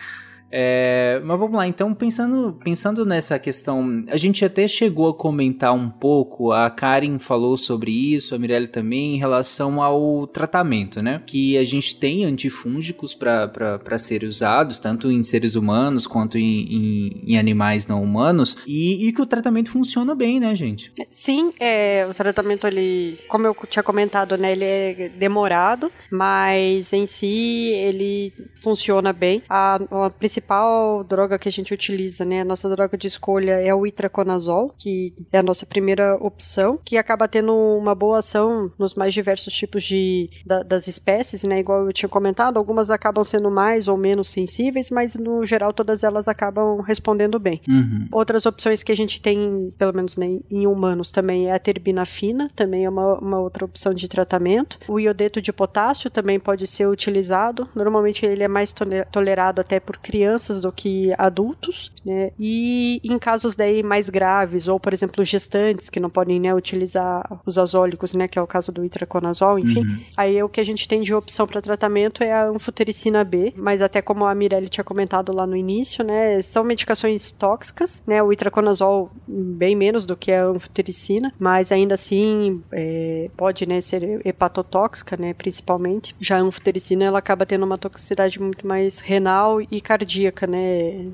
É, 0.52 1.22
mas 1.24 1.40
vamos 1.40 1.56
lá, 1.56 1.68
então 1.68 1.94
pensando, 1.94 2.58
pensando 2.64 3.06
nessa 3.06 3.38
questão, 3.38 4.04
a 4.08 4.18
gente 4.18 4.44
até 4.44 4.68
chegou 4.68 5.10
a 5.10 5.14
comentar 5.14 5.74
um 5.74 5.90
pouco, 5.90 6.52
a 6.52 6.70
Karen 6.70 7.20
falou 7.20 7.56
sobre 7.56 7.92
isso, 7.92 8.34
a 8.34 8.40
Mirelle 8.40 8.68
também, 8.68 9.16
em 9.16 9.20
relação 9.20 9.82
ao 9.82 10.26
tratamento, 10.28 11.02
né? 11.02 11.22
Que 11.26 11.58
a 11.58 11.64
gente 11.64 11.96
tem 11.96 12.26
antifúngicos 12.26 13.14
para 13.14 13.98
serem 13.98 14.28
usados, 14.28 14.80
tanto 14.80 15.12
em 15.12 15.24
seres 15.24 15.56
humanos 15.56 16.08
quanto 16.08 16.38
em, 16.38 16.44
em, 16.44 17.34
em 17.34 17.38
animais 17.38 17.86
não 17.86 18.04
humanos, 18.04 18.58
e, 18.66 19.08
e, 19.08 19.14
que 19.14 19.22
o 19.22 19.26
tratamento 19.26 19.72
funciona 19.72 20.16
bem, 20.16 20.40
né, 20.40 20.56
gente? 20.56 20.92
Sim, 21.12 21.54
é, 21.60 22.08
o 22.10 22.14
tratamento, 22.14 22.66
ele, 22.66 23.20
como 23.28 23.46
eu 23.46 23.56
tinha 23.70 23.84
comentado, 23.84 24.38
né, 24.38 24.52
ele 24.52 24.66
é 24.66 25.10
demorado, 25.10 25.92
mas 26.12 26.92
em 26.94 27.06
si 27.06 27.72
ele 27.74 28.34
funciona 28.56 29.14
bem. 29.14 29.44
A, 29.50 29.76
a 29.76 30.10
principal 30.10 30.39
principal 30.40 31.04
droga 31.04 31.38
que 31.38 31.50
a 31.50 31.52
gente 31.52 31.74
utiliza, 31.74 32.24
né? 32.24 32.42
A 32.42 32.46
nossa 32.46 32.70
droga 32.70 32.98
de 32.98 33.08
escolha 33.08 33.54
é 33.54 33.74
o 33.74 33.86
itraconazol, 33.86 34.74
que 34.78 35.14
é 35.32 35.38
a 35.40 35.44
nossa 35.44 35.66
primeira 35.66 36.16
opção, 36.16 36.80
que 36.84 36.98
acaba 36.98 37.28
tendo 37.28 37.54
uma 37.54 37.94
boa 37.94 38.20
ação 38.20 38.72
nos 38.78 38.96
mais 38.96 39.14
diversos 39.14 39.54
tipos 39.54 39.84
de, 39.84 40.30
da, 40.46 40.64
das 40.64 40.88
espécies, 40.88 41.44
né? 41.44 41.60
Igual 41.60 41.86
eu 41.86 41.94
tinha 41.94 42.10
comentado, 42.10 42.58
algumas 42.58 42.90
acabam 42.90 43.24
sendo 43.24 43.52
mais 43.52 43.88
ou 43.88 43.98
menos 43.98 44.30
sensíveis, 44.30 44.90
mas 44.90 45.16
no 45.16 45.46
geral 45.46 45.74
todas 45.74 46.04
elas 46.04 46.28
acabam 46.28 46.82
respondendo 46.82 47.38
bem. 47.40 47.62
Uhum. 47.68 48.08
Outras 48.12 48.46
opções 48.46 48.82
que 48.82 48.92
a 48.92 48.96
gente 48.96 49.22
tem, 49.22 49.74
pelo 49.78 49.94
menos 49.94 50.16
né, 50.16 50.40
em 50.50 50.66
humanos, 50.66 51.12
também 51.12 51.50
é 51.50 51.54
a 51.54 51.60
terbinafina, 51.60 52.50
também 52.56 52.86
é 52.86 52.90
uma, 52.90 53.20
uma 53.20 53.40
outra 53.40 53.66
opção 53.66 53.94
de 53.94 54.08
tratamento. 54.08 54.80
O 54.88 55.00
iodeto 55.00 55.42
de 55.42 55.52
potássio 55.52 56.10
também 56.10 56.40
pode 56.40 56.66
ser 56.66 56.88
utilizado. 56.88 57.68
Normalmente 57.76 58.26
ele 58.26 58.44
é 58.44 58.48
mais 58.48 58.74
tolerado 59.12 59.62
até 59.62 59.80
por 59.80 59.98
crianças 59.98 60.29
do 60.62 60.72
que 60.72 61.14
adultos, 61.18 61.92
né? 62.06 62.32
E 62.40 63.02
em 63.04 63.18
casos 63.18 63.56
daí 63.56 63.84
mais 63.84 64.10
graves, 64.10 64.68
ou 64.68 64.80
por 64.80 64.94
exemplo 64.94 65.24
gestantes 65.24 65.90
que 65.90 66.00
não 66.00 66.10
podem 66.10 66.40
né, 66.40 66.54
utilizar 66.54 67.42
os 67.46 67.58
azólicos, 67.58 68.14
né, 68.14 68.28
que 68.28 68.38
é 68.38 68.42
o 68.42 68.48
caso 68.48 68.72
do 68.72 68.84
itraconazol, 68.84 69.60
enfim, 69.60 69.82
uhum. 69.82 70.00
aí 70.16 70.42
o 70.42 70.50
que 70.50 70.60
a 70.60 70.64
gente 70.64 70.88
tem 70.88 71.02
de 71.02 71.14
opção 71.14 71.48
para 71.48 71.62
tratamento 71.62 72.24
é 72.24 72.32
a 72.32 72.48
anfotericina 72.48 73.24
B, 73.24 73.54
mas 73.56 73.82
até 73.82 74.02
como 74.02 74.26
a 74.26 74.36
Mirelle 74.36 74.70
tinha 74.70 74.84
comentado 74.84 75.34
lá 75.34 75.46
no 75.46 75.56
início, 75.56 76.04
né, 76.04 76.42
são 76.42 76.64
medicações 76.64 77.32
tóxicas, 77.32 78.02
né, 78.06 78.22
o 78.22 78.32
itraconazol 78.32 79.12
bem 79.28 79.76
menos 79.76 80.06
do 80.06 80.16
que 80.16 80.32
a 80.32 80.46
anfotericina, 80.46 81.34
mas 81.40 81.72
ainda 81.72 81.94
assim 81.94 82.62
é, 82.72 83.30
pode, 83.36 83.66
né, 83.66 83.82
ser 83.82 84.26
hepatotóxica, 84.26 85.18
né, 85.18 85.34
principalmente. 85.34 86.16
Já 86.20 86.38
a 86.38 86.42
anfotericina 86.42 87.06
ela 87.06 87.20
acaba 87.20 87.46
tendo 87.46 87.66
uma 87.66 87.78
toxicidade 87.78 88.40
muito 88.42 88.68
mais 88.68 89.00
renal 89.00 89.62
e 89.62 89.82
cardíaca, 89.82 90.19
né, 90.48 91.06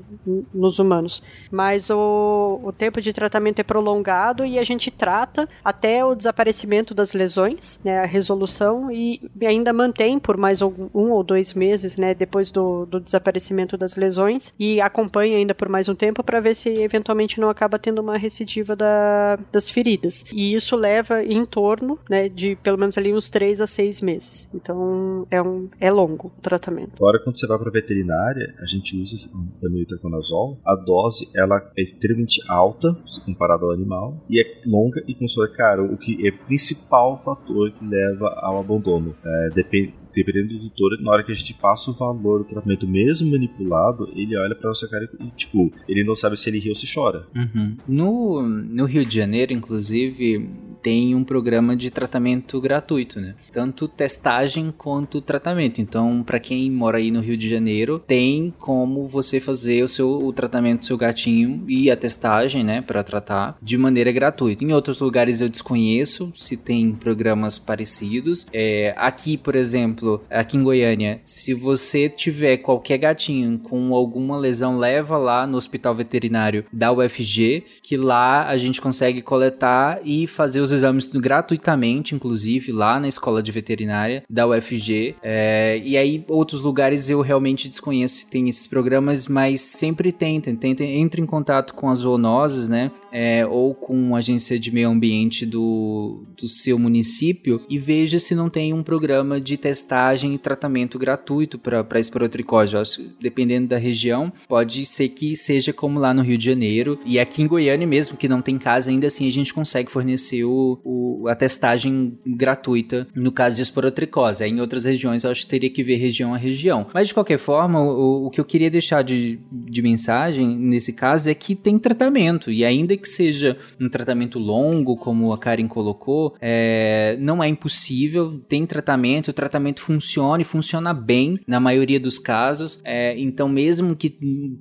nos 0.52 0.78
humanos. 0.78 1.22
Mas 1.50 1.90
o, 1.90 2.60
o 2.62 2.72
tempo 2.72 3.00
de 3.00 3.12
tratamento 3.12 3.60
é 3.60 3.62
prolongado 3.62 4.44
e 4.44 4.58
a 4.58 4.64
gente 4.64 4.90
trata 4.90 5.48
até 5.64 6.04
o 6.04 6.14
desaparecimento 6.14 6.94
das 6.94 7.12
lesões, 7.12 7.78
né, 7.84 8.00
a 8.00 8.06
resolução 8.06 8.90
e 8.90 9.20
ainda 9.42 9.72
mantém 9.72 10.18
por 10.18 10.36
mais 10.36 10.62
um, 10.62 10.88
um 10.94 11.10
ou 11.10 11.22
dois 11.22 11.54
meses, 11.54 11.96
né, 11.96 12.14
depois 12.14 12.50
do, 12.50 12.86
do 12.86 13.00
desaparecimento 13.00 13.76
das 13.76 13.96
lesões 13.96 14.52
e 14.58 14.80
acompanha 14.80 15.36
ainda 15.36 15.54
por 15.54 15.68
mais 15.68 15.88
um 15.88 15.94
tempo 15.94 16.22
para 16.22 16.40
ver 16.40 16.54
se 16.54 16.68
eventualmente 16.68 17.40
não 17.40 17.48
acaba 17.48 17.78
tendo 17.78 18.00
uma 18.00 18.16
recidiva 18.16 18.74
da, 18.74 19.38
das 19.52 19.68
feridas. 19.68 20.24
E 20.32 20.54
isso 20.54 20.76
leva 20.76 21.22
em 21.22 21.44
torno, 21.44 21.98
né, 22.08 22.28
de 22.28 22.56
pelo 22.56 22.78
menos 22.78 22.96
ali 22.96 23.12
uns 23.12 23.30
três 23.30 23.60
a 23.60 23.66
seis 23.66 24.00
meses. 24.00 24.48
Então 24.54 25.26
é 25.30 25.40
um 25.40 25.68
é 25.80 25.90
longo 25.90 26.32
o 26.38 26.40
tratamento. 26.40 26.92
Agora 26.96 27.18
quando 27.22 27.38
você 27.38 27.46
vai 27.46 27.58
para 27.58 27.70
veterinária, 27.70 28.54
a 28.60 28.66
gente 28.66 28.95
usa 29.00 29.28
também 29.60 29.80
o 29.80 29.82
itraconazol. 29.82 30.58
A 30.64 30.74
dose 30.74 31.28
ela 31.34 31.56
é 31.76 31.82
extremamente 31.82 32.40
alta 32.48 32.96
se 33.06 33.20
comparado 33.20 33.66
ao 33.66 33.72
animal 33.72 34.24
e 34.28 34.40
é 34.40 34.60
longa 34.66 35.02
e 35.06 35.14
falou, 35.28 35.50
cara, 35.52 35.82
o 35.82 35.96
que 35.96 36.26
é 36.26 36.30
o 36.30 36.46
principal 36.46 37.22
fator 37.22 37.70
que 37.72 37.86
leva 37.86 38.28
ao 38.38 38.58
abandono. 38.58 39.14
É, 39.24 39.50
depende 39.50 39.94
dependendo 40.16 40.54
do 40.54 40.60
doutor, 40.60 40.98
na 41.00 41.10
hora 41.10 41.22
que 41.22 41.30
a 41.30 41.34
gente 41.34 41.52
passa 41.54 41.90
o 41.90 41.94
valor 41.94 42.38
do 42.38 42.44
tratamento, 42.46 42.88
mesmo 42.88 43.30
manipulado, 43.30 44.08
ele 44.16 44.36
olha 44.36 44.54
pra 44.54 44.68
nossa 44.68 44.88
cara 44.88 45.08
e, 45.20 45.26
tipo, 45.36 45.70
ele 45.86 46.02
não 46.02 46.14
sabe 46.14 46.36
se 46.36 46.48
ele 46.48 46.58
ri 46.58 46.70
ou 46.70 46.74
se 46.74 46.92
chora. 46.92 47.26
Uhum. 47.36 47.76
No, 47.86 48.42
no 48.42 48.86
Rio 48.86 49.04
de 49.04 49.14
Janeiro, 49.14 49.52
inclusive, 49.52 50.48
tem 50.82 51.14
um 51.14 51.24
programa 51.24 51.76
de 51.76 51.90
tratamento 51.90 52.60
gratuito, 52.60 53.20
né? 53.20 53.34
Tanto 53.52 53.88
testagem 53.88 54.72
quanto 54.76 55.20
tratamento. 55.20 55.80
Então, 55.80 56.22
para 56.22 56.38
quem 56.38 56.70
mora 56.70 56.98
aí 56.98 57.10
no 57.10 57.20
Rio 57.20 57.36
de 57.36 57.50
Janeiro, 57.50 57.98
tem 58.06 58.54
como 58.58 59.08
você 59.08 59.40
fazer 59.40 59.82
o 59.82 59.88
seu 59.88 60.06
o 60.06 60.32
tratamento 60.32 60.80
do 60.80 60.86
seu 60.86 60.96
gatinho 60.96 61.64
e 61.68 61.90
a 61.90 61.96
testagem, 61.96 62.62
né, 62.62 62.80
para 62.80 63.02
tratar 63.02 63.58
de 63.60 63.76
maneira 63.76 64.12
gratuita. 64.12 64.64
Em 64.64 64.72
outros 64.72 65.00
lugares 65.00 65.40
eu 65.40 65.48
desconheço 65.48 66.32
se 66.36 66.56
tem 66.56 66.92
programas 66.92 67.58
parecidos. 67.58 68.46
É, 68.52 68.94
aqui, 68.96 69.36
por 69.36 69.56
exemplo, 69.56 70.05
aqui 70.30 70.56
em 70.56 70.62
Goiânia, 70.62 71.20
se 71.24 71.54
você 71.54 72.08
tiver 72.08 72.58
qualquer 72.58 72.98
gatinho 72.98 73.58
com 73.58 73.94
alguma 73.94 74.36
lesão, 74.38 74.78
leva 74.78 75.16
lá 75.16 75.46
no 75.46 75.56
hospital 75.56 75.94
veterinário 75.94 76.64
da 76.72 76.92
UFG, 76.92 77.64
que 77.82 77.96
lá 77.96 78.48
a 78.48 78.56
gente 78.56 78.80
consegue 78.80 79.22
coletar 79.22 80.00
e 80.04 80.26
fazer 80.26 80.60
os 80.60 80.72
exames 80.72 81.08
gratuitamente, 81.08 82.14
inclusive, 82.14 82.72
lá 82.72 82.98
na 83.00 83.08
escola 83.08 83.42
de 83.42 83.52
veterinária 83.52 84.22
da 84.28 84.46
UFG. 84.46 85.16
É, 85.22 85.80
e 85.84 85.96
aí, 85.96 86.24
outros 86.28 86.62
lugares 86.62 87.10
eu 87.10 87.20
realmente 87.20 87.68
desconheço 87.68 88.16
se 88.16 88.26
tem 88.26 88.48
esses 88.48 88.66
programas, 88.66 89.26
mas 89.26 89.60
sempre 89.60 90.12
tentem, 90.12 90.54
tentem, 90.56 91.00
entre 91.00 91.20
em 91.20 91.26
contato 91.26 91.74
com 91.74 91.88
as 91.88 92.00
zoonoses, 92.00 92.68
né? 92.68 92.90
É, 93.12 93.46
ou 93.46 93.74
com 93.74 94.14
a 94.14 94.18
agência 94.18 94.58
de 94.58 94.70
meio 94.70 94.90
ambiente 94.90 95.46
do, 95.46 96.24
do 96.36 96.48
seu 96.48 96.78
município 96.78 97.62
e 97.68 97.78
veja 97.78 98.18
se 98.18 98.34
não 98.34 98.48
tem 98.48 98.72
um 98.72 98.82
programa 98.82 99.40
de 99.40 99.56
testagem 99.96 100.34
e 100.34 100.38
tratamento 100.38 100.98
gratuito 100.98 101.58
para 101.58 101.98
esporotricose. 101.98 102.76
dependendo 103.20 103.68
da 103.68 103.78
região, 103.78 104.32
pode 104.48 104.84
ser 104.84 105.08
que 105.08 105.36
seja 105.36 105.72
como 105.72 105.98
lá 105.98 106.12
no 106.12 106.22
Rio 106.22 106.36
de 106.36 106.44
Janeiro 106.44 106.98
e 107.04 107.18
aqui 107.18 107.42
em 107.42 107.46
Goiânia 107.46 107.86
mesmo, 107.86 108.16
que 108.16 108.28
não 108.28 108.42
tem 108.42 108.58
casa, 108.58 108.90
ainda 108.90 109.06
assim 109.06 109.26
a 109.26 109.32
gente 109.32 109.54
consegue 109.54 109.90
fornecer 109.90 110.44
o 110.44 110.66
o, 110.84 111.28
a 111.28 111.34
testagem 111.34 112.18
gratuita 112.26 113.06
no 113.14 113.32
caso 113.32 113.56
de 113.56 113.62
esporotricose. 113.62 114.44
Aí, 114.44 114.50
em 114.50 114.60
outras 114.60 114.84
regiões 114.84 115.24
eu 115.24 115.30
acho 115.30 115.42
que 115.42 115.50
teria 115.50 115.70
que 115.70 115.82
ver 115.82 115.96
região 115.96 116.34
a 116.34 116.36
região. 116.36 116.86
Mas 116.92 117.08
de 117.08 117.14
qualquer 117.14 117.38
forma, 117.38 117.80
o, 117.80 118.26
o 118.26 118.30
que 118.30 118.40
eu 118.40 118.44
queria 118.44 118.70
deixar 118.70 119.02
de, 119.02 119.38
de 119.50 119.82
mensagem 119.82 120.56
nesse 120.58 120.92
caso 120.92 121.30
é 121.30 121.34
que 121.34 121.54
tem 121.54 121.78
tratamento. 121.78 122.50
E 122.50 122.64
ainda 122.64 122.96
que 122.96 123.08
seja 123.08 123.56
um 123.80 123.88
tratamento 123.88 124.38
longo, 124.38 124.96
como 124.96 125.32
a 125.32 125.38
Karen 125.38 125.68
colocou, 125.68 126.34
é, 126.40 127.16
não 127.20 127.42
é 127.42 127.48
impossível, 127.48 128.38
tem 128.48 128.66
tratamento, 128.66 129.28
o 129.28 129.32
tratamento 129.32 129.75
funciona 129.80 130.42
e 130.42 130.44
funciona 130.44 130.92
bem 130.92 131.38
na 131.46 131.60
maioria 131.60 132.00
dos 132.00 132.18
casos. 132.18 132.80
É, 132.84 133.18
então, 133.18 133.48
mesmo 133.48 133.94
que 133.96 134.10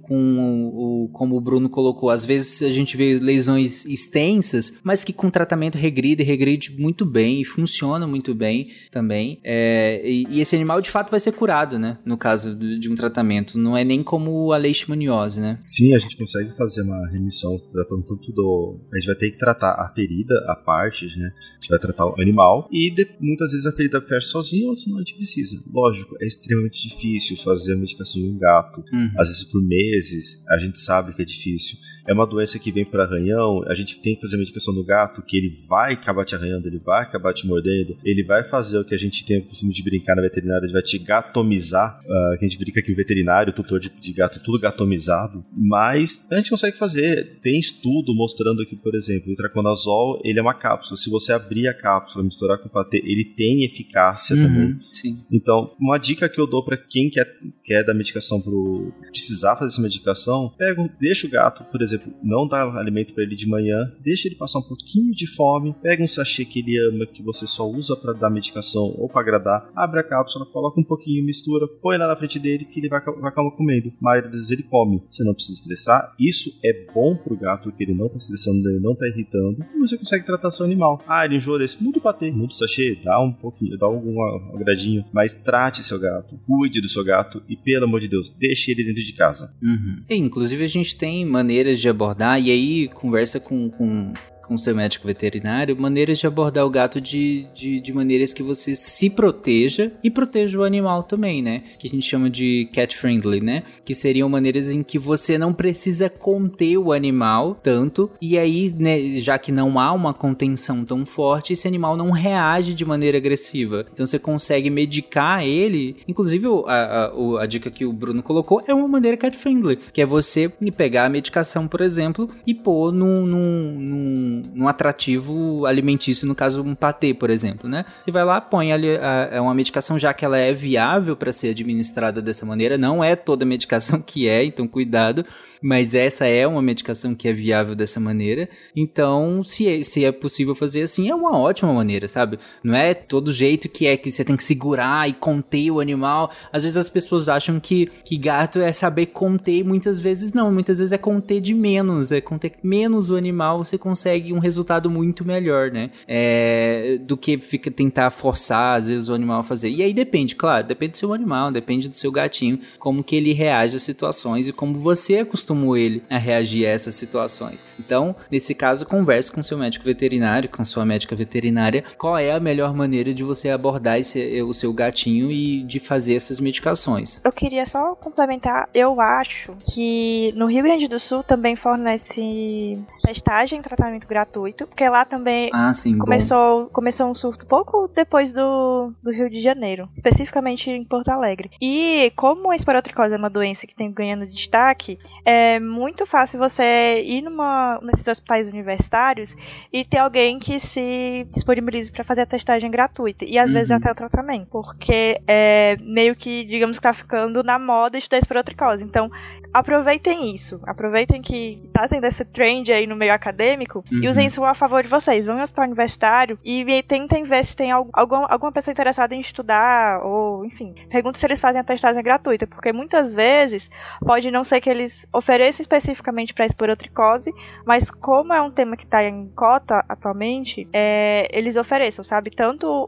com 0.02 0.72
o, 0.74 1.10
como 1.12 1.36
o 1.36 1.42
Bruno 1.42 1.70
colocou, 1.70 2.10
às 2.10 2.26
vezes 2.26 2.62
a 2.62 2.70
gente 2.70 2.96
vê 2.98 3.20
lesões 3.20 3.86
extensas, 3.86 4.74
mas 4.84 5.04
que 5.04 5.14
com 5.14 5.30
tratamento 5.30 5.78
regride, 5.78 6.24
regride 6.24 6.72
muito 6.80 7.06
bem 7.06 7.42
e 7.42 7.46
funciona 7.46 8.08
muito 8.08 8.34
bem 8.34 8.70
também. 8.92 9.40
É, 9.44 10.02
e, 10.04 10.26
e, 10.30 10.42
esse 10.42 10.56
animal 10.56 10.82
de 10.82 10.90
fato 10.90 11.12
vai 11.12 11.20
ser 11.20 11.32
curado, 11.32 11.78
né? 11.80 11.98
No 12.06 12.18
caso 12.18 12.56
de 12.56 12.90
um 12.90 12.96
tratamento. 12.96 13.58
Não 13.58 13.78
é 13.78 13.84
nem 13.84 14.04
como 14.04 14.52
a 14.52 14.58
leishmaniose, 14.58 15.40
né? 15.40 15.60
Sim, 15.66 15.94
a 15.94 15.98
gente 15.98 16.18
consegue 16.18 16.56
fazer 16.56 16.84
uma 16.84 17.10
remissão 17.10 17.58
tratando 17.72 18.04
tanto 18.04 18.32
do. 18.32 18.80
A 18.94 18.98
gente 18.98 19.08
vai 19.08 19.16
ter 19.16 19.32
que 19.32 19.38
tratar 19.38 19.72
a 19.72 19.90
ferida, 19.94 20.34
a 20.48 20.56
parte, 20.56 21.06
né? 21.18 21.32
A 21.36 21.54
gente 21.56 21.70
vai 21.70 21.80
tratar 21.80 22.06
o 22.06 22.22
animal 22.22 22.68
e 22.72 22.90
de, 22.90 23.08
muitas 23.20 23.52
vezes 23.52 23.66
a 23.66 23.72
ferida 23.72 24.02
fecha 24.02 24.28
sozinha, 24.28 24.70
ou 24.70 24.76
senão 24.76 25.00
gente 25.06 25.16
precisa. 25.16 25.62
Lógico, 25.72 26.18
é 26.20 26.26
extremamente 26.26 26.82
difícil 26.82 27.38
fazer 27.38 27.74
a 27.74 27.78
medicação 27.78 28.20
em 28.20 28.30
um 28.30 28.38
gato. 28.38 28.84
Uhum. 28.92 29.12
Às 29.18 29.30
vezes 29.30 29.44
por 29.44 29.62
meses, 29.62 30.44
a 30.50 30.58
gente 30.58 30.80
sabe 30.80 31.14
que 31.14 31.22
é 31.22 31.26
difícil. 31.26 31.78
É 32.08 32.14
uma 32.14 32.26
doença 32.26 32.60
que 32.60 32.72
vem 32.72 32.86
por 32.86 33.00
arranhão, 33.00 33.64
a 33.68 33.74
gente 33.74 34.00
tem 34.02 34.16
que 34.16 34.22
fazer 34.22 34.36
a 34.36 34.40
medicação 34.40 34.74
no 34.74 34.84
gato, 34.84 35.22
que 35.22 35.38
ele 35.38 35.56
vai 35.68 35.94
acabar 35.94 36.26
te 36.26 36.36
arranhando, 36.36 36.68
ele 36.68 36.80
vai 36.80 37.04
acabar 37.04 37.34
te 37.34 37.48
mordendo, 37.48 37.98
ele 38.04 38.24
vai 38.24 38.44
fazer 38.44 38.78
o 38.78 38.86
que 38.86 38.94
a 38.94 38.98
gente 38.98 39.26
tem 39.26 39.40
o 39.40 39.44
costume 39.44 39.74
de 39.74 39.84
brincar 39.84 40.16
na 40.16 40.22
veterinária, 40.22 40.66
ele 40.66 40.74
vai 40.74 40.82
te 40.82 40.98
gatomizar. 41.00 42.00
Uh, 42.06 42.38
que 42.38 42.46
a 42.46 42.48
gente 42.48 42.60
brinca 42.60 42.82
que 42.82 42.92
o 42.92 42.96
veterinário, 42.96 43.52
o 43.52 43.56
tutor 43.56 43.80
de, 43.80 43.90
de 43.90 44.14
gato, 44.14 44.40
é 44.40 44.42
tudo 44.42 44.60
gatomizado. 44.60 45.44
Mas 45.56 46.26
a 46.30 46.38
gente 46.38 46.50
consegue 46.50 46.78
fazer. 46.78 47.40
Tem 47.42 47.60
estudo 47.60 48.14
mostrando 48.14 48.66
que, 48.66 48.76
por 48.76 48.96
exemplo, 48.96 49.32
o 49.32 49.36
traconazol 49.36 50.22
ele 50.24 50.40
é 50.40 50.42
uma 50.42 50.54
cápsula. 50.54 50.98
Se 50.98 51.10
você 51.10 51.34
abrir 51.34 51.68
a 51.68 51.74
cápsula, 51.74 52.24
misturar 52.24 52.58
com 52.60 52.68
o 52.68 52.72
patê, 52.72 53.02
ele 53.06 53.26
tem 53.26 53.64
eficácia 53.64 54.36
uhum, 54.36 54.44
também. 54.44 54.78
Sim. 54.94 55.20
Então, 55.32 55.74
uma 55.80 55.98
dica 55.98 56.30
que 56.30 56.40
eu 56.40 56.48
dou 56.48 56.64
para 56.64 56.78
quem 56.78 57.10
quer, 57.10 57.28
quer 57.64 57.84
dar 57.84 57.94
medicação 57.94 58.42
pro 58.42 58.94
precisar 59.10 59.56
fazer 59.56 59.72
essa 59.72 59.82
medicação, 59.82 60.54
pega, 60.58 60.90
deixa 61.00 61.28
o 61.28 61.30
gato, 61.30 61.64
por 61.66 61.82
exemplo, 61.82 61.95
não 62.24 62.48
dá 62.48 62.64
alimento 62.78 63.14
para 63.14 63.24
ele 63.24 63.36
de 63.36 63.48
manhã, 63.48 63.92
deixa 64.02 64.28
ele 64.28 64.36
passar 64.36 64.60
um 64.60 64.64
pouquinho 64.64 65.12
de 65.12 65.28
fome, 65.28 65.76
pega 65.82 66.04
um 66.04 66.08
sachê 66.08 66.46
que 66.46 66.60
ele 66.60 66.78
ama, 66.78 67.06
que 67.06 67.24
você 67.24 67.48
só 67.48 67.68
usa 67.68 67.96
para 67.96 68.14
dar 68.14 68.30
medicação 68.30 68.94
ou 68.98 69.10
para 69.10 69.22
agradar, 69.22 69.70
abre 69.76 70.00
a 70.00 70.04
cápsula, 70.04 70.46
coloca 70.46 70.80
um 70.80 70.84
pouquinho, 70.84 71.26
mistura, 71.26 71.68
põe 71.68 71.98
lá 71.98 72.08
na 72.08 72.16
frente 72.16 72.40
dele 72.40 72.66
que 72.66 72.80
ele 72.80 72.90
vai, 72.90 73.02
vai 73.02 73.30
acabar 73.30 73.52
comendo. 73.52 73.92
Das 74.02 74.32
vezes 74.32 74.52
ele 74.52 74.64
come. 74.64 75.02
Você 75.08 75.24
não 75.24 75.34
precisa 75.34 75.60
estressar. 75.60 76.14
Isso 76.20 76.60
é 76.64 76.86
bom 76.94 77.16
pro 77.16 77.38
gato, 77.38 77.70
porque 77.70 77.84
ele 77.84 77.94
não 77.94 78.10
tá 78.10 78.18
estressando, 78.18 78.70
ele 78.70 78.80
não 78.80 78.96
tá 78.96 79.08
irritando. 79.08 79.66
E 79.76 79.80
você 79.80 79.98
consegue 79.98 80.26
tratar 80.26 80.52
seu 80.52 80.66
animal. 80.66 81.02
Ah, 81.08 81.26
ele 81.26 81.36
enjoa 81.36 81.60
desse, 81.60 81.82
muda 81.84 82.00
o 82.00 82.02
patê, 82.02 82.32
muda 82.32 82.48
o 82.48 82.56
sachê, 82.56 82.98
dá 83.04 83.20
um 83.22 83.32
pouquinho, 83.32 83.78
dá 83.78 83.86
algum 83.86 84.22
agradinho, 84.56 85.06
mas 85.14 85.34
trate 85.34 85.84
seu 85.84 86.00
gato, 86.00 86.40
cuide 86.46 86.82
do 86.82 86.90
seu 86.90 87.04
gato 87.04 87.44
e, 87.48 87.56
pelo 87.56 87.86
amor 87.86 88.00
de 88.00 88.08
Deus, 88.08 88.30
deixe 88.30 88.72
ele 88.72 88.84
dentro 88.84 89.04
de 89.04 89.14
casa. 89.14 89.56
Uhum. 89.62 90.04
E, 90.10 90.16
inclusive, 90.16 90.64
a 90.64 90.68
gente 90.68 90.96
tem 90.96 91.26
maneiras 91.26 91.80
de 91.80 91.85
abordar, 91.90 92.40
e 92.40 92.52
aí 92.52 92.88
conversa 92.90 93.40
com, 93.40 93.70
com 93.70 94.14
com 94.48 94.58
seu 94.58 94.76
médico 94.76 95.08
veterinário 95.08 95.76
maneiras 95.80 96.20
de 96.20 96.28
abordar 96.28 96.66
o 96.66 96.70
gato 96.70 97.00
de, 97.02 97.48
de, 97.54 97.80
de, 97.80 97.94
maneiras 97.94 98.34
que 98.34 98.44
você 98.44 98.76
se 98.76 99.10
proteja 99.10 99.92
e 100.04 100.10
proteja 100.10 100.60
o 100.60 100.64
animal 100.64 101.04
também, 101.04 101.42
né? 101.42 101.64
Que 101.78 101.88
a 101.88 101.90
gente 101.90 102.06
chama 102.06 102.30
de 102.30 102.70
cat 102.74 102.96
friendly, 102.98 103.42
né? 103.42 103.64
Que 103.86 103.94
seriam 103.94 104.30
maneiras 104.30 104.70
em 104.70 104.84
que 104.84 105.00
você 105.00 105.38
não 105.38 105.54
precisa 105.54 106.10
conter 106.10 106.78
o 106.78 106.92
animal 106.92 107.56
tanto, 107.62 108.10
e 108.22 108.38
aí, 108.38 108.74
né, 108.78 109.20
já 109.20 109.38
que 109.38 109.52
não 109.52 109.80
há 109.80 109.92
uma 109.92 110.14
contenção 110.14 110.84
tão 110.84 111.06
forte, 111.06 111.54
esse 111.54 111.68
animal 111.68 111.96
não 111.96 112.12
reage 112.12 112.74
de 112.74 112.86
maneira 112.86 113.18
agressiva. 113.18 113.86
Então 113.94 114.06
você 114.06 114.20
consegue 114.20 114.70
medicar 114.70 115.44
ele. 115.44 115.98
Inclusive, 116.08 116.48
a, 116.68 116.74
a, 116.74 117.44
a 117.44 117.46
dica 117.46 117.72
que 117.72 117.86
o 117.86 117.94
Bruno 117.94 118.22
colocou 118.22 118.64
é 118.68 118.74
uma 118.74 118.88
maneira 118.88 119.18
cat 119.18 119.38
friendly, 119.38 119.78
que 119.94 120.02
é 120.02 120.06
você 120.06 120.52
pegar 120.76 121.06
a 121.06 121.10
medicação, 121.10 121.68
por 121.68 121.82
exemplo, 121.82 122.30
e 122.46 122.54
pôr 122.54 122.92
num, 122.92 123.26
num, 123.26 123.80
num, 123.80 124.35
num 124.54 124.68
atrativo 124.68 125.66
alimentício, 125.66 126.28
no 126.28 126.36
caso 126.36 126.62
um 126.62 126.76
patê, 126.76 127.14
por 127.14 127.30
exemplo, 127.30 127.70
né? 127.70 127.86
Você 128.02 128.12
vai 128.12 128.24
lá, 128.24 128.40
põe 128.42 128.72
ali 128.72 128.96
a, 128.98 129.38
a, 129.38 129.42
uma 129.42 129.54
medicação 129.54 129.98
já 129.98 130.14
que 130.14 130.26
ela 130.26 130.38
é 130.38 130.54
viável 130.54 131.16
para 131.16 131.32
ser 131.32 131.50
administrada 131.50 132.22
dessa 132.22 132.46
maneira, 132.46 132.78
não 132.78 133.04
é 133.04 133.16
toda 133.16 133.46
medicação 133.46 134.02
que 134.02 134.28
é, 134.28 134.44
então 134.44 134.68
cuidado 134.68 135.26
mas 135.66 135.96
essa 135.96 136.28
é 136.28 136.46
uma 136.46 136.62
medicação 136.62 137.16
que 137.16 137.28
é 137.28 137.34
viável 137.34 137.74
dessa 137.74 138.00
maneira. 138.00 138.48
Então, 138.76 139.44
se 139.44 139.68
é, 139.68 139.82
se 139.82 140.06
é 140.06 140.12
possível 140.12 140.54
fazer 140.54 140.84
assim, 140.84 141.10
é 141.10 141.16
uma 141.16 141.36
ótima 141.36 141.74
maneira, 141.74 142.08
sabe? 142.08 142.38
Não 142.64 142.76
é 142.76 142.94
todo 142.94 143.34
jeito 143.34 143.68
que 143.68 143.88
é 143.88 143.98
que 143.98 144.12
você 144.12 144.24
tem 144.24 144.38
que 144.38 144.44
segurar 144.44 145.10
e 145.10 145.14
conter 145.14 145.72
o 145.72 145.80
animal. 145.80 146.30
Às 146.54 146.62
vezes 146.62 146.78
as 146.78 146.88
pessoas 146.88 147.28
acham 147.28 147.60
que, 147.60 147.88
que 148.04 148.16
gato 148.16 148.60
é 148.60 148.72
saber 148.72 149.08
conter, 149.08 149.64
muitas 149.64 149.98
vezes 149.98 150.34
não. 150.34 150.52
Muitas 150.52 150.78
vezes 150.78 150.92
é 150.92 151.00
conter 151.00 151.42
de 151.42 151.56
menos, 151.56 152.12
é 152.12 152.22
conter 152.22 152.54
menos 152.62 153.10
o 153.10 153.16
animal, 153.16 153.66
você 153.66 153.76
consegue 153.76 154.34
um 154.34 154.40
resultado 154.40 154.88
muito 154.88 155.26
melhor, 155.26 155.72
né? 155.72 155.90
É, 156.08 157.00
do 157.02 157.18
que 157.18 157.40
fica 157.40 157.72
tentar 157.72 158.12
forçar, 158.12 158.78
às 158.78 158.88
vezes, 158.88 159.10
o 159.10 159.16
animal 159.16 159.40
a 159.40 159.44
fazer. 159.44 159.70
E 159.70 159.82
aí 159.82 159.96
depende, 159.96 160.36
claro, 160.36 160.68
depende 160.68 160.92
do 160.92 160.98
seu 161.00 161.12
animal, 161.12 161.52
depende 161.52 161.90
do 161.90 161.96
seu 161.96 162.12
gatinho, 162.12 162.60
como 162.78 163.04
que 163.04 163.16
ele 163.16 163.34
reage 163.34 163.76
às 163.76 163.82
situações 163.82 164.48
e 164.48 164.54
como 164.54 164.78
você 164.78 165.18
acostuma 165.18 165.55
como 165.56 165.78
ele 165.78 166.04
a 166.10 166.18
reagir 166.18 166.68
a 166.68 166.70
essas 166.72 166.96
situações. 166.96 167.66
Então, 167.80 168.14
nesse 168.30 168.54
caso, 168.54 168.86
converse 168.86 169.32
com 169.32 169.42
seu 169.42 169.58
médico 169.58 169.86
veterinário, 169.86 170.50
com 170.50 170.66
sua 170.66 170.86
médica 170.86 171.16
veterinária, 171.16 171.86
qual 171.98 172.18
é 172.18 172.34
a 172.34 172.40
melhor 172.42 172.74
maneira 172.74 173.14
de 173.14 173.24
você 173.24 173.50
abordar 173.50 173.98
esse, 173.98 174.42
o 174.42 174.54
seu 174.54 174.74
gatinho 174.74 175.32
e 175.32 175.64
de 175.64 175.80
fazer 175.80 176.16
essas 176.16 176.42
medicações. 176.42 177.22
Eu 177.24 177.32
queria 177.32 177.66
só 177.66 177.96
complementar, 177.96 178.68
eu 178.74 179.00
acho 179.00 179.54
que 179.74 180.34
no 180.36 180.46
Rio 180.46 180.64
Grande 180.64 180.90
do 180.90 181.00
Sul 181.00 181.24
também 181.24 181.56
fornece 181.56 182.78
testagem 183.02 183.60
e 183.60 183.64
tratamento 183.64 184.08
gratuito, 184.08 184.68
porque 184.68 184.90
lá 184.90 185.06
também 185.06 185.50
ah, 185.54 185.72
sim, 185.72 185.98
começou, 185.98 186.66
começou 186.68 187.08
um 187.08 187.16
surto 187.16 187.46
pouco 187.46 187.88
depois 187.96 188.34
do, 188.34 188.92
do 189.02 189.12
Rio 189.12 189.30
de 189.30 189.42
Janeiro, 189.42 189.88
especificamente 189.96 190.70
em 190.70 190.84
Porto 190.84 191.10
Alegre. 191.10 191.52
E 191.62 192.12
como 192.16 192.52
a 192.52 192.56
esporotricose 192.56 193.14
é 193.14 193.18
uma 193.18 193.30
doença 193.30 193.68
que 193.68 193.76
tem 193.76 193.92
ganhando 193.92 194.28
destaque, 194.28 195.00
é 195.24 195.35
muito 195.60 196.06
fácil 196.06 196.40
você 196.40 197.02
ir 197.04 197.22
numa, 197.22 197.80
nesses 197.82 198.08
hospitais 198.08 198.48
universitários 198.48 199.36
e 199.72 199.84
ter 199.84 199.98
alguém 199.98 200.40
que 200.40 200.60
se 200.60 201.28
disponibilize 201.32 201.92
para 201.92 202.04
fazer 202.04 202.22
a 202.22 202.26
testagem 202.26 202.70
gratuita 202.70 203.26
e 203.26 203.38
às 203.38 203.50
uhum. 203.50 203.58
vezes 203.58 203.72
até 203.72 203.92
o 203.92 203.96
tratamento, 203.96 204.48
porque 204.52 205.20
é 205.28 205.78
meio 205.82 206.16
que, 206.16 206.44
digamos 206.46 206.78
que 206.78 206.84
tá 206.84 206.94
ficando 206.94 207.44
na 207.44 207.58
moda 207.58 207.98
estudar 207.98 208.20
esporotricose. 208.20 208.84
Então, 208.84 209.10
aproveitem 209.56 210.36
isso. 210.36 210.60
Aproveitem 210.64 211.22
que 211.22 211.70
tá 211.72 211.88
tendo 211.88 212.06
esse 212.06 212.26
trend 212.26 212.74
aí 212.74 212.86
no 212.86 212.96
meio 212.96 213.14
acadêmico 213.14 213.86
uhum. 213.90 214.04
e 214.04 214.10
usem 214.10 214.26
isso 214.26 214.44
a 214.44 214.54
favor 214.54 214.84
de 214.84 214.90
vocês. 214.90 215.26
Vão 215.26 215.38
ao 215.38 215.44
hospital 215.44 215.66
universitário 215.66 216.38
e 216.44 216.84
tentem 216.84 217.24
ver 217.24 217.46
se 217.46 217.56
tem 217.56 217.72
algum, 217.72 218.26
alguma 218.28 218.52
pessoa 218.52 218.74
interessada 218.74 219.16
em 219.16 219.22
estudar 219.22 220.04
ou, 220.04 220.46
enfim, 220.46 220.76
pergunte 220.90 221.20
se 221.20 221.26
eles 221.26 221.40
fazem 221.40 221.62
a 221.62 221.64
testagem 221.64 222.04
gratuita, 222.04 222.46
porque 222.46 222.74
muitas 222.74 223.14
vezes 223.14 223.72
pode 224.02 224.30
não 224.30 224.44
ser 224.44 224.60
que 224.60 224.70
eles 224.70 225.08
ofereçam 225.26 225.62
especificamente 225.62 226.34
para 226.34 226.46
esporotricose, 226.46 227.34
mas 227.66 227.90
como 227.90 228.32
é 228.32 228.42
um 228.42 228.52
tema 228.52 228.78
que 228.78 228.84
está 228.84 229.04
em 229.04 229.28
cota 229.36 229.84
atualmente, 229.90 230.68
é, 230.72 231.28
eles 231.36 231.56
ofereçam, 231.56 232.04
sabe? 232.04 232.30
Tanto 232.30 232.68
o, 232.68 232.86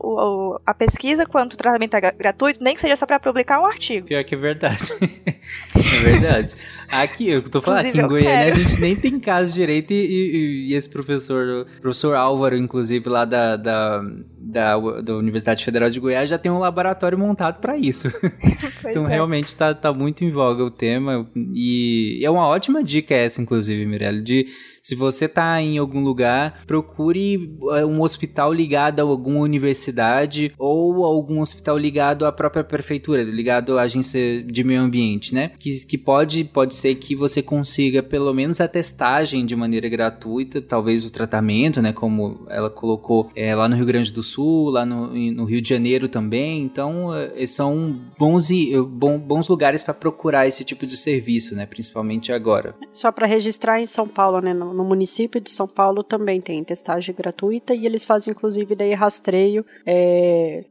o, 0.54 0.62
a 0.64 0.74
pesquisa 0.74 1.26
quanto 1.26 1.54
o 1.54 1.58
tratamento 1.58 1.96
é 1.96 2.12
gratuito, 2.12 2.64
nem 2.64 2.76
que 2.76 2.82
seja 2.82 2.96
só 2.96 3.08
para 3.08 3.20
publicar 3.20 3.60
um 3.60 3.66
artigo. 3.66 4.06
Pior 4.08 4.24
que 4.24 4.36
é 4.36 4.38
verdade. 4.38 4.94
é 5.02 6.00
verdade. 6.04 6.56
Aqui, 6.90 7.28
eu 7.28 7.42
tô 7.42 7.60
falando, 7.60 7.88
aqui 7.88 8.00
em 8.00 8.08
Goiânia 8.08 8.48
a 8.48 8.52
gente 8.52 8.80
nem 8.80 8.96
tem 8.96 9.20
caso 9.20 9.54
direito 9.54 9.92
e, 9.92 9.96
e, 9.96 10.70
e, 10.70 10.74
esse 10.76 10.88
professor, 10.88 11.66
o 11.66 11.82
professor 11.82 12.16
Álvaro, 12.16 12.56
inclusive, 12.56 13.10
lá 13.10 13.26
da, 13.26 13.56
da, 13.56 14.04
da, 14.38 14.80
da, 15.02 15.16
Universidade 15.16 15.66
Federal 15.66 15.90
de 15.90 16.00
Goiás, 16.00 16.30
já 16.30 16.38
tem 16.38 16.52
um 16.52 16.60
laboratório 16.60 17.18
montado 17.18 17.60
para 17.60 17.76
isso. 17.76 18.08
então, 18.88 19.08
é. 19.08 19.10
realmente 19.10 19.56
tá, 19.56 19.74
tá 19.74 19.92
muito 19.92 20.24
em 20.24 20.30
voga 20.30 20.64
o 20.64 20.70
tema 20.70 21.28
e 21.54 22.27
é 22.28 22.30
uma 22.30 22.48
ótima 22.48 22.84
dica 22.84 23.16
essa, 23.16 23.42
inclusive, 23.42 23.86
Mirella, 23.86 24.22
de 24.22 24.48
se 24.88 24.96
você 24.96 25.28
tá 25.28 25.62
em 25.62 25.78
algum 25.78 26.02
lugar, 26.02 26.62
procure 26.66 27.54
eh, 27.74 27.86
um 27.86 28.02
hospital 28.02 28.54
ligado 28.54 29.02
a 29.02 29.04
alguma 29.04 29.42
universidade 29.42 30.54
ou 30.58 31.04
algum 31.04 31.42
hospital 31.42 31.78
ligado 31.78 32.26
à 32.26 32.32
própria 32.32 32.64
prefeitura, 32.64 33.22
ligado 33.22 33.78
à 33.78 33.82
agência 33.82 34.42
de 34.42 34.64
meio 34.64 34.80
ambiente, 34.80 35.36
né? 35.36 35.52
Que, 35.60 35.72
que 35.86 35.98
pode, 35.98 36.46
pode 36.46 36.74
ser 36.74 36.96
que 36.96 37.18
você 37.18 37.44
consiga 37.44 38.02
pelo 38.02 38.34
menos 38.34 38.62
a 38.62 38.68
testagem 38.68 39.46
de 39.46 39.58
maneira 39.58 39.90
gratuita, 39.90 40.62
talvez 40.62 41.04
o 41.04 41.10
tratamento, 41.10 41.82
né? 41.82 41.92
Como 41.92 42.46
ela 42.48 42.70
colocou 42.70 43.30
é, 43.36 43.54
lá 43.54 43.68
no 43.68 43.76
Rio 43.76 43.86
Grande 43.86 44.14
do 44.14 44.24
Sul, 44.24 44.70
lá 44.70 44.86
no, 44.86 45.14
no 45.14 45.44
Rio 45.44 45.62
de 45.62 45.68
Janeiro 45.68 46.08
também. 46.08 46.62
Então, 46.62 47.14
é, 47.14 47.46
são 47.46 48.00
bons, 48.18 48.50
e, 48.50 48.72
bom, 48.82 49.20
bons 49.20 49.50
lugares 49.50 49.84
para 49.84 49.94
procurar 49.94 50.48
esse 50.48 50.64
tipo 50.64 50.86
de 50.86 50.96
serviço, 50.96 51.56
né? 51.56 51.66
Principalmente 51.66 52.32
agora. 52.32 52.74
Só 52.90 53.12
para 53.12 53.28
registrar 53.28 53.82
em 53.82 53.86
São 53.86 54.08
Paulo, 54.08 54.40
né? 54.40 54.54
No 54.78 54.84
município 54.84 55.42
de 55.42 55.50
São 55.50 55.68
Paulo 55.68 56.04
também 56.04 56.40
tem 56.40 56.64
testagem 56.64 57.14
gratuita 57.16 57.74
e 57.74 57.86
eles 57.86 58.06
fazem 58.06 58.32
inclusive 58.32 58.76
daí 58.76 58.94
rastreio 58.94 59.66
é, 59.86 60.64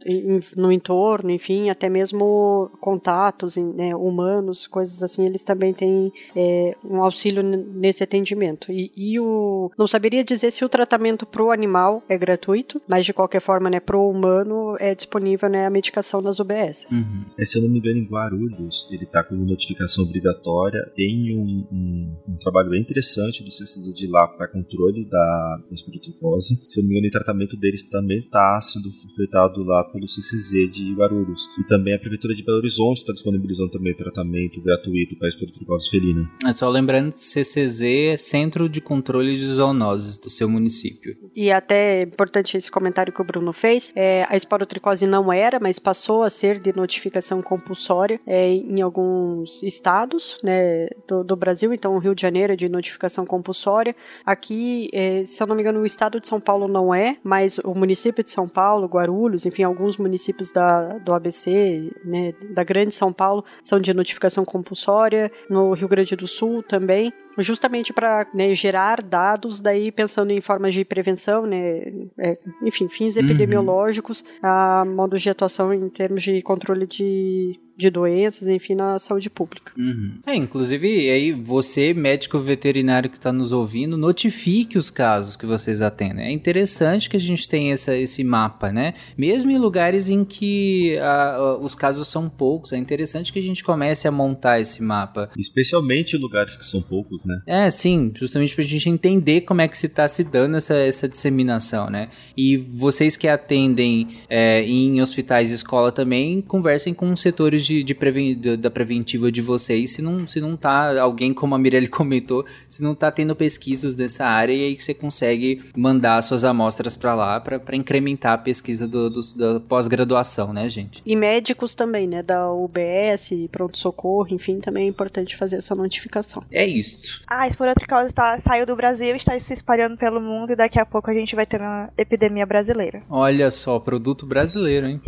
no 0.56 0.70
entorno, 0.70 1.30
enfim, 1.30 1.68
até 1.70 1.88
mesmo 1.88 2.70
contatos 2.80 3.56
né, 3.56 3.94
humanos, 3.96 4.66
coisas 4.66 5.02
assim, 5.02 5.26
eles 5.26 5.42
também 5.42 5.74
têm 5.74 6.12
é, 6.34 6.76
um 6.84 7.02
auxílio 7.02 7.42
nesse 7.42 8.04
atendimento. 8.04 8.70
E, 8.70 8.92
e, 8.96 9.18
o 9.18 9.70
não 9.76 9.88
saberia 9.88 10.22
dizer 10.22 10.52
se 10.52 10.64
o 10.64 10.68
tratamento 10.68 11.26
pro 11.26 11.50
animal 11.50 12.02
é 12.08 12.16
gratuito, 12.16 12.80
mas 12.86 13.04
de 13.04 13.12
qualquer 13.12 13.40
forma, 13.40 13.68
né, 13.68 13.80
pro 13.80 14.08
humano 14.08 14.76
é 14.78 14.94
disponível 14.94 15.48
né, 15.48 15.66
a 15.66 15.70
medicação 15.70 16.20
nas 16.20 16.38
UBS. 16.38 16.86
Uhum. 16.92 17.24
É, 17.38 17.44
se 17.44 17.58
eu 17.58 17.62
não 17.62 17.70
me 17.70 17.78
engano, 17.78 17.98
em 17.98 18.04
Guarulhos, 18.04 18.88
ele 18.92 19.04
está 19.04 19.24
com 19.24 19.34
notificação 19.34 20.04
obrigatória, 20.04 20.80
tem 20.94 21.36
um, 21.36 21.66
um, 21.72 22.16
um 22.28 22.36
trabalho 22.36 22.70
bem 22.70 22.80
interessante 22.80 23.42
do 23.42 23.50
CCZ 23.50 23.95
de 23.96 24.06
lá 24.06 24.28
para 24.28 24.48
controle 24.48 25.08
da 25.08 25.60
esporotricose. 25.72 26.56
Se 26.68 26.80
eu 26.80 26.82
não 26.82 26.90
me 26.90 26.96
engano, 26.96 27.08
o 27.08 27.12
tratamento 27.12 27.56
deles 27.56 27.88
também 27.88 28.18
está 28.18 28.60
sendo 28.60 28.90
feito 29.16 29.64
lá 29.64 29.84
pelo 29.92 30.06
CCZ 30.06 30.70
de 30.70 30.94
Guarulhos. 30.94 31.48
E 31.58 31.64
também 31.64 31.94
a 31.94 31.98
Prefeitura 31.98 32.34
de 32.34 32.44
Belo 32.44 32.58
Horizonte 32.58 32.98
está 32.98 33.12
disponibilizando 33.12 33.70
também 33.70 33.94
tratamento 33.94 34.60
gratuito 34.60 35.16
para 35.16 35.28
esporotricose 35.28 35.90
felina. 35.90 36.30
É 36.46 36.52
só 36.52 36.68
lembrando 36.68 37.12
que 37.12 37.22
CCZ 37.22 37.82
é 37.82 38.16
Centro 38.16 38.68
de 38.68 38.80
Controle 38.80 39.38
de 39.38 39.46
Zoonoses 39.46 40.18
do 40.18 40.30
seu 40.30 40.48
município. 40.48 41.16
E 41.34 41.50
até 41.50 42.00
é 42.00 42.02
importante 42.02 42.56
esse 42.56 42.70
comentário 42.70 43.12
que 43.12 43.20
o 43.20 43.24
Bruno 43.24 43.52
fez, 43.52 43.92
é, 43.94 44.26
a 44.28 44.36
esporotricose 44.36 45.06
não 45.06 45.32
era, 45.32 45.58
mas 45.60 45.78
passou 45.78 46.22
a 46.22 46.30
ser 46.30 46.60
de 46.60 46.74
notificação 46.74 47.42
compulsória 47.42 48.20
é, 48.26 48.48
em 48.48 48.80
alguns 48.80 49.62
estados 49.62 50.38
né, 50.42 50.88
do, 51.08 51.22
do 51.22 51.36
Brasil, 51.36 51.72
então 51.72 51.94
o 51.94 51.98
Rio 51.98 52.14
de 52.14 52.22
Janeiro 52.22 52.52
é 52.52 52.56
de 52.56 52.68
notificação 52.68 53.24
compulsória, 53.24 53.75
história. 53.76 53.96
Aqui, 54.24 54.88
é, 54.92 55.24
se 55.26 55.42
eu 55.42 55.46
não 55.46 55.54
me 55.54 55.62
engano, 55.62 55.80
o 55.80 55.86
estado 55.86 56.20
de 56.20 56.26
São 56.26 56.40
Paulo 56.40 56.66
não 56.66 56.94
é, 56.94 57.16
mas 57.22 57.58
o 57.58 57.74
município 57.74 58.24
de 58.24 58.30
São 58.30 58.48
Paulo, 58.48 58.86
Guarulhos, 58.86 59.44
enfim, 59.44 59.62
alguns 59.62 59.96
municípios 59.96 60.50
da, 60.50 60.98
do 60.98 61.12
ABC, 61.12 61.92
né, 62.04 62.32
da 62.50 62.64
Grande 62.64 62.94
São 62.94 63.12
Paulo, 63.12 63.44
são 63.62 63.78
de 63.78 63.92
notificação 63.92 64.44
compulsória. 64.44 65.30
No 65.48 65.72
Rio 65.72 65.88
Grande 65.88 66.16
do 66.16 66.26
Sul 66.26 66.62
também 66.62 67.12
justamente 67.38 67.92
para 67.92 68.26
né, 68.34 68.54
gerar 68.54 69.02
dados, 69.02 69.60
daí 69.60 69.90
pensando 69.92 70.30
em 70.30 70.40
formas 70.40 70.74
de 70.74 70.84
prevenção, 70.84 71.46
né, 71.46 71.82
é, 72.18 72.38
enfim, 72.62 72.88
fins 72.88 73.16
uhum. 73.16 73.24
epidemiológicos, 73.24 74.24
a 74.42 74.84
modos 74.84 75.22
de 75.22 75.30
atuação 75.30 75.72
em 75.72 75.88
termos 75.88 76.22
de 76.22 76.42
controle 76.42 76.86
de 76.86 77.58
de 77.76 77.90
doenças, 77.90 78.48
enfim, 78.48 78.74
na 78.74 78.98
saúde 78.98 79.28
pública. 79.28 79.72
Uhum. 79.76 80.18
É, 80.26 80.34
inclusive, 80.34 81.10
aí 81.10 81.32
você, 81.32 81.92
médico 81.92 82.38
veterinário 82.38 83.10
que 83.10 83.18
está 83.18 83.30
nos 83.30 83.52
ouvindo, 83.52 83.98
notifique 83.98 84.78
os 84.78 84.88
casos 84.88 85.36
que 85.36 85.44
vocês 85.44 85.82
atendem. 85.82 86.24
É 86.24 86.32
interessante 86.32 87.10
que 87.10 87.16
a 87.16 87.20
gente 87.20 87.46
tenha 87.46 87.74
essa, 87.74 87.94
esse 87.94 88.24
mapa, 88.24 88.72
né? 88.72 88.94
Mesmo 89.16 89.50
em 89.50 89.58
lugares 89.58 90.08
em 90.08 90.24
que 90.24 90.98
a, 90.98 91.58
os 91.60 91.74
casos 91.74 92.08
são 92.08 92.30
poucos, 92.30 92.72
é 92.72 92.78
interessante 92.78 93.32
que 93.32 93.38
a 93.38 93.42
gente 93.42 93.62
comece 93.62 94.08
a 94.08 94.10
montar 94.10 94.58
esse 94.58 94.82
mapa. 94.82 95.30
Especialmente 95.36 96.16
em 96.16 96.20
lugares 96.20 96.56
que 96.56 96.64
são 96.64 96.80
poucos, 96.80 97.24
né? 97.26 97.42
É, 97.46 97.70
sim, 97.70 98.12
justamente 98.14 98.54
para 98.54 98.64
a 98.64 98.66
gente 98.66 98.88
entender 98.88 99.42
como 99.42 99.60
é 99.60 99.68
que 99.68 99.76
se 99.76 99.86
está 99.86 100.06
se 100.08 100.24
dando 100.24 100.56
essa, 100.56 100.74
essa 100.74 101.08
disseminação, 101.08 101.90
né? 101.90 102.08
E 102.36 102.56
vocês 102.56 103.16
que 103.16 103.28
atendem 103.28 104.18
é, 104.28 104.62
em 104.62 105.00
hospitais 105.00 105.50
e 105.50 105.54
escola 105.54 105.92
também, 105.92 106.40
conversem 106.40 106.94
com 106.94 107.12
os 107.12 107.20
setores 107.20 107.64
de, 107.64 107.82
de 107.82 107.94
preven 107.94 108.38
da 108.58 108.70
preventiva 108.70 109.30
de 109.30 109.40
vocês, 109.42 109.90
se 109.90 110.02
não, 110.02 110.26
se 110.26 110.40
não 110.40 110.56
tá, 110.56 111.00
alguém 111.00 111.34
como 111.34 111.54
a 111.54 111.58
Mirelle 111.58 111.88
comentou, 111.88 112.44
se 112.68 112.82
não 112.82 112.94
tá 112.94 113.10
tendo 113.10 113.34
pesquisas 113.34 113.96
nessa 113.96 114.26
área 114.26 114.52
e 114.52 114.64
aí 114.64 114.80
você 114.80 114.94
consegue 114.94 115.62
mandar 115.76 116.22
suas 116.22 116.44
amostras 116.44 116.96
para 116.96 117.14
lá 117.14 117.40
para 117.40 117.76
incrementar 117.76 118.34
a 118.34 118.38
pesquisa 118.38 118.86
do, 118.86 119.10
do 119.10 119.26
da 119.34 119.60
pós-graduação, 119.60 120.52
né, 120.52 120.68
gente? 120.68 121.02
E 121.04 121.16
médicos 121.16 121.74
também, 121.74 122.06
né, 122.06 122.22
da 122.22 122.52
UBS, 122.52 123.30
pronto-socorro, 123.50 124.28
enfim, 124.30 124.60
também 124.60 124.84
é 124.84 124.88
importante 124.88 125.36
fazer 125.36 125.56
essa 125.56 125.74
notificação. 125.74 126.42
É 126.50 126.66
isso. 126.66 127.15
Ah, 127.26 127.42
a 127.42 127.48
esporotricose 127.48 128.12
tá, 128.12 128.38
saiu 128.40 128.66
do 128.66 128.76
Brasil, 128.76 129.14
está 129.16 129.38
se 129.38 129.52
espalhando 129.52 129.96
pelo 129.96 130.20
mundo 130.20 130.52
e 130.52 130.56
daqui 130.56 130.78
a 130.78 130.86
pouco 130.86 131.10
a 131.10 131.14
gente 131.14 131.34
vai 131.34 131.46
ter 131.46 131.60
uma 131.60 131.90
epidemia 131.96 132.46
brasileira. 132.46 133.02
Olha 133.08 133.50
só, 133.50 133.78
produto 133.78 134.26
brasileiro, 134.26 134.86
hein? 134.86 135.00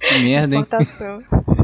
Que 0.00 0.18
merda, 0.24 0.56
hein? 0.56 0.66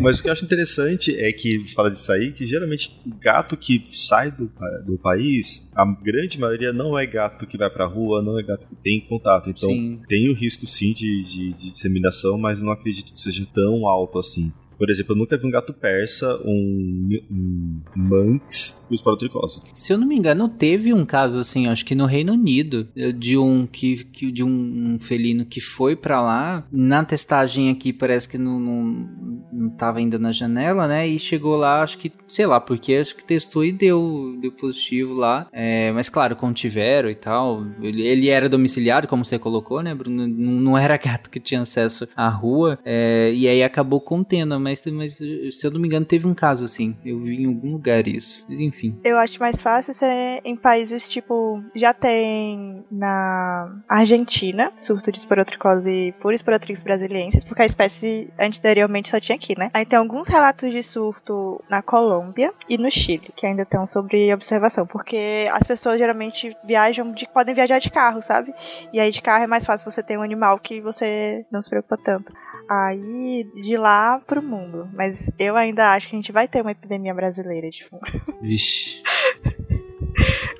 Mas 0.00 0.18
o 0.18 0.22
que 0.22 0.28
eu 0.28 0.32
acho 0.32 0.44
interessante 0.44 1.16
é 1.16 1.32
que, 1.32 1.64
fala 1.74 1.90
disso 1.90 2.10
aí, 2.12 2.32
que 2.32 2.46
geralmente 2.46 3.00
gato 3.20 3.56
que 3.56 3.84
sai 3.90 4.30
do, 4.30 4.50
do 4.84 4.98
país, 4.98 5.70
a 5.74 5.84
grande 5.84 6.40
maioria 6.40 6.72
não 6.72 6.98
é 6.98 7.06
gato 7.06 7.46
que 7.46 7.56
vai 7.56 7.70
pra 7.70 7.86
rua, 7.86 8.20
não 8.20 8.38
é 8.38 8.42
gato 8.42 8.68
que 8.68 8.74
tem 8.74 9.00
contato. 9.00 9.48
Então 9.50 9.68
sim. 9.68 10.00
tem 10.08 10.28
o 10.28 10.34
risco 10.34 10.66
sim 10.66 10.92
de, 10.92 11.22
de, 11.22 11.54
de 11.54 11.70
disseminação, 11.70 12.36
mas 12.36 12.60
não 12.60 12.72
acredito 12.72 13.12
que 13.12 13.20
seja 13.20 13.46
tão 13.54 13.86
alto 13.86 14.18
assim. 14.18 14.52
Por 14.82 14.90
exemplo, 14.90 15.12
eu 15.12 15.16
nunca 15.16 15.38
vi 15.38 15.46
um 15.46 15.50
gato 15.52 15.72
persa, 15.72 16.42
um, 16.44 17.08
um 17.30 17.80
manx 17.94 18.84
e 18.90 18.94
os 18.96 19.00
parotricose. 19.00 19.62
Se 19.72 19.92
eu 19.92 19.96
não 19.96 20.04
me 20.04 20.16
engano, 20.16 20.48
teve 20.48 20.92
um 20.92 21.04
caso 21.04 21.38
assim, 21.38 21.68
acho 21.68 21.84
que 21.84 21.94
no 21.94 22.04
Reino 22.04 22.32
Unido, 22.32 22.88
de 23.16 23.38
um 23.38 23.64
que, 23.64 24.02
que 24.06 24.32
de 24.32 24.42
um 24.42 24.98
felino 24.98 25.46
que 25.46 25.60
foi 25.60 25.94
para 25.94 26.20
lá. 26.20 26.66
Na 26.72 27.04
testagem 27.04 27.70
aqui 27.70 27.92
parece 27.92 28.28
que 28.28 28.36
não, 28.36 28.58
não, 28.58 29.08
não 29.52 29.70
tava 29.70 30.00
ainda 30.00 30.18
na 30.18 30.32
janela, 30.32 30.88
né? 30.88 31.06
E 31.06 31.16
chegou 31.16 31.54
lá, 31.54 31.80
acho 31.80 31.96
que, 31.96 32.10
sei 32.26 32.46
lá, 32.46 32.58
porque 32.58 32.94
acho 32.94 33.14
que 33.14 33.24
testou 33.24 33.64
e 33.64 33.70
deu, 33.70 34.36
deu 34.40 34.50
positivo 34.50 35.14
lá. 35.14 35.46
É, 35.52 35.92
mas 35.92 36.08
claro, 36.08 36.34
contiveram 36.34 37.08
e 37.08 37.14
tal. 37.14 37.64
Ele, 37.80 38.02
ele 38.02 38.28
era 38.28 38.48
domiciliado, 38.48 39.06
como 39.06 39.24
você 39.24 39.38
colocou, 39.38 39.80
né, 39.80 39.94
Bruno? 39.94 40.26
Não, 40.26 40.52
não 40.54 40.76
era 40.76 40.96
gato 40.96 41.30
que 41.30 41.38
tinha 41.38 41.60
acesso 41.60 42.08
à 42.16 42.28
rua. 42.28 42.80
É, 42.84 43.30
e 43.32 43.46
aí 43.46 43.62
acabou 43.62 44.00
contendo, 44.00 44.58
mas 44.58 44.71
mas, 44.72 44.86
mas 44.86 45.14
se 45.16 45.66
eu 45.66 45.70
não 45.70 45.80
me 45.80 45.86
engano, 45.86 46.06
teve 46.06 46.26
um 46.26 46.34
caso 46.34 46.64
assim. 46.64 46.96
Eu 47.04 47.20
vi 47.20 47.42
em 47.42 47.46
algum 47.46 47.72
lugar 47.72 48.06
isso. 48.06 48.44
Mas, 48.48 48.60
enfim. 48.60 48.98
Eu 49.04 49.18
acho 49.18 49.38
mais 49.38 49.60
fácil 49.60 49.92
ser 49.92 50.40
em 50.44 50.56
países 50.56 51.08
tipo. 51.08 51.62
Já 51.74 51.92
tem 51.92 52.84
na 52.90 53.82
Argentina 53.88 54.72
surto 54.76 55.10
de 55.12 55.18
esporotricose 55.18 56.14
por 56.20 56.32
esporotrix 56.32 56.82
brasiliensis, 56.82 57.44
porque 57.44 57.62
a 57.62 57.66
espécie 57.66 58.32
anteriormente 58.38 59.10
só 59.10 59.20
tinha 59.20 59.36
aqui, 59.36 59.58
né? 59.58 59.70
Aí 59.74 59.84
tem 59.84 59.98
alguns 59.98 60.28
relatos 60.28 60.70
de 60.70 60.82
surto 60.82 61.62
na 61.68 61.82
Colômbia 61.82 62.52
e 62.68 62.78
no 62.78 62.90
Chile, 62.90 63.32
que 63.36 63.46
ainda 63.46 63.62
estão 63.62 63.84
sobre 63.86 64.32
observação, 64.32 64.86
porque 64.86 65.48
as 65.52 65.66
pessoas 65.66 65.98
geralmente 65.98 66.56
viajam 66.64 67.12
de, 67.12 67.26
podem 67.28 67.54
viajar 67.54 67.78
de 67.78 67.90
carro, 67.90 68.22
sabe? 68.22 68.54
E 68.92 69.00
aí 69.00 69.10
de 69.10 69.20
carro 69.20 69.44
é 69.44 69.46
mais 69.46 69.64
fácil 69.64 69.90
você 69.90 70.02
ter 70.02 70.18
um 70.18 70.22
animal 70.22 70.58
que 70.58 70.80
você 70.80 71.44
não 71.50 71.60
se 71.60 71.68
preocupa 71.68 71.96
tanto. 71.96 72.32
Aí 72.74 73.44
de 73.54 73.76
lá 73.76 74.18
pro 74.26 74.42
mundo. 74.42 74.88
Mas 74.94 75.30
eu 75.38 75.56
ainda 75.56 75.92
acho 75.92 76.08
que 76.08 76.16
a 76.16 76.18
gente 76.18 76.32
vai 76.32 76.48
ter 76.48 76.62
uma 76.62 76.72
epidemia 76.72 77.12
brasileira 77.12 77.68
de 77.68 77.86
fungo. 77.86 78.06
Vixe. 78.40 79.02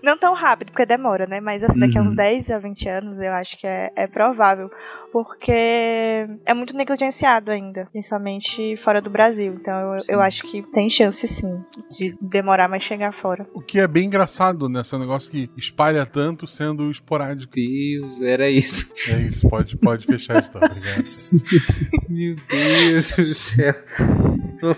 Não 0.03 0.19
tão 0.19 0.35
rápido, 0.35 0.73
porque 0.73 0.87
demora, 0.87 1.27
né? 1.27 1.41
Mas 1.41 1.63
assim, 1.63 1.79
daqui 1.79 1.99
a 1.99 2.03
uns 2.03 2.15
10 2.15 2.49
uhum. 2.49 2.55
a 2.55 2.59
20 2.59 2.89
anos 2.89 3.21
eu 3.21 3.33
acho 3.33 3.59
que 3.59 3.67
é, 3.67 3.93
é 3.97 4.07
provável. 4.07 4.71
Porque 5.13 5.53
é 5.53 6.55
muito 6.55 6.75
negligenciado 6.75 7.51
ainda, 7.51 7.87
principalmente 7.93 8.79
fora 8.79 9.01
do 9.01 9.11
Brasil. 9.11 9.53
Então 9.61 9.95
eu, 9.95 10.01
eu 10.09 10.21
acho 10.21 10.43
que 10.51 10.63
tem 10.73 10.89
chance 10.89 11.29
sim 11.29 11.63
de 11.91 12.15
demorar 12.21 12.67
mais 12.67 12.83
chegar 12.83 13.13
fora. 13.21 13.47
O 13.55 13.61
que 13.61 13.79
é 13.79 13.87
bem 13.87 14.07
engraçado, 14.07 14.69
né? 14.69 14.81
Esse 14.81 14.99
negócio 14.99 15.31
que 15.31 15.51
espalha 15.57 16.07
tanto 16.07 16.47
sendo 16.47 16.91
esporádico. 16.91 17.53
Deus, 17.55 18.23
era 18.23 18.49
isso. 18.51 18.91
É 19.09 19.19
isso, 19.19 19.49
pode, 19.49 19.77
pode 19.77 20.07
fechar 20.07 20.37
a 20.37 20.41
história, 20.41 20.69
obrigado. 20.71 21.03
Meu 22.09 22.37
Deus 22.49 23.11
do 23.13 23.35
céu. 23.35 23.75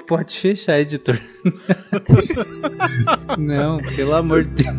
Pode 0.06 0.38
fechar, 0.38 0.80
editor. 0.80 1.20
Não, 3.38 3.78
pelo 3.96 4.14
amor 4.14 4.44
de 4.44 4.64
Deus. 4.64 4.76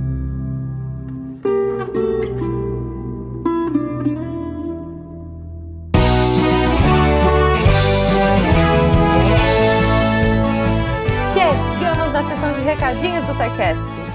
Chegamos 11.34 12.14
na 12.14 12.24
sessão 12.30 12.54
de 12.54 12.62
recadinhos 12.62 13.24
do 13.28 13.34
SciCast. 13.34 14.05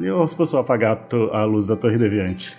eu 0.00 0.26
se 0.26 0.36
fosse 0.36 0.56
apagar 0.56 0.98
a 1.32 1.44
luz 1.44 1.66
da 1.66 1.76
Torre 1.76 1.98
Deviante. 1.98 2.54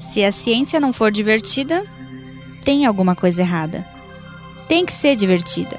Se 0.00 0.22
a 0.24 0.30
ciência 0.30 0.78
não 0.78 0.92
for 0.92 1.10
divertida, 1.10 1.84
tem 2.64 2.86
alguma 2.86 3.14
coisa 3.14 3.42
errada. 3.42 3.86
Tem 4.68 4.84
que 4.84 4.92
ser 4.92 5.16
divertida. 5.16 5.78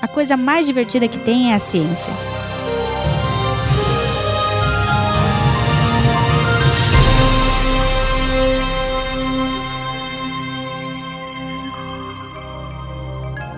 A 0.00 0.08
coisa 0.08 0.36
mais 0.36 0.66
divertida 0.66 1.06
que 1.06 1.18
tem 1.18 1.52
é 1.52 1.54
a 1.54 1.58
ciência. 1.58 2.12